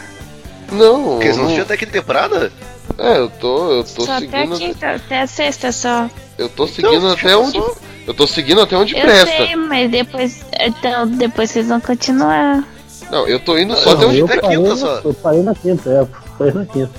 Não, 0.72 1.04
Porque 1.12 1.26
eles 1.26 1.38
não 1.38 1.48
tinham 1.48 1.62
até 1.62 1.78
que 1.78 1.86
temporada? 1.86 2.52
é, 2.98 3.18
eu 3.20 3.30
tô, 3.30 3.72
eu 3.72 3.84
tô 3.84 4.06
só 4.06 4.14
até 4.18 4.26
a 4.26 4.30
seguindo, 4.48 4.58
quinta, 4.58 4.92
até 4.96 5.22
a 5.22 5.28
sexta 5.28 5.72
só. 5.72 6.10
eu 6.38 6.50
tô 6.50 6.66
seguindo 6.68 6.96
Então, 6.98 7.12
até 7.12 7.28
tipo, 7.30 7.40
onde, 7.42 7.52
só- 7.60 7.76
eu 8.08 8.14
tô 8.14 8.28
seguindo 8.28 8.62
até 8.62 8.76
onde 8.76 8.96
Eu 8.96 9.02
presta. 9.02 9.26
sei, 9.38 9.56
mas 9.56 9.90
depois. 9.92 10.44
Então, 10.60 11.08
depois 11.08 11.52
vocês 11.52 11.68
vão 11.68 11.80
continuar. 11.80 12.64
Não, 13.12 13.28
eu 13.28 13.40
tô 13.40 13.58
indo 13.58 13.76
só 13.78 13.92
Não, 13.92 13.98
até 13.98 14.06
onde 14.08 14.20
eu, 14.20 14.26
até 14.26 14.40
quinta 14.40 14.76
só. 14.76 15.02
eu 15.04 15.14
parei 15.14 15.44
na 15.44 15.54
quinta, 15.56 15.90
é, 15.90 16.08
parei 16.38 16.54
na 16.54 16.66
quinta. 16.66 16.92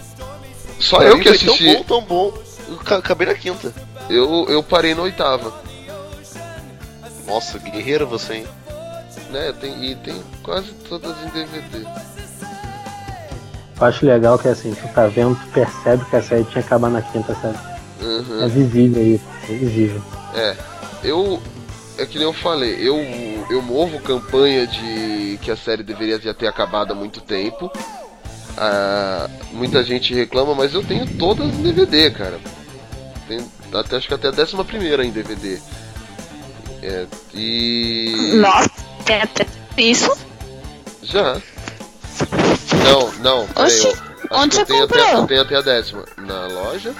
Só 0.78 1.00
eu 1.02 1.18
que 1.18 1.28
assisti. 1.28 1.64
Tão 1.64 1.74
bom, 1.74 1.84
tão 1.84 2.02
bom. 2.02 2.32
Eu 2.68 2.76
ca- 2.78 2.96
acabei 2.98 3.26
na 3.26 3.34
quinta. 3.34 3.72
Eu, 4.08 4.46
eu 4.48 4.62
parei 4.62 4.94
na 4.94 5.02
oitava. 5.02 5.52
Nossa, 7.26 7.58
guerreiro 7.58 8.06
você, 8.06 8.34
hein? 8.34 8.46
Né, 9.30 9.52
tem, 9.60 9.84
e 9.84 9.94
tem 9.96 10.22
quase 10.42 10.68
todas 10.88 11.16
em 11.22 11.28
DVD. 11.28 11.84
Eu 13.80 13.86
acho 13.86 14.06
legal 14.06 14.38
que 14.38 14.48
assim, 14.48 14.72
tu 14.74 14.86
tá 14.94 15.06
vendo, 15.08 15.34
tu 15.34 15.46
percebe 15.52 16.04
que 16.04 16.16
a 16.16 16.22
série 16.22 16.44
tinha 16.44 16.62
que 16.62 16.68
acabar 16.68 16.88
na 16.90 17.02
quinta, 17.02 17.34
sabe? 17.42 17.58
É 18.00 18.04
Uhum. 18.04 18.48
visível 18.48 19.04
isso, 19.04 19.24
é 19.48 19.52
visível. 19.54 20.02
É, 20.34 20.56
eu. 21.02 21.42
É 21.98 22.04
que 22.04 22.18
nem 22.18 22.26
eu 22.26 22.32
falei, 22.32 22.76
eu, 22.80 22.96
eu 23.50 23.62
movo 23.62 23.98
campanha 24.00 24.66
de 24.66 25.38
que 25.42 25.50
a 25.50 25.56
série 25.56 25.82
deveria 25.82 26.20
já 26.20 26.34
ter 26.34 26.46
acabado 26.46 26.92
há 26.92 26.94
muito 26.94 27.20
tempo. 27.20 27.70
Ah, 28.56 29.28
muita 29.52 29.82
gente 29.82 30.14
reclama, 30.14 30.54
mas 30.54 30.74
eu 30.74 30.82
tenho 30.84 31.06
todas 31.18 31.46
em 31.46 31.62
DVD, 31.62 32.10
cara. 32.10 32.38
Tenho, 33.26 33.50
até, 33.72 33.96
acho 33.96 34.08
que 34.08 34.14
até 34.14 34.28
a 34.28 34.32
décima 34.32 34.64
primeira 34.64 35.04
em 35.04 35.10
DVD. 35.10 35.58
É, 36.82 37.06
e. 37.34 38.32
Nossa, 38.34 38.70
tem 39.04 39.22
até 39.22 39.46
isso. 39.78 40.14
Já. 41.02 41.40
Não, 42.84 43.12
não, 43.20 43.46
peraí. 43.48 43.66
Oxi, 43.66 43.86
eu- 43.86 43.92
acho 43.92 44.42
onde 44.42 44.50
que 44.50 44.60
eu 44.62 44.66
você 44.66 44.72
tenho 44.72 44.84
até, 44.84 44.98
comprou? 44.98 45.20
eu 45.22 45.26
tenho 45.26 45.42
até 45.42 45.56
a 45.56 45.60
décima. 45.62 46.04
Na 46.18 46.46
loja? 46.46 46.94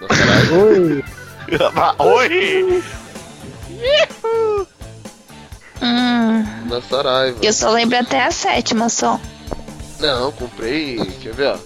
Na? 0.00 0.08
Oi, 0.58 1.04
Oi! 1.98 2.82
Hum, 5.80 6.44
Na 6.68 6.80
Saraiva. 6.82 7.38
eu 7.42 7.52
só 7.52 7.70
lembro 7.70 7.96
até 7.98 8.24
a 8.24 8.30
sétima 8.30 8.88
só. 8.88 9.20
Não, 10.00 10.32
comprei. 10.32 10.96
Quer 11.22 11.32
ver, 11.34 11.46
ó? 11.48 11.56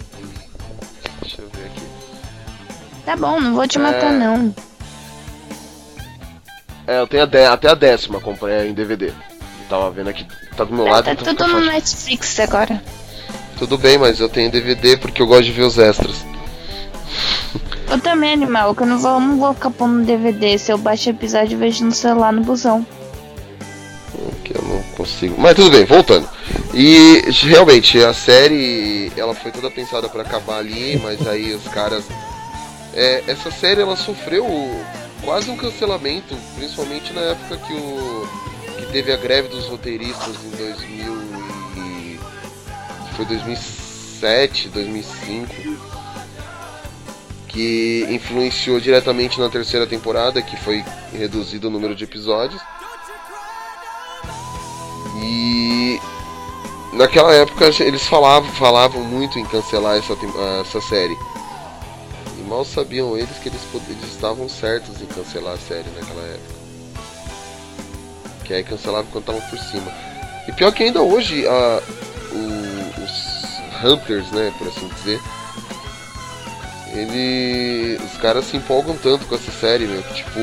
Deixa 1.23 1.41
eu 1.43 1.49
ver 1.49 1.67
aqui. 1.67 1.83
Tá 3.05 3.17
bom, 3.17 3.41
não 3.41 3.55
vou 3.55 3.67
te 3.67 3.79
matar 3.79 4.13
É. 4.13 4.17
não. 4.19 4.55
É, 6.87 6.99
eu 7.01 7.07
tenho 7.07 7.23
a 7.23 7.27
dé- 7.27 7.47
até 7.47 7.69
a 7.71 7.75
décima, 7.75 8.21
comprei 8.21 8.69
em 8.69 8.75
DVD. 8.75 9.13
Tava 9.69 9.91
vendo 9.91 10.11
aqui, 10.11 10.27
tá 10.57 10.65
do 10.65 10.75
meu 10.75 10.85
lado. 10.85 11.05
Tá 11.05 11.13
então 11.13 11.25
tudo 11.35 11.47
no 11.47 11.55
fácil. 11.55 11.73
Netflix 11.73 12.41
agora. 12.41 12.83
Tudo 13.59 13.79
bem, 13.79 13.97
mas 13.97 14.19
eu 14.21 14.29
tenho 14.29 14.51
DVD 14.51 14.97
porque 14.97 15.23
eu 15.23 15.27
gosto 15.27 15.45
de 15.45 15.53
ver 15.53 15.63
os 15.63 15.79
extras. 15.79 16.17
Eu 17.91 18.01
também, 18.01 18.33
animal, 18.33 18.75
que 18.75 18.83
eu 18.83 18.87
não 18.87 18.99
vou, 18.99 19.21
não 19.21 19.39
vou 19.39 19.55
ficar 19.55 19.71
pondo 19.71 20.05
DVD. 20.05 20.57
Se 20.59 20.73
eu 20.73 20.79
baixo 20.79 21.11
episódio, 21.11 21.55
eu 21.55 21.59
vejo 21.59 21.85
no 21.85 21.93
celular 21.93 22.33
no 22.33 22.43
busão. 22.43 22.87
Que 24.45 24.57
eu 24.57 24.63
não 24.63 24.83
consigo. 24.97 25.35
Mas 25.39 25.55
tudo 25.55 25.71
bem, 25.71 25.85
voltando. 25.85 26.29
E 26.75 27.23
realmente, 27.47 28.03
a 28.03 28.15
série 28.15 29.13
ela 29.17 29.35
foi 29.35 29.51
toda 29.51 29.71
pensada 29.71 30.09
pra 30.09 30.23
acabar 30.23 30.59
ali, 30.59 30.99
mas 31.03 31.27
aí 31.27 31.55
os 31.55 31.67
caras. 31.69 32.05
É, 32.95 33.25
essa 33.27 33.51
série 33.51 33.81
ela 33.81 33.97
sofreu 33.97 34.47
quase 35.23 35.51
um 35.51 35.57
cancelamento, 35.57 36.37
principalmente 36.57 37.13
na 37.13 37.21
época 37.23 37.57
que 37.59 37.73
o. 37.73 38.29
que 38.79 38.87
teve 38.93 39.13
a 39.13 39.17
greve 39.17 39.49
dos 39.49 39.67
roteiristas 39.67 40.35
em 40.45 40.51
2000 40.51 41.13
e. 41.77 42.21
foi 43.17 43.25
2007, 43.27 44.69
2005. 44.69 45.72
Que 47.53 48.07
influenciou 48.09 48.81
diretamente 48.81 49.39
na 49.39 49.49
terceira 49.51 49.87
temporada, 49.87 50.41
que 50.41 50.57
foi 50.57 50.83
reduzido 51.13 51.69
o 51.69 51.71
número 51.71 51.95
de 51.95 52.05
episódios. 52.05 52.61
E 55.23 56.01
naquela 56.95 57.33
época 57.35 57.67
eles 57.81 58.03
falavam, 58.07 58.51
falavam 58.53 59.03
muito 59.05 59.39
em 59.39 59.45
cancelar 59.45 59.99
essa, 59.99 60.17
tem- 60.17 60.33
essa 60.61 60.81
série. 60.81 61.17
E 62.39 62.43
mal 62.49 62.65
sabiam 62.65 63.17
eles 63.17 63.37
que 63.39 63.49
eles, 63.51 63.61
eles 63.89 64.13
estavam 64.13 64.49
certos 64.49 65.01
em 65.03 65.07
cancelar 65.07 65.55
a 65.55 65.59
série 65.59 65.89
naquela 65.91 66.23
época. 66.23 66.63
Que 68.45 68.55
aí 68.55 68.65
cancelavam 68.65 69.11
quando 69.13 69.25
estavam 69.31 69.43
por 69.51 69.59
cima. 69.59 69.93
E 70.49 70.53
pior 70.53 70.73
que 70.73 70.83
ainda 70.85 71.03
hoje 71.03 71.47
a, 71.47 71.83
o- 72.33 73.03
os 73.05 73.85
Hunters, 73.85 74.31
né, 74.33 74.53
por 74.59 74.69
assim 74.69 74.89
dizer, 74.89 75.21
ele, 76.95 77.99
os 78.05 78.17
caras 78.19 78.45
se 78.47 78.57
empolgam 78.57 78.97
tanto 78.97 79.27
com 79.27 79.35
essa 79.35 79.51
série, 79.51 79.87
meu, 79.87 80.03
que 80.03 80.15
tipo 80.15 80.41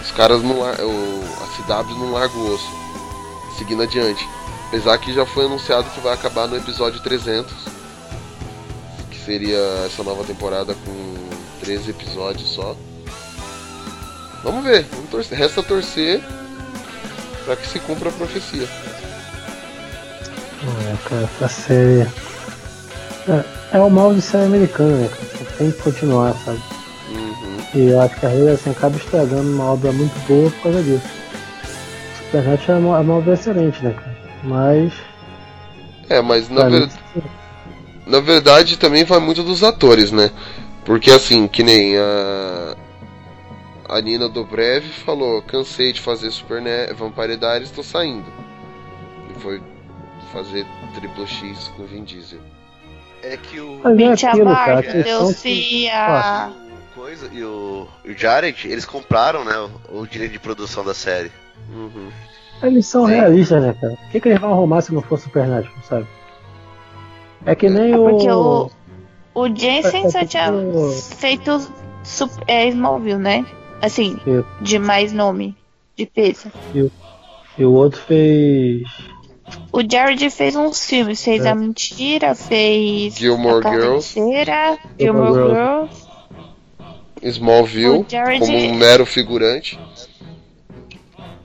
os 0.00 0.10
caras 0.12 0.42
não 0.42 0.64
a 0.64 0.74
CW 0.74 1.98
não 1.98 2.12
larga 2.12 2.36
o 2.36 2.54
osso, 2.54 2.70
seguindo 3.58 3.82
adiante. 3.82 4.26
Apesar 4.68 4.96
que 4.98 5.12
já 5.12 5.26
foi 5.26 5.44
anunciado 5.44 5.90
que 5.90 6.00
vai 6.00 6.14
acabar 6.14 6.48
no 6.48 6.56
episódio 6.56 7.00
300, 7.00 7.52
que 9.10 9.18
seria 9.18 9.58
essa 9.86 10.02
nova 10.02 10.24
temporada 10.24 10.74
com 10.74 11.14
13 11.60 11.90
episódios 11.90 12.48
só. 12.50 12.74
Vamos 14.42 14.64
ver, 14.64 14.86
vamos 14.90 15.10
torcer. 15.10 15.38
resta 15.38 15.62
torcer 15.62 16.22
para 17.44 17.56
que 17.56 17.68
se 17.68 17.78
cumpra 17.80 18.08
a 18.08 18.12
profecia. 18.12 18.66
é, 20.64 21.08
cara, 21.08 21.30
essa 21.36 21.48
série. 21.48 22.31
É, 23.28 23.76
é 23.76 23.80
o 23.80 23.88
mal 23.88 24.12
de 24.12 24.20
série 24.20 24.46
americana, 24.46 24.96
né? 24.96 25.08
cara? 25.08 25.22
Você 25.22 25.56
tem 25.56 25.70
que 25.70 25.82
continuar, 25.82 26.34
sabe? 26.44 26.60
Uhum. 27.10 27.58
E 27.74 27.90
eu 27.90 28.00
acho 28.00 28.18
que 28.18 28.26
às 28.26 28.32
vezes 28.32 28.48
assim, 28.48 28.70
acaba 28.70 28.96
estragando 28.96 29.48
uma 29.50 29.72
obra 29.72 29.92
muito 29.92 30.18
boa 30.26 30.50
por 30.50 30.62
causa 30.62 30.82
disso. 30.82 31.08
Supernatural 32.18 32.76
é 32.76 32.80
uma, 32.80 32.98
é 32.98 33.00
uma 33.00 33.14
obra 33.14 33.34
excelente, 33.34 33.84
né, 33.84 33.92
cara? 33.92 34.16
Mas. 34.42 34.92
É, 36.08 36.20
mas 36.20 36.48
na 36.48 36.68
verdade. 36.68 37.02
Na 38.04 38.20
verdade, 38.20 38.76
também 38.76 39.04
vai 39.04 39.20
muito 39.20 39.44
dos 39.44 39.62
atores, 39.62 40.10
né? 40.10 40.30
Porque 40.84 41.10
assim, 41.10 41.46
que 41.46 41.62
nem 41.62 41.96
a. 41.96 42.76
A 43.88 44.00
Nina 44.00 44.28
Dobrev 44.28 44.84
falou: 45.04 45.42
cansei 45.42 45.92
de 45.92 46.00
fazer 46.00 46.30
Super 46.30 46.60
ne 46.60 46.92
Vampire 46.94 47.36
Diaries, 47.36 47.70
tô 47.70 47.82
saindo. 47.82 48.26
E 49.30 49.40
foi 49.40 49.62
fazer 50.32 50.66
Triple 50.94 51.26
X 51.26 51.70
com 51.76 51.84
Vin 51.84 52.02
Diesel. 52.02 52.40
É 53.22 53.36
que 53.36 53.60
o. 53.60 53.80
Mas 53.84 54.22
é 54.22 54.28
aquilo, 54.28 54.44
cara. 54.46 54.58
A 54.58 54.62
abarca, 54.72 54.92
questão 54.92 55.18
Deus 55.26 55.36
que- 55.36 55.62
fia. 55.62 56.50
Coisa, 56.94 57.28
e 57.32 57.42
o, 57.42 57.86
e 58.04 58.10
o 58.12 58.18
Jared, 58.18 58.68
eles 58.68 58.84
compraram, 58.84 59.44
né, 59.44 59.52
o, 59.90 60.00
o 60.00 60.06
direito 60.06 60.32
de 60.32 60.38
produção 60.38 60.84
da 60.84 60.92
série. 60.94 61.30
Uhum. 61.72 62.08
Eles 62.62 62.86
são 62.86 63.06
Sim. 63.06 63.14
realistas, 63.14 63.62
né, 63.62 63.74
cara? 63.80 63.94
Por 63.96 64.10
que, 64.10 64.20
que 64.20 64.28
eles 64.28 64.40
vão 64.40 64.52
arrumar 64.52 64.82
se 64.82 64.92
não 64.94 65.02
for 65.02 65.18
Supernatural, 65.18 65.74
sabe? 65.88 66.06
É 67.46 67.54
que 67.54 67.68
nem 67.68 67.94
o. 67.94 68.08
Porque 68.10 68.30
o, 68.30 68.70
o 69.34 69.46
Jensen 69.56 70.04
É, 70.04 70.06
é 70.06 70.10
só 70.10 70.24
tinha 70.26 70.52
porque- 70.52 71.00
feito 71.16 71.72
é, 72.46 72.68
Smallville, 72.68 73.18
né? 73.18 73.46
Assim, 73.80 74.16
Isso. 74.26 74.46
de 74.60 74.78
mais 74.78 75.12
nome, 75.12 75.56
de 75.96 76.06
peso. 76.06 76.52
E 77.58 77.64
o 77.64 77.72
outro 77.72 78.00
fez. 78.00 78.82
O 79.72 79.80
Jared 79.88 80.30
fez 80.30 80.54
uns 80.56 80.84
filmes, 80.86 81.22
fez 81.22 81.44
É. 81.44 81.50
A 81.50 81.54
Mentira, 81.54 82.34
fez 82.34 83.16
Gilmore 83.16 83.66
A 83.66 83.70
Girls. 83.70 84.14
Gilmore 84.14 84.44
Gilmore 84.98 85.32
Girls. 85.32 85.54
Girls. 85.54 86.12
Smallville, 87.22 88.00
O 88.00 88.06
Jared- 88.08 88.40
como 88.40 88.56
um 88.58 88.74
mero 88.74 89.06
figurante. 89.06 89.78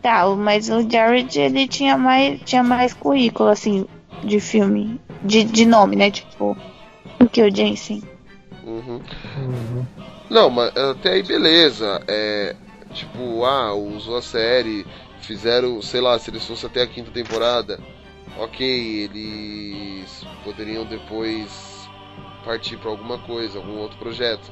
Tá, 0.01 0.27
mas 0.35 0.69
o 0.69 0.87
Jared 0.89 1.39
ele 1.39 1.67
tinha 1.67 1.97
mais, 1.97 2.39
tinha 2.45 2.63
mais 2.63 2.93
currículo, 2.93 3.49
assim, 3.49 3.85
de 4.23 4.39
filme, 4.39 4.99
de, 5.23 5.43
de 5.43 5.65
nome, 5.65 5.95
né? 5.95 6.09
Tipo, 6.09 6.57
do 7.19 7.29
que 7.29 7.41
o 7.43 7.53
Jensen. 7.55 8.01
Uhum. 8.63 9.01
Não, 10.29 10.49
mas 10.49 10.75
até 10.75 11.11
aí 11.13 11.23
beleza. 11.23 12.01
É. 12.07 12.55
Tipo, 12.93 13.43
ah, 13.43 13.73
usou 13.73 14.17
a 14.17 14.21
série, 14.21 14.85
fizeram, 15.21 15.81
sei 15.81 15.99
lá, 16.01 16.17
se 16.17 16.29
eles 16.31 16.45
fossem 16.45 16.69
até 16.69 16.81
a 16.81 16.87
quinta 16.87 17.11
temporada, 17.11 17.79
ok, 18.39 18.65
eles 18.65 20.25
poderiam 20.43 20.85
depois 20.85 21.87
partir 22.43 22.77
pra 22.77 22.89
alguma 22.89 23.17
coisa, 23.19 23.57
algum 23.59 23.77
outro 23.79 23.97
projeto. 23.97 24.51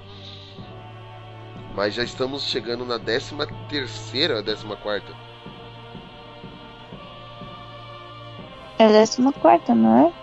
Mas 1.76 1.94
já 1.94 2.04
estamos 2.04 2.44
chegando 2.44 2.86
na 2.86 2.98
décima 2.98 3.46
terceira, 3.70 4.42
décima 4.42 4.76
quarta. 4.78 5.14
É 8.80 8.86
a 8.86 8.90
décima 8.90 9.32
quarta, 9.32 9.74
não 9.74 10.08
é? 10.08 10.14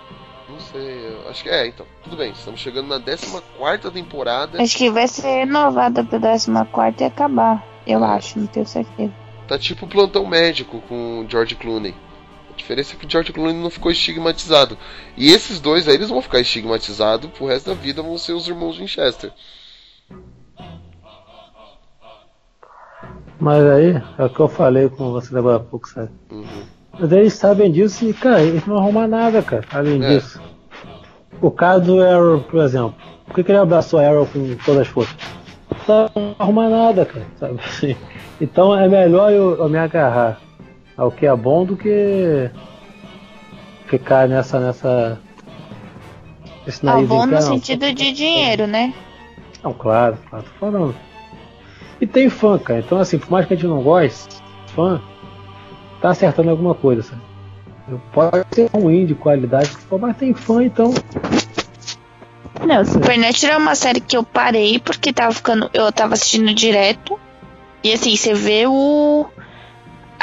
Não 0.49 0.61
sei, 0.61 1.19
acho 1.31 1.43
que 1.43 1.49
é, 1.49 1.67
então. 1.67 1.87
Tudo 2.03 2.17
bem, 2.17 2.33
estamos 2.33 2.61
chegando 2.61 2.89
na 2.89 2.99
décima 2.99 3.41
quarta 3.57 3.91
temporada. 3.91 4.63
Acho 4.63 4.77
que 4.77 4.91
vai 4.91 5.09
ser 5.09 5.27
renovada 5.47 6.05
pra 6.05 6.19
décima 6.19 6.67
quarta 6.67 7.05
e 7.05 7.07
acabar. 7.07 7.65
Eu 7.87 8.05
É. 8.05 8.09
acho, 8.09 8.39
não 8.39 8.47
tenho 8.47 8.67
certeza. 8.67 9.13
Tá 9.49 9.59
tipo 9.59 9.87
plantão 9.87 10.27
médico 10.27 10.81
com 10.83 11.21
o 11.21 11.31
George 11.31 11.55
Clooney. 11.55 11.95
Diferença 12.63 12.95
é 12.95 12.99
que 12.99 13.07
o 13.07 13.11
George 13.11 13.33
Clooney 13.33 13.55
não 13.61 13.71
ficou 13.71 13.91
estigmatizado. 13.91 14.79
E 15.17 15.31
esses 15.33 15.61
dois 15.61 15.87
aí, 15.87 15.95
eles 15.95 16.09
vão 16.09 16.23
ficar 16.23 16.41
estigmatizados 16.41 17.31
pro 17.31 17.47
resto 17.47 17.71
da 17.71 17.75
vida, 17.75 18.03
vão 18.03 18.17
ser 18.17 18.33
os 18.33 18.49
irmãos 18.49 18.79
Winchester. 18.79 19.31
Mas 23.39 23.65
aí, 23.67 24.03
é 24.19 24.25
o 24.25 24.31
que 24.31 24.41
eu 24.41 24.49
falei 24.49 24.89
com 24.89 25.11
você 25.13 25.37
agora 25.37 25.57
há 25.57 25.61
pouco, 25.61 25.89
sabe? 25.89 26.11
Uhum. 26.31 26.63
Mas 26.99 27.11
eles 27.11 27.33
sabem 27.33 27.73
disso 27.73 28.05
e, 28.05 28.13
cara, 28.13 28.43
eles 28.43 28.65
não 28.67 28.79
arrumam 28.79 29.09
nada, 29.09 29.43
cara, 29.43 29.65
além 29.73 30.03
É. 30.05 30.09
disso. 30.09 30.41
O 31.41 31.51
caso 31.51 31.85
do 31.85 32.03
Arrow, 32.03 32.41
por 32.41 32.63
exemplo. 32.63 32.95
Por 33.27 33.35
que, 33.35 33.45
que 33.45 33.51
ele 33.51 33.59
abraçou 33.59 33.99
a 33.99 34.07
Arrow 34.07 34.27
com 34.27 34.55
todas 34.65 34.83
as 34.83 34.89
forças? 34.89 35.17
Não 35.89 36.37
arruma 36.39 36.69
nada, 36.69 37.05
cara, 37.05 37.27
sabe? 37.39 37.59
Então 38.41 38.77
é 38.77 38.89
melhor 38.89 39.31
eu, 39.31 39.57
eu 39.57 39.69
me 39.69 39.79
agarrar 39.79 40.41
ao 40.97 41.11
que 41.11 41.27
é 41.27 41.37
bom 41.37 41.65
do 41.65 41.77
que 41.77 42.51
ficar 43.87 44.29
nessa. 44.29 44.61
nessa 44.61 45.21
esse 46.67 46.81
Tá 46.81 46.93
narizinho 46.93 47.19
bom 47.19 47.25
que, 47.25 47.33
no 47.33 47.39
ah, 47.39 47.43
sentido 47.43 47.93
de 47.93 48.13
dinheiro, 48.13 48.67
né? 48.67 48.95
Não, 49.63 49.73
claro, 49.73 50.17
claro, 50.31 50.45
tô 50.45 50.59
falando. 50.59 50.95
E 52.01 52.07
tem 52.07 52.29
fã, 52.29 52.59
cara. 52.59 52.81
Então, 52.81 52.99
assim, 52.99 53.19
por 53.19 53.31
mais 53.31 53.47
que 53.47 53.55
a 53.55 53.57
gente 53.57 53.67
não 53.67 53.83
goste, 53.83 54.43
fã 54.75 55.01
tá 56.01 56.11
acertando 56.11 56.51
alguma 56.51 56.75
coisa, 56.75 57.03
sabe? 57.03 57.23
Pode 58.13 58.45
ser 58.53 58.71
ruim 58.73 59.07
de 59.07 59.15
qualidade, 59.15 59.71
mas 60.01 60.17
tem 60.17 60.35
fã, 60.35 60.65
então. 60.65 60.93
Não, 62.67 62.85
Supernatural 62.85 63.57
é 63.57 63.59
uma 63.59 63.75
série 63.75 64.01
que 64.01 64.17
eu 64.17 64.23
parei 64.23 64.79
porque 64.79 65.13
tava 65.13 65.33
ficando. 65.33 65.69
Eu 65.75 65.91
tava 65.93 66.15
assistindo 66.15 66.55
direto. 66.55 67.19
E 67.83 67.93
assim, 67.93 68.15
você 68.17 68.35
vê 68.35 68.67
o. 68.67 69.27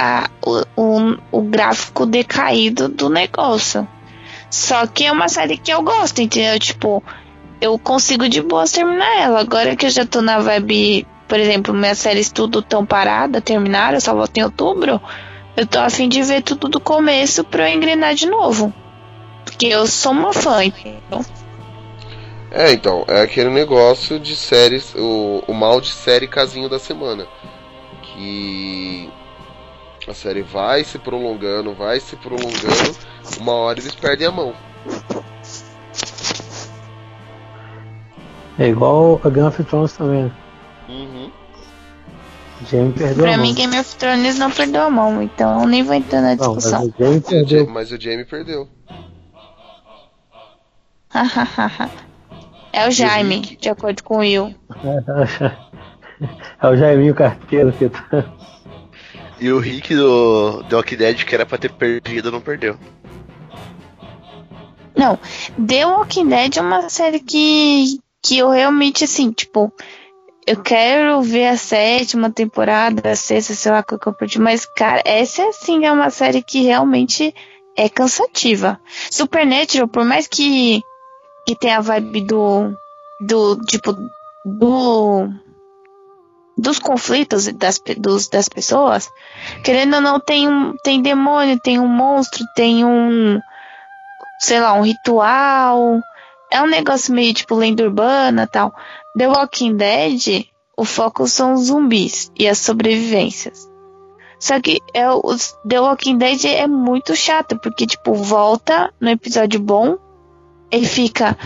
A, 0.02 0.30
o, 0.42 0.64
o, 0.78 1.18
o 1.30 1.42
gráfico 1.42 2.06
decaído 2.06 2.88
do 2.88 3.10
negócio. 3.10 3.86
Só 4.50 4.88
que 4.88 5.06
é 5.06 5.12
uma 5.12 5.28
série 5.28 5.58
que 5.58 5.72
eu 5.72 5.82
gosto, 5.84 6.22
entendeu? 6.22 6.58
Tipo, 6.58 7.04
eu 7.60 7.78
consigo 7.78 8.30
de 8.30 8.42
boas 8.42 8.72
terminar 8.72 9.20
ela. 9.20 9.42
Agora 9.42 9.76
que 9.76 9.86
eu 9.86 9.90
já 9.90 10.06
tô 10.06 10.22
na 10.22 10.40
vibe, 10.40 11.06
por 11.28 11.40
exemplo, 11.40 11.74
minhas 11.74 12.00
séries 12.00 12.32
tudo 12.32 12.62
tão 12.62 12.86
parada, 12.86 13.42
terminaram, 13.42 14.00
só 14.00 14.16
volta 14.16 14.40
em 14.40 14.44
outubro. 14.44 15.02
Eu 15.58 15.68
tô 15.68 15.80
afim 15.80 16.08
de 16.08 16.24
ver 16.24 16.42
tudo 16.42 16.70
do 16.70 16.80
começo 16.80 17.44
pra 17.44 17.70
eu 17.70 17.76
engrenar 17.76 18.16
de 18.16 18.26
novo. 18.26 18.74
Porque 19.44 19.68
eu 19.68 19.86
sou 19.86 20.14
uma 20.14 20.32
fã, 20.32 20.64
entendeu? 20.64 21.26
É, 22.52 22.72
então, 22.72 23.04
é 23.08 23.22
aquele 23.22 23.50
negócio 23.50 24.20
de 24.20 24.36
séries, 24.36 24.96
o, 24.96 25.44
o 25.46 25.54
mal 25.54 25.80
de 25.80 25.92
série 25.92 26.28
casinho 26.28 26.68
da 26.68 26.80
semana. 26.80 27.28
Que 28.02 29.10
a 30.10 30.14
série 30.14 30.41
vai 30.41 30.84
se 30.84 30.98
prolongando, 30.98 31.73
vai 31.73 31.99
se 31.99 32.15
prolongando, 32.15 32.95
uma 33.40 33.53
hora 33.53 33.80
eles 33.80 33.94
perdem 33.95 34.27
a 34.27 34.31
mão. 34.31 34.53
É 38.57 38.68
igual 38.68 39.22
a 39.23 39.30
Game 39.30 39.48
of 39.48 39.64
Thrones 39.64 39.94
também. 39.94 40.31
Uhum. 40.90 41.31
Jamie 42.69 42.91
perdeu 42.91 43.23
Pra 43.23 43.34
a 43.34 43.38
mão. 43.38 43.45
mim, 43.45 43.53
Game 43.53 43.80
of 43.80 43.95
Thrones 43.95 44.38
não 44.38 44.52
perdeu 44.52 44.81
a 44.84 44.90
mão, 44.90 45.22
então 45.22 45.61
eu 45.61 45.68
nem 45.68 45.81
vou 45.84 45.94
entrar 45.95 46.22
na 46.22 46.36
Não, 46.36 46.56
mas 46.56 46.64
discussão. 46.64 46.84
o 46.88 46.94
Jamie 46.99 47.22
perdeu. 47.22 47.68
mas 47.69 47.91
o 47.91 48.02
Jamie 48.02 48.26
perdeu. 48.26 48.68
é 52.73 52.88
o 52.88 52.91
Jaime, 52.91 53.57
de 53.60 53.69
acordo 53.69 54.03
com 54.03 54.15
o 54.15 54.19
Will. 54.19 54.53
É 56.61 56.68
o 56.68 56.76
Jaiminho 56.76 57.15
Carteiro 57.15 57.72
que 57.72 57.88
tá. 57.88 58.26
E 59.40 59.52
o 59.52 59.60
Rick 59.60 59.95
do 59.95 60.64
The 60.66 60.76
Walking 60.76 60.95
Dead, 60.98 61.26
que 61.26 61.34
era 61.34 61.45
pra 61.45 61.57
ter 61.57 61.72
perdido, 61.72 62.32
não 62.32 62.41
perdeu. 62.41 62.78
Não, 64.95 65.18
The 65.66 65.86
Walking 65.86 66.28
Dead 66.28 66.57
é 66.57 66.61
uma 66.61 66.90
série 66.90 67.22
que, 67.22 67.99
que 68.22 68.38
eu 68.38 68.49
realmente, 68.49 69.06
assim, 69.06 69.32
tipo, 69.32 69.72
eu 70.45 70.57
quero 70.61 71.22
ver 71.22 71.48
a 71.48 71.57
sétima 71.57 72.30
temporada, 72.30 73.11
a 73.11 73.16
sexta, 73.16 73.53
sei 73.53 73.72
lá, 73.72 73.84
que 73.84 73.94
eu 73.94 74.14
perdi, 74.14 74.40
mas, 74.40 74.66
cara, 74.66 75.02
essa, 75.06 75.48
assim, 75.48 75.86
é 75.86 75.91
uma 75.91 76.10
série 76.10 76.41
que 76.41 76.64
realmente 76.64 77.34
é 77.78 77.88
cansativa. 77.88 78.78
Supernatural, 79.10 79.88
por 79.88 80.03
mais 80.03 80.28
que, 80.28 80.82
que 81.45 81.56
tenha 81.56 81.78
a 81.78 81.82
vibe 81.82 82.22
do, 82.22 82.74
do, 83.22 83.61
tipo, 83.61 83.95
do, 84.44 85.30
dos 86.60 86.77
conflitos 86.77 87.48
das, 87.53 87.81
dos, 87.98 88.27
das 88.27 88.49
pessoas, 88.49 89.10
querendo 89.64 89.95
ou 89.95 90.02
não, 90.02 90.19
tem 90.19 90.48
um, 90.48 90.76
tem 90.84 91.02
demônio, 91.02 91.60
tem 91.60 91.80
um 91.80 91.88
monstro, 91.88 92.45
tem 92.56 92.84
um, 92.84 93.40
sei 94.40 94.60
lá, 94.60 94.73
um 94.73 94.81
ritual. 94.81 96.02
É 96.52 96.61
um 96.61 96.68
negócio 96.68 97.14
meio 97.14 97.34
tipo 97.34 97.56
lenda 97.56 97.84
urbana 97.84 98.48
tal. 98.48 98.73
The 99.18 99.27
Walking 99.27 99.76
Dead, 99.76 100.48
o 100.76 100.84
foco 100.84 101.27
são 101.27 101.53
os 101.53 101.68
zumbis 101.68 102.31
e 102.38 102.48
as 102.48 102.57
sobrevivências. 102.57 103.69
Só 104.40 104.60
que 104.60 104.80
é, 104.94 105.10
os 105.11 105.57
The 105.68 105.80
Walking 105.80 106.18
Dead 106.18 106.45
é 106.45 106.65
muito 106.65 107.15
chato, 107.15 107.57
porque, 107.60 107.86
tipo, 107.86 108.14
volta 108.14 108.91
no 108.99 109.10
episódio 109.10 109.60
bom, 109.60 109.98
ele 110.72 110.86
fica 110.86 111.38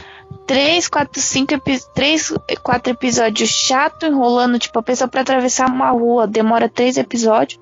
3, 0.45 0.87
4, 0.87 1.21
5, 1.21 1.53
3, 1.93 2.33
4 2.61 2.91
episódios 2.91 3.49
chato, 3.49 4.05
enrolando, 4.05 4.59
tipo, 4.59 4.77
a 4.79 4.83
pessoa 4.83 5.07
pra 5.07 5.21
atravessar 5.21 5.67
uma 5.67 5.89
rua 5.91 6.27
demora 6.27 6.67
3 6.69 6.97
episódios. 6.97 7.59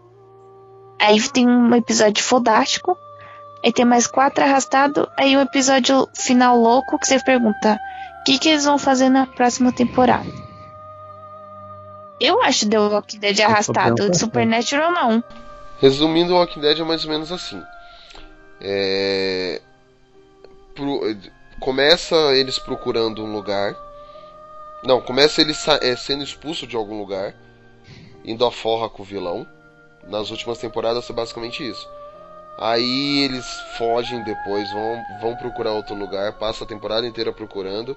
Aí 0.99 1.19
tem 1.29 1.47
um 1.47 1.73
episódio 1.75 2.23
fodástico. 2.23 2.97
Aí 3.63 3.71
tem 3.71 3.85
mais 3.85 4.07
quatro 4.07 4.43
arrastado. 4.43 5.07
Aí 5.17 5.37
um 5.37 5.41
episódio 5.41 6.07
final 6.15 6.57
louco 6.57 6.97
que 6.97 7.05
você 7.07 7.19
pergunta: 7.23 7.77
o 8.21 8.23
que, 8.23 8.39
que 8.39 8.49
eles 8.49 8.65
vão 8.65 8.77
fazer 8.77 9.09
na 9.09 9.25
próxima 9.27 9.71
temporada? 9.71 10.29
Eu 12.19 12.41
acho 12.43 12.69
The 12.69 12.79
Walking 12.79 13.19
Dead 13.19 13.39
arrastado. 13.41 14.07
tá 14.07 14.13
Supernatural 14.13 14.91
não. 14.91 15.23
Resumindo, 15.79 16.33
o 16.33 16.37
Walking 16.37 16.59
Dead 16.61 16.79
é 16.79 16.83
mais 16.83 17.03
ou 17.03 17.09
menos 17.11 17.31
assim. 17.31 17.61
É... 18.59 19.59
pro- 20.75 21.01
Começa 21.61 22.15
eles 22.35 22.57
procurando 22.57 23.23
um 23.23 23.31
lugar. 23.31 23.77
Não, 24.83 24.99
começa 24.99 25.41
eles 25.41 25.57
sa- 25.57 25.77
é, 25.79 25.95
sendo 25.95 26.23
expulso 26.23 26.65
de 26.65 26.75
algum 26.75 26.97
lugar, 26.97 27.35
indo 28.25 28.43
à 28.43 28.51
forra 28.51 28.89
com 28.89 29.03
o 29.03 29.05
vilão. 29.05 29.45
Nas 30.07 30.31
últimas 30.31 30.57
temporadas 30.57 31.07
é 31.07 31.13
basicamente 31.13 31.61
isso. 31.69 31.87
Aí 32.57 33.19
eles 33.25 33.45
fogem 33.77 34.23
depois, 34.23 34.71
vão, 34.71 35.03
vão 35.21 35.35
procurar 35.35 35.73
outro 35.73 35.93
lugar, 35.93 36.33
passa 36.33 36.63
a 36.63 36.67
temporada 36.67 37.05
inteira 37.05 37.31
procurando. 37.31 37.95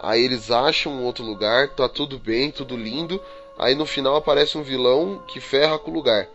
Aí 0.00 0.22
eles 0.24 0.50
acham 0.50 0.90
um 0.90 1.04
outro 1.04 1.26
lugar, 1.26 1.68
tá 1.74 1.86
tudo 1.86 2.18
bem, 2.18 2.50
tudo 2.50 2.74
lindo. 2.74 3.20
Aí 3.58 3.74
no 3.74 3.84
final 3.84 4.16
aparece 4.16 4.56
um 4.56 4.62
vilão 4.62 5.22
que 5.28 5.40
ferra 5.40 5.78
com 5.78 5.90
o 5.90 5.94
lugar. 5.94 6.26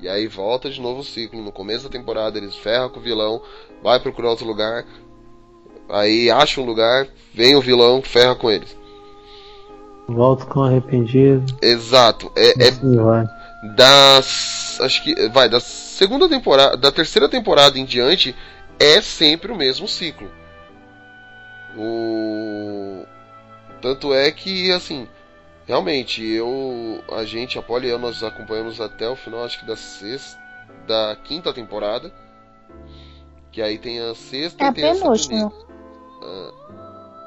E 0.00 0.08
aí 0.08 0.26
volta 0.26 0.70
de 0.70 0.80
novo 0.80 1.00
o 1.00 1.04
ciclo. 1.04 1.42
No 1.42 1.52
começo 1.52 1.84
da 1.84 1.90
temporada 1.90 2.38
eles 2.38 2.56
ferram 2.56 2.88
com 2.88 3.00
o 3.00 3.02
vilão, 3.02 3.42
vai 3.82 4.00
procurar 4.00 4.30
outro 4.30 4.46
lugar. 4.46 4.86
Aí 5.88 6.30
acha 6.30 6.60
um 6.60 6.64
lugar, 6.64 7.06
vem 7.32 7.54
o 7.56 7.60
vilão, 7.60 8.02
ferra 8.02 8.34
com 8.34 8.50
eles. 8.50 8.76
Volto 10.08 10.46
com 10.46 10.62
arrependido. 10.62 11.44
Exato. 11.60 12.30
É, 12.36 12.64
é 12.64 12.68
Assim 12.68 12.96
vai. 12.96 13.26
das. 13.74 14.78
Acho 14.80 15.02
que. 15.02 15.28
Vai, 15.28 15.48
da 15.48 15.58
segunda 15.60 16.28
temporada. 16.28 16.76
Da 16.76 16.92
terceira 16.92 17.28
temporada 17.28 17.78
em 17.78 17.84
diante, 17.84 18.34
é 18.78 19.00
sempre 19.00 19.50
o 19.50 19.56
mesmo 19.56 19.88
ciclo. 19.88 20.30
O. 21.76 23.04
Tanto 23.82 24.14
é 24.14 24.30
que, 24.30 24.70
assim. 24.70 25.08
Realmente, 25.66 26.24
eu. 26.24 27.02
A 27.10 27.24
gente, 27.24 27.58
a 27.58 27.62
Polly 27.62 27.88
e 27.88 27.90
eu, 27.90 27.98
nós 27.98 28.22
acompanhamos 28.22 28.80
até 28.80 29.08
o 29.08 29.16
final, 29.16 29.44
acho 29.44 29.58
que 29.58 29.66
da 29.66 29.76
sexta. 29.76 30.40
Da 30.86 31.16
quinta 31.24 31.52
temporada. 31.52 32.12
Que 33.50 33.60
aí 33.60 33.76
tem 33.78 33.98
a 33.98 34.14
sexta 34.14 34.62
É 34.62 34.66
e 34.66 34.68
a 34.68 34.72
tem 34.72 34.84
a 34.84 34.92
penúltima. 34.92 35.52
Ah, 36.22 36.50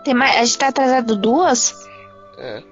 Tem 0.03 0.13
mais, 0.13 0.35
a 0.37 0.43
gente 0.45 0.57
tá 0.57 0.67
atrasado 0.67 1.15
duas? 1.15 1.87
é. 2.37 2.63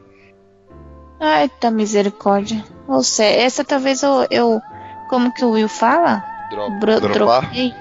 Ai, 1.19 1.49
tá 1.49 1.71
misericórdia. 1.71 2.63
Ou 2.87 3.01
seja, 3.03 3.39
essa 3.41 3.63
talvez 3.63 4.03
eu, 4.03 4.27
eu. 4.29 4.61
Como 5.09 5.33
que 5.33 5.43
o 5.43 5.51
Will 5.51 5.67
fala? 5.67 6.23
Drop. 6.51 6.79
Bro, 6.79 6.99
Dropar? 7.01 7.41
dropei. 7.41 7.73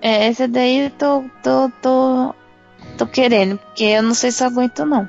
É, 0.00 0.26
essa 0.28 0.48
daí 0.48 0.86
eu 0.86 0.90
tô, 0.90 1.24
tô, 1.42 1.70
tô, 1.82 2.34
tô 2.96 3.06
querendo, 3.06 3.58
porque 3.58 3.84
eu 3.84 4.02
não 4.02 4.14
sei 4.14 4.30
se 4.32 4.42
eu 4.42 4.48
aguento 4.48 4.84
não. 4.86 5.06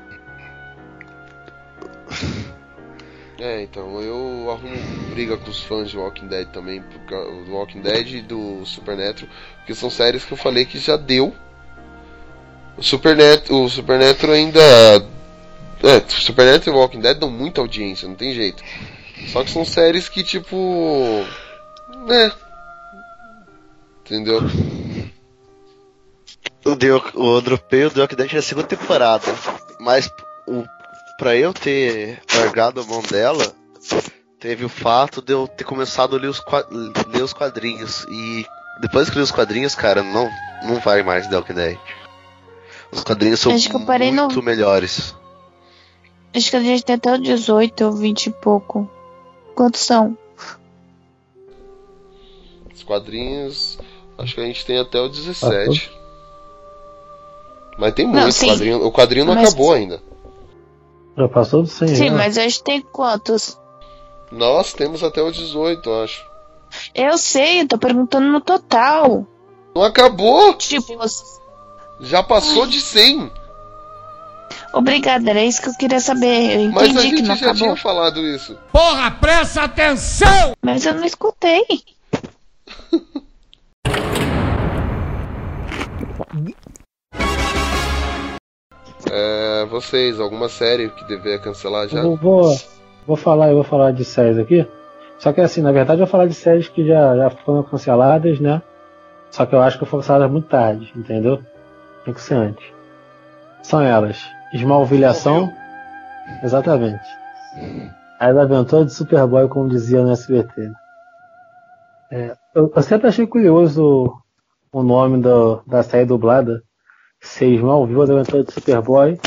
É, 3.38 3.62
então, 3.62 4.00
eu 4.00 4.50
arrumo 4.50 4.76
briga 5.10 5.36
com 5.36 5.50
os 5.50 5.62
fãs 5.64 5.90
de 5.90 5.98
Walking 5.98 6.28
Dead 6.28 6.48
também, 6.50 6.80
do 6.80 7.52
Walking 7.52 7.80
Dead 7.80 8.08
e 8.12 8.22
do 8.22 8.64
Supernatural, 8.64 9.30
porque 9.56 9.74
são 9.74 9.90
séries 9.90 10.24
que 10.24 10.32
eu 10.32 10.36
falei 10.36 10.64
que 10.64 10.78
já 10.78 10.96
deu. 10.96 11.34
O 12.76 12.82
Supernatural, 12.82 13.62
o 13.62 13.68
Supernatural 13.68 14.34
ainda. 14.34 14.60
É, 15.82 15.96
o 15.98 16.10
Supernatural 16.10 16.76
e 16.76 16.78
Walking 16.78 17.00
Dead 17.00 17.18
dão 17.18 17.30
muita 17.30 17.60
audiência, 17.60 18.08
não 18.08 18.14
tem 18.14 18.34
jeito. 18.34 18.62
Só 19.28 19.44
que 19.44 19.50
são 19.50 19.64
séries 19.64 20.08
que, 20.08 20.22
tipo. 20.22 21.24
Né. 22.06 22.32
Entendeu? 24.00 24.42
O, 26.64 26.74
deu, 26.74 27.02
o 27.14 27.40
dropei 27.40 27.84
o 27.84 27.90
The 27.90 28.00
Walking 28.00 28.16
Dead 28.16 28.32
na 28.32 28.42
segunda 28.42 28.66
temporada. 28.66 29.24
Mas 29.78 30.10
o, 30.46 30.64
pra 31.18 31.36
eu 31.36 31.52
ter 31.52 32.20
largado 32.34 32.80
a 32.80 32.84
mão 32.84 33.02
dela, 33.02 33.52
teve 34.40 34.64
o 34.64 34.68
fato 34.68 35.22
de 35.22 35.32
eu 35.32 35.46
ter 35.46 35.64
começado 35.64 36.16
a 36.16 36.18
ler 36.18 36.28
os, 36.28 36.42
ler 37.08 37.22
os 37.22 37.32
quadrinhos. 37.32 38.04
E 38.08 38.46
depois 38.80 39.08
que 39.08 39.16
li 39.16 39.22
os 39.22 39.30
quadrinhos, 39.30 39.74
cara, 39.74 40.02
não, 40.02 40.28
não 40.64 40.80
vai 40.80 41.02
mais 41.02 41.26
The 41.26 41.36
Walking 41.36 41.54
Dead. 41.54 41.78
Os 42.94 43.02
quadrinhos 43.02 43.40
são 43.40 43.52
Acho 43.52 43.68
que 43.68 43.76
eu 43.76 43.80
parei 43.84 44.10
no- 44.12 44.22
muito 44.26 44.42
melhores. 44.42 45.14
Acho 46.34 46.50
que 46.50 46.56
a 46.56 46.60
gente 46.62 46.84
tem 46.84 46.96
até 46.96 47.12
o 47.14 47.18
18 47.18 47.84
ou 47.84 47.92
20 47.92 48.26
e 48.26 48.30
pouco. 48.30 48.88
Quantos 49.54 49.80
são? 49.80 50.16
Os 52.74 52.82
quadrinhos. 52.82 53.78
Acho 54.18 54.34
que 54.34 54.40
a 54.40 54.44
gente 54.44 54.64
tem 54.64 54.78
até 54.78 55.00
o 55.00 55.08
17. 55.08 55.90
Mas 57.78 57.92
tem 57.94 58.06
Não, 58.06 58.12
muito 58.22 58.32
sim. 58.32 58.48
quadrinho. 58.48 58.84
O 58.84 58.92
quadrinho 58.92 59.26
não 59.26 59.34
Mas- 59.34 59.48
acabou 59.48 59.72
ainda. 59.72 60.00
Já 61.16 61.28
passou 61.28 61.62
do 61.62 61.68
100 61.68 61.88
Sim, 61.88 62.06
já. 62.08 62.12
mas 62.12 62.36
hoje 62.36 62.62
tem 62.62 62.80
quantos? 62.80 63.58
Nós 64.32 64.72
temos 64.72 65.02
até 65.04 65.22
o 65.22 65.30
18, 65.30 65.88
eu 65.88 66.02
acho. 66.02 66.24
Eu 66.92 67.16
sei, 67.18 67.60
eu 67.62 67.68
tô 67.68 67.78
perguntando 67.78 68.26
no 68.26 68.40
total. 68.40 69.24
Não 69.74 69.84
acabou! 69.84 70.54
Tipo, 70.54 70.98
Já 72.00 72.22
passou 72.22 72.66
de 72.66 72.80
100. 72.80 73.30
obrigada, 74.72 75.30
era 75.30 75.42
isso 75.44 75.62
que 75.62 75.68
eu 75.68 75.74
queria 75.74 76.00
saber. 76.00 76.60
Eu 76.66 76.70
Mas 76.72 76.88
a 76.88 76.90
entendi 76.90 77.10
que 77.10 77.16
gente 77.18 77.28
não 77.28 77.36
já 77.36 77.46
acabou. 77.46 77.62
tinha 77.62 77.76
falado 77.76 78.20
isso. 78.26 78.58
Porra, 78.72 79.10
presta 79.12 79.62
atenção! 79.62 80.54
Mas 80.62 80.84
eu 80.84 80.94
não 80.94 81.04
escutei. 81.04 81.64
É, 89.10 89.64
vocês, 89.66 90.18
alguma 90.18 90.48
série 90.48 90.88
que 90.88 91.04
deveria 91.04 91.38
cancelar 91.38 91.88
já? 91.88 92.00
Eu 92.00 92.16
vou, 92.16 92.54
vou 93.06 93.16
falar, 93.16 93.48
eu 93.48 93.54
vou 93.56 93.64
falar 93.64 93.92
de 93.92 94.04
séries 94.04 94.38
aqui. 94.38 94.66
Só 95.18 95.32
que 95.32 95.40
assim, 95.40 95.60
na 95.62 95.72
verdade 95.72 96.00
eu 96.00 96.06
vou 96.06 96.10
falar 96.10 96.26
de 96.26 96.34
séries 96.34 96.68
que 96.68 96.86
já, 96.86 97.16
já 97.16 97.30
foram 97.30 97.62
canceladas, 97.62 98.40
né? 98.40 98.62
Só 99.30 99.46
que 99.46 99.54
eu 99.54 99.60
acho 99.60 99.78
que 99.78 99.84
foram 99.84 100.02
canceladas 100.02 100.30
muito 100.30 100.48
tarde, 100.48 100.92
entendeu? 100.96 101.40
Antes. 102.06 102.64
São 103.62 103.80
elas. 103.80 104.22
Esmalvilhação. 104.52 105.52
Exatamente. 106.42 107.04
As 108.20 108.36
aventuras 108.36 108.86
de 108.86 108.94
Superboy, 108.94 109.48
como 109.48 109.68
dizia 109.68 110.02
no 110.02 110.12
SBT. 110.12 110.70
É, 112.10 112.36
eu, 112.54 112.72
eu 112.74 112.82
sempre 112.82 113.08
achei 113.08 113.26
curioso 113.26 114.22
o, 114.72 114.80
o 114.80 114.82
nome 114.82 115.20
do, 115.20 115.62
da 115.66 115.82
série 115.82 116.04
dublada. 116.04 116.62
Ser 117.20 117.54
Smallville, 117.54 118.02
as 118.02 118.10
aventuras 118.10 118.46
de 118.46 118.52
Superboy. 118.52 119.18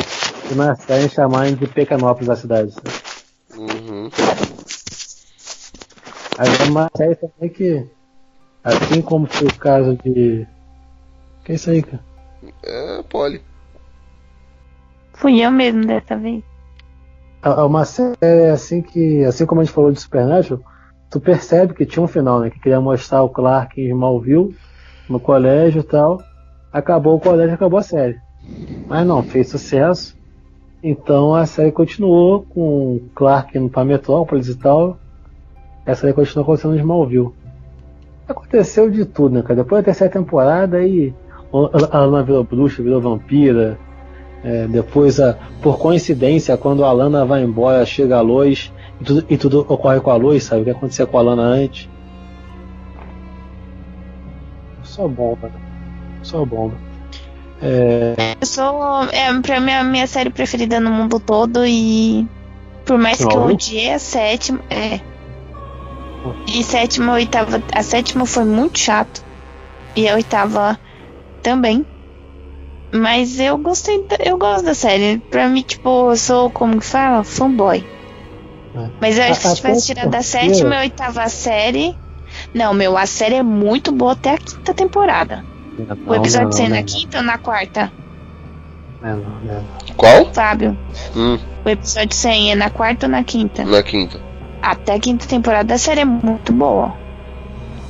E 0.52 0.56
na 0.56 0.76
série 0.76 1.10
chamarem 1.10 1.56
de 1.56 1.68
Pecanópolis 1.68 2.30
a 2.30 2.36
cidade. 2.36 2.74
Uhum. 3.58 4.10
Aí 6.38 6.48
é 6.48 6.70
uma 6.70 6.90
série 6.95 7.16
também 7.16 7.49
que, 7.49 7.86
assim 8.64 9.02
como 9.02 9.26
foi 9.26 9.48
o 9.48 9.58
caso 9.58 9.98
de. 9.98 10.48
Que 11.44 11.54
é 11.54 11.56
isso 11.56 11.72
aí, 11.72 11.82
cara? 11.82 12.16
É, 12.64 13.03
Polly. 13.03 13.41
Fui 15.14 15.41
eu 15.41 15.52
mesmo 15.52 15.86
dessa 15.86 16.15
vez. 16.15 16.44
É 17.41 17.49
uma 17.61 17.86
série 17.86 18.49
assim 18.52 18.82
que, 18.82 19.24
assim 19.24 19.45
como 19.45 19.61
a 19.61 19.64
gente 19.64 19.74
falou 19.74 19.91
de 19.91 19.99
Supernatural, 19.99 20.61
tu 21.10 21.19
percebe 21.19 21.74
que 21.74 21.86
tinha 21.86 22.03
um 22.03 22.07
final, 22.07 22.40
né? 22.40 22.49
Que 22.49 22.60
queria 22.60 22.82
mostrar 22.82 23.24
o 23.24 23.30
Clark 23.30 23.80
em 23.80 23.90
Smallville, 23.90 24.56
no 25.10 25.19
colégio 25.19 25.82
e 25.82 25.84
tal. 25.84 26.22
Acabou 26.72 27.15
o 27.15 27.19
colégio, 27.19 27.56
acabou 27.56 27.80
a 27.80 27.84
série. 27.84 28.19
Mas 28.88 29.06
não, 29.06 29.24
fez 29.24 29.49
sucesso. 29.49 30.15
Então 30.84 31.34
a 31.34 31.45
série 31.45 31.72
continuou 31.72 32.44
com 32.44 32.95
o 32.95 33.10
Clark 33.15 33.57
indo 33.57 33.69
pra 33.69 33.86
Metrópolis 33.86 34.48
e 34.48 34.56
tal. 34.56 34.99
A 35.86 35.95
série 35.95 36.14
continuou 36.14 36.44
acontecendo 36.44 36.76
em 36.76 36.80
Smallville. 36.80 37.34
Aconteceu 38.28 38.90
de 38.90 39.06
tudo, 39.06 39.36
né, 39.36 39.41
cara? 39.41 39.64
Depois 39.64 39.82
da 39.82 39.86
terceira 39.86 40.11
temporada, 40.11 40.78
aí 40.78 41.14
a 41.52 41.99
Lana 41.99 42.24
virou 42.24 42.44
bruxa, 42.44 42.84
virou 42.84 43.02
vampira. 43.02 43.80
É, 44.44 44.68
depois, 44.68 45.19
a, 45.19 45.38
por 45.61 45.78
coincidência, 45.78 46.56
quando 46.57 46.86
a 46.86 46.91
Lana 46.91 47.26
vai 47.26 47.44
embora, 47.44 47.86
chega 47.86 48.18
a 48.18 48.22
luz 48.22 48.72
e 49.02 49.03
tudo, 49.03 49.26
e 49.30 49.38
tudo 49.38 49.60
ocorre 49.68 49.99
com 49.99 50.11
a 50.11 50.15
luz, 50.15 50.44
sabe? 50.44 50.61
O 50.61 50.64
que 50.65 50.72
acontecia 50.72 51.06
com 51.06 51.18
a 51.18 51.22
Lana 51.22 51.44
antes. 51.44 51.90
Só 54.84 55.07
bomba? 55.07 55.52
Só 56.24 56.45
bomba. 56.45 56.76
É, 57.61 58.36
Eu 58.40 58.45
sou. 58.45 59.03
É, 59.11 59.41
pra 59.41 59.60
mim, 59.60 59.72
a 59.72 59.84
minha 59.84 60.07
série 60.07 60.30
preferida 60.30 60.80
no 60.80 60.91
mundo 60.91 61.19
todo 61.19 61.65
e. 61.65 62.28
Por 62.86 62.98
mais 62.98 63.18
que 63.18 63.26
eu 63.26 63.44
odiei 63.44 63.94
a 63.94 63.99
sétima. 63.99 64.60
É. 64.69 64.99
E 66.48 66.64
sétima, 66.64 67.14
oitava. 67.14 67.61
A 67.74 67.84
sétima 67.84 68.26
foi 68.26 68.45
muito 68.45 68.80
chato. 68.80 69.24
E 69.95 70.07
a 70.07 70.15
oitava 70.15 70.80
também. 71.52 71.86
Mas 72.94 73.40
eu 73.40 73.57
gostei. 73.57 74.03
da- 74.06 74.18
Eu 74.19 74.38
gosto 74.38 74.65
da 74.65 74.74
série. 74.74 75.18
Pra 75.30 75.48
mim, 75.48 75.61
tipo, 75.61 76.10
eu 76.11 76.18
sou, 76.18 76.49
como 76.49 76.80
que 76.80 76.86
fala? 76.86 77.24
Fanboy. 77.24 77.86
É. 78.76 78.90
Mas 79.02 79.18
eu 79.18 79.24
acho 79.24 79.40
que 79.41 79.48
se 79.48 79.56
tivesse 79.56 79.86
tirado 79.88 80.10
da 80.10 80.22
sétima 80.22 80.76
e 80.76 80.80
oitava 80.80 81.28
série. 81.30 81.95
Não, 82.53 82.74
meu, 82.74 82.98
a 82.98 83.06
série 83.06 83.36
é 83.36 83.44
muito 83.44 83.91
boa 83.94 84.11
até 84.11 84.34
a 84.34 84.38
quinta 84.38 84.74
temporada. 84.74 85.44
O 86.06 86.15
episódio 86.15 86.52
sai 86.53 86.68
na 86.69 86.84
quinta 86.84 87.18
ou 87.19 87.24
na 87.24 87.38
quarta? 87.38 87.91
Não, 89.02 89.18
não, 89.18 89.40
não. 89.41 89.64
Qual? 89.95 90.34
Fábio. 90.34 90.78
Hum, 91.15 91.38
O 91.65 91.69
episódio 91.69 92.15
100 92.15 92.52
é 92.52 92.56
na 92.56 92.69
quarta 92.69 93.06
ou 93.06 93.11
na 93.11 93.24
quinta? 93.24 93.64
na 93.64 93.82
quinta. 93.84 94.19
Até 94.61 94.95
a 94.95 94.99
quinta 94.99 95.26
temporada 95.28 95.74
a 95.74 95.78
série 95.78 96.02
é 96.02 96.06
muito 96.06 96.52
boa. 96.52 96.94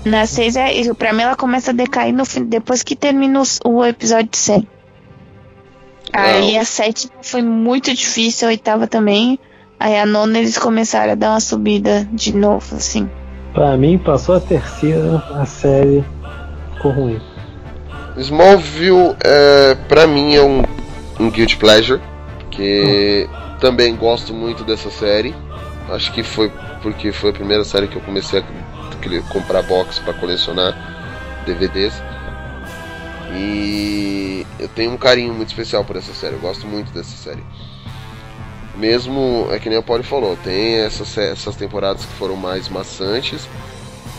Na 0.08 0.26
seis 0.26 0.56
é. 0.56 0.94
Pra 0.94 1.14
mim 1.14 1.24
ela 1.24 1.36
começa 1.36 1.72
a 1.72 1.74
decair 1.74 2.14
no 2.14 2.26
fim, 2.26 2.46
depois 2.46 2.84
que 2.84 2.96
termina 2.96 3.42
o 3.66 3.86
episódio 3.86 4.30
100. 4.34 4.68
Aí 6.14 6.58
a 6.58 6.66
sétima 6.66 7.14
foi 7.22 7.42
muito 7.42 7.94
difícil, 7.94 8.48
a 8.48 8.52
oitava 8.52 8.88
também. 8.88 9.38
Aí 9.80 10.00
a 10.00 10.06
nona 10.06 10.40
eles 10.40 10.58
começaram 10.58 11.12
a 11.12 11.16
dar 11.16 11.32
uma 11.32 11.40
subida 11.40 12.08
de 12.12 12.36
novo, 12.36 12.76
assim. 12.76 13.10
Pra 13.54 13.78
mim, 13.78 13.98
passou 13.98 14.36
a 14.36 14.40
terceira, 14.40 15.18
a 15.36 15.46
série 15.46 16.04
ficou 16.74 16.92
ruim. 16.92 17.22
Smallville, 18.18 19.16
é, 19.24 19.76
pra 19.88 20.08
mim, 20.08 20.36
é 20.36 20.42
um, 20.42 20.64
um 21.20 21.30
guilty 21.30 21.58
pleasure. 21.58 22.02
Que 22.50 23.30
também 23.60 23.96
gosto 23.96 24.34
muito 24.34 24.64
dessa 24.64 24.90
série. 24.90 25.36
Acho 25.90 26.12
que 26.12 26.24
foi 26.24 26.52
porque 26.82 27.12
foi 27.12 27.30
a 27.30 27.34
primeira 27.34 27.64
série 27.64 27.88
que 27.88 27.96
eu 27.96 28.02
comecei 28.02 28.40
a 28.40 28.44
comprar 29.30 29.62
box 29.64 30.00
pra 30.00 30.14
colecionar 30.14 30.76
DVDs. 31.46 31.94
E 33.34 34.46
eu 34.60 34.68
tenho 34.70 34.92
um 34.92 34.98
carinho 34.98 35.34
muito 35.34 35.50
especial 35.50 35.84
por 35.84 35.96
essa 35.96 36.14
série. 36.14 36.36
Eu 36.36 36.40
gosto 36.40 36.66
muito 36.68 36.92
dessa 36.92 37.16
série. 37.16 37.44
Mesmo, 38.76 39.48
é 39.52 39.58
que 39.58 39.70
nem 39.70 39.78
a 39.78 39.82
Polly 39.82 40.04
falou, 40.04 40.38
tem 40.44 40.76
essas, 40.76 41.18
essas 41.18 41.56
temporadas 41.56 42.06
que 42.06 42.14
foram 42.14 42.36
mais 42.36 42.70
maçantes. 42.70 43.48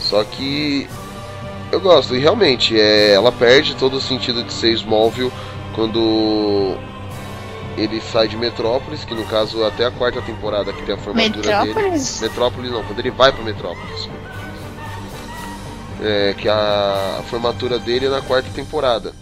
Só 0.00 0.24
que 0.24 0.88
eu 1.70 1.80
gosto, 1.80 2.16
e 2.16 2.18
realmente, 2.18 2.78
é, 2.78 3.12
ela 3.12 3.30
perde 3.30 3.76
todo 3.76 3.98
o 3.98 4.00
sentido 4.00 4.42
de 4.42 4.52
ser 4.52 4.72
Smallville 4.72 5.32
quando 5.74 6.76
ele 7.76 8.00
sai 8.00 8.26
de 8.26 8.36
Metrópolis, 8.36 9.04
que 9.04 9.14
no 9.14 9.24
caso 9.24 9.64
até 9.64 9.84
a 9.84 9.90
quarta 9.90 10.20
temporada 10.22 10.72
que 10.72 10.82
tem 10.82 10.94
a 10.94 10.98
formatura 10.98 11.42
dele. 11.42 11.74
Metrópolis? 11.74 12.20
Metrópolis 12.20 12.70
não, 12.72 12.82
quando 12.82 12.98
ele 12.98 13.10
vai 13.10 13.32
pra 13.32 13.44
Metrópolis. 13.44 14.08
É, 16.00 16.34
que 16.34 16.48
a, 16.48 17.22
formatura 17.28 17.78
dele 17.78 18.06
é 18.06 18.08
na 18.10 18.22
quarta 18.22 18.48
temporada. 18.50 19.12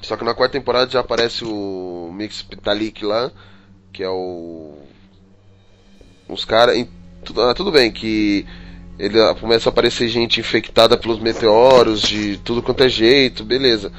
Só 0.00 0.16
que 0.16 0.24
na 0.24 0.34
quarta 0.34 0.52
temporada 0.52 0.90
já 0.90 1.00
aparece 1.00 1.44
o 1.44 2.10
Mix 2.14 2.42
Pitalik 2.42 3.04
lá, 3.04 3.32
que 3.92 4.02
é 4.02 4.08
o. 4.08 4.74
Os 6.28 6.44
caras. 6.44 6.76
Ah, 7.38 7.54
tudo 7.54 7.72
bem 7.72 7.90
que 7.90 8.46
ele 8.98 9.20
ah, 9.20 9.34
começa 9.34 9.68
a 9.68 9.72
aparecer 9.72 10.08
gente 10.08 10.38
infectada 10.40 10.96
pelos 10.96 11.18
meteoros 11.18 12.00
de 12.02 12.38
tudo 12.38 12.62
quanto 12.62 12.84
é 12.84 12.88
jeito, 12.88 13.44
beleza. 13.44 13.90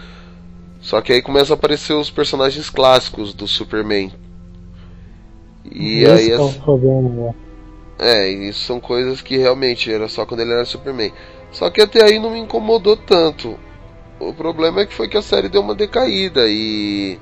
Só 0.82 1.02
que 1.02 1.12
aí 1.12 1.22
começa 1.22 1.54
a 1.54 1.56
aparecer 1.56 1.94
os 1.94 2.10
personagens 2.10 2.70
clássicos 2.70 3.34
do 3.34 3.48
Superman. 3.48 4.12
E 5.70 6.04
Esse 6.04 6.12
aí 6.12 6.32
é 6.32 6.36
as- 6.36 6.58
né? 6.58 7.36
é, 8.00 8.30
isso 8.30 8.62
são 8.62 8.80
coisas 8.80 9.22
que 9.22 9.38
realmente 9.38 9.92
era 9.92 10.08
só 10.08 10.26
quando 10.26 10.42
ele 10.42 10.54
era 10.54 10.64
Superman. 10.66 11.12
Só 11.52 11.70
que 11.70 11.82
até 11.82 12.04
aí 12.04 12.20
não 12.20 12.32
me 12.32 12.40
incomodou 12.40 12.96
tanto. 12.98 13.58
O 14.20 14.34
problema 14.34 14.82
é 14.82 14.86
que 14.86 14.94
foi 14.94 15.08
que 15.08 15.18
a 15.18 15.22
série 15.22 15.50
deu 15.50 15.62
uma 15.62 15.76
decaída 15.76 16.48
e 16.48 17.20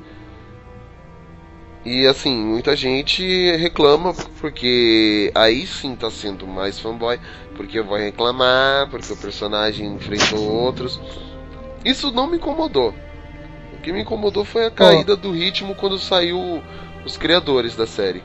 E 1.85 2.07
assim, 2.07 2.35
muita 2.35 2.75
gente 2.75 3.23
reclama 3.57 4.13
porque 4.41 5.31
aí 5.35 5.67
sim 5.67 5.95
tá 5.95 6.09
sendo 6.09 6.47
mais 6.47 6.79
fanboy, 6.79 7.19
porque 7.55 7.79
vai 7.81 8.01
reclamar, 8.05 8.89
porque 8.89 9.13
o 9.13 9.17
personagem 9.17 9.93
enfrentou 9.93 10.39
outros. 10.51 10.99
Isso 11.85 12.11
não 12.11 12.27
me 12.27 12.37
incomodou. 12.37 12.93
O 13.73 13.77
que 13.77 13.93
me 13.93 14.01
incomodou 14.01 14.43
foi 14.43 14.65
a 14.65 14.71
caída 14.71 15.15
do 15.15 15.31
ritmo 15.31 15.75
quando 15.75 15.99
saiu 15.99 16.63
os 17.05 17.17
criadores 17.17 17.75
da 17.75 17.85
série. 17.85 18.23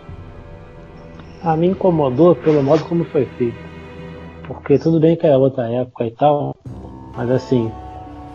A 1.43 1.56
mim 1.56 1.68
incomodou 1.68 2.35
pelo 2.35 2.62
modo 2.62 2.85
como 2.85 3.05
foi 3.05 3.27
feito. 3.36 3.70
Porque 4.51 4.78
tudo 4.78 4.98
bem 4.98 5.14
que 5.14 5.27
é 5.27 5.36
outra 5.36 5.70
época 5.70 6.05
e 6.05 6.10
tal, 6.10 6.56
mas 7.16 7.31
assim, 7.31 7.70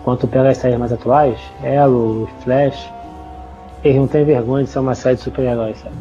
quando 0.05 0.25
pega 0.27 0.49
as 0.49 0.57
séries 0.57 0.79
mais 0.79 0.93
atuais, 0.93 1.37
Arrow, 1.61 2.25
Flash, 2.39 2.89
eles 3.83 3.97
não 3.97 4.07
têm 4.07 4.23
vergonha 4.23 4.63
de 4.63 4.69
ser 4.69 4.79
uma 4.79 4.95
série 4.95 5.17
de 5.17 5.23
super-heróis, 5.23 5.77
sabe? 5.77 5.95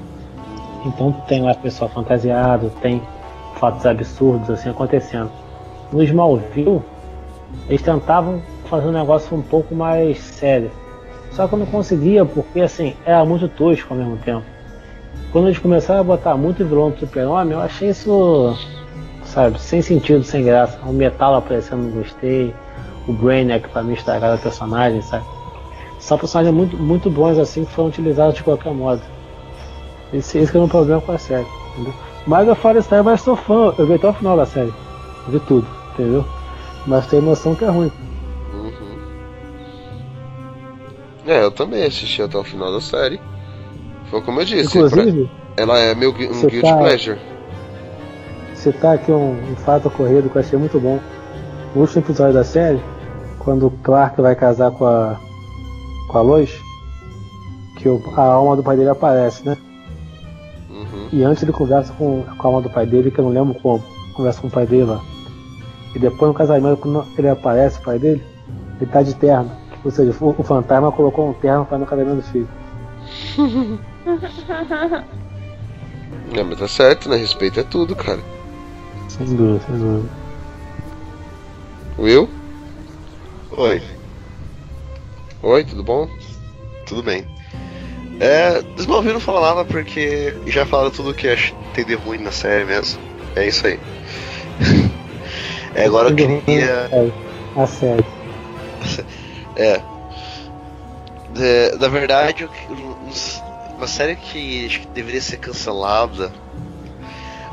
Então 0.86 1.10
tem 1.26 1.42
lá 1.42 1.52
pessoal 1.54 1.90
fantasiado, 1.90 2.70
tem 2.80 3.02
fatos 3.56 3.84
absurdos 3.84 4.48
assim 4.50 4.70
acontecendo. 4.70 5.30
No 5.92 6.00
Smallville, 6.02 6.80
eles 7.68 7.82
tentavam 7.82 8.40
fazer 8.66 8.86
um 8.86 8.92
negócio 8.92 9.36
um 9.36 9.42
pouco 9.42 9.74
mais 9.74 10.18
sério. 10.18 10.70
Só 11.32 11.48
que 11.48 11.54
eu 11.54 11.58
não 11.58 11.66
conseguia, 11.66 12.24
porque 12.24 12.60
assim, 12.60 12.94
era 13.04 13.24
muito 13.24 13.48
tosco 13.48 13.92
ao 13.92 13.98
mesmo 13.98 14.16
tempo. 14.18 14.44
Quando 15.32 15.48
eles 15.48 15.58
começaram 15.58 16.00
a 16.00 16.04
botar 16.04 16.36
muito 16.36 16.64
vilão 16.64 16.90
do 16.90 17.00
super-homem, 17.00 17.54
eu 17.54 17.60
achei 17.60 17.88
isso, 17.88 18.56
sabe, 19.34 19.60
sem 19.60 19.82
sentido, 19.82 20.22
sem 20.22 20.44
graça. 20.44 20.78
O 20.86 20.92
metal 20.92 21.34
aparecendo, 21.34 21.82
não 21.82 21.90
gostei. 21.90 22.54
O 23.06 23.12
Brainiac 23.12 23.68
pra 23.68 23.82
mim 23.82 23.92
estragaram 23.92 24.36
o 24.36 24.38
personagem, 24.38 25.02
sabe? 25.02 25.24
São 25.98 26.16
personagens 26.16 26.54
muito, 26.54 26.76
muito 26.76 27.10
bons 27.10 27.38
assim 27.38 27.64
que 27.64 27.72
foram 27.72 27.88
utilizados 27.88 28.34
de 28.36 28.42
qualquer 28.42 28.72
modo. 28.72 29.02
Esse, 30.12 30.38
esse 30.38 30.50
que 30.52 30.56
é 30.56 30.60
o 30.60 30.62
meu 30.62 30.70
problema 30.70 31.00
com 31.00 31.12
a 31.12 31.18
série. 31.18 31.46
Entendeu? 31.72 31.92
Mas 32.26 32.48
eu 32.48 32.54
falo 32.54 32.78
isso 32.78 32.88
mas 33.04 33.20
sou 33.20 33.36
fã, 33.36 33.74
eu 33.76 33.86
vi 33.86 33.94
até 33.94 34.08
o 34.08 34.14
final 34.14 34.36
da 34.36 34.46
série. 34.46 34.72
Vi 35.28 35.40
tudo, 35.40 35.66
entendeu? 35.92 36.24
Mas 36.86 37.06
tem 37.06 37.20
noção 37.20 37.54
que 37.54 37.64
é 37.64 37.68
ruim. 37.68 37.90
É, 41.26 41.42
eu 41.42 41.50
também 41.50 41.84
assisti 41.84 42.22
até 42.22 42.36
o 42.36 42.44
final 42.44 42.72
da 42.72 42.80
série. 42.80 43.18
Foi 44.10 44.20
como 44.20 44.40
eu 44.40 44.44
disse, 44.44 44.76
Inclusive, 44.76 45.26
pra- 45.56 45.62
ela 45.62 45.78
é 45.78 45.94
meu 45.94 46.10
um 46.10 46.12
guilty 46.14 46.60
tá- 46.60 46.76
pleasure. 46.76 47.18
Citar 48.64 48.94
aqui 48.94 49.12
um, 49.12 49.32
um 49.52 49.56
fato 49.56 49.88
ocorrido 49.88 50.28
que 50.30 50.36
eu 50.36 50.40
achei 50.40 50.58
muito 50.58 50.80
bom. 50.80 50.98
No 51.74 51.80
último 51.82 52.02
episódio 52.02 52.34
da 52.34 52.44
série, 52.44 52.80
quando 53.38 53.66
o 53.66 53.70
Clark 53.70 54.20
vai 54.20 54.34
casar 54.34 54.70
com 54.72 54.86
a 54.86 55.16
com 56.08 56.18
a 56.18 56.22
Lois, 56.22 56.50
que 57.76 57.88
o- 57.88 58.00
a 58.16 58.22
alma 58.22 58.56
do 58.56 58.62
pai 58.62 58.76
dele 58.76 58.90
aparece, 58.90 59.44
né? 59.44 59.56
Uhum. 60.70 61.08
E 61.12 61.22
antes 61.24 61.42
ele 61.42 61.52
conversa 61.52 61.92
com, 61.94 62.22
com 62.22 62.46
a 62.46 62.50
alma 62.50 62.62
do 62.62 62.70
pai 62.70 62.86
dele, 62.86 63.10
que 63.10 63.18
eu 63.18 63.24
não 63.24 63.32
lembro 63.32 63.54
como, 63.60 63.82
conversa 64.14 64.40
com 64.40 64.46
o 64.46 64.50
pai 64.50 64.66
dele 64.66 64.84
lá. 64.84 65.00
E 65.94 65.98
depois 65.98 66.28
no 66.28 66.34
casamento, 66.34 66.76
quando 66.78 67.04
ele 67.18 67.28
aparece, 67.28 67.78
o 67.78 67.82
pai 67.82 67.98
dele, 67.98 68.22
ele 68.80 68.90
tá 68.90 69.02
de 69.02 69.14
terno. 69.14 69.50
Ou 69.84 69.90
seja, 69.90 70.14
o, 70.20 70.34
o 70.38 70.42
fantasma 70.42 70.90
colocou 70.92 71.28
um 71.28 71.32
terno 71.34 71.64
para 71.66 71.78
no 71.78 71.86
casamento 71.86 72.16
do 72.16 72.22
filho. 72.22 72.48
É, 76.36 76.42
mas 76.42 76.58
tá 76.58 76.66
certo, 76.66 77.08
né? 77.08 77.16
Respeito 77.16 77.60
é 77.60 77.62
tudo, 77.62 77.94
cara. 77.94 78.18
Sem 79.16 79.36
dúvida, 79.36 79.64
sem 79.64 79.78
dúvida. 79.78 80.08
Will? 81.98 82.28
Oi, 83.56 83.80
Oi, 85.40 85.64
tudo 85.64 85.84
bom? 85.84 86.08
tudo 86.86 87.02
bem. 87.02 87.24
É, 88.18 88.60
Smallville 88.78 89.14
não 89.14 89.20
fala 89.20 89.54
nada 89.54 89.64
porque 89.64 90.34
já 90.46 90.66
falaram 90.66 90.90
tudo 90.90 91.14
que 91.14 91.28
tem 91.74 91.84
de 91.84 91.94
ruim 91.94 92.18
na 92.18 92.32
série 92.32 92.64
mesmo. 92.64 93.00
É 93.36 93.46
isso 93.46 93.66
aí. 93.66 93.78
É, 95.76 95.86
agora 95.86 96.10
eu 96.10 96.14
queria. 96.14 96.88
É, 96.92 97.10
a 97.56 97.66
série. 97.66 98.04
É. 99.56 99.82
É, 101.36 101.76
na 101.76 101.88
verdade, 101.88 102.48
uma 103.76 103.88
série 103.88 104.14
que 104.14 104.66
acho 104.66 104.82
que 104.82 104.86
deveria 104.86 105.20
ser 105.20 105.38
cancelada, 105.38 106.30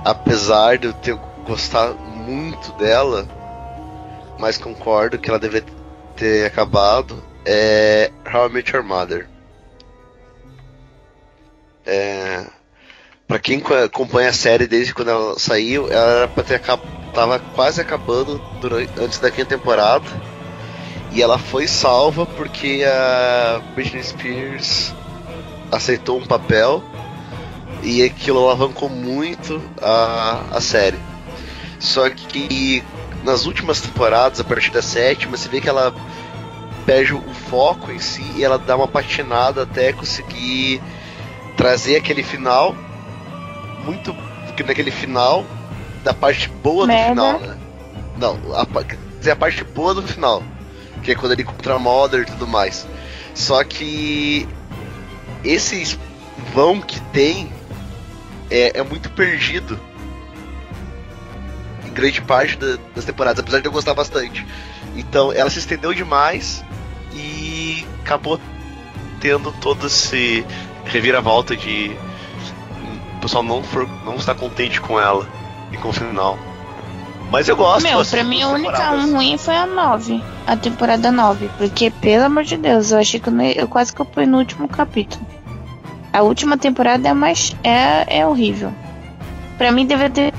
apesar 0.05 0.77
de 0.77 0.85
eu 0.85 0.93
ter 0.93 1.17
gostado 1.45 1.95
muito 1.99 2.72
dela, 2.73 3.27
mas 4.39 4.57
concordo 4.57 5.18
que 5.18 5.30
ela 5.30 5.39
deveria 5.39 5.68
ter 6.15 6.45
acabado, 6.45 7.23
é 7.45 8.11
How 8.31 8.47
I 8.47 8.53
Met 8.53 8.76
Your 8.76 8.84
Mother. 8.84 9.27
É, 11.85 12.45
pra 13.27 13.39
quem 13.39 13.59
co- 13.59 13.73
acompanha 13.73 14.30
a 14.30 14.34
série 14.34 14.68
desde 14.68 14.93
quando 14.93 15.09
ela 15.09 15.39
saiu, 15.39 15.91
ela 15.91 16.11
era 16.11 16.27
pra 16.27 16.43
ter 16.43 16.61
tava 17.13 17.39
quase 17.39 17.81
acabando 17.81 18.41
durante... 18.61 18.91
antes 18.99 19.19
da 19.19 19.31
quinta 19.31 19.57
temporada. 19.57 20.05
E 21.11 21.22
ela 21.22 21.38
foi 21.38 21.68
salva 21.68 22.26
porque 22.26 22.84
a 22.85 23.61
Britney 23.76 24.01
Spears 24.03 24.93
aceitou 25.69 26.18
um 26.18 26.26
papel 26.26 26.81
e 27.84 28.01
aquilo 28.03 28.39
alavancou 28.47 28.88
muito 28.88 29.61
a, 29.81 30.45
a 30.51 30.61
série. 30.61 30.97
Só 31.82 32.08
que 32.12 32.84
nas 33.24 33.45
últimas 33.45 33.82
temporadas, 33.82 34.40
a 34.40 34.44
partir 34.44 34.72
da 34.72 34.84
sétima, 34.84 35.36
você 35.36 35.49
vê 35.49 35.60
que 35.60 35.68
ela 35.68 35.94
perde 36.86 37.14
o 37.14 37.22
foco 37.49 37.91
em 37.91 37.99
si 37.99 38.24
e 38.36 38.44
ela 38.44 38.58
dá 38.58 38.76
uma 38.76 38.88
patinada 38.88 39.64
até 39.64 39.91
conseguir 39.91 40.82
trazer 41.58 41.98
aquele 41.98 42.24
final 42.24 42.76
muito 43.84 44.16
naquele 44.66 44.91
final 44.91 45.44
da 46.03 46.14
parte 46.14 46.48
boa 46.49 46.86
do 46.86 46.94
final, 46.94 47.40
né? 47.40 47.58
Não, 48.18 48.38
a, 48.56 48.66
quer 48.84 48.98
dizer, 49.18 49.32
a 49.32 49.36
parte 49.36 49.64
boa 49.64 49.95
do 49.95 50.03
final, 50.03 50.44
que 51.02 51.12
é 51.12 51.16
quando 51.16 51.32
ele 51.32 51.41
encontra 51.41 51.76
a 51.76 51.80
Mother 51.80 52.22
e 52.22 52.26
tudo 52.26 52.45
mais. 52.45 52.86
Só 53.34 53.64
que 53.64 54.48
esse 55.44 55.98
vão 56.53 56.80
que 56.80 57.02
tem 57.12 57.52
é, 58.52 58.80
é 58.80 58.84
muito 58.84 59.10
perdido 59.12 59.80
grande 61.93 62.22
parte 62.22 62.57
da- 62.57 62.77
das 62.95 63.05
temporadas, 63.05 63.39
apesar 63.39 63.59
de 63.59 63.68
eu 63.68 63.72
gostar 63.72 63.93
bastante. 63.93 64.45
Então 64.95 65.31
ela 65.31 65.49
se 65.49 65.59
estendeu 65.59 65.93
demais 65.93 66.63
e 67.13 67.85
acabou 68.03 68.39
tendo 69.19 69.51
todo 69.61 69.88
esse 69.88 70.45
reviravolta 70.85 71.55
de 71.55 71.95
o 73.18 73.22
pessoal 73.22 73.43
não, 73.43 73.61
for, 73.61 73.88
não 74.03 74.15
está 74.15 74.34
contente 74.34 74.81
com 74.81 74.99
ela 74.99 75.27
e 75.72 75.77
com 75.77 75.89
o 75.89 75.93
final. 75.93 76.38
Mas 77.30 77.47
eu 77.47 77.55
gosto. 77.55 77.84
Meu, 77.84 77.93
eu 77.93 77.99
assisto 77.99 78.18
pra 78.18 78.26
mim 78.26 78.41
a 78.41 78.49
única 78.49 78.89
ruim 78.89 79.38
foi 79.38 79.55
a 79.55 79.65
9. 79.65 80.22
A 80.45 80.57
temporada 80.57 81.11
9. 81.11 81.49
Porque, 81.57 81.89
pelo 81.89 82.26
amor 82.26 82.43
de 82.43 82.57
Deus, 82.57 82.91
eu 82.91 82.97
achei 82.99 83.19
que 83.22 83.30
eu, 83.30 83.41
eu 83.41 83.68
quase 83.69 83.93
que 83.93 84.01
eu 84.01 84.07
fui 84.11 84.26
no 84.26 84.38
último 84.39 84.68
capítulo. 84.68 85.26
A 86.11 86.23
última 86.23 86.57
temporada 86.57 87.07
é 87.07 87.13
mais. 87.13 87.55
é, 87.63 88.19
é 88.19 88.27
horrível. 88.27 88.73
Pra 89.57 89.72
mim 89.72 89.85
deveria 89.85 90.09
ter 90.09 90.34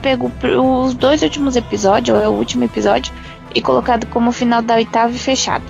pego 0.00 0.30
os 0.42 0.94
dois 0.94 1.22
últimos 1.22 1.56
episódios, 1.56 2.16
ou 2.16 2.22
é 2.22 2.28
o 2.28 2.32
último 2.32 2.64
episódio, 2.64 3.12
e 3.54 3.60
colocado 3.60 4.06
como 4.06 4.32
final 4.32 4.62
da 4.62 4.74
oitava 4.74 5.12
e 5.12 5.18
fechado. 5.18 5.64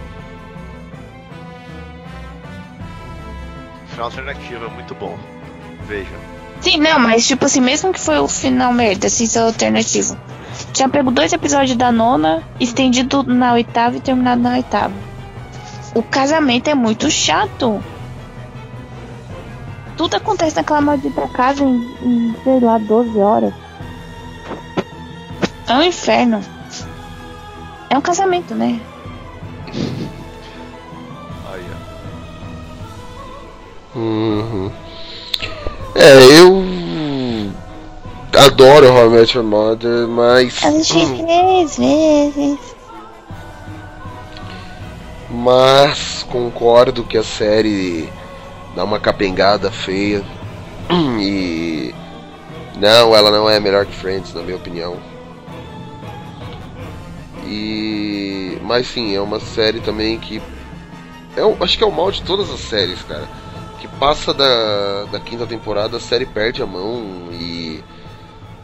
Final 3.89 4.07
alternativo 4.07 4.65
é 4.65 4.69
muito 4.69 4.95
bom. 4.95 5.19
Veja. 5.87 6.15
Sim, 6.61 6.79
não, 6.79 6.99
mas 6.99 7.27
tipo 7.27 7.45
assim, 7.47 7.61
mesmo 7.61 7.93
que 7.93 8.01
foi 8.01 8.19
o 8.19 8.29
final 8.29 8.73
merda, 8.73 9.07
assim, 9.07 9.27
seu 9.27 9.45
alternativo. 9.45 10.17
Tinha 10.73 10.89
pego 10.89 11.11
dois 11.11 11.33
episódios 11.33 11.77
da 11.77 11.91
nona, 11.91 12.43
estendido 12.59 13.23
na 13.23 13.55
oitava 13.55 13.97
e 13.97 14.01
terminado 14.01 14.41
na 14.41 14.53
oitava. 14.53 14.95
O 15.95 16.03
casamento 16.03 16.69
é 16.69 16.75
muito 16.75 17.11
chato. 17.11 17.83
Tudo 19.97 20.17
acontece 20.17 20.57
naquela 20.57 20.81
maldita 20.81 21.27
casa 21.29 21.65
em, 21.65 21.77
em, 22.03 22.37
sei 22.45 22.61
lá, 22.61 22.79
12 22.79 23.19
horas. 23.19 23.55
É 25.71 25.73
um 25.73 25.83
inferno. 25.83 26.41
É 27.91 27.97
um 27.97 28.01
casamento, 28.01 28.57
né? 28.57 28.81
Aí, 31.49 31.65
Uhum. 33.95 34.73
É, 35.95 36.41
eu 36.41 36.65
adoro 38.37 38.93
How 38.93 39.07
I 39.07 39.09
Met 39.11 39.37
Your 39.37 39.47
Mother, 39.47 40.09
mas 40.09 40.59
Assisti 40.65 41.07
três 41.23 41.77
vezes. 41.77 42.59
mas 45.31 46.27
concordo 46.29 47.05
que 47.05 47.17
a 47.17 47.23
série 47.23 48.13
dá 48.75 48.83
uma 48.83 48.99
capengada 48.99 49.71
feia 49.71 50.25
e 51.21 51.95
não, 52.77 53.15
ela 53.15 53.31
não 53.31 53.49
é 53.49 53.61
melhor 53.61 53.87
que 53.87 53.95
Friends 53.95 54.35
na 54.35 54.43
minha 54.43 54.57
opinião. 54.57 55.10
E 57.51 58.57
mas 58.63 58.87
sim, 58.87 59.15
é 59.17 59.21
uma 59.21 59.41
série 59.41 59.81
também 59.81 60.17
que 60.19 60.41
eu 61.37 61.57
acho 61.61 61.77
que 61.77 61.83
é 61.83 61.87
o 61.87 61.91
mal 61.91 62.11
de 62.13 62.23
todas 62.23 62.49
as 62.51 62.61
séries, 62.61 63.03
cara, 63.03 63.29
que 63.81 63.89
passa 63.89 64.33
da, 64.33 65.05
da 65.07 65.19
quinta 65.19 65.47
temporada, 65.47 65.97
a 65.97 66.01
série 66.01 66.27
perde 66.27 66.63
a 66.63 66.67
mão 66.67 67.29
e 67.33 67.83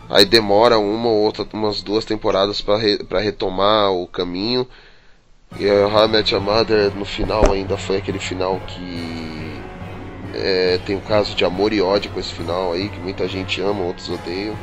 aí 0.08 0.24
demora 0.24 0.78
uma 0.78 1.08
ou 1.08 1.24
outra, 1.24 1.44
umas 1.52 1.82
duas 1.82 2.04
temporadas 2.04 2.60
para 2.60 2.78
re, 2.78 2.98
pra 3.04 3.20
retomar 3.20 3.92
o 3.92 4.06
caminho. 4.06 4.66
E 5.58 5.68
a 5.68 5.72
Your 5.72 6.40
Mother 6.40 6.94
no 6.94 7.04
final 7.04 7.52
ainda 7.52 7.76
foi 7.76 7.96
aquele 7.96 8.18
final 8.18 8.60
que 8.66 9.60
é, 10.34 10.78
tem 10.84 10.94
um 10.96 11.00
caso 11.00 11.34
de 11.34 11.44
amor 11.44 11.72
e 11.72 11.80
ódio 11.80 12.10
com 12.10 12.20
esse 12.20 12.32
final 12.32 12.72
aí, 12.72 12.88
que 12.88 13.00
muita 13.00 13.26
gente 13.26 13.60
ama, 13.60 13.82
outros 13.82 14.08
odeiam. 14.08 14.56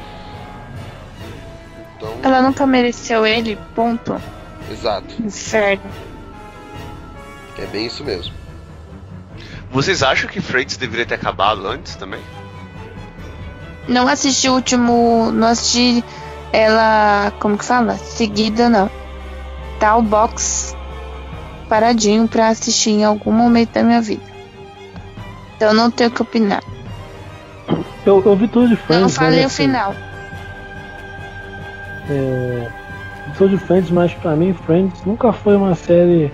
Então, 2.03 2.17
Ela 2.23 2.41
nunca 2.41 2.65
mereceu 2.67 3.25
ele, 3.25 3.57
ponto. 3.73 4.19
exato, 4.69 5.15
Inferno. 5.21 5.83
é 7.57 7.65
bem 7.67 7.85
isso 7.85 8.03
mesmo. 8.03 8.33
Vocês 9.71 10.03
acham 10.03 10.29
que 10.29 10.39
Friends 10.41 10.77
deveria 10.77 11.05
ter 11.05 11.15
acabado 11.15 11.65
antes 11.67 11.95
também? 11.95 12.19
Não 13.87 14.07
assisti 14.07 14.47
o 14.47 14.53
último. 14.53 15.31
Não 15.31 15.47
assisti 15.47 16.03
ela. 16.51 17.31
Como 17.39 17.57
que 17.57 17.65
fala? 17.65 17.97
Seguida, 17.97 18.69
não. 18.69 18.89
Tá 19.79 19.95
o 19.95 20.01
box 20.03 20.75
paradinho 21.67 22.27
pra 22.27 22.49
assistir 22.49 22.91
em 22.91 23.03
algum 23.03 23.31
momento 23.31 23.71
da 23.73 23.83
minha 23.83 23.99
vida. 24.01 24.21
Então 25.55 25.73
não 25.73 25.89
tenho 25.89 26.09
o 26.11 26.13
que 26.13 26.21
opinar. 26.21 26.63
Eu, 28.05 28.21
eu 28.23 28.35
vi 28.35 28.47
tudo 28.47 28.67
de 28.69 28.75
Friends. 28.75 28.95
não 29.01 29.01
mas, 29.03 29.15
falei 29.15 29.43
o 29.43 29.47
assim, 29.47 29.63
final. 29.63 29.95
É, 32.09 32.67
sou 33.37 33.47
de 33.47 33.57
Friends, 33.57 33.89
mas 33.89 34.13
pra 34.13 34.35
mim 34.35 34.53
Friends 34.53 35.03
nunca 35.05 35.31
foi 35.31 35.55
uma 35.55 35.73
série 35.75 36.31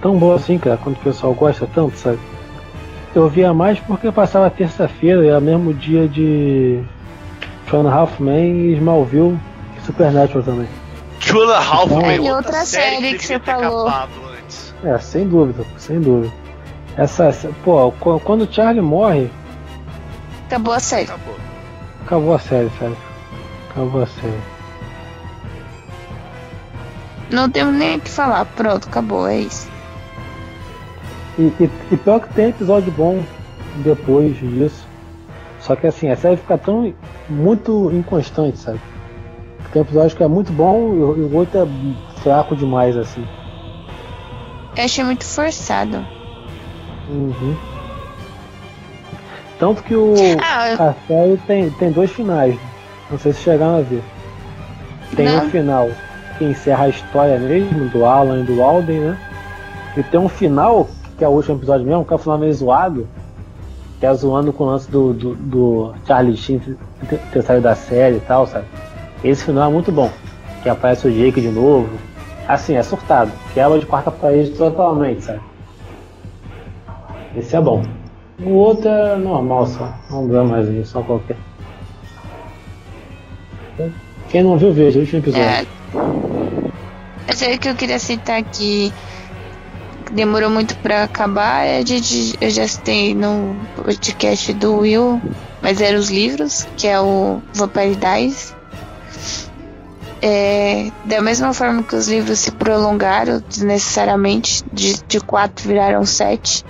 tão 0.00 0.16
boa 0.18 0.36
assim, 0.36 0.58
cara, 0.58 0.76
quando 0.82 0.96
o 0.96 1.00
pessoal 1.00 1.34
gosta 1.34 1.68
tanto, 1.74 1.96
sabe? 1.96 2.18
Eu 3.14 3.28
via 3.28 3.52
mais 3.52 3.78
porque 3.80 4.10
passava 4.10 4.48
terça-feira, 4.50 5.24
era 5.26 5.40
mesmo 5.40 5.74
dia 5.74 6.08
de 6.08 6.82
Two 7.68 7.80
and 7.80 7.90
a 7.90 7.94
Half 7.94 8.20
Men 8.20 8.70
e 8.70 8.72
Smallville 8.76 9.38
e 9.76 9.80
Supernatural 9.86 10.42
também. 10.42 10.68
Two 11.20 11.42
and 11.42 11.52
a 11.54 11.58
Half 11.58 11.90
Então- 11.92 12.10
E 12.10 12.30
outra, 12.32 12.64
série 12.64 12.96
que 12.96 13.02
deveria 13.02 13.20
você 13.20 13.38
falou. 13.40 13.86
acabado 13.88 14.10
antes. 14.38 14.74
É, 14.82 14.98
sem 14.98 15.28
dúvida, 15.28 15.64
sem 15.76 16.00
dúvida. 16.00 16.32
Essa, 16.96 17.24
essa- 17.26 17.50
pô, 17.64 17.92
qu- 18.00 18.20
quando 18.20 18.42
o 18.42 18.52
Charlie 18.52 18.80
morre, 18.82 19.30
Acabou 20.46 20.74
a 20.74 20.80
série. 20.80 21.04
Acabou. 21.04 21.34
acabou 22.04 22.34
a 22.34 22.38
série, 22.38 22.70
sabe? 22.78 22.96
Acabou 23.70 24.02
a 24.02 24.06
série. 24.06 24.38
Não 27.32 27.48
temos 27.50 27.74
nem 27.74 27.96
o 27.96 28.00
que 28.00 28.10
falar. 28.10 28.44
Pronto, 28.44 28.88
acabou, 28.88 29.26
é 29.26 29.38
isso. 29.38 29.70
E, 31.38 31.42
e, 31.58 31.70
e 31.90 31.96
pior 31.96 32.20
que 32.20 32.32
tem 32.34 32.50
episódio 32.50 32.92
bom 32.92 33.22
depois 33.76 34.36
disso. 34.38 34.86
Só 35.60 35.74
que 35.74 35.86
assim, 35.86 36.10
a 36.10 36.16
série 36.16 36.36
fica 36.36 36.58
tão 36.58 36.92
muito 37.28 37.90
inconstante, 37.92 38.58
sabe? 38.58 38.80
Tem 39.72 39.80
episódio 39.80 40.16
que 40.16 40.22
é 40.22 40.28
muito 40.28 40.52
bom 40.52 40.92
e 41.16 41.20
o 41.20 41.34
outro 41.34 41.60
é 41.60 42.20
fraco 42.20 42.54
demais, 42.54 42.96
assim. 42.96 43.26
Eu 44.76 44.84
achei 44.84 45.04
muito 45.04 45.24
forçado. 45.24 46.04
Uhum. 47.08 47.56
Tanto 49.58 49.82
que 49.84 49.94
o, 49.94 50.14
Ah, 50.42 50.88
a 50.90 50.94
série 51.06 51.36
tem, 51.46 51.70
tem 51.70 51.92
dois 51.92 52.10
finais. 52.10 52.58
Não 53.10 53.18
sei 53.18 53.32
se 53.32 53.42
chegaram 53.42 53.78
a 53.78 53.82
ver. 53.82 54.02
Tem 55.14 55.26
Não. 55.26 55.46
um 55.46 55.50
final 55.50 55.88
que 56.42 56.50
encerra 56.50 56.84
a 56.84 56.88
história 56.88 57.38
mesmo, 57.38 57.88
do 57.88 58.04
Alan 58.04 58.40
e 58.40 58.42
do 58.42 58.60
Alden, 58.60 58.98
né? 58.98 59.18
E 59.96 60.02
tem 60.02 60.18
um 60.18 60.28
final, 60.28 60.88
que 61.16 61.24
é 61.24 61.28
o 61.28 61.30
último 61.30 61.56
episódio 61.56 61.86
mesmo, 61.86 62.04
que 62.04 62.12
é 62.12 62.16
o 62.16 62.18
final 62.18 62.38
meio 62.38 62.52
zoado, 62.52 63.06
que 64.00 64.06
é 64.06 64.12
zoando 64.12 64.52
com 64.52 64.64
o 64.64 64.66
lance 64.66 64.90
do, 64.90 65.12
do, 65.12 65.34
do 65.36 65.94
Charlie 66.06 66.36
Sheen 66.36 66.60
ter, 67.30 67.42
saído 67.42 67.62
da 67.62 67.76
série 67.76 68.16
e 68.16 68.20
tal, 68.20 68.46
sabe? 68.46 68.64
Esse 69.22 69.44
final 69.44 69.70
é 69.70 69.72
muito 69.72 69.92
bom. 69.92 70.10
Que 70.62 70.68
aparece 70.68 71.06
o 71.06 71.12
Jake 71.12 71.40
de 71.40 71.48
novo. 71.48 71.88
Assim, 72.48 72.74
é 72.74 72.82
surtado. 72.82 73.30
Quebra 73.54 73.78
de 73.78 73.86
quarta 73.86 74.10
parede 74.10 74.50
totalmente, 74.50 75.22
sabe? 75.22 75.40
Esse 77.36 77.54
é 77.54 77.60
bom. 77.60 77.84
O 78.40 78.50
outro 78.50 78.88
é 78.88 79.16
normal 79.16 79.66
só. 79.66 79.92
Não 80.10 80.26
dá 80.26 80.42
mais 80.42 80.68
aí, 80.68 80.84
só 80.84 81.02
qualquer. 81.02 81.36
Quem 84.28 84.42
não 84.42 84.56
viu, 84.56 84.72
veja 84.72 84.98
o 84.98 85.02
último 85.02 85.20
episódio. 85.20 85.46
É. 85.46 86.31
Série 87.34 87.58
que 87.58 87.68
eu 87.68 87.74
queria 87.74 87.98
citar 87.98 88.38
aqui 88.38 88.92
demorou 90.12 90.50
muito 90.50 90.76
pra 90.76 91.04
acabar 91.04 91.64
é 91.66 91.80
eu 92.40 92.50
já 92.50 92.68
citei 92.68 93.14
no 93.14 93.56
podcast 93.76 94.52
do 94.52 94.76
Will, 94.76 95.20
mas 95.60 95.80
eram 95.80 95.98
os 95.98 96.10
livros, 96.10 96.66
que 96.76 96.86
é 96.86 97.00
o 97.00 97.40
Vampire 97.54 97.96
Diaries. 97.96 98.54
É, 100.20 100.90
da 101.04 101.20
mesma 101.20 101.52
forma 101.52 101.82
que 101.82 101.96
os 101.96 102.06
livros 102.06 102.38
se 102.38 102.52
prolongaram 102.52 103.42
desnecessariamente, 103.48 104.62
de, 104.72 105.02
de 105.02 105.20
quatro 105.20 105.66
viraram 105.66 106.04
sete. 106.04 106.64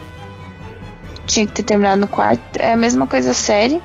Tinha 1.26 1.46
que 1.46 1.52
ter 1.52 1.62
terminado 1.62 2.00
no 2.00 2.08
quarto. 2.08 2.42
É 2.58 2.72
a 2.72 2.76
mesma 2.76 3.06
coisa 3.06 3.32
a 3.32 3.34
série. 3.34 3.82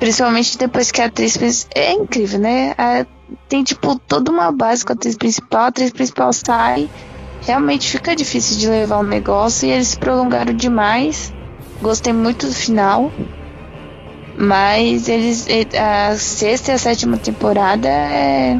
Principalmente 0.00 0.58
depois 0.58 0.90
que 0.90 1.00
a 1.00 1.06
atriz. 1.06 1.66
É 1.74 1.92
incrível, 1.92 2.40
né? 2.40 2.74
A- 2.76 3.06
tem, 3.48 3.62
tipo, 3.62 3.98
toda 3.98 4.30
uma 4.30 4.50
base 4.52 4.84
com 4.84 4.92
a 4.92 4.94
atriz 4.94 5.16
principal. 5.16 5.62
A 5.62 5.66
atriz 5.68 5.90
principal 5.90 6.32
sai. 6.32 6.88
Realmente 7.42 7.90
fica 7.90 8.14
difícil 8.14 8.58
de 8.58 8.68
levar 8.68 8.98
o 8.98 9.02
negócio. 9.02 9.66
E 9.66 9.72
eles 9.72 9.88
se 9.88 9.98
prolongaram 9.98 10.54
demais. 10.54 11.32
Gostei 11.80 12.12
muito 12.12 12.46
do 12.46 12.54
final. 12.54 13.10
Mas 14.36 15.08
eles. 15.08 15.46
A 15.78 16.16
sexta 16.16 16.72
e 16.72 16.74
a 16.74 16.78
sétima 16.78 17.16
temporada 17.16 17.88
é. 17.88 18.58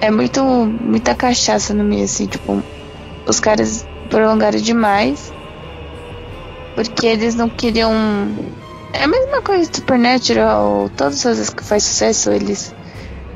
É 0.00 0.10
muito. 0.10 0.42
Muita 0.44 1.14
cachaça 1.14 1.72
no 1.74 1.84
meio, 1.84 2.04
assim, 2.04 2.26
tipo. 2.26 2.62
Os 3.26 3.40
caras 3.40 3.86
prolongaram 4.10 4.58
demais. 4.60 5.32
Porque 6.74 7.06
eles 7.06 7.34
não 7.34 7.48
queriam. 7.48 7.92
É 8.92 9.04
a 9.04 9.08
mesma 9.08 9.42
coisa 9.42 9.70
do 9.70 9.76
Supernatural, 9.76 10.90
todas 10.96 11.16
as 11.16 11.22
coisas 11.22 11.50
que 11.50 11.64
faz 11.64 11.82
sucesso, 11.82 12.30
eles. 12.30 12.75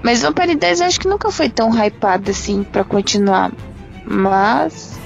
Mas 0.02 0.22
Vampire 0.22 0.54
10 0.54 0.80
eu 0.80 0.86
acho 0.86 1.00
que 1.00 1.08
nunca 1.08 1.30
foi 1.30 1.48
tão 1.48 1.70
hypado 1.70 2.30
assim 2.30 2.62
pra 2.62 2.84
continuar. 2.84 3.52
Mas. 4.04 4.98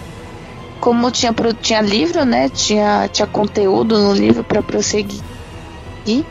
Como 0.81 1.11
tinha, 1.11 1.35
tinha 1.61 1.81
livro, 1.81 2.25
né? 2.25 2.49
Tinha, 2.49 3.09
tinha 3.09 3.27
conteúdo 3.27 3.99
no 3.99 4.13
livro 4.13 4.45
pra 4.45 4.63
prosseguir. 4.63 5.23
E. 6.07 6.25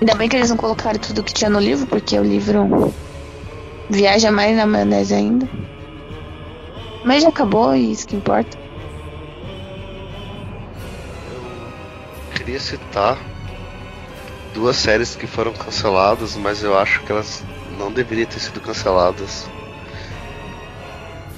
Ainda 0.00 0.14
bem 0.14 0.28
que 0.28 0.36
eles 0.36 0.50
não 0.50 0.56
colocaram 0.56 0.98
tudo 0.98 1.24
que 1.24 1.32
tinha 1.32 1.50
no 1.50 1.58
livro, 1.58 1.86
porque 1.86 2.18
o 2.18 2.22
livro 2.22 2.94
viaja 3.90 4.30
mais 4.30 4.56
na 4.56 4.66
maionese 4.66 5.14
ainda. 5.14 5.48
Mas 7.04 7.22
já 7.22 7.30
acabou 7.30 7.74
e 7.74 7.90
isso 7.90 8.06
que 8.06 8.14
importa. 8.14 8.56
Queria 12.34 12.60
citar 12.60 13.18
duas 14.58 14.76
séries 14.76 15.14
que 15.14 15.26
foram 15.26 15.52
canceladas, 15.52 16.34
mas 16.36 16.62
eu 16.64 16.76
acho 16.76 17.00
que 17.04 17.12
elas 17.12 17.44
não 17.78 17.92
deveriam 17.92 18.26
ter 18.26 18.40
sido 18.40 18.60
canceladas. 18.60 19.48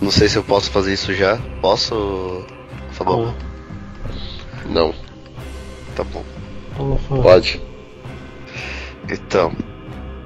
Não 0.00 0.10
sei 0.10 0.26
se 0.28 0.36
eu 0.38 0.42
posso 0.42 0.70
fazer 0.70 0.94
isso 0.94 1.12
já. 1.14 1.38
Posso, 1.60 2.46
Fabão? 2.92 3.34
Não, 4.66 4.94
Tá 5.94 6.02
bom. 6.04 6.24
Pode. 7.22 7.60
Então, 9.10 9.52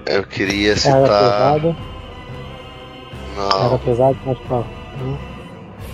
eu 0.06 0.22
queria 0.24 0.76
citar. 0.76 1.02
pesada. 1.02 1.76
Cara 3.36 3.60
Não, 3.70 3.78
pode 3.78 4.42
falar. 4.44 4.66
Hum. 5.02 5.16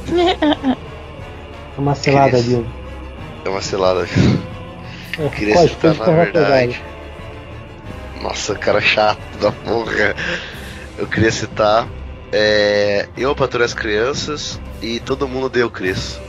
É 1.78 1.80
uma 1.80 1.94
cilada 1.94 2.36
Queria- 2.36 2.58
ali. 2.58 2.66
é 3.44 3.48
uma 3.48 3.62
cilada. 3.62 4.06
É, 5.18 5.28
queria 5.30 5.54
pode, 5.54 5.68
citar, 5.70 5.94
na 5.94 6.04
falar 6.04 6.26
pesada. 6.32 6.89
Nossa, 8.20 8.54
cara 8.54 8.80
chato 8.80 9.18
da 9.40 9.50
porra. 9.50 10.14
Eu 10.98 11.06
queria 11.06 11.32
citar. 11.32 11.88
É, 12.32 13.08
eu 13.16 13.34
patrulho 13.34 13.64
as 13.64 13.74
crianças 13.74 14.60
e 14.80 15.00
todo 15.00 15.26
mundo 15.26 15.48
deu 15.48 15.70
Cris. 15.70 16.20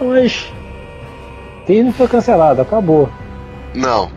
Mas. 0.00 0.50
Disney 1.66 1.92
foi 1.92 2.08
cancelado, 2.08 2.62
acabou. 2.62 3.10
Não, 3.74 4.10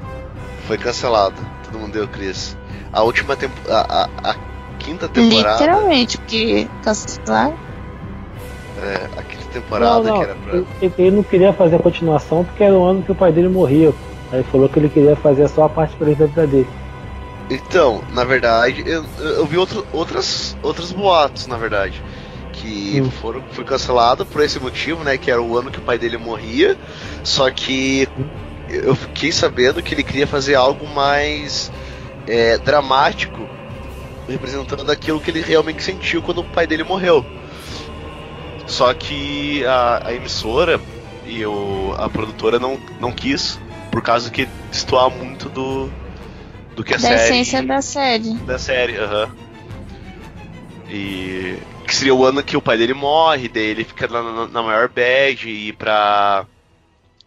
foi 0.67 0.77
cancelado. 0.77 1.35
Todo 1.65 1.79
mundo 1.79 1.91
deu 1.91 2.07
Cris. 2.07 2.57
A 2.93 3.03
última 3.03 3.35
tempo, 3.35 3.53
a, 3.69 4.09
a, 4.23 4.35
quinta 4.79 5.07
temporada. 5.07 5.59
Literalmente, 5.59 6.17
porque 6.17 6.67
cancelar. 6.83 7.53
É, 8.81 9.19
a 9.19 9.23
quinta 9.23 9.45
temporada 9.53 9.95
não, 9.95 10.03
não. 10.03 10.17
que 10.17 10.23
era 10.23 10.35
pra. 10.35 10.55
Ele, 10.55 10.93
ele 10.97 11.11
não 11.11 11.23
queria 11.23 11.53
fazer 11.53 11.75
a 11.75 11.79
continuação 11.79 12.43
porque 12.43 12.63
era 12.63 12.73
o 12.73 12.83
ano 12.83 13.03
que 13.03 13.11
o 13.11 13.15
pai 13.15 13.31
dele 13.31 13.49
morria. 13.49 13.93
Aí 14.31 14.43
falou 14.43 14.69
que 14.69 14.79
ele 14.79 14.89
queria 14.89 15.15
fazer 15.15 15.47
só 15.49 15.65
a 15.65 15.69
parte 15.69 15.95
feliz 15.97 16.17
da 16.17 16.25
vida 16.25 16.47
dele. 16.47 16.67
Então, 17.49 18.01
na 18.13 18.23
verdade, 18.23 18.83
eu, 18.85 19.03
eu 19.19 19.45
vi 19.45 19.57
outro, 19.57 19.85
outras, 19.91 20.55
outros 20.63 20.91
boatos, 20.91 21.47
na 21.47 21.57
verdade. 21.57 22.01
Que 22.53 23.03
foram, 23.21 23.43
foi 23.51 23.65
cancelado 23.65 24.25
por 24.25 24.41
esse 24.41 24.59
motivo, 24.59 25.03
né? 25.03 25.17
Que 25.17 25.29
era 25.29 25.41
o 25.41 25.57
ano 25.57 25.69
que 25.69 25.79
o 25.79 25.81
pai 25.81 25.97
dele 25.97 26.17
morria. 26.17 26.77
Só 27.23 27.49
que 27.51 28.07
eu 28.69 28.95
fiquei 28.95 29.31
sabendo 29.31 29.83
que 29.83 29.93
ele 29.93 30.03
queria 30.03 30.25
fazer 30.25 30.55
algo 30.55 30.87
mais 30.87 31.71
é, 32.25 32.57
dramático, 32.57 33.49
representando 34.29 34.89
aquilo 34.89 35.19
que 35.19 35.29
ele 35.29 35.41
realmente 35.41 35.83
sentiu 35.83 36.21
quando 36.21 36.39
o 36.39 36.45
pai 36.45 36.65
dele 36.65 36.83
morreu. 36.83 37.25
Só 38.65 38.93
que 38.93 39.65
a, 39.65 40.07
a 40.07 40.13
emissora 40.13 40.79
e 41.25 41.45
o, 41.45 41.93
a 41.97 42.07
produtora 42.07 42.59
não, 42.59 42.79
não 42.99 43.11
quis, 43.11 43.59
por 43.91 44.01
causa 44.01 44.31
que 44.31 44.47
destoar 44.71 45.09
muito 45.11 45.49
do, 45.49 45.89
do 46.75 46.83
que 46.83 46.93
a 46.93 46.97
Da 46.97 47.01
série. 47.03 47.15
essência 47.23 47.61
da 47.63 47.81
série. 47.81 48.33
Da 48.39 48.57
série, 48.57 48.97
aham. 48.97 49.29
E. 50.89 51.57
Que 51.87 51.95
seria 51.95 52.15
o 52.15 52.23
ano 52.25 52.41
que 52.41 52.55
o 52.55 52.61
pai 52.61 52.77
dele 52.77 52.93
morre, 52.93 53.49
daí 53.49 53.63
ele 53.65 53.83
fica 53.83 54.07
na, 54.07 54.47
na- 54.47 54.61
maior 54.63 54.87
bad, 54.87 55.49
e 55.49 55.73
pra 55.73 56.45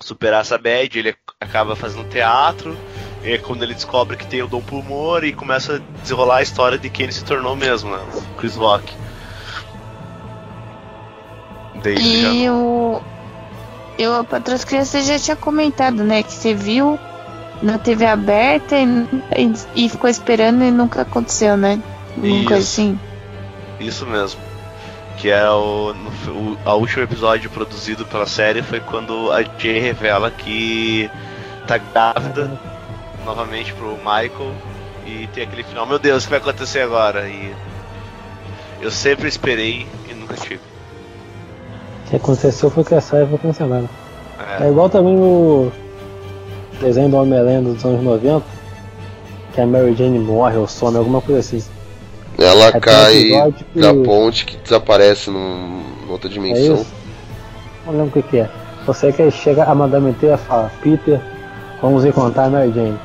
superar 0.01 0.41
essa 0.41 0.57
bad, 0.57 0.99
ele 0.99 1.15
acaba 1.41 1.77
fazendo 1.77 2.09
teatro. 2.09 2.74
E 3.23 3.32
é 3.32 3.39
quando 3.39 3.62
ele 3.62 3.74
descobre 3.74 4.16
que 4.16 4.27
tem 4.27 4.43
o 4.43 4.47
dom 4.47 4.61
pro 4.62 4.78
humor 4.78 5.23
e 5.24 5.32
começa 5.32 5.77
a 5.77 6.01
desenrolar 6.03 6.36
a 6.39 6.43
história 6.43 6.78
de 6.78 6.89
quem 6.91 7.05
ele 7.05 7.12
se 7.12 7.24
tornou 7.24 7.55
mesmo, 7.57 7.91
né? 7.91 8.03
Chris 8.39 8.55
Rock. 8.57 8.91
Daí 11.82 11.95
ele 11.95 12.23
já- 12.23 12.28
E 12.28 12.51
o. 12.51 13.03
Eu, 13.99 14.15
a 14.15 14.25
Patroas 14.25 14.65
Crianças 14.65 15.07
já 15.07 15.19
tinha 15.19 15.37
comentado, 15.37 16.03
né? 16.03 16.23
Que 16.23 16.33
você 16.33 16.55
viu 16.55 16.99
na 17.62 17.79
TV 17.79 18.05
aberta 18.05 18.77
e, 18.77 18.85
e, 19.37 19.85
e 19.85 19.89
ficou 19.89 20.11
esperando 20.11 20.62
e 20.65 20.71
nunca 20.71 21.03
aconteceu, 21.03 21.57
né? 21.57 21.81
Isso. 22.23 22.55
assim. 22.55 22.99
Isso 23.79 24.07
mesmo. 24.07 24.41
Que 25.16 25.31
é 25.31 25.49
o, 25.49 25.95
o, 26.29 26.59
a 26.65 26.75
último 26.75 27.03
episódio 27.03 27.49
produzido 27.51 28.05
pela 28.05 28.27
série 28.27 28.62
foi 28.62 28.81
quando 28.81 29.31
a 29.33 29.43
Jay 29.43 29.79
revela 29.79 30.31
que 30.31 31.09
tá 31.66 31.79
grávida 31.79 32.51
novamente 33.25 33.73
pro 33.73 33.97
Michael 33.97 34.53
e 35.07 35.29
tem 35.29 35.45
aquele 35.45 35.62
final, 35.62 35.87
meu 35.87 35.99
Deus, 35.99 36.25
o 36.25 36.27
que 36.27 36.31
vai 36.31 36.41
acontecer 36.41 36.81
agora? 36.81 37.29
E 37.29 37.55
eu 38.81 38.91
sempre 38.91 39.29
esperei 39.29 39.87
e 40.11 40.15
nunca 40.15 40.35
tive. 40.35 40.74
O 42.06 42.10
que 42.10 42.16
aconteceu 42.16 42.70
foi 42.70 42.85
que 42.85 42.94
a 42.94 43.01
série 43.01 43.26
foi 43.26 43.39
cancelada. 43.39 43.89
É 44.60 44.64
É, 44.64 44.68
igual 44.68 44.89
também 44.89 45.16
o 45.16 45.70
desenho 46.81 47.09
do 47.09 47.16
Homem-Aranha 47.16 47.62
dos 47.62 47.85
anos 47.85 48.02
90, 48.02 48.43
que 49.55 49.60
a 49.60 49.66
Mary 49.66 49.94
Jane 49.94 50.18
morre 50.18 50.56
ou 50.56 50.66
some, 50.68 50.97
alguma 50.97 51.20
coisa 51.20 51.40
assim. 51.40 51.62
Ela 52.39 52.76
um 52.76 52.81
cai 52.81 53.16
episódio 53.16 53.66
que- 53.72 53.81
da 53.81 53.94
ponte 53.94 54.44
que 54.44 54.56
desaparece 54.56 55.31
num, 55.31 55.82
numa 56.02 56.12
outra 56.12 56.28
É 56.28 56.32
dimensão. 56.32 56.74
isso? 56.74 56.86
Não 57.86 57.93
lembro 57.93 58.06
o 58.09 58.10
que, 58.10 58.22
que 58.22 58.39
é. 58.39 58.48
Sei 58.93 59.12
que 59.12 59.31
chega 59.31 59.64
a 59.64 59.74
Madame 59.74 60.12
Teia 60.14 60.35
e 60.35 60.36
fala, 60.39 60.70
Peter, 60.82 61.20
vamos 61.81 62.05
encontrar 62.05 62.44
a 62.47 62.51
Mary 62.51 62.72
Jane. 62.72 62.98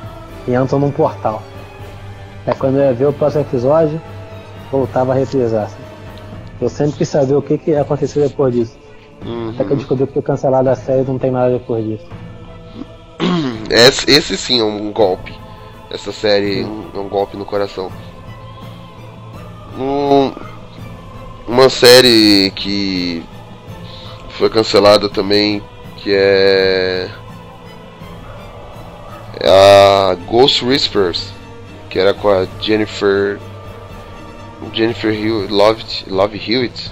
E 0.47 0.53
entram 0.53 0.80
num 0.80 0.91
portal. 0.91 1.41
É 2.45 2.53
quando 2.53 2.77
eu 2.77 2.84
ia 2.85 2.93
ver 2.93 3.05
o 3.05 3.13
próximo 3.13 3.43
episódio, 3.43 4.01
voltava 4.71 5.13
a 5.13 5.15
reprisar. 5.15 5.69
Eu 6.59 6.67
sempre 6.69 6.97
quis 6.97 7.07
saber 7.07 7.35
o 7.35 7.41
que, 7.41 7.57
que 7.57 7.71
ia 7.71 7.81
acontecer 7.81 8.21
depois 8.27 8.53
disso. 8.53 8.77
Uhum. 9.26 9.50
Até 9.52 9.64
que 9.64 9.72
eu 9.72 9.78
descobri 9.78 10.08
que 10.08 10.14
foi 10.14 10.22
cancelada 10.22 10.72
a 10.72 10.76
série 10.76 11.02
e 11.02 11.06
não 11.06 11.18
tem 11.20 11.32
nada 11.32 11.52
depois 11.52 11.84
disso. 11.86 12.06
Esse, 13.70 14.10
esse 14.10 14.38
sim 14.38 14.60
é 14.62 14.64
um 14.64 14.91
golpe. 14.91 15.34
Essa 15.91 16.12
série 16.12 16.62
é 16.62 16.98
um 16.98 17.08
golpe 17.10 17.38
no 17.38 17.46
coração. 17.46 17.91
Um- 19.78 20.32
uma 21.48 21.70
série 21.70 22.52
que 22.56 23.24
foi 24.30 24.50
cancelada 24.50 25.10
também, 25.10 25.62
que 25.98 26.14
é, 26.14 27.10
é 29.40 29.50
a 29.50 30.16
Ghost 30.28 30.64
Whispers, 30.64 31.32
que 31.90 32.00
era 32.00 32.14
com 32.14 32.30
a 32.30 32.48
Jennifer 32.62 33.40
Jennifer 34.74 35.12
Hewitt, 35.14 35.52
Love, 35.52 35.84
Love 36.08 36.38
Hewitt, 36.38 36.91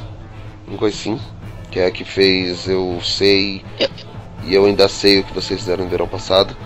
uma 0.67 0.77
coisa 0.77 0.95
assim, 0.95 1.19
que 1.77 1.81
é 1.81 1.85
a 1.85 1.91
que 1.91 2.03
fez 2.03 2.67
Eu 2.67 2.99
Sei 3.03 3.63
e 4.43 4.55
Eu 4.55 4.65
Ainda 4.65 4.87
Sei 4.87 5.19
o 5.19 5.23
que 5.23 5.31
vocês 5.33 5.59
fizeram 5.59 5.83
no 5.83 5.89
verão 5.89 6.07
passado. 6.07 6.57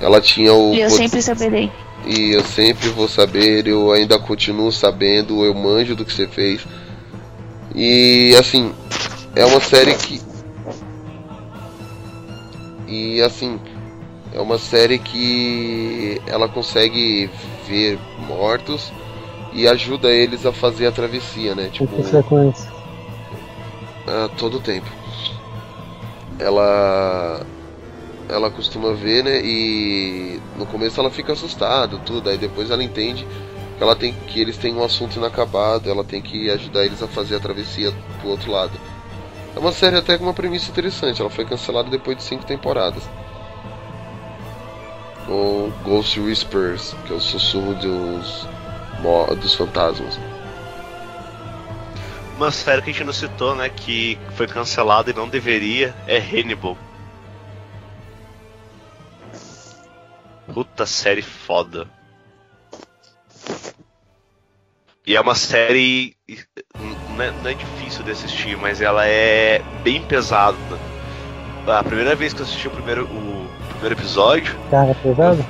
Ela 0.00 0.20
tinha 0.20 0.52
o 0.52 0.74
E 0.74 0.80
eu 0.80 0.90
sempre 0.90 1.22
saberei. 1.22 1.70
e 2.04 2.32
eu 2.32 2.44
sempre 2.44 2.88
vou 2.88 3.06
saber, 3.06 3.68
eu 3.68 3.92
ainda 3.92 4.18
continuo 4.18 4.72
sabendo, 4.72 5.44
eu 5.44 5.54
manjo 5.54 5.94
do 5.94 6.04
que 6.04 6.12
você 6.12 6.26
fez. 6.26 6.66
E 7.74 8.34
assim, 8.36 8.72
é 9.36 9.44
uma 9.44 9.60
série 9.60 9.94
que. 9.94 10.20
E 12.88 13.20
assim, 13.22 13.60
é 14.32 14.40
uma 14.40 14.58
série 14.58 14.98
que 14.98 16.20
ela 16.26 16.48
consegue 16.48 17.30
ver 17.68 17.98
mortos 18.26 18.92
e 19.52 19.68
ajuda 19.68 20.08
eles 20.10 20.44
a 20.46 20.52
fazer 20.52 20.86
a 20.86 20.92
travessia, 20.92 21.54
né? 21.54 21.66
Com 21.66 21.70
Tipo, 21.70 21.96
que 21.96 22.02
frequência? 22.02 22.77
A 24.08 24.28
todo 24.28 24.60
tempo. 24.60 24.88
Ela 26.38 27.44
ela 28.28 28.50
costuma 28.50 28.92
ver, 28.92 29.24
né? 29.24 29.40
E 29.42 30.40
no 30.56 30.66
começo 30.66 31.00
ela 31.00 31.10
fica 31.10 31.32
assustada, 31.32 31.98
tudo, 31.98 32.28
aí 32.28 32.36
depois 32.36 32.70
ela 32.70 32.84
entende 32.84 33.26
que 33.76 33.82
ela 33.82 33.96
tem 33.96 34.12
que 34.12 34.40
eles 34.40 34.56
têm 34.58 34.74
um 34.74 34.84
assunto 34.84 35.16
inacabado, 35.16 35.88
ela 35.90 36.04
tem 36.04 36.20
que 36.20 36.50
ajudar 36.50 36.84
eles 36.84 37.02
a 37.02 37.08
fazer 37.08 37.36
a 37.36 37.40
travessia 37.40 37.92
pro 38.20 38.30
outro 38.30 38.50
lado. 38.50 38.72
É 39.56 39.58
uma 39.58 39.72
série 39.72 39.96
até 39.96 40.18
com 40.18 40.24
uma 40.24 40.34
premissa 40.34 40.70
interessante, 40.70 41.20
ela 41.20 41.30
foi 41.30 41.44
cancelada 41.44 41.88
depois 41.88 42.16
de 42.16 42.22
cinco 42.22 42.44
temporadas. 42.44 43.02
O 45.28 45.70
Ghost 45.84 46.18
Whispers, 46.20 46.94
que 47.06 47.12
é 47.12 47.16
o 47.16 47.20
sussurro 47.20 47.74
dos 47.74 48.46
dos 49.40 49.54
fantasmas. 49.54 50.18
Uma 52.38 52.52
série 52.52 52.80
que 52.82 52.90
a 52.90 52.92
gente 52.92 53.04
não 53.04 53.12
citou, 53.12 53.56
né, 53.56 53.68
que 53.68 54.16
foi 54.36 54.46
cancelada 54.46 55.10
e 55.10 55.12
não 55.12 55.28
deveria, 55.28 55.92
é 56.06 56.18
Hannibal. 56.18 56.78
Puta 60.54 60.86
série 60.86 61.20
foda. 61.20 61.88
E 65.04 65.16
é 65.16 65.20
uma 65.20 65.34
série. 65.34 66.16
Não 67.10 67.24
é, 67.24 67.30
não 67.32 67.50
é 67.50 67.54
difícil 67.54 68.04
de 68.04 68.12
assistir, 68.12 68.56
mas 68.56 68.80
ela 68.80 69.04
é 69.04 69.60
bem 69.82 70.00
pesada. 70.00 70.56
A 71.66 71.82
primeira 71.82 72.14
vez 72.14 72.32
que 72.32 72.40
eu 72.40 72.46
assisti 72.46 72.68
o 72.68 72.70
primeiro, 72.70 73.04
o 73.06 73.48
primeiro 73.70 73.96
episódio, 73.96 74.56
Carga 74.70 74.94
pesada? 74.94 75.44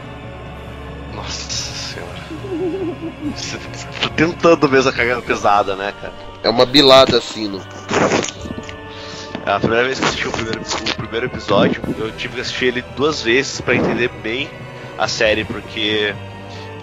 nossa 1.15 1.51
senhora. 1.51 2.19
Tá 4.01 4.09
tentando 4.16 4.69
mesmo 4.70 4.89
a 4.89 4.93
carga 4.93 5.20
pesada, 5.20 5.77
né, 5.77 5.93
cara? 6.01 6.27
É 6.43 6.48
uma 6.48 6.65
bilada 6.66 7.20
sino. 7.20 7.60
A 9.44 9.59
primeira 9.59 9.85
vez 9.85 9.98
que 9.98 10.05
eu 10.05 10.09
assisti 10.09 10.28
o 10.28 10.32
primeiro, 10.32 10.60
o 10.60 10.94
primeiro 10.97 11.27
episódio, 11.27 11.82
eu 11.98 12.12
tive 12.12 12.35
que 12.35 12.40
assistir 12.40 12.66
ele 12.66 12.82
duas 12.97 13.23
vezes 13.23 13.60
pra 13.60 13.74
entender 13.74 14.09
bem 14.23 14.48
a 14.98 15.09
série, 15.09 15.44
porque 15.44 16.15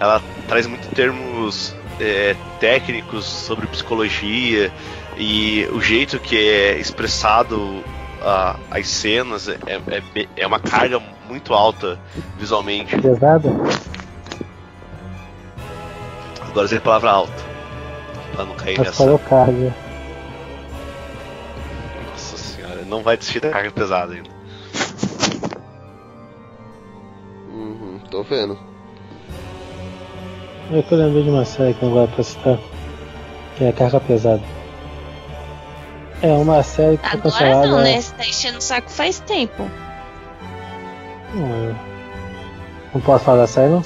ela 0.00 0.20
traz 0.48 0.66
muitos 0.66 0.88
termos 0.88 1.74
é, 2.00 2.34
técnicos 2.60 3.24
sobre 3.24 3.66
psicologia 3.68 4.70
e 5.16 5.66
o 5.72 5.80
jeito 5.80 6.18
que 6.18 6.36
é 6.36 6.78
expressado 6.78 7.82
a- 8.20 8.56
as 8.70 8.88
cenas 8.88 9.48
é, 9.48 9.56
é, 9.66 10.00
be- 10.12 10.28
é 10.36 10.46
uma 10.46 10.58
carga 10.58 11.00
muito 11.28 11.54
alta 11.54 11.98
visualmente. 12.36 12.96
Pesada? 13.00 13.48
Agora 16.50 16.64
usei 16.66 16.78
a 16.78 16.80
palavra 16.80 17.10
alta, 17.10 17.44
pra 18.36 18.44
não 18.44 18.54
cair 18.54 18.76
Mas 18.78 18.88
nessa. 18.88 18.98
falou 19.02 19.18
carga. 19.18 19.74
Nossa 22.12 22.36
senhora, 22.36 22.82
não 22.86 23.02
vai 23.02 23.16
desistir 23.16 23.40
da 23.40 23.50
carga 23.50 23.70
pesada 23.70 24.12
ainda. 24.12 24.30
Uhum, 27.50 27.98
tô 28.10 28.22
vendo. 28.22 28.58
É 30.70 30.78
eu 30.90 30.98
lembrei 30.98 31.22
de 31.22 31.30
uma 31.30 31.44
série 31.44 31.74
que 31.74 31.84
agora 31.86 32.08
pra 32.08 32.22
citar. 32.24 32.58
Que 33.56 33.64
é 33.64 33.72
Carga 33.72 34.00
Pesada. 34.00 34.42
É 36.20 36.32
uma 36.32 36.62
série 36.62 36.98
que 36.98 37.08
foi 37.08 37.18
Agora 37.18 37.30
cancelada. 37.32 37.66
não, 37.68 37.78
né? 37.80 38.00
Você 38.00 38.14
tá 38.14 38.26
enchendo 38.26 38.58
o 38.58 38.60
saco 38.60 38.90
faz 38.90 39.20
tempo. 39.20 39.62
Não, 41.34 41.64
eu- 41.68 41.76
não 42.94 43.00
posso 43.00 43.24
falar 43.24 43.42
da 43.42 43.46
série, 43.46 43.70
não? 43.70 43.82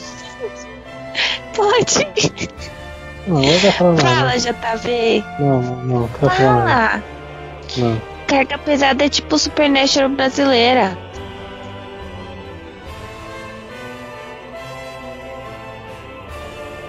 Pode. 1.54 2.50
Não, 3.26 3.42
eu 3.42 3.72
falar 3.72 3.92
nada. 3.92 4.08
Fala, 4.08 4.38
JV. 4.38 5.24
Não, 5.38 5.62
não, 5.62 5.76
não, 5.84 6.08
quero 6.08 6.32
falar. 6.32 6.66
Fala. 6.66 7.02
Não. 7.76 8.02
Carga 8.26 8.58
pesada 8.58 9.04
é 9.04 9.08
tipo 9.08 9.38
Supernatural 9.38 10.08
brasileira. 10.08 10.96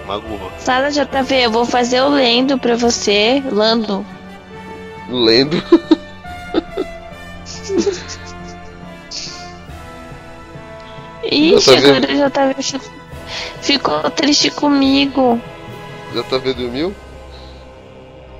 Magoa. 0.06 0.50
Fala, 0.58 0.90
JV, 0.90 1.46
eu 1.46 1.50
vou 1.50 1.64
fazer 1.64 2.00
o 2.02 2.08
lendo 2.08 2.58
pra 2.58 2.76
você. 2.76 3.42
Lando. 3.50 4.04
lendo. 5.08 5.62
Ixi, 11.24 11.60
Já 11.60 11.72
tá 11.72 11.88
agora 11.88 12.16
já 12.16 12.30
tá 12.30 12.54
ficou 13.62 14.10
triste 14.10 14.50
comigo. 14.50 15.40
Já 16.14 16.22
tá 16.22 16.38
vendo 16.38 16.60
mil? 16.70 16.94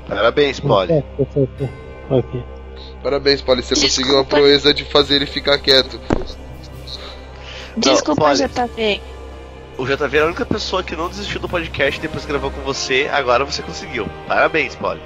Parabéns, 0.09 0.61
Polly. 0.61 1.05
Ok. 2.11 2.44
Parabéns, 3.03 3.40
Polly. 3.40 3.62
Você 3.62 3.74
Desculpa. 3.74 3.94
conseguiu 3.94 4.19
a 4.20 4.24
proeza 4.24 4.74
de 4.74 4.85
fazer 4.85 5.16
ele 5.16 5.27
ficar 5.27 5.59
quieto. 5.59 6.01
Desculpa, 7.77 8.23
Polly. 8.23 8.36
JV. 8.49 9.01
O 9.78 9.86
JV 9.86 10.16
era 10.16 10.24
a 10.27 10.28
única 10.28 10.44
pessoa 10.44 10.82
que 10.82 10.94
não 10.94 11.09
desistiu 11.09 11.40
do 11.40 11.49
podcast 11.49 11.99
depois 12.01 12.24
que 12.24 12.31
gravou 12.31 12.51
com 12.51 12.61
você. 12.61 13.09
Agora 13.11 13.44
você 13.44 13.62
conseguiu. 13.62 14.07
Parabéns, 14.28 14.74
Polly. 14.74 15.01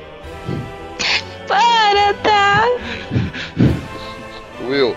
Para, 1.46 2.14
tá? 2.14 2.64
Will, 4.68 4.96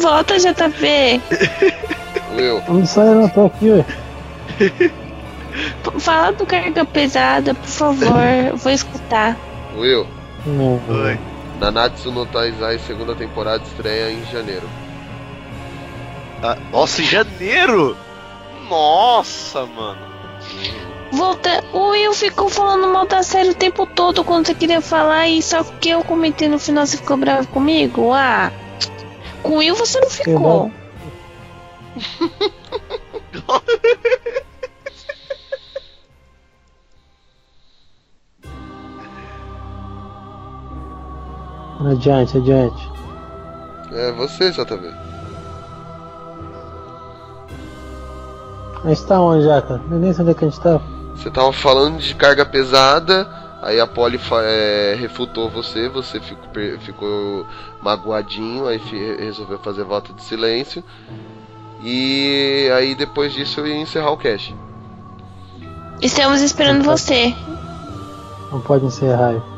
Volta, 0.00 0.38
JV. 0.38 1.20
Will. 2.36 2.62
Não 2.68 2.86
sai, 2.86 3.14
não, 3.14 3.28
tô 3.28 3.46
aqui, 3.46 3.70
ué. 3.70 3.84
Fala 5.98 6.32
do 6.32 6.46
carga 6.46 6.84
pesada, 6.84 7.54
por 7.54 7.66
favor. 7.66 8.22
Eu 8.50 8.56
vou 8.56 8.72
escutar. 8.72 9.36
Will. 9.76 10.06
Não. 10.46 10.80
Oi. 10.88 11.18
Nanatsu 11.60 12.12
no 12.12 12.24
Taizai 12.26 12.78
segunda 12.78 13.14
temporada 13.14 13.62
estreia 13.64 14.12
em 14.12 14.24
janeiro. 14.26 14.68
Ah, 16.42 16.56
nossa, 16.70 17.02
em 17.02 17.04
janeiro? 17.04 17.96
Nossa, 18.68 19.66
mano. 19.66 19.98
Volta. 21.10 21.64
O 21.72 21.90
Will 21.90 22.14
ficou 22.14 22.48
falando 22.48 22.92
mal 22.92 23.06
da 23.06 23.22
série 23.22 23.50
o 23.50 23.54
tempo 23.54 23.86
todo 23.86 24.22
quando 24.22 24.46
você 24.46 24.54
queria 24.54 24.80
falar 24.80 25.28
e 25.28 25.42
só 25.42 25.64
que 25.64 25.88
eu 25.88 26.04
comentei 26.04 26.48
no 26.48 26.58
final 26.58 26.86
você 26.86 26.96
ficou 26.96 27.16
bravo 27.16 27.48
comigo? 27.48 28.12
Ah. 28.12 28.52
Com 29.42 29.54
o 29.54 29.56
Will 29.56 29.74
você 29.74 30.00
não 30.00 30.10
ficou. 30.10 30.70
Adiante, 41.80 42.36
adiante. 42.36 42.90
É 43.92 44.12
você, 44.12 44.50
JV. 44.50 44.92
A 48.84 48.88
gente 48.88 49.04
tá 49.06 49.20
onde 49.20 49.44
já, 49.44 49.60
cara? 49.62 49.80
Eu 49.90 49.98
nem 49.98 50.12
sei 50.12 50.22
onde 50.22 50.30
é 50.32 50.34
que 50.34 50.44
a 50.44 50.48
gente 50.48 50.60
tá. 50.60 50.80
Você 51.14 51.30
tava 51.30 51.52
falando 51.52 51.98
de 51.98 52.14
carga 52.14 52.46
pesada, 52.46 53.28
aí 53.60 53.80
a 53.80 53.86
Polly 53.86 54.20
é, 54.44 54.96
refutou 54.98 55.50
você, 55.50 55.88
você 55.88 56.20
ficou, 56.20 56.48
ficou 56.80 57.46
magoadinho, 57.82 58.66
aí 58.68 58.80
resolveu 59.18 59.58
fazer 59.58 59.84
voto 59.84 60.12
de 60.12 60.22
silêncio. 60.22 60.82
E 61.82 62.68
aí 62.76 62.94
depois 62.94 63.32
disso 63.32 63.60
eu 63.60 63.66
ia 63.66 63.76
encerrar 63.76 64.10
o 64.10 64.16
cast. 64.16 64.54
Estamos 66.00 66.40
esperando 66.40 66.84
você. 66.84 67.34
Não 68.52 68.60
pode 68.60 68.86
encerrar 68.86 69.28
aí. 69.28 69.57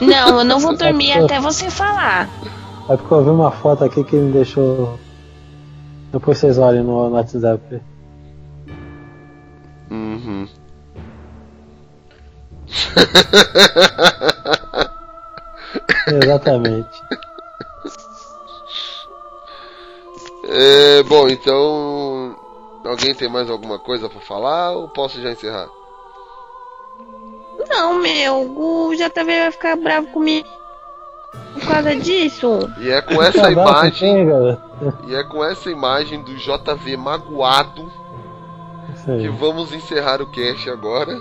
Não, 0.00 0.38
eu 0.38 0.44
não 0.44 0.58
vou 0.58 0.74
dormir 0.76 1.12
até 1.12 1.40
você 1.40 1.70
falar. 1.70 2.28
É 2.88 2.96
porque 2.96 3.12
eu 3.12 3.24
vi 3.24 3.30
uma 3.30 3.50
foto 3.50 3.84
aqui 3.84 4.02
que 4.04 4.16
me 4.16 4.32
deixou. 4.32 4.98
Depois 6.12 6.38
vocês 6.38 6.58
olhem 6.58 6.82
no, 6.82 7.10
no 7.10 7.16
WhatsApp. 7.16 7.82
Uhum. 9.90 10.48
Exatamente. 16.22 17.02
É, 20.48 21.02
bom, 21.02 21.28
então. 21.28 22.36
Alguém 22.84 23.14
tem 23.14 23.28
mais 23.28 23.50
alguma 23.50 23.78
coisa 23.78 24.08
pra 24.08 24.20
falar 24.20 24.70
ou 24.70 24.88
posso 24.88 25.20
já 25.20 25.30
encerrar? 25.30 25.68
Não, 27.68 27.94
meu, 27.94 28.40
o 28.56 28.94
JV 28.94 29.24
vai 29.24 29.50
ficar 29.50 29.76
bravo 29.76 30.08
comigo 30.08 30.48
por 31.54 31.66
causa 31.66 31.96
disso. 31.96 32.70
E 32.78 32.90
é 32.90 33.02
com 33.02 33.22
essa 33.22 33.50
imagem. 33.50 34.26
tem? 34.26 34.58
E 35.08 35.14
é 35.14 35.24
com 35.24 35.44
essa 35.44 35.70
imagem 35.70 36.22
do 36.22 36.34
JV 36.36 36.96
magoado 36.96 37.90
que 39.04 39.28
vamos 39.28 39.72
encerrar 39.72 40.20
o 40.20 40.30
cast 40.30 40.68
agora. 40.70 41.20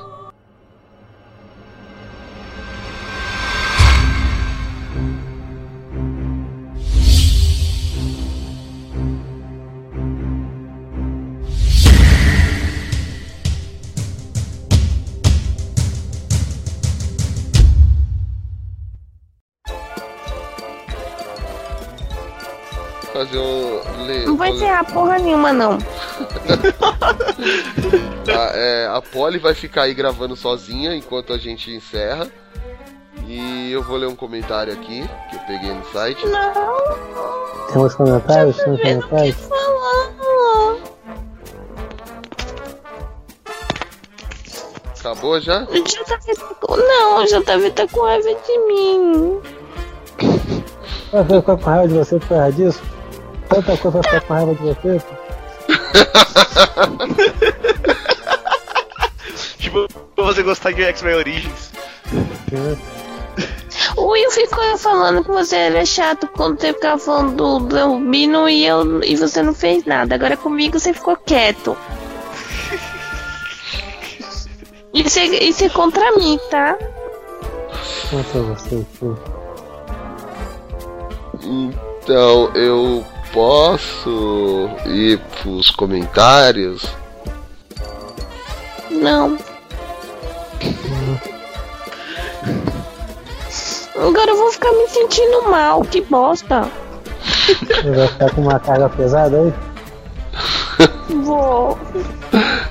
Não 24.77 24.83
encerrar 24.83 24.83
porra 24.85 25.17
nenhuma, 25.17 25.51
não. 25.51 25.77
A, 28.27 28.51
é, 28.53 28.87
a 28.87 29.01
Polly 29.01 29.39
vai 29.39 29.53
ficar 29.53 29.83
aí 29.83 29.93
gravando 29.93 30.35
sozinha 30.35 30.93
enquanto 30.93 31.31
a 31.33 31.37
gente 31.37 31.71
encerra. 31.71 32.27
E 33.25 33.71
eu 33.71 33.81
vou 33.81 33.97
ler 33.97 34.07
um 34.07 34.15
comentário 34.15 34.73
aqui 34.73 35.09
que 35.29 35.35
eu 35.35 35.39
peguei 35.47 35.73
no 35.73 35.83
site. 35.85 36.25
Não, 36.27 36.53
Temos 37.71 37.95
comentários? 37.95 38.57
Temos 38.57 38.79
não 38.83 39.01
comentários? 39.01 39.49
Acabou 44.99 45.39
já? 45.39 45.63
O 45.63 45.83
JV 45.83 46.35
tá 46.35 46.55
com... 46.61 46.75
Não, 46.75 47.23
o 47.23 47.25
JV 47.25 47.71
tá 47.71 47.87
com 47.87 48.01
raiva 48.01 48.29
de 48.45 48.59
mim. 48.67 49.41
Vai 51.11 51.23
ficar 51.23 51.41
com 51.41 51.55
raiva 51.55 51.87
de 51.87 51.93
você 51.93 52.19
por 52.19 52.27
causa 52.27 52.51
disso? 52.51 52.97
Tanta 53.57 53.75
coisa 53.77 53.89
vai 53.89 54.03
ficar 54.03 54.21
com 54.21 54.34
raiva 54.34 54.53
de 54.53 54.61
você? 54.61 55.01
Tipo, 59.57 59.88
pra 60.15 60.25
você 60.25 60.43
gostar 60.43 60.73
de 60.73 60.84
X-Men 60.84 61.15
Origins. 61.15 61.71
O 63.95 64.09
Will 64.09 64.29
ficou 64.29 64.77
falando 64.77 65.23
que 65.23 65.31
você 65.31 65.55
era 65.55 65.84
chato 65.88 66.27
quando 66.27 66.61
você 66.61 66.71
ficava 66.71 66.99
falando 66.99 67.65
do, 67.67 67.79
Albino 67.79 68.47
e, 68.47 68.63
eu, 68.63 69.03
e 69.03 69.15
você 69.15 69.41
não 69.41 69.55
fez 69.55 69.84
nada. 69.85 70.13
Agora 70.13 70.38
comigo 70.38 70.79
você 70.79 70.93
ficou 70.93 71.17
quieto. 71.17 71.75
Isso 74.93 75.17
é, 75.17 75.25
isso 75.25 75.65
é 75.65 75.69
contra 75.69 76.11
mim, 76.15 76.39
tá? 76.51 76.77
Contra 78.11 78.41
você, 78.41 78.85
pô. 78.99 79.15
Então 81.43 82.51
eu 82.55 83.03
posso 83.33 84.69
ir 84.85 85.19
pros 85.41 85.69
comentários? 85.71 86.87
Não. 88.89 89.37
Agora 93.95 94.31
eu 94.31 94.37
vou 94.37 94.51
ficar 94.51 94.71
me 94.71 94.87
sentindo 94.89 95.49
mal, 95.49 95.81
que 95.81 96.01
bosta. 96.01 96.69
Você 97.47 97.91
vai 97.91 98.07
ficar 98.07 98.31
com 98.31 98.41
uma 98.41 98.59
carga 98.59 98.89
pesada 98.89 99.37
aí? 99.37 99.53
Vou. 101.23 101.77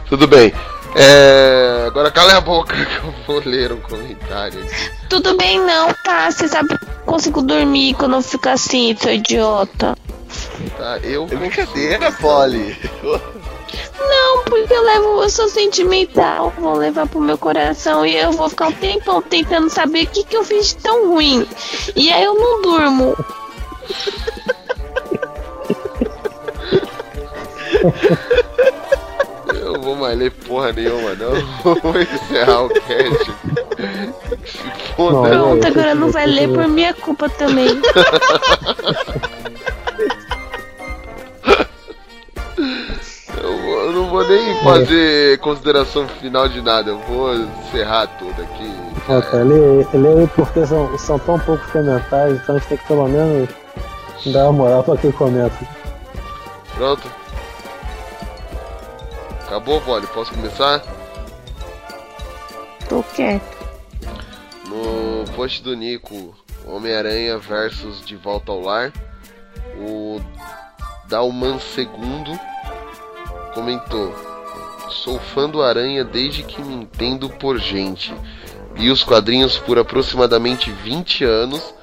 Tudo 0.09 0.29
bem. 0.29 0.53
É, 0.95 1.85
agora 1.87 2.11
cala 2.11 2.37
a 2.37 2.41
boca 2.41 2.75
que 2.75 3.07
eu 3.07 3.15
vou 3.27 3.43
ler 3.45 3.73
um 3.73 3.81
comentário. 3.81 4.65
Tudo 5.11 5.37
bem 5.37 5.61
não, 5.61 5.93
tá? 6.05 6.31
Você 6.31 6.49
sabe 6.49 6.69
que 6.69 6.75
eu 6.75 6.89
consigo 7.05 7.43
dormir 7.43 7.95
quando 7.95 8.15
eu 8.15 8.23
fico 8.23 8.49
assim, 8.49 8.97
seu 8.99 9.13
idiota. 9.13 9.95
Tá, 10.77 10.99
eu 11.03 11.25
É 11.31 11.37
brincadeira, 11.37 12.13
Polly. 12.13 12.77
Não, 13.99 14.45
porque 14.45 14.73
eu 14.73 14.83
levo, 14.83 15.23
eu 15.23 15.31
sou 15.31 15.49
sentimental, 15.49 16.53
vou 16.59 16.75
levar 16.75 17.07
pro 17.09 17.21
meu 17.21 17.39
coração 17.39 18.05
e 18.07 18.17
eu 18.17 18.33
vou 18.33 18.49
ficar 18.49 18.69
um 18.69 18.73
tempão 18.73 19.23
tentando 19.23 19.71
saber 19.71 20.05
o 20.05 20.07
que, 20.07 20.25
que 20.25 20.37
eu 20.37 20.45
fiz 20.45 20.69
de 20.69 20.77
tão 20.77 21.09
ruim. 21.09 21.47
E 21.95 22.13
aí 22.13 22.25
eu 22.25 22.35
não 22.35 22.63
durmo. 22.63 23.17
Eu 29.49 29.81
vou 29.81 29.97
mais 29.97 30.17
ler 30.19 30.31
porra 30.31 30.73
nenhuma, 30.73 31.15
não. 31.15 31.33
Vou 31.83 32.01
encerrar 32.01 32.63
o 32.65 32.69
cast. 32.69 33.33
Pronto, 34.95 35.67
agora 35.67 35.95
não 35.95 36.11
vai 36.11 36.27
ler 36.27 36.49
por 36.49 36.69
minha 36.69 36.95
culpa 36.95 37.29
também. 37.29 37.69
não 43.97 44.11
vou 44.11 44.27
nem 44.29 44.63
fazer 44.63 45.39
consideração 45.39 46.07
final 46.07 46.49
de 46.49 46.61
nada. 46.61 46.91
Eu 46.91 46.99
vou 47.01 47.35
encerrar 47.35 48.07
tudo 48.19 48.43
aqui. 48.43 48.71
Ó, 49.09 49.21
cara, 49.23 49.43
lê, 49.43 49.85
lê 49.95 50.21
aí 50.21 50.27
porque 50.29 50.67
são, 50.67 50.99
são 50.99 51.19
tão 51.19 51.39
poucos 51.39 51.67
comentários, 51.71 52.41
então 52.41 52.55
a 52.55 52.59
gente 52.59 52.69
tem 52.69 52.79
que 52.79 52.87
pelo 52.87 53.09
menos 53.09 53.49
dar 54.27 54.45
uma 54.45 54.53
moral 54.53 54.85
pra 54.85 54.97
quem 54.99 55.11
comenta. 55.13 55.57
Pronto. 56.75 57.11
Acabou, 59.47 59.81
Vole? 59.81 60.07
Posso 60.09 60.33
começar? 60.33 60.83
Tô 62.89 63.03
quieto. 63.15 63.57
No 64.69 65.25
post 65.35 65.63
do 65.63 65.75
Nico, 65.75 66.35
Homem-Aranha 66.67 67.39
versus 67.39 68.05
De 68.05 68.17
Volta 68.17 68.53
ao 68.53 68.61
Lar, 68.61 68.93
o 69.79 70.21
Dalman 71.09 71.59
II 71.77 72.39
comentou: 73.57 74.15
Sou 74.91 75.19
fã 75.19 75.49
do 75.49 75.63
Aranha 75.63 76.05
desde 76.05 76.43
que 76.43 76.61
me 76.61 76.75
entendo 76.75 77.31
por 77.31 77.59
gente. 77.59 78.15
Vi 78.75 78.91
os 78.91 79.03
quadrinhos 79.03 79.57
por 79.59 79.79
aproximadamente 79.79 80.71
20 80.71 81.25
anos. 81.25 81.75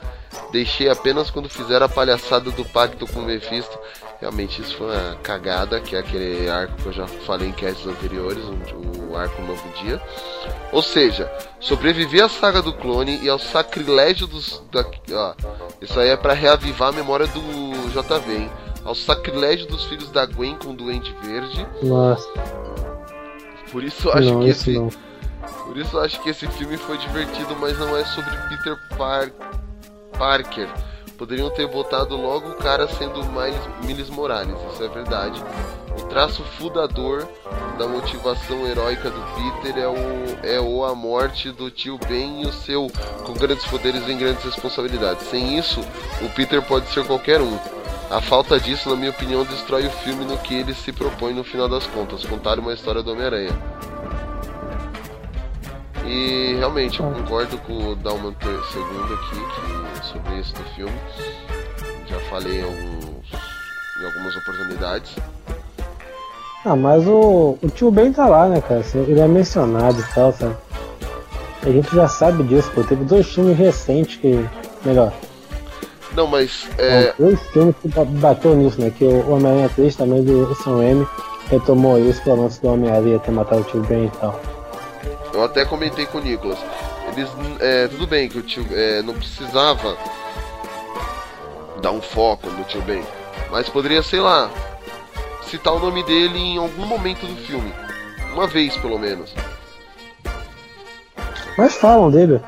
Deixei 0.51 0.87
apenas 0.87 1.31
quando 1.31 1.49
fizeram 1.49 1.87
a 1.87 1.89
palhaçada 1.89 2.51
do 2.51 2.63
pacto 2.65 3.07
com 3.07 3.21
o 3.21 3.25
Mephisto. 3.25 3.77
Realmente 4.21 4.61
isso 4.61 4.77
foi 4.77 4.87
uma 4.87 5.15
cagada, 5.15 5.81
que 5.81 5.95
é 5.95 5.99
aquele 5.99 6.49
arco 6.49 6.75
que 6.75 6.85
eu 6.85 6.93
já 6.93 7.07
falei 7.07 7.49
em 7.49 7.51
casts 7.51 7.85
anteriores, 7.87 8.43
o 9.09 9.15
arco 9.15 9.41
Novo 9.41 9.67
Dia. 9.81 10.01
Ou 10.71 10.81
seja, 10.81 11.29
sobrevivi 11.59 12.21
à 12.21 12.29
saga 12.29 12.61
do 12.61 12.71
clone 12.71 13.19
e 13.21 13.29
ao 13.29 13.39
sacrilégio 13.39 14.27
dos. 14.27 14.61
Da, 14.71 14.85
ó, 15.11 15.33
isso 15.81 15.99
aí 15.99 16.09
é 16.09 16.17
para 16.17 16.33
reavivar 16.33 16.89
a 16.89 16.93
memória 16.93 17.27
do 17.27 17.41
JV, 17.89 18.33
hein? 18.33 18.51
Ao 18.84 18.93
sacrilégio 18.93 19.68
dos 19.68 19.85
filhos 19.85 20.10
da 20.11 20.26
Gwen 20.26 20.55
com 20.57 20.72
o 20.72 20.73
Duende 20.73 21.15
Verde. 21.22 21.65
Nossa. 21.81 22.27
Por 23.72 23.84
isso 23.84 24.07
eu 24.10 24.14
acho 24.14 24.34
não, 24.34 24.39
que 24.41 24.49
esse. 24.49 24.73
não. 24.73 24.89
Por 25.65 25.77
isso 25.77 25.97
acho 25.99 26.22
que 26.22 26.30
esse 26.30 26.47
filme 26.47 26.77
foi 26.77 26.97
divertido, 26.97 27.55
mas 27.60 27.77
não 27.80 27.95
é 27.97 28.03
sobre 28.05 28.35
Peter 28.49 28.77
Par- 28.97 29.31
Parker. 30.18 30.68
Poderiam 31.18 31.49
ter 31.51 31.68
botado 31.68 32.15
logo 32.18 32.49
o 32.49 32.55
cara 32.55 32.88
sendo 32.88 33.23
mais 33.26 33.55
Miles 33.84 34.10
Morales, 34.10 34.55
isso 34.73 34.84
é 34.84 34.88
verdade. 34.89 35.41
O 35.97 36.03
traço 36.07 36.43
fundador 36.57 37.27
da 37.77 37.88
motivação 37.88 38.68
heróica 38.68 39.10
do 39.10 39.22
Peter 39.61 39.81
é 39.81 39.88
o, 39.88 39.95
é 40.43 40.60
o 40.60 40.84
a 40.84 40.93
morte 40.93 41.51
do 41.51 41.72
tio 41.72 41.97
Ben 42.07 42.41
e 42.41 42.45
o 42.45 42.51
seu 42.51 42.88
com 43.26 43.34
grandes 43.34 43.65
poderes 43.65 44.03
vem 44.03 44.18
grandes 44.18 44.43
responsabilidades. 44.43 45.27
Sem 45.27 45.57
isso, 45.57 45.80
o 46.22 46.30
Peter 46.35 46.61
pode 46.61 46.88
ser 46.89 47.05
qualquer 47.05 47.39
um. 47.41 47.57
A 48.14 48.22
falta 48.22 48.60
disso, 48.60 48.91
na 48.91 48.95
minha 48.95 49.10
opinião, 49.10 49.44
destrói 49.44 49.88
o 49.88 49.90
filme 49.90 50.23
no 50.23 50.38
que 50.38 50.53
ele 50.53 50.72
se 50.76 50.91
propõe 50.91 51.34
no 51.34 51.44
final 51.44 51.68
das 51.68 51.88
contas, 51.88 52.23
contar 52.23 52.60
uma 52.60 52.72
história 52.72 53.02
do 53.02 53.11
Homem-Aranha. 53.11 53.49
E 56.06 56.53
realmente 56.60 56.99
eu 56.99 57.07
concordo 57.07 57.57
com 57.57 57.73
o 57.73 57.95
Dalman 57.95 58.35
II 58.44 59.14
aqui 59.15 59.99
que, 59.99 60.06
sobre 60.06 60.40
isso 60.40 60.53
do 60.53 60.64
filme. 60.76 60.94
Já 62.06 62.19
falei 62.30 62.60
em, 62.60 62.64
alguns, 62.64 63.31
em 63.99 64.06
algumas 64.06 64.35
oportunidades. 64.38 65.15
Ah, 66.65 66.76
mas 66.76 67.07
o, 67.07 67.57
o 67.64 67.69
tio 67.69 67.90
Ben 67.90 68.14
tá 68.14 68.27
lá, 68.27 68.48
né, 68.48 68.61
cara? 68.61 68.81
Assim, 68.81 68.99
Ele 68.99 69.22
é 69.22 69.27
mencionado 69.27 69.99
e 69.99 70.14
tal, 70.14 70.31
sabe? 70.31 70.56
A 71.64 71.69
gente 71.72 71.95
já 71.95 72.07
sabe 72.07 72.44
disso, 72.44 72.69
pô. 72.76 72.84
Teve 72.84 73.06
dois 73.06 73.26
filmes 73.34 73.57
recentes 73.57 74.18
que. 74.18 74.48
Melhor. 74.85 75.11
Não, 76.15 76.27
mas 76.27 76.68
é, 76.77 77.14
Dois 77.18 77.40
filmes 77.48 77.76
que 77.81 77.88
ba- 77.88 78.06
bateu 78.06 78.56
nisso, 78.56 78.80
né? 78.80 78.91
Que 78.95 79.03
o 79.03 79.31
Homem-Aranha 79.31 79.69
3 79.76 79.95
também 79.95 80.23
do 80.23 80.53
Sam 80.56 80.77
Raimi 80.77 81.07
retomou 81.49 81.98
isso 81.99 82.22
pelo 82.23 82.44
lance 82.44 82.61
do 82.61 82.69
Homem-Aranha 82.69 83.19
ter 83.19 83.31
matado 83.31 83.61
o 83.61 83.64
tio 83.65 83.81
Ben 83.81 84.06
e 84.06 84.10
tal. 84.19 84.40
eu 85.34 85.44
até 85.44 85.65
comentei 85.65 86.06
com 86.06 86.19
o 86.19 86.22
Nicolas. 86.22 86.60
Eles, 87.15 87.30
é, 87.60 87.88
tudo 87.88 88.06
bem 88.07 88.30
que 88.30 88.38
o 88.38 88.41
tio 88.44 88.65
é, 88.72 89.02
não 89.02 89.14
precisava 89.15 89.98
dar 91.81 91.91
um 91.91 92.02
foco 92.02 92.48
no 92.49 92.64
tio 92.64 92.81
Ben, 92.84 93.03
mas 93.52 93.68
poderia, 93.69 94.02
sei 94.03 94.19
lá, 94.19 94.49
citar 95.49 95.73
o 95.73 95.80
nome 95.80 96.02
dele 96.03 96.38
em 96.40 96.57
algum 96.57 96.85
momento 96.85 97.26
do 97.26 97.35
filme. 97.45 97.73
Uma 98.34 98.48
vez, 98.48 98.76
pelo 98.77 98.98
menos. 98.98 99.34
Mas 101.57 101.76
falam 101.76 102.10
dele. 102.10 102.40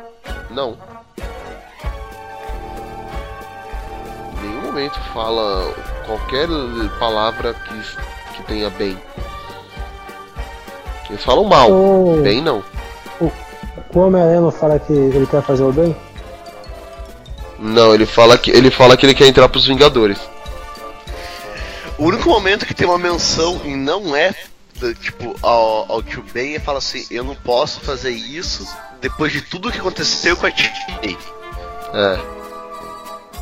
Não. 0.50 0.78
Momento 4.76 4.99
fala 5.14 5.73
qualquer 6.06 6.49
palavra 6.99 7.53
que, 7.53 8.35
que 8.35 8.43
tenha 8.43 8.69
bem. 8.72 8.97
Eles 11.10 11.23
falam 11.23 11.45
mal. 11.45 11.72
O, 11.72 12.19
Bem 12.22 12.41
não. 12.41 12.61
o 13.22 13.31
Homem-Aranha 13.97 14.41
não 14.41 14.52
fala 14.52 14.77
que 14.77 14.91
ele 14.91 15.26
quer 15.27 15.41
fazer 15.43 15.64
o 15.64 15.72
bem? 15.72 15.95
Não, 17.57 17.93
ele 17.93 18.06
fala 18.06 18.38
que 18.38 18.52
ele 18.52 18.69
fala 18.69 18.97
que 18.97 19.06
ele 19.06 19.15
quer 19.15 19.27
entrar 19.27 19.47
pros 19.47 19.65
Vingadores. 19.65 20.19
O 21.97 22.03
único 22.03 22.27
momento 22.27 22.65
que 22.65 22.73
tem 22.73 22.85
uma 22.85 22.99
menção 22.99 23.61
e 23.64 23.77
não 23.77 24.14
é 24.14 24.35
tipo 24.99 25.38
ao, 25.41 25.89
ao 25.89 26.03
tio 26.03 26.22
Ben 26.34 26.56
é 26.56 26.60
fala 26.60 26.80
assim, 26.80 27.06
eu 27.10 27.23
não 27.23 27.34
posso 27.34 27.80
fazer 27.80 28.11
isso 28.11 28.68
depois 28.99 29.31
de 29.31 29.41
tudo 29.41 29.72
que 29.72 29.80
aconteceu 29.80 30.35
com 30.35 30.45
a 30.45 30.52
tia 30.52 30.69
May." 31.02 31.18
É. 31.93 32.45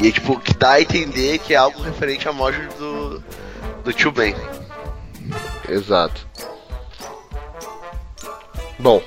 E 0.04 0.12
tipo, 0.12 0.38
que 0.40 0.54
dá 0.56 0.72
a 0.74 0.82
entender 0.82 1.40
que 1.40 1.54
é 1.54 1.58
algo 1.58 1.82
referente 1.82 2.28
à 2.28 2.34
morte 2.34 2.60
do, 2.78 3.24
do 3.84 3.94
tio 3.94 4.12
Ben. 4.12 4.36
Exato. 5.70 6.28
Bom. 8.80 9.02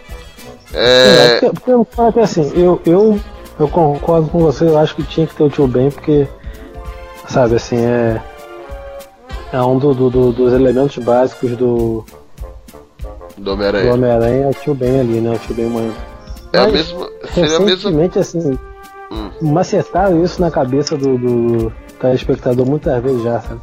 É, 0.72 1.36
É. 1.42 1.50
porque, 1.50 1.72
porque 1.94 2.20
assim, 2.20 2.50
eu, 2.54 2.80
eu, 2.86 3.20
eu 3.60 3.68
concordo 3.68 4.28
com 4.28 4.38
você, 4.40 4.64
eu 4.64 4.78
acho 4.78 4.94
que 4.96 5.02
tinha 5.02 5.26
que 5.26 5.34
ter 5.34 5.42
o 5.44 5.50
tio 5.50 5.66
Ben, 5.68 5.90
porque, 5.90 6.26
sabe, 7.28 7.56
assim, 7.56 7.76
é. 7.84 8.20
É 9.52 9.60
um 9.62 9.78
do, 9.78 9.94
do- 9.94 10.10
do- 10.10 10.32
dos 10.32 10.52
elementos 10.52 10.96
básicos 10.98 11.50
do, 11.56 12.04
Do 13.36 13.44
do 13.44 13.52
Homem-Aranha. 13.52 13.94
Homem-Aranha 13.94 14.44
é 14.46 14.48
o 14.48 14.54
tio 14.54 14.74
Ben 14.74 15.00
ali, 15.00 15.20
né? 15.20 15.36
O 15.36 15.38
tio 15.38 15.54
Ben 15.54 15.66
morrendo. 15.66 15.94
É 16.52 16.58
a 16.58 16.66
mesma. 16.68 17.08
Seria 17.32 17.56
a 17.56 17.60
mesma. 17.60 17.90
Assim, 18.18 18.58
Hum. 19.10 19.30
macetaram 19.40 20.24
isso 20.24 20.40
na 20.40 20.50
cabeça 20.50 20.96
do, 20.96 21.16
do 21.16 21.72
telespectador 22.00 22.66
muitas 22.66 23.02
vezes 23.02 23.22
já, 23.22 23.40
sabe? 23.40 23.60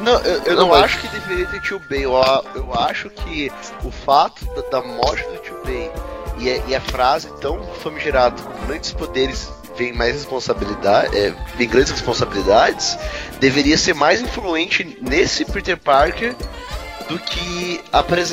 Não, 0.00 0.18
eu, 0.20 0.42
eu 0.44 0.56
Não, 0.56 0.68
não, 0.68 0.74
acho 0.74 0.98
que 0.98 1.08
deveria 1.08 1.46
ter 1.46 1.60
tio 1.60 1.80
Ben. 1.88 2.02
Eu, 2.02 2.12
eu 2.54 2.74
acho 2.74 3.10
que 3.10 3.52
o 3.84 3.90
fato 3.90 4.44
da, 4.54 4.80
da 4.80 4.86
morte 4.86 5.22
do 5.24 5.36
tio 5.38 5.56
Ben 5.64 5.90
e 6.38 6.50
a, 6.50 6.56
e 6.68 6.74
a 6.74 6.80
frase 6.80 7.28
tão 7.40 7.62
famigerada, 7.82 8.40
com 8.40 8.66
grandes 8.66 8.92
poderes 8.92 9.50
vem 9.76 9.92
mais 9.92 10.14
responsabilidade, 10.14 11.16
é, 11.16 11.34
vem 11.56 11.68
grandes 11.68 11.92
responsabilidades, 11.92 12.98
deveria 13.38 13.76
ser 13.78 13.94
mais 13.94 14.20
influente 14.20 14.98
nesse 15.00 15.44
Peter 15.44 15.76
Parker 15.76 16.34
do 17.08 17.18
que 17.18 17.80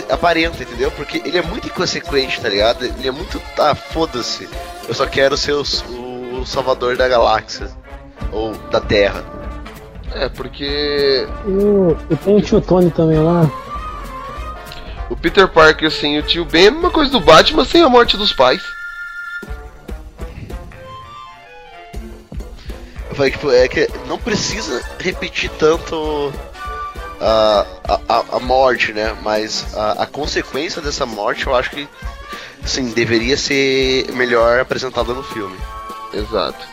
aparenta, 0.09 0.61
entendeu? 0.63 0.91
Porque 0.91 1.21
ele 1.25 1.37
é 1.37 1.41
muito 1.41 1.67
inconsequente, 1.67 2.39
tá 2.39 2.47
ligado? 2.47 2.85
Ele 2.85 3.07
é 3.07 3.11
muito, 3.11 3.39
tá, 3.55 3.73
foda-se. 3.73 4.47
Eu 4.87 4.93
só 4.93 5.05
quero 5.05 5.35
ser 5.35 5.53
o, 5.53 5.63
o 5.89 6.06
salvador 6.45 6.95
da 6.97 7.07
galáxia. 7.07 7.69
Ou 8.31 8.53
da 8.71 8.79
Terra. 8.81 9.23
É, 10.13 10.27
porque 10.29 11.27
E, 11.45 11.49
o- 11.49 11.97
tem 12.23 12.37
o 12.37 12.41
tio 12.41 12.59
Tony 12.61 12.89
também 12.91 13.19
lá. 13.19 13.49
o 15.09 15.15
Peter 15.15 15.47
Parker 15.47 15.89
sem 15.91 16.17
o 16.19 16.23
tio 16.23 16.43
Ben 16.45 16.65
é 16.65 16.67
a 16.67 16.71
mesma 16.71 16.89
coisa 16.89 17.11
do 17.11 17.19
Batman 17.19 17.63
sem 17.65 17.81
a 17.83 17.89
morte 17.89 18.17
dos 18.17 18.33
pais. 18.33 18.61
Eu 23.09 23.15
falei, 23.15 23.31
tipo, 23.31 23.51
é 23.51 23.67
que 23.67 23.87
não 24.07 24.17
precisa 24.17 24.83
repetir 24.99 25.49
tanto 25.57 26.31
a, 27.19 27.65
a, 27.87 27.99
a- 28.09 28.25
a 28.33 28.39
morte, 28.39 28.93
né? 28.93 29.15
Mas 29.23 29.65
a, 29.75 30.03
a 30.03 30.05
consequência 30.05 30.81
dessa 30.81 31.05
morte 31.05 31.47
eu 31.47 31.55
acho 31.55 31.69
que, 31.71 31.87
sim, 32.65 32.91
deveria 32.91 33.37
ser 33.37 34.11
melhor 34.13 34.59
apresentada 34.59 35.13
no 35.13 35.23
filme. 35.23 35.57
Exato. 36.13 36.65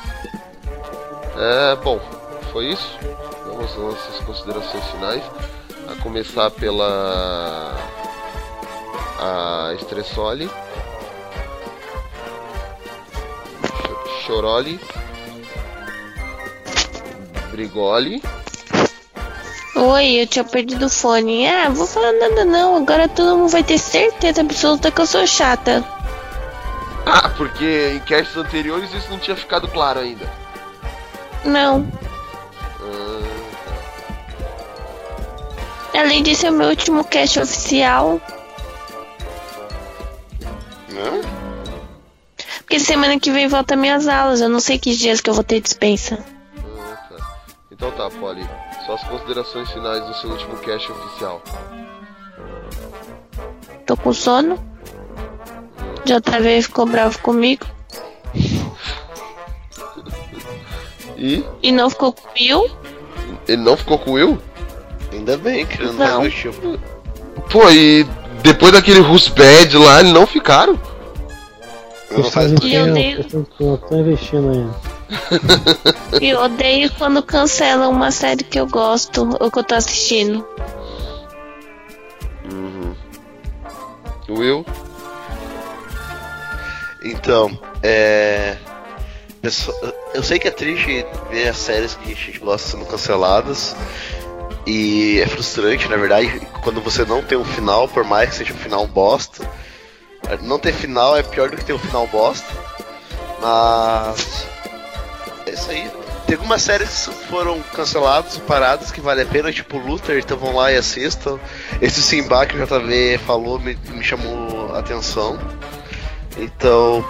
É, 1.37 1.77
bom, 1.77 2.01
foi 2.53 2.67
isso. 2.73 2.99
Vamos 3.47 3.71
às 3.73 3.77
nossas 3.77 4.21
considerações 4.25 4.85
finais. 4.87 5.23
A 5.89 6.03
começar 6.03 6.51
pela. 6.51 7.77
A 9.21 9.75
Estressoli. 9.75 10.49
Cho- 13.83 14.21
Choroli. 14.27 14.81
Brigoli. 17.51 18.23
Oi, 19.77 20.23
eu 20.23 20.27
tinha 20.27 20.45
perdido 20.45 20.87
o 20.87 20.91
fone. 20.91 21.47
Ah, 21.47 21.69
vou 21.69 21.87
falar 21.87 22.13
nada 22.13 22.45
não. 22.45 22.77
Agora 22.77 23.09
todo 23.09 23.37
mundo 23.37 23.49
vai 23.51 23.63
ter 23.63 23.79
certeza 23.79 24.41
absoluta 24.41 24.91
que 24.91 25.01
eu 25.01 25.07
sou 25.07 25.27
chata. 25.27 25.85
Ah, 27.07 27.29
porque 27.29 27.93
em 27.95 28.01
casts 28.01 28.37
anteriores 28.37 28.93
isso 28.95 29.11
não 29.11 29.19
tinha 29.19 29.37
ficado 29.37 29.69
claro 29.69 30.01
ainda. 30.01 30.27
Não. 31.45 31.87
Ah, 35.95 36.01
Além 36.01 36.23
disso, 36.23 36.47
é 36.47 36.51
o 36.51 36.55
meu 36.55 36.69
último 36.69 37.05
cast 37.05 37.41
oficial. 37.41 38.21
Né? 40.89 41.45
porque 42.75 42.81
semana 42.81 43.21
que 43.21 43.31
vem 43.31 43.47
volta 43.47 43.77
minhas 43.77 44.09
aulas. 44.09 44.41
Eu 44.41 44.49
não 44.49 44.59
sei 44.59 44.79
que 44.79 44.97
dias 44.97 45.21
que 45.21 45.31
eu 45.31 45.35
vou 45.35 45.45
ter 45.45 45.61
dispensa. 45.61 46.19
Ah, 46.59 46.97
tá. 47.09 47.37
Então 47.71 47.91
tá, 47.93 48.11
Polly. 48.11 48.45
Só 48.85 48.95
as 48.95 49.05
considerações 49.05 49.71
finais 49.71 50.05
do 50.05 50.15
seu 50.15 50.31
último 50.31 50.57
cast 50.59 50.91
oficial. 50.91 51.43
Tô 53.87 53.97
com 53.97 54.13
sono. 54.13 54.74
JV 56.05 56.63
ficou 56.63 56.87
bravo 56.87 57.19
comigo. 57.21 57.67
E 61.17 61.45
E 61.63 61.73
não 61.73 61.89
ficou 61.89 62.13
com 62.13 62.29
o 62.29 62.33
Will. 62.35 62.71
ele 63.49 63.63
não 63.63 63.77
ficou 63.77 63.99
com 63.99 64.11
o 64.11 64.15
Will? 64.15 64.39
Ainda 65.13 65.37
bem 65.37 65.65
que 65.65 65.81
ele 65.83 65.93
não, 65.93 66.23
Não. 66.23 66.31
tipo. 66.31 66.79
Pô, 67.51 67.71
e 67.71 68.05
depois 68.43 68.73
daquele 68.73 69.01
Rusbad 69.01 69.77
lá, 69.77 70.01
eles 70.01 70.13
não 70.13 70.27
ficaram? 70.27 70.79
Não 72.11 72.25
faz 72.25 72.53
Vocês 72.53 72.73
E 72.73 72.75
eu 72.75 72.87
vocês 72.93 73.33
não 73.33 73.75
estão 73.75 74.01
investindo 74.01 74.51
ainda. 74.51 74.95
Eu 76.21 76.41
odeio 76.41 76.91
quando 76.99 77.23
cancelam 77.23 77.91
uma 77.91 78.11
série 78.11 78.43
que 78.43 78.59
eu 78.59 78.67
gosto 78.67 79.37
ou 79.41 79.51
que 79.51 79.59
eu 79.59 79.65
tô 79.65 79.75
assistindo. 79.75 80.45
Will? 84.29 84.65
Então, 87.05 87.59
é. 87.83 88.57
Eu 90.15 90.23
sei 90.23 90.39
que 90.39 90.49
é 90.49 90.51
triste 90.51 91.05
ver 91.31 91.49
as 91.49 91.59
séries 91.59 91.95
que 91.95 92.13
a 92.13 92.15
gente 92.15 92.39
gosta 92.39 92.71
sendo 92.71 92.87
canceladas. 92.87 93.77
E 94.67 95.21
é 95.21 95.27
frustrante, 95.27 95.87
na 95.89 95.97
verdade, 95.97 96.41
quando 96.63 96.81
você 96.81 97.05
não 97.05 97.23
tem 97.23 97.37
um 97.37 97.45
final, 97.45 97.87
por 97.87 98.03
mais 98.05 98.31
que 98.31 98.37
seja 98.37 98.55
um 98.55 98.57
final 98.57 98.87
bosta. 98.87 99.47
Não 100.41 100.59
ter 100.59 100.73
final 100.73 101.15
é 101.15 101.23
pior 101.23 101.51
do 101.51 101.57
que 101.59 101.65
ter 101.65 101.75
um 101.75 101.79
final 101.79 102.07
bosta. 102.07 102.49
Mas. 103.41 104.47
É 105.47 105.51
isso 105.51 105.71
aí. 105.71 105.91
Tem 106.27 106.37
algumas 106.37 106.63
séries 106.63 107.07
que 107.07 107.27
foram 107.27 107.61
canceladas, 107.75 108.39
paradas, 108.39 108.91
que 108.91 109.01
vale 109.01 109.21
a 109.21 109.27
pena, 109.27 109.53
tipo 109.53 109.77
Luther, 109.77 110.19
então 110.19 110.39
vão 110.39 110.57
lá 110.57 110.73
e 110.73 110.77
assistam. 110.77 111.39
Esse 111.83 112.03
Simba 112.03 112.47
que 112.47 112.57
o 112.57 112.67
JV 112.67 113.19
falou 113.19 113.61
me, 113.61 113.77
me 113.91 114.03
chamou 114.03 114.75
a 114.75 114.79
atenção. 114.79 115.39
Então, 116.37 117.05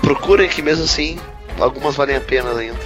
procurem 0.00 0.48
que 0.48 0.60
mesmo 0.62 0.84
assim, 0.84 1.18
algumas 1.58 1.94
valem 1.96 2.16
a 2.16 2.20
pena 2.20 2.50
ainda. 2.58 2.78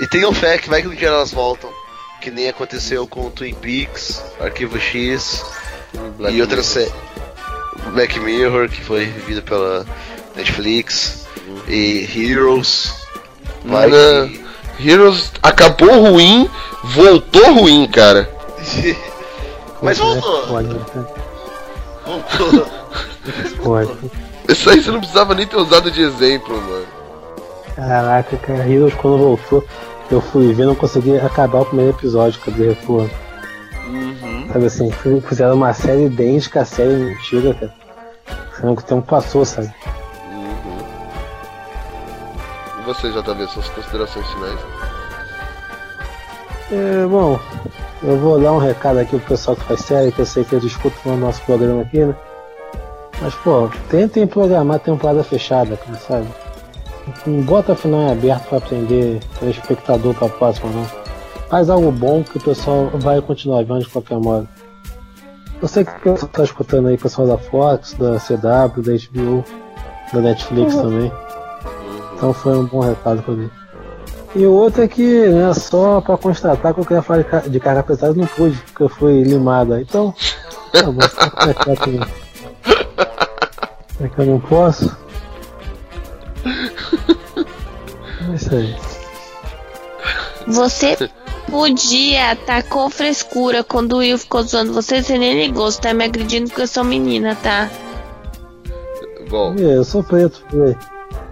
E 0.00 0.06
tenham 0.06 0.32
fé 0.32 0.58
que 0.58 0.68
vai 0.68 0.82
que 0.82 0.88
um 0.88 0.94
dia 0.94 1.08
elas 1.08 1.32
voltam. 1.32 1.70
Que 2.20 2.30
nem 2.30 2.48
aconteceu 2.48 3.06
com 3.06 3.30
Twin 3.30 3.54
Peaks, 3.54 4.22
Arquivo 4.40 4.78
X 4.80 5.44
Black 6.18 6.36
e 6.36 6.40
outras 6.40 6.66
séries. 6.66 6.92
Black 7.92 8.18
Mirror, 8.18 8.68
que 8.68 8.82
foi 8.82 9.04
vivida 9.06 9.42
pela 9.42 9.86
Netflix. 10.34 11.26
E 11.68 12.08
Heroes. 12.14 12.92
Vai 13.64 13.88
Mano, 13.88 14.28
que- 14.28 14.46
Heroes 14.88 15.30
acabou 15.42 16.10
ruim, 16.10 16.50
voltou 16.84 17.54
ruim, 17.54 17.86
cara. 17.88 18.28
Mas 19.82 19.98
voltou. 19.98 20.60
Né? 20.62 20.78
Voltou. 22.04 22.66
Pode. 23.62 23.90
Isso 24.48 24.70
aí 24.70 24.82
você 24.82 24.90
não 24.90 24.98
precisava 25.00 25.34
nem 25.34 25.46
ter 25.46 25.56
usado 25.56 25.90
de 25.90 26.00
exemplo, 26.02 26.54
mano. 26.60 26.86
Caraca, 27.74 28.36
cara, 28.38 28.68
Heroes 28.68 28.94
quando 28.94 29.18
voltou, 29.18 29.64
eu 30.10 30.20
fui 30.20 30.52
ver, 30.52 30.66
não 30.66 30.74
consegui 30.74 31.18
acabar 31.18 31.60
o 31.60 31.64
primeiro 31.66 31.92
episódio, 31.92 32.40
cadê, 32.40 32.74
pô. 32.86 33.06
Sabe 34.52 34.66
assim, 34.66 34.90
fi- 34.90 35.20
fizeram 35.20 35.54
uma 35.54 35.72
série 35.74 36.06
idêntica 36.06 36.60
à 36.62 36.64
série 36.64 37.12
antiga, 37.12 37.52
cara. 37.54 37.74
Sendo 38.58 38.76
que 38.76 38.82
o 38.82 38.86
tempo 38.86 39.02
passou, 39.06 39.44
sabe? 39.44 39.72
E 42.80 42.84
você, 42.84 43.10
JV, 43.10 43.46
suas 43.48 43.68
considerações 43.70 44.26
finais? 44.28 44.58
É, 46.72 47.06
bom, 47.06 47.38
eu 48.02 48.16
vou 48.18 48.40
dar 48.40 48.52
um 48.52 48.58
recado 48.58 48.98
aqui 48.98 49.18
pro 49.18 49.28
pessoal 49.28 49.56
que 49.56 49.64
faz 49.64 49.80
série, 49.80 50.10
que 50.12 50.20
eu 50.20 50.26
sei 50.26 50.44
que 50.44 50.54
eles 50.54 50.64
escutam 50.72 51.14
o 51.14 51.16
nosso 51.16 51.42
programa 51.42 51.82
aqui, 51.82 51.98
né? 52.04 52.14
Mas, 53.20 53.34
pô, 53.36 53.68
tentem 53.88 54.26
programar 54.26 54.78
temporada 54.80 55.24
fechada, 55.24 55.76
cara, 55.76 55.98
sabe? 55.98 56.26
Não 57.26 57.40
bota 57.42 57.74
final 57.74 58.00
em 58.02 58.10
aberto 58.12 58.48
pra 58.48 58.58
aprender 58.58 59.20
telespectador 59.38 60.14
pra 60.14 60.28
próxima, 60.28 60.70
não. 60.72 60.84
Faz 61.48 61.70
algo 61.70 61.90
bom 61.92 62.22
que 62.24 62.36
o 62.36 62.40
pessoal 62.40 62.90
vai 62.94 63.20
continuar 63.22 63.64
vendo 63.64 63.80
de 63.80 63.88
qualquer 63.88 64.18
modo. 64.18 64.48
Eu 65.62 65.68
sei 65.68 65.84
que 65.84 65.90
o 66.08 66.12
pessoal 66.12 66.30
tá 66.32 66.44
escutando 66.44 66.88
aí, 66.88 66.98
pessoal 66.98 67.26
da 67.28 67.38
Fox, 67.38 67.94
da 67.94 68.18
CW, 68.18 68.82
da 68.82 68.92
HBO, 68.92 69.44
da 70.12 70.20
Netflix 70.20 70.74
também. 70.74 71.12
Então 72.14 72.32
foi 72.34 72.56
um 72.58 72.66
bom 72.66 72.80
recado 72.80 73.22
pra 73.22 73.34
mim. 73.34 73.50
E 74.34 74.44
o 74.44 74.52
outro 74.52 74.82
é 74.82 74.88
que, 74.88 75.26
né, 75.28 75.54
só 75.54 76.00
pra 76.02 76.18
constatar 76.18 76.74
que 76.74 76.80
eu 76.80 76.84
queria 76.84 77.02
falar 77.02 77.22
de 77.22 77.28
ca- 77.28 77.40
de 77.46 77.60
carga 77.60 77.82
pesada 77.82 78.12
não 78.14 78.26
pude, 78.26 78.56
porque 78.58 78.82
eu 78.82 78.88
fui 78.88 79.22
limado. 79.22 79.78
Então, 79.80 80.12
tá 80.72 80.82
bom. 80.90 81.00
É 84.00 84.08
que 84.08 84.18
eu 84.18 84.26
não 84.26 84.40
posso. 84.40 84.96
É 88.28 88.34
isso 88.34 88.54
aí. 88.54 88.76
Você 90.48 91.10
podia 91.48 92.32
estar 92.32 92.62
com 92.64 92.90
frescura 92.90 93.62
quando 93.62 93.94
o 93.94 93.98
Will 93.98 94.18
ficou 94.18 94.42
zoando 94.42 94.72
você, 94.72 95.02
você 95.02 95.16
nem 95.16 95.46
ligou, 95.46 95.70
você 95.70 95.80
tá 95.80 95.94
me 95.94 96.04
agredindo 96.04 96.48
porque 96.48 96.62
eu 96.62 96.66
sou 96.66 96.84
menina, 96.84 97.36
tá? 97.36 97.70
Bom, 99.28 99.54
E 99.56 99.62
eu 99.62 99.84
sou 99.84 100.02
preto, 100.02 100.42
foi. 100.50 100.76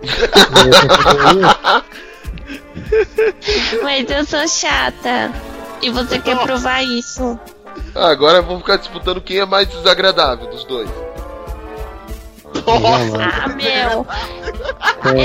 Mas 3.82 4.10
eu 4.10 4.24
sou 4.24 4.46
chata. 4.48 5.32
E 5.80 5.90
você 5.90 6.18
quer 6.18 6.38
provar 6.38 6.82
isso. 6.82 7.38
agora 7.94 8.42
vamos 8.42 8.62
ficar 8.62 8.76
disputando 8.76 9.20
quem 9.20 9.38
é 9.38 9.46
mais 9.46 9.68
desagradável 9.68 10.48
dos 10.48 10.64
dois. 10.64 10.90
Ah, 12.66 13.48
meu. 13.48 14.06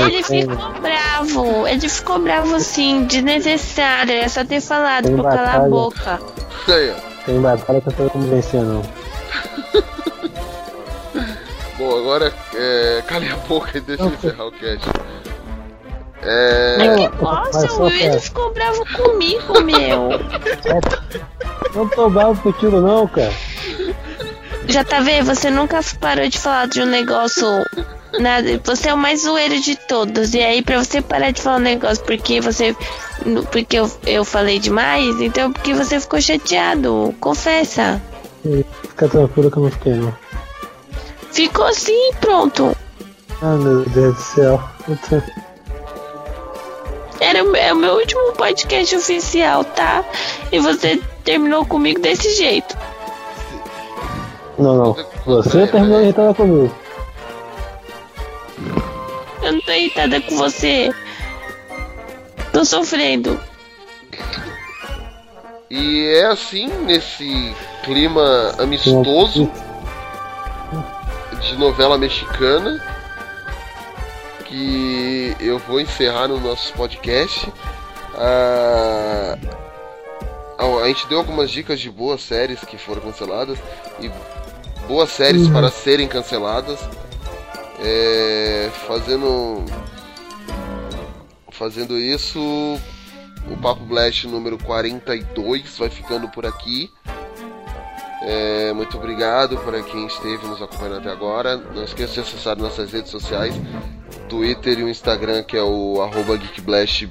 Ele 0.06 0.22
ficou 0.22 0.72
bravo. 0.80 1.66
Ele 1.68 1.88
ficou 1.88 2.18
bravo 2.18 2.56
assim, 2.56 3.04
desnecessário. 3.04 4.12
É 4.14 4.28
só 4.28 4.44
ter 4.44 4.60
falado 4.60 5.04
Tem 5.04 5.16
pra 5.16 5.30
calar 5.30 5.42
a 5.42 5.52
batalha. 5.52 5.70
boca. 5.70 6.20
Aí, 6.68 6.90
ó. 6.90 7.10
Tem 7.26 7.40
batalha 7.40 7.80
que 7.80 7.88
eu 7.88 7.92
sei 7.92 8.08
como 8.10 8.28
vencer, 8.28 8.60
não. 8.62 8.82
Bom, 11.78 11.98
agora 11.98 12.32
é, 12.54 13.02
cale 13.06 13.30
a 13.30 13.36
boca 13.36 13.78
e 13.78 13.80
deixa 13.80 14.02
eu 14.02 14.08
encerrar 14.08 14.46
o 14.46 14.52
cast. 14.52 14.86
É. 16.22 16.76
Mas 16.76 16.94
que 16.94 17.08
Mas 17.08 17.20
bosta, 17.20 17.68
só 17.68 17.82
Will 17.84 17.92
ele 17.96 18.10
pra- 18.10 18.20
ficou 18.20 18.52
bravo 18.52 18.84
comigo, 18.94 19.60
meu. 19.62 20.08
Não 21.74 21.88
tô 21.88 22.10
bravo 22.10 22.42
contigo, 22.42 22.80
não, 22.80 23.06
cara. 23.08 23.32
Já 24.70 24.84
tá 24.84 25.00
vendo? 25.00 25.26
Você 25.26 25.50
nunca 25.50 25.80
parou 26.00 26.28
de 26.28 26.38
falar 26.38 26.68
de 26.68 26.80
um 26.80 26.86
negócio. 26.86 27.44
Nada, 28.20 28.60
você 28.64 28.88
é 28.88 28.94
o 28.94 28.98
mais 28.98 29.22
zoeiro 29.22 29.60
de 29.60 29.74
todos. 29.74 30.32
E 30.32 30.40
aí, 30.40 30.62
pra 30.62 30.82
você 30.82 31.02
parar 31.02 31.32
de 31.32 31.42
falar 31.42 31.56
um 31.56 31.60
negócio 31.60 32.04
porque 32.04 32.40
você. 32.40 32.76
Porque 33.50 33.76
eu, 33.76 33.90
eu 34.06 34.24
falei 34.24 34.60
demais, 34.60 35.20
então 35.20 35.52
porque 35.52 35.74
você 35.74 35.98
ficou 35.98 36.20
chateado. 36.20 37.12
Confessa. 37.18 38.00
Fica 38.82 39.08
tranquilo 39.08 39.50
que 39.50 39.56
eu 39.56 39.62
não 39.64 39.70
fiquei, 39.72 39.94
não. 39.94 40.14
Ficou 41.32 41.66
assim, 41.66 42.10
pronto. 42.20 42.76
Ah, 43.42 43.56
meu 43.56 43.84
Deus 43.86 44.14
do 44.14 44.22
céu. 44.22 44.62
Era 47.18 47.42
o 47.42 47.50
meu, 47.50 47.60
é 47.60 47.72
o 47.72 47.76
meu 47.76 47.94
último 47.94 48.32
podcast 48.32 48.96
oficial, 48.96 49.64
tá? 49.64 50.04
E 50.52 50.60
você 50.60 51.00
terminou 51.24 51.66
comigo 51.66 52.00
desse 52.00 52.34
jeito. 52.36 52.76
Não, 54.60 54.76
não. 54.76 54.96
Você 55.24 55.66
terminou 55.66 56.02
irritada 56.02 56.34
comigo. 56.34 56.74
Eu 59.42 59.52
não 59.52 59.60
tô 59.62 59.72
irritada 59.72 60.20
com 60.20 60.36
você. 60.36 60.90
Tô 62.52 62.64
sofrendo. 62.64 63.40
E 65.70 66.06
é 66.16 66.26
assim, 66.26 66.68
nesse 66.84 67.54
clima 67.82 68.54
amistoso 68.58 69.50
de 71.40 71.56
novela 71.56 71.96
mexicana, 71.96 72.84
que 74.44 75.34
eu 75.40 75.58
vou 75.60 75.80
encerrar 75.80 76.28
no 76.28 76.38
nosso 76.38 76.72
podcast. 76.74 77.50
Ah, 78.14 79.38
a 80.82 80.88
gente 80.88 81.06
deu 81.06 81.18
algumas 81.18 81.50
dicas 81.50 81.78
de 81.78 81.90
boas 81.90 82.20
séries 82.20 82.60
que 82.60 82.76
foram 82.76 83.00
canceladas 83.02 83.58
e 84.00 84.10
boas 84.90 85.10
séries 85.10 85.46
Uhum. 85.46 85.52
para 85.52 85.70
serem 85.70 86.08
canceladas. 86.08 86.80
É, 87.78 88.68
fazendo 88.88 89.64
fazendo 91.52 91.96
isso, 91.96 92.40
o 92.40 93.56
Papo 93.62 93.84
Blast 93.84 94.26
número 94.26 94.58
42 94.58 95.78
vai 95.78 95.88
ficando 95.88 96.28
por 96.28 96.44
aqui. 96.44 96.90
É, 98.22 98.72
muito 98.72 98.96
obrigado 98.96 99.56
para 99.58 99.80
quem 99.82 100.06
esteve 100.06 100.44
nos 100.46 100.60
acompanhando 100.60 100.98
até 100.98 101.10
agora. 101.10 101.56
Não 101.56 101.84
esqueça 101.84 102.14
de 102.14 102.20
acessar 102.20 102.56
nossas 102.56 102.90
redes 102.92 103.10
sociais, 103.12 103.54
Twitter 104.28 104.78
e 104.78 104.82
o 104.82 104.88
Instagram, 104.88 105.44
que 105.44 105.56
é 105.56 105.62
o 105.62 106.02
arroba 106.02 106.36
geekblastbr, 106.36 107.08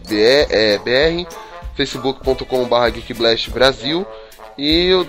facebook.com.br 1.75 2.89
geekblastbrasil 2.93 4.05
e 4.57 4.93
o 4.93 5.07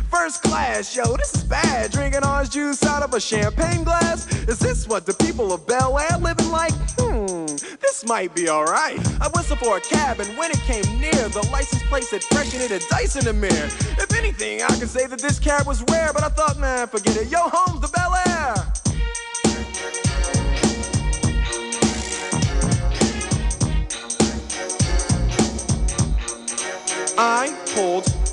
First 0.11 0.43
class, 0.43 0.93
yo, 0.93 1.15
this 1.15 1.33
is 1.33 1.43
bad. 1.45 1.89
Drinking 1.91 2.25
orange 2.25 2.49
juice 2.49 2.83
out 2.83 3.01
of 3.01 3.13
a 3.13 3.19
champagne 3.19 3.85
glass. 3.85 4.27
Is 4.45 4.59
this 4.59 4.85
what 4.85 5.05
the 5.05 5.13
people 5.13 5.53
of 5.53 5.65
Bel 5.65 5.97
Air 5.97 6.17
living 6.17 6.51
like? 6.51 6.73
Hmm, 6.99 7.45
this 7.79 8.05
might 8.05 8.35
be 8.35 8.49
alright. 8.49 8.99
I 9.21 9.29
whistled 9.33 9.59
for 9.59 9.77
a 9.77 9.81
cab, 9.81 10.19
and 10.19 10.37
when 10.37 10.51
it 10.51 10.59
came 10.59 10.83
near, 10.99 11.29
the 11.29 11.47
license 11.49 11.81
plate 11.83 12.03
said 12.03 12.23
fresh 12.25 12.53
and 12.53 12.61
it 12.61 12.71
a 12.71 12.85
dice 12.89 13.15
in 13.15 13.23
the 13.23 13.31
mirror. 13.31 13.69
If 13.97 14.13
anything, 14.13 14.61
I 14.61 14.77
could 14.77 14.89
say 14.89 15.07
that 15.07 15.19
this 15.19 15.39
cab 15.39 15.65
was 15.65 15.81
rare, 15.89 16.11
but 16.13 16.23
I 16.23 16.29
thought, 16.29 16.59
man, 16.59 16.87
forget 16.87 17.15
it. 17.15 17.31
Yo, 17.31 17.39
home's 17.39 17.79
the 17.79 17.87
Bel 17.87 18.13
Air. 18.27 18.55
I 27.17 27.55
pulled 27.73 28.20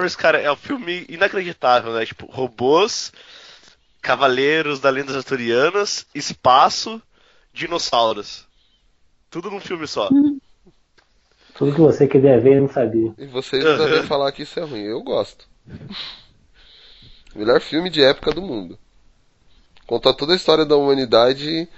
Transformers, 0.00 0.16
cara, 0.16 0.38
é 0.38 0.50
um 0.50 0.56
filme 0.56 1.04
inacreditável, 1.08 1.92
né? 1.92 2.06
Tipo, 2.06 2.26
robôs, 2.26 3.12
cavaleiros 4.00 4.80
das 4.80 4.92
lendas 4.94 5.16
arturianas, 5.16 6.06
espaço, 6.14 7.02
dinossauros. 7.52 8.46
Tudo 9.28 9.50
num 9.50 9.60
filme 9.60 9.86
só. 9.86 10.08
Tudo 11.54 11.74
que 11.74 11.80
você 11.80 12.06
quiser 12.06 12.40
ver, 12.40 12.56
eu 12.56 12.62
não 12.62 12.68
sabia. 12.68 13.12
e 13.18 13.26
vocês 13.26 13.64
ainda 13.64 13.86
vêm 13.86 14.02
falar 14.04 14.32
que 14.32 14.42
isso 14.42 14.58
é 14.58 14.64
ruim. 14.64 14.82
Eu 14.82 15.02
gosto. 15.02 15.46
Melhor 17.34 17.60
filme 17.60 17.90
de 17.90 18.02
época 18.02 18.32
do 18.32 18.42
mundo. 18.42 18.78
Conta 19.86 20.14
toda 20.14 20.32
a 20.32 20.36
história 20.36 20.64
da 20.64 20.76
humanidade 20.76 21.68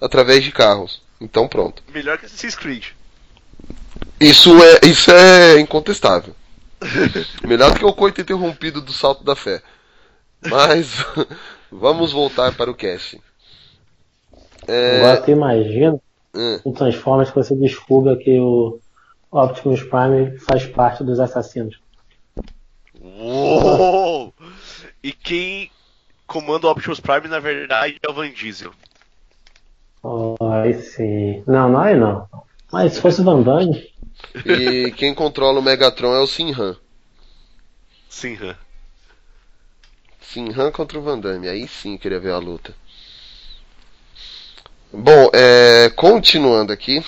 através 0.00 0.44
de 0.44 0.52
carros. 0.52 1.02
Então 1.20 1.48
pronto. 1.48 1.82
Melhor 1.92 2.18
que 2.18 2.26
Assassin's 2.26 2.54
Creed. 2.54 2.88
Isso 4.20 4.50
é, 4.62 4.86
isso 4.86 5.10
é 5.10 5.60
incontestável. 5.60 6.34
Melhor 7.46 7.72
do 7.72 7.78
que 7.78 7.84
o 7.84 7.92
coito 7.92 8.20
interrompido 8.20 8.80
do 8.80 8.92
salto 8.92 9.24
da 9.24 9.36
fé. 9.36 9.62
Mas 10.48 11.04
vamos 11.70 12.12
voltar 12.12 12.54
para 12.54 12.70
o 12.70 12.74
cast. 12.74 13.20
É, 14.66 14.98
Agora 14.98 15.22
tu 15.22 15.30
imagina 15.30 16.00
hum, 16.34 16.60
um 16.66 16.72
Transformers 16.72 17.30
que 17.30 17.36
você 17.36 17.54
descubra 17.54 18.16
que 18.16 18.38
o 18.38 18.80
Optimus 19.30 19.82
Prime 19.82 20.38
faz 20.38 20.66
parte 20.66 21.02
dos 21.02 21.18
assassinos. 21.18 21.78
Uou! 23.00 24.32
E 25.02 25.12
quem 25.12 25.70
comanda 26.26 26.66
o 26.66 26.70
Optimus 26.70 27.00
Prime, 27.00 27.28
na 27.28 27.40
verdade, 27.40 27.98
é 28.02 28.10
o 28.10 28.14
Van 28.14 28.30
Diesel. 28.30 28.72
Oh, 30.02 30.36
aí 30.40 30.74
sim. 30.74 31.42
Não, 31.46 31.68
não 31.68 31.80
aí 31.80 31.96
não. 31.96 32.28
Mas 32.72 32.94
se 32.94 33.00
fosse 33.00 33.20
o 33.20 33.24
Van 33.24 33.42
Damme, 33.42 33.91
e 34.44 34.92
quem 34.92 35.14
controla 35.14 35.60
o 35.60 35.62
Megatron 35.62 36.14
é 36.14 36.20
o 36.20 36.26
Sinhan. 36.26 36.76
Sim, 38.08 38.38
hã? 38.40 38.56
Sinhan 40.20 40.70
contra 40.70 40.98
o 40.98 41.02
Van 41.02 41.18
Damme. 41.18 41.48
Aí 41.48 41.68
sim 41.68 41.96
queria 41.96 42.20
ver 42.20 42.32
a 42.32 42.38
luta. 42.38 42.74
Bom, 44.92 45.30
é, 45.32 45.90
continuando 45.90 46.72
aqui. 46.72 47.04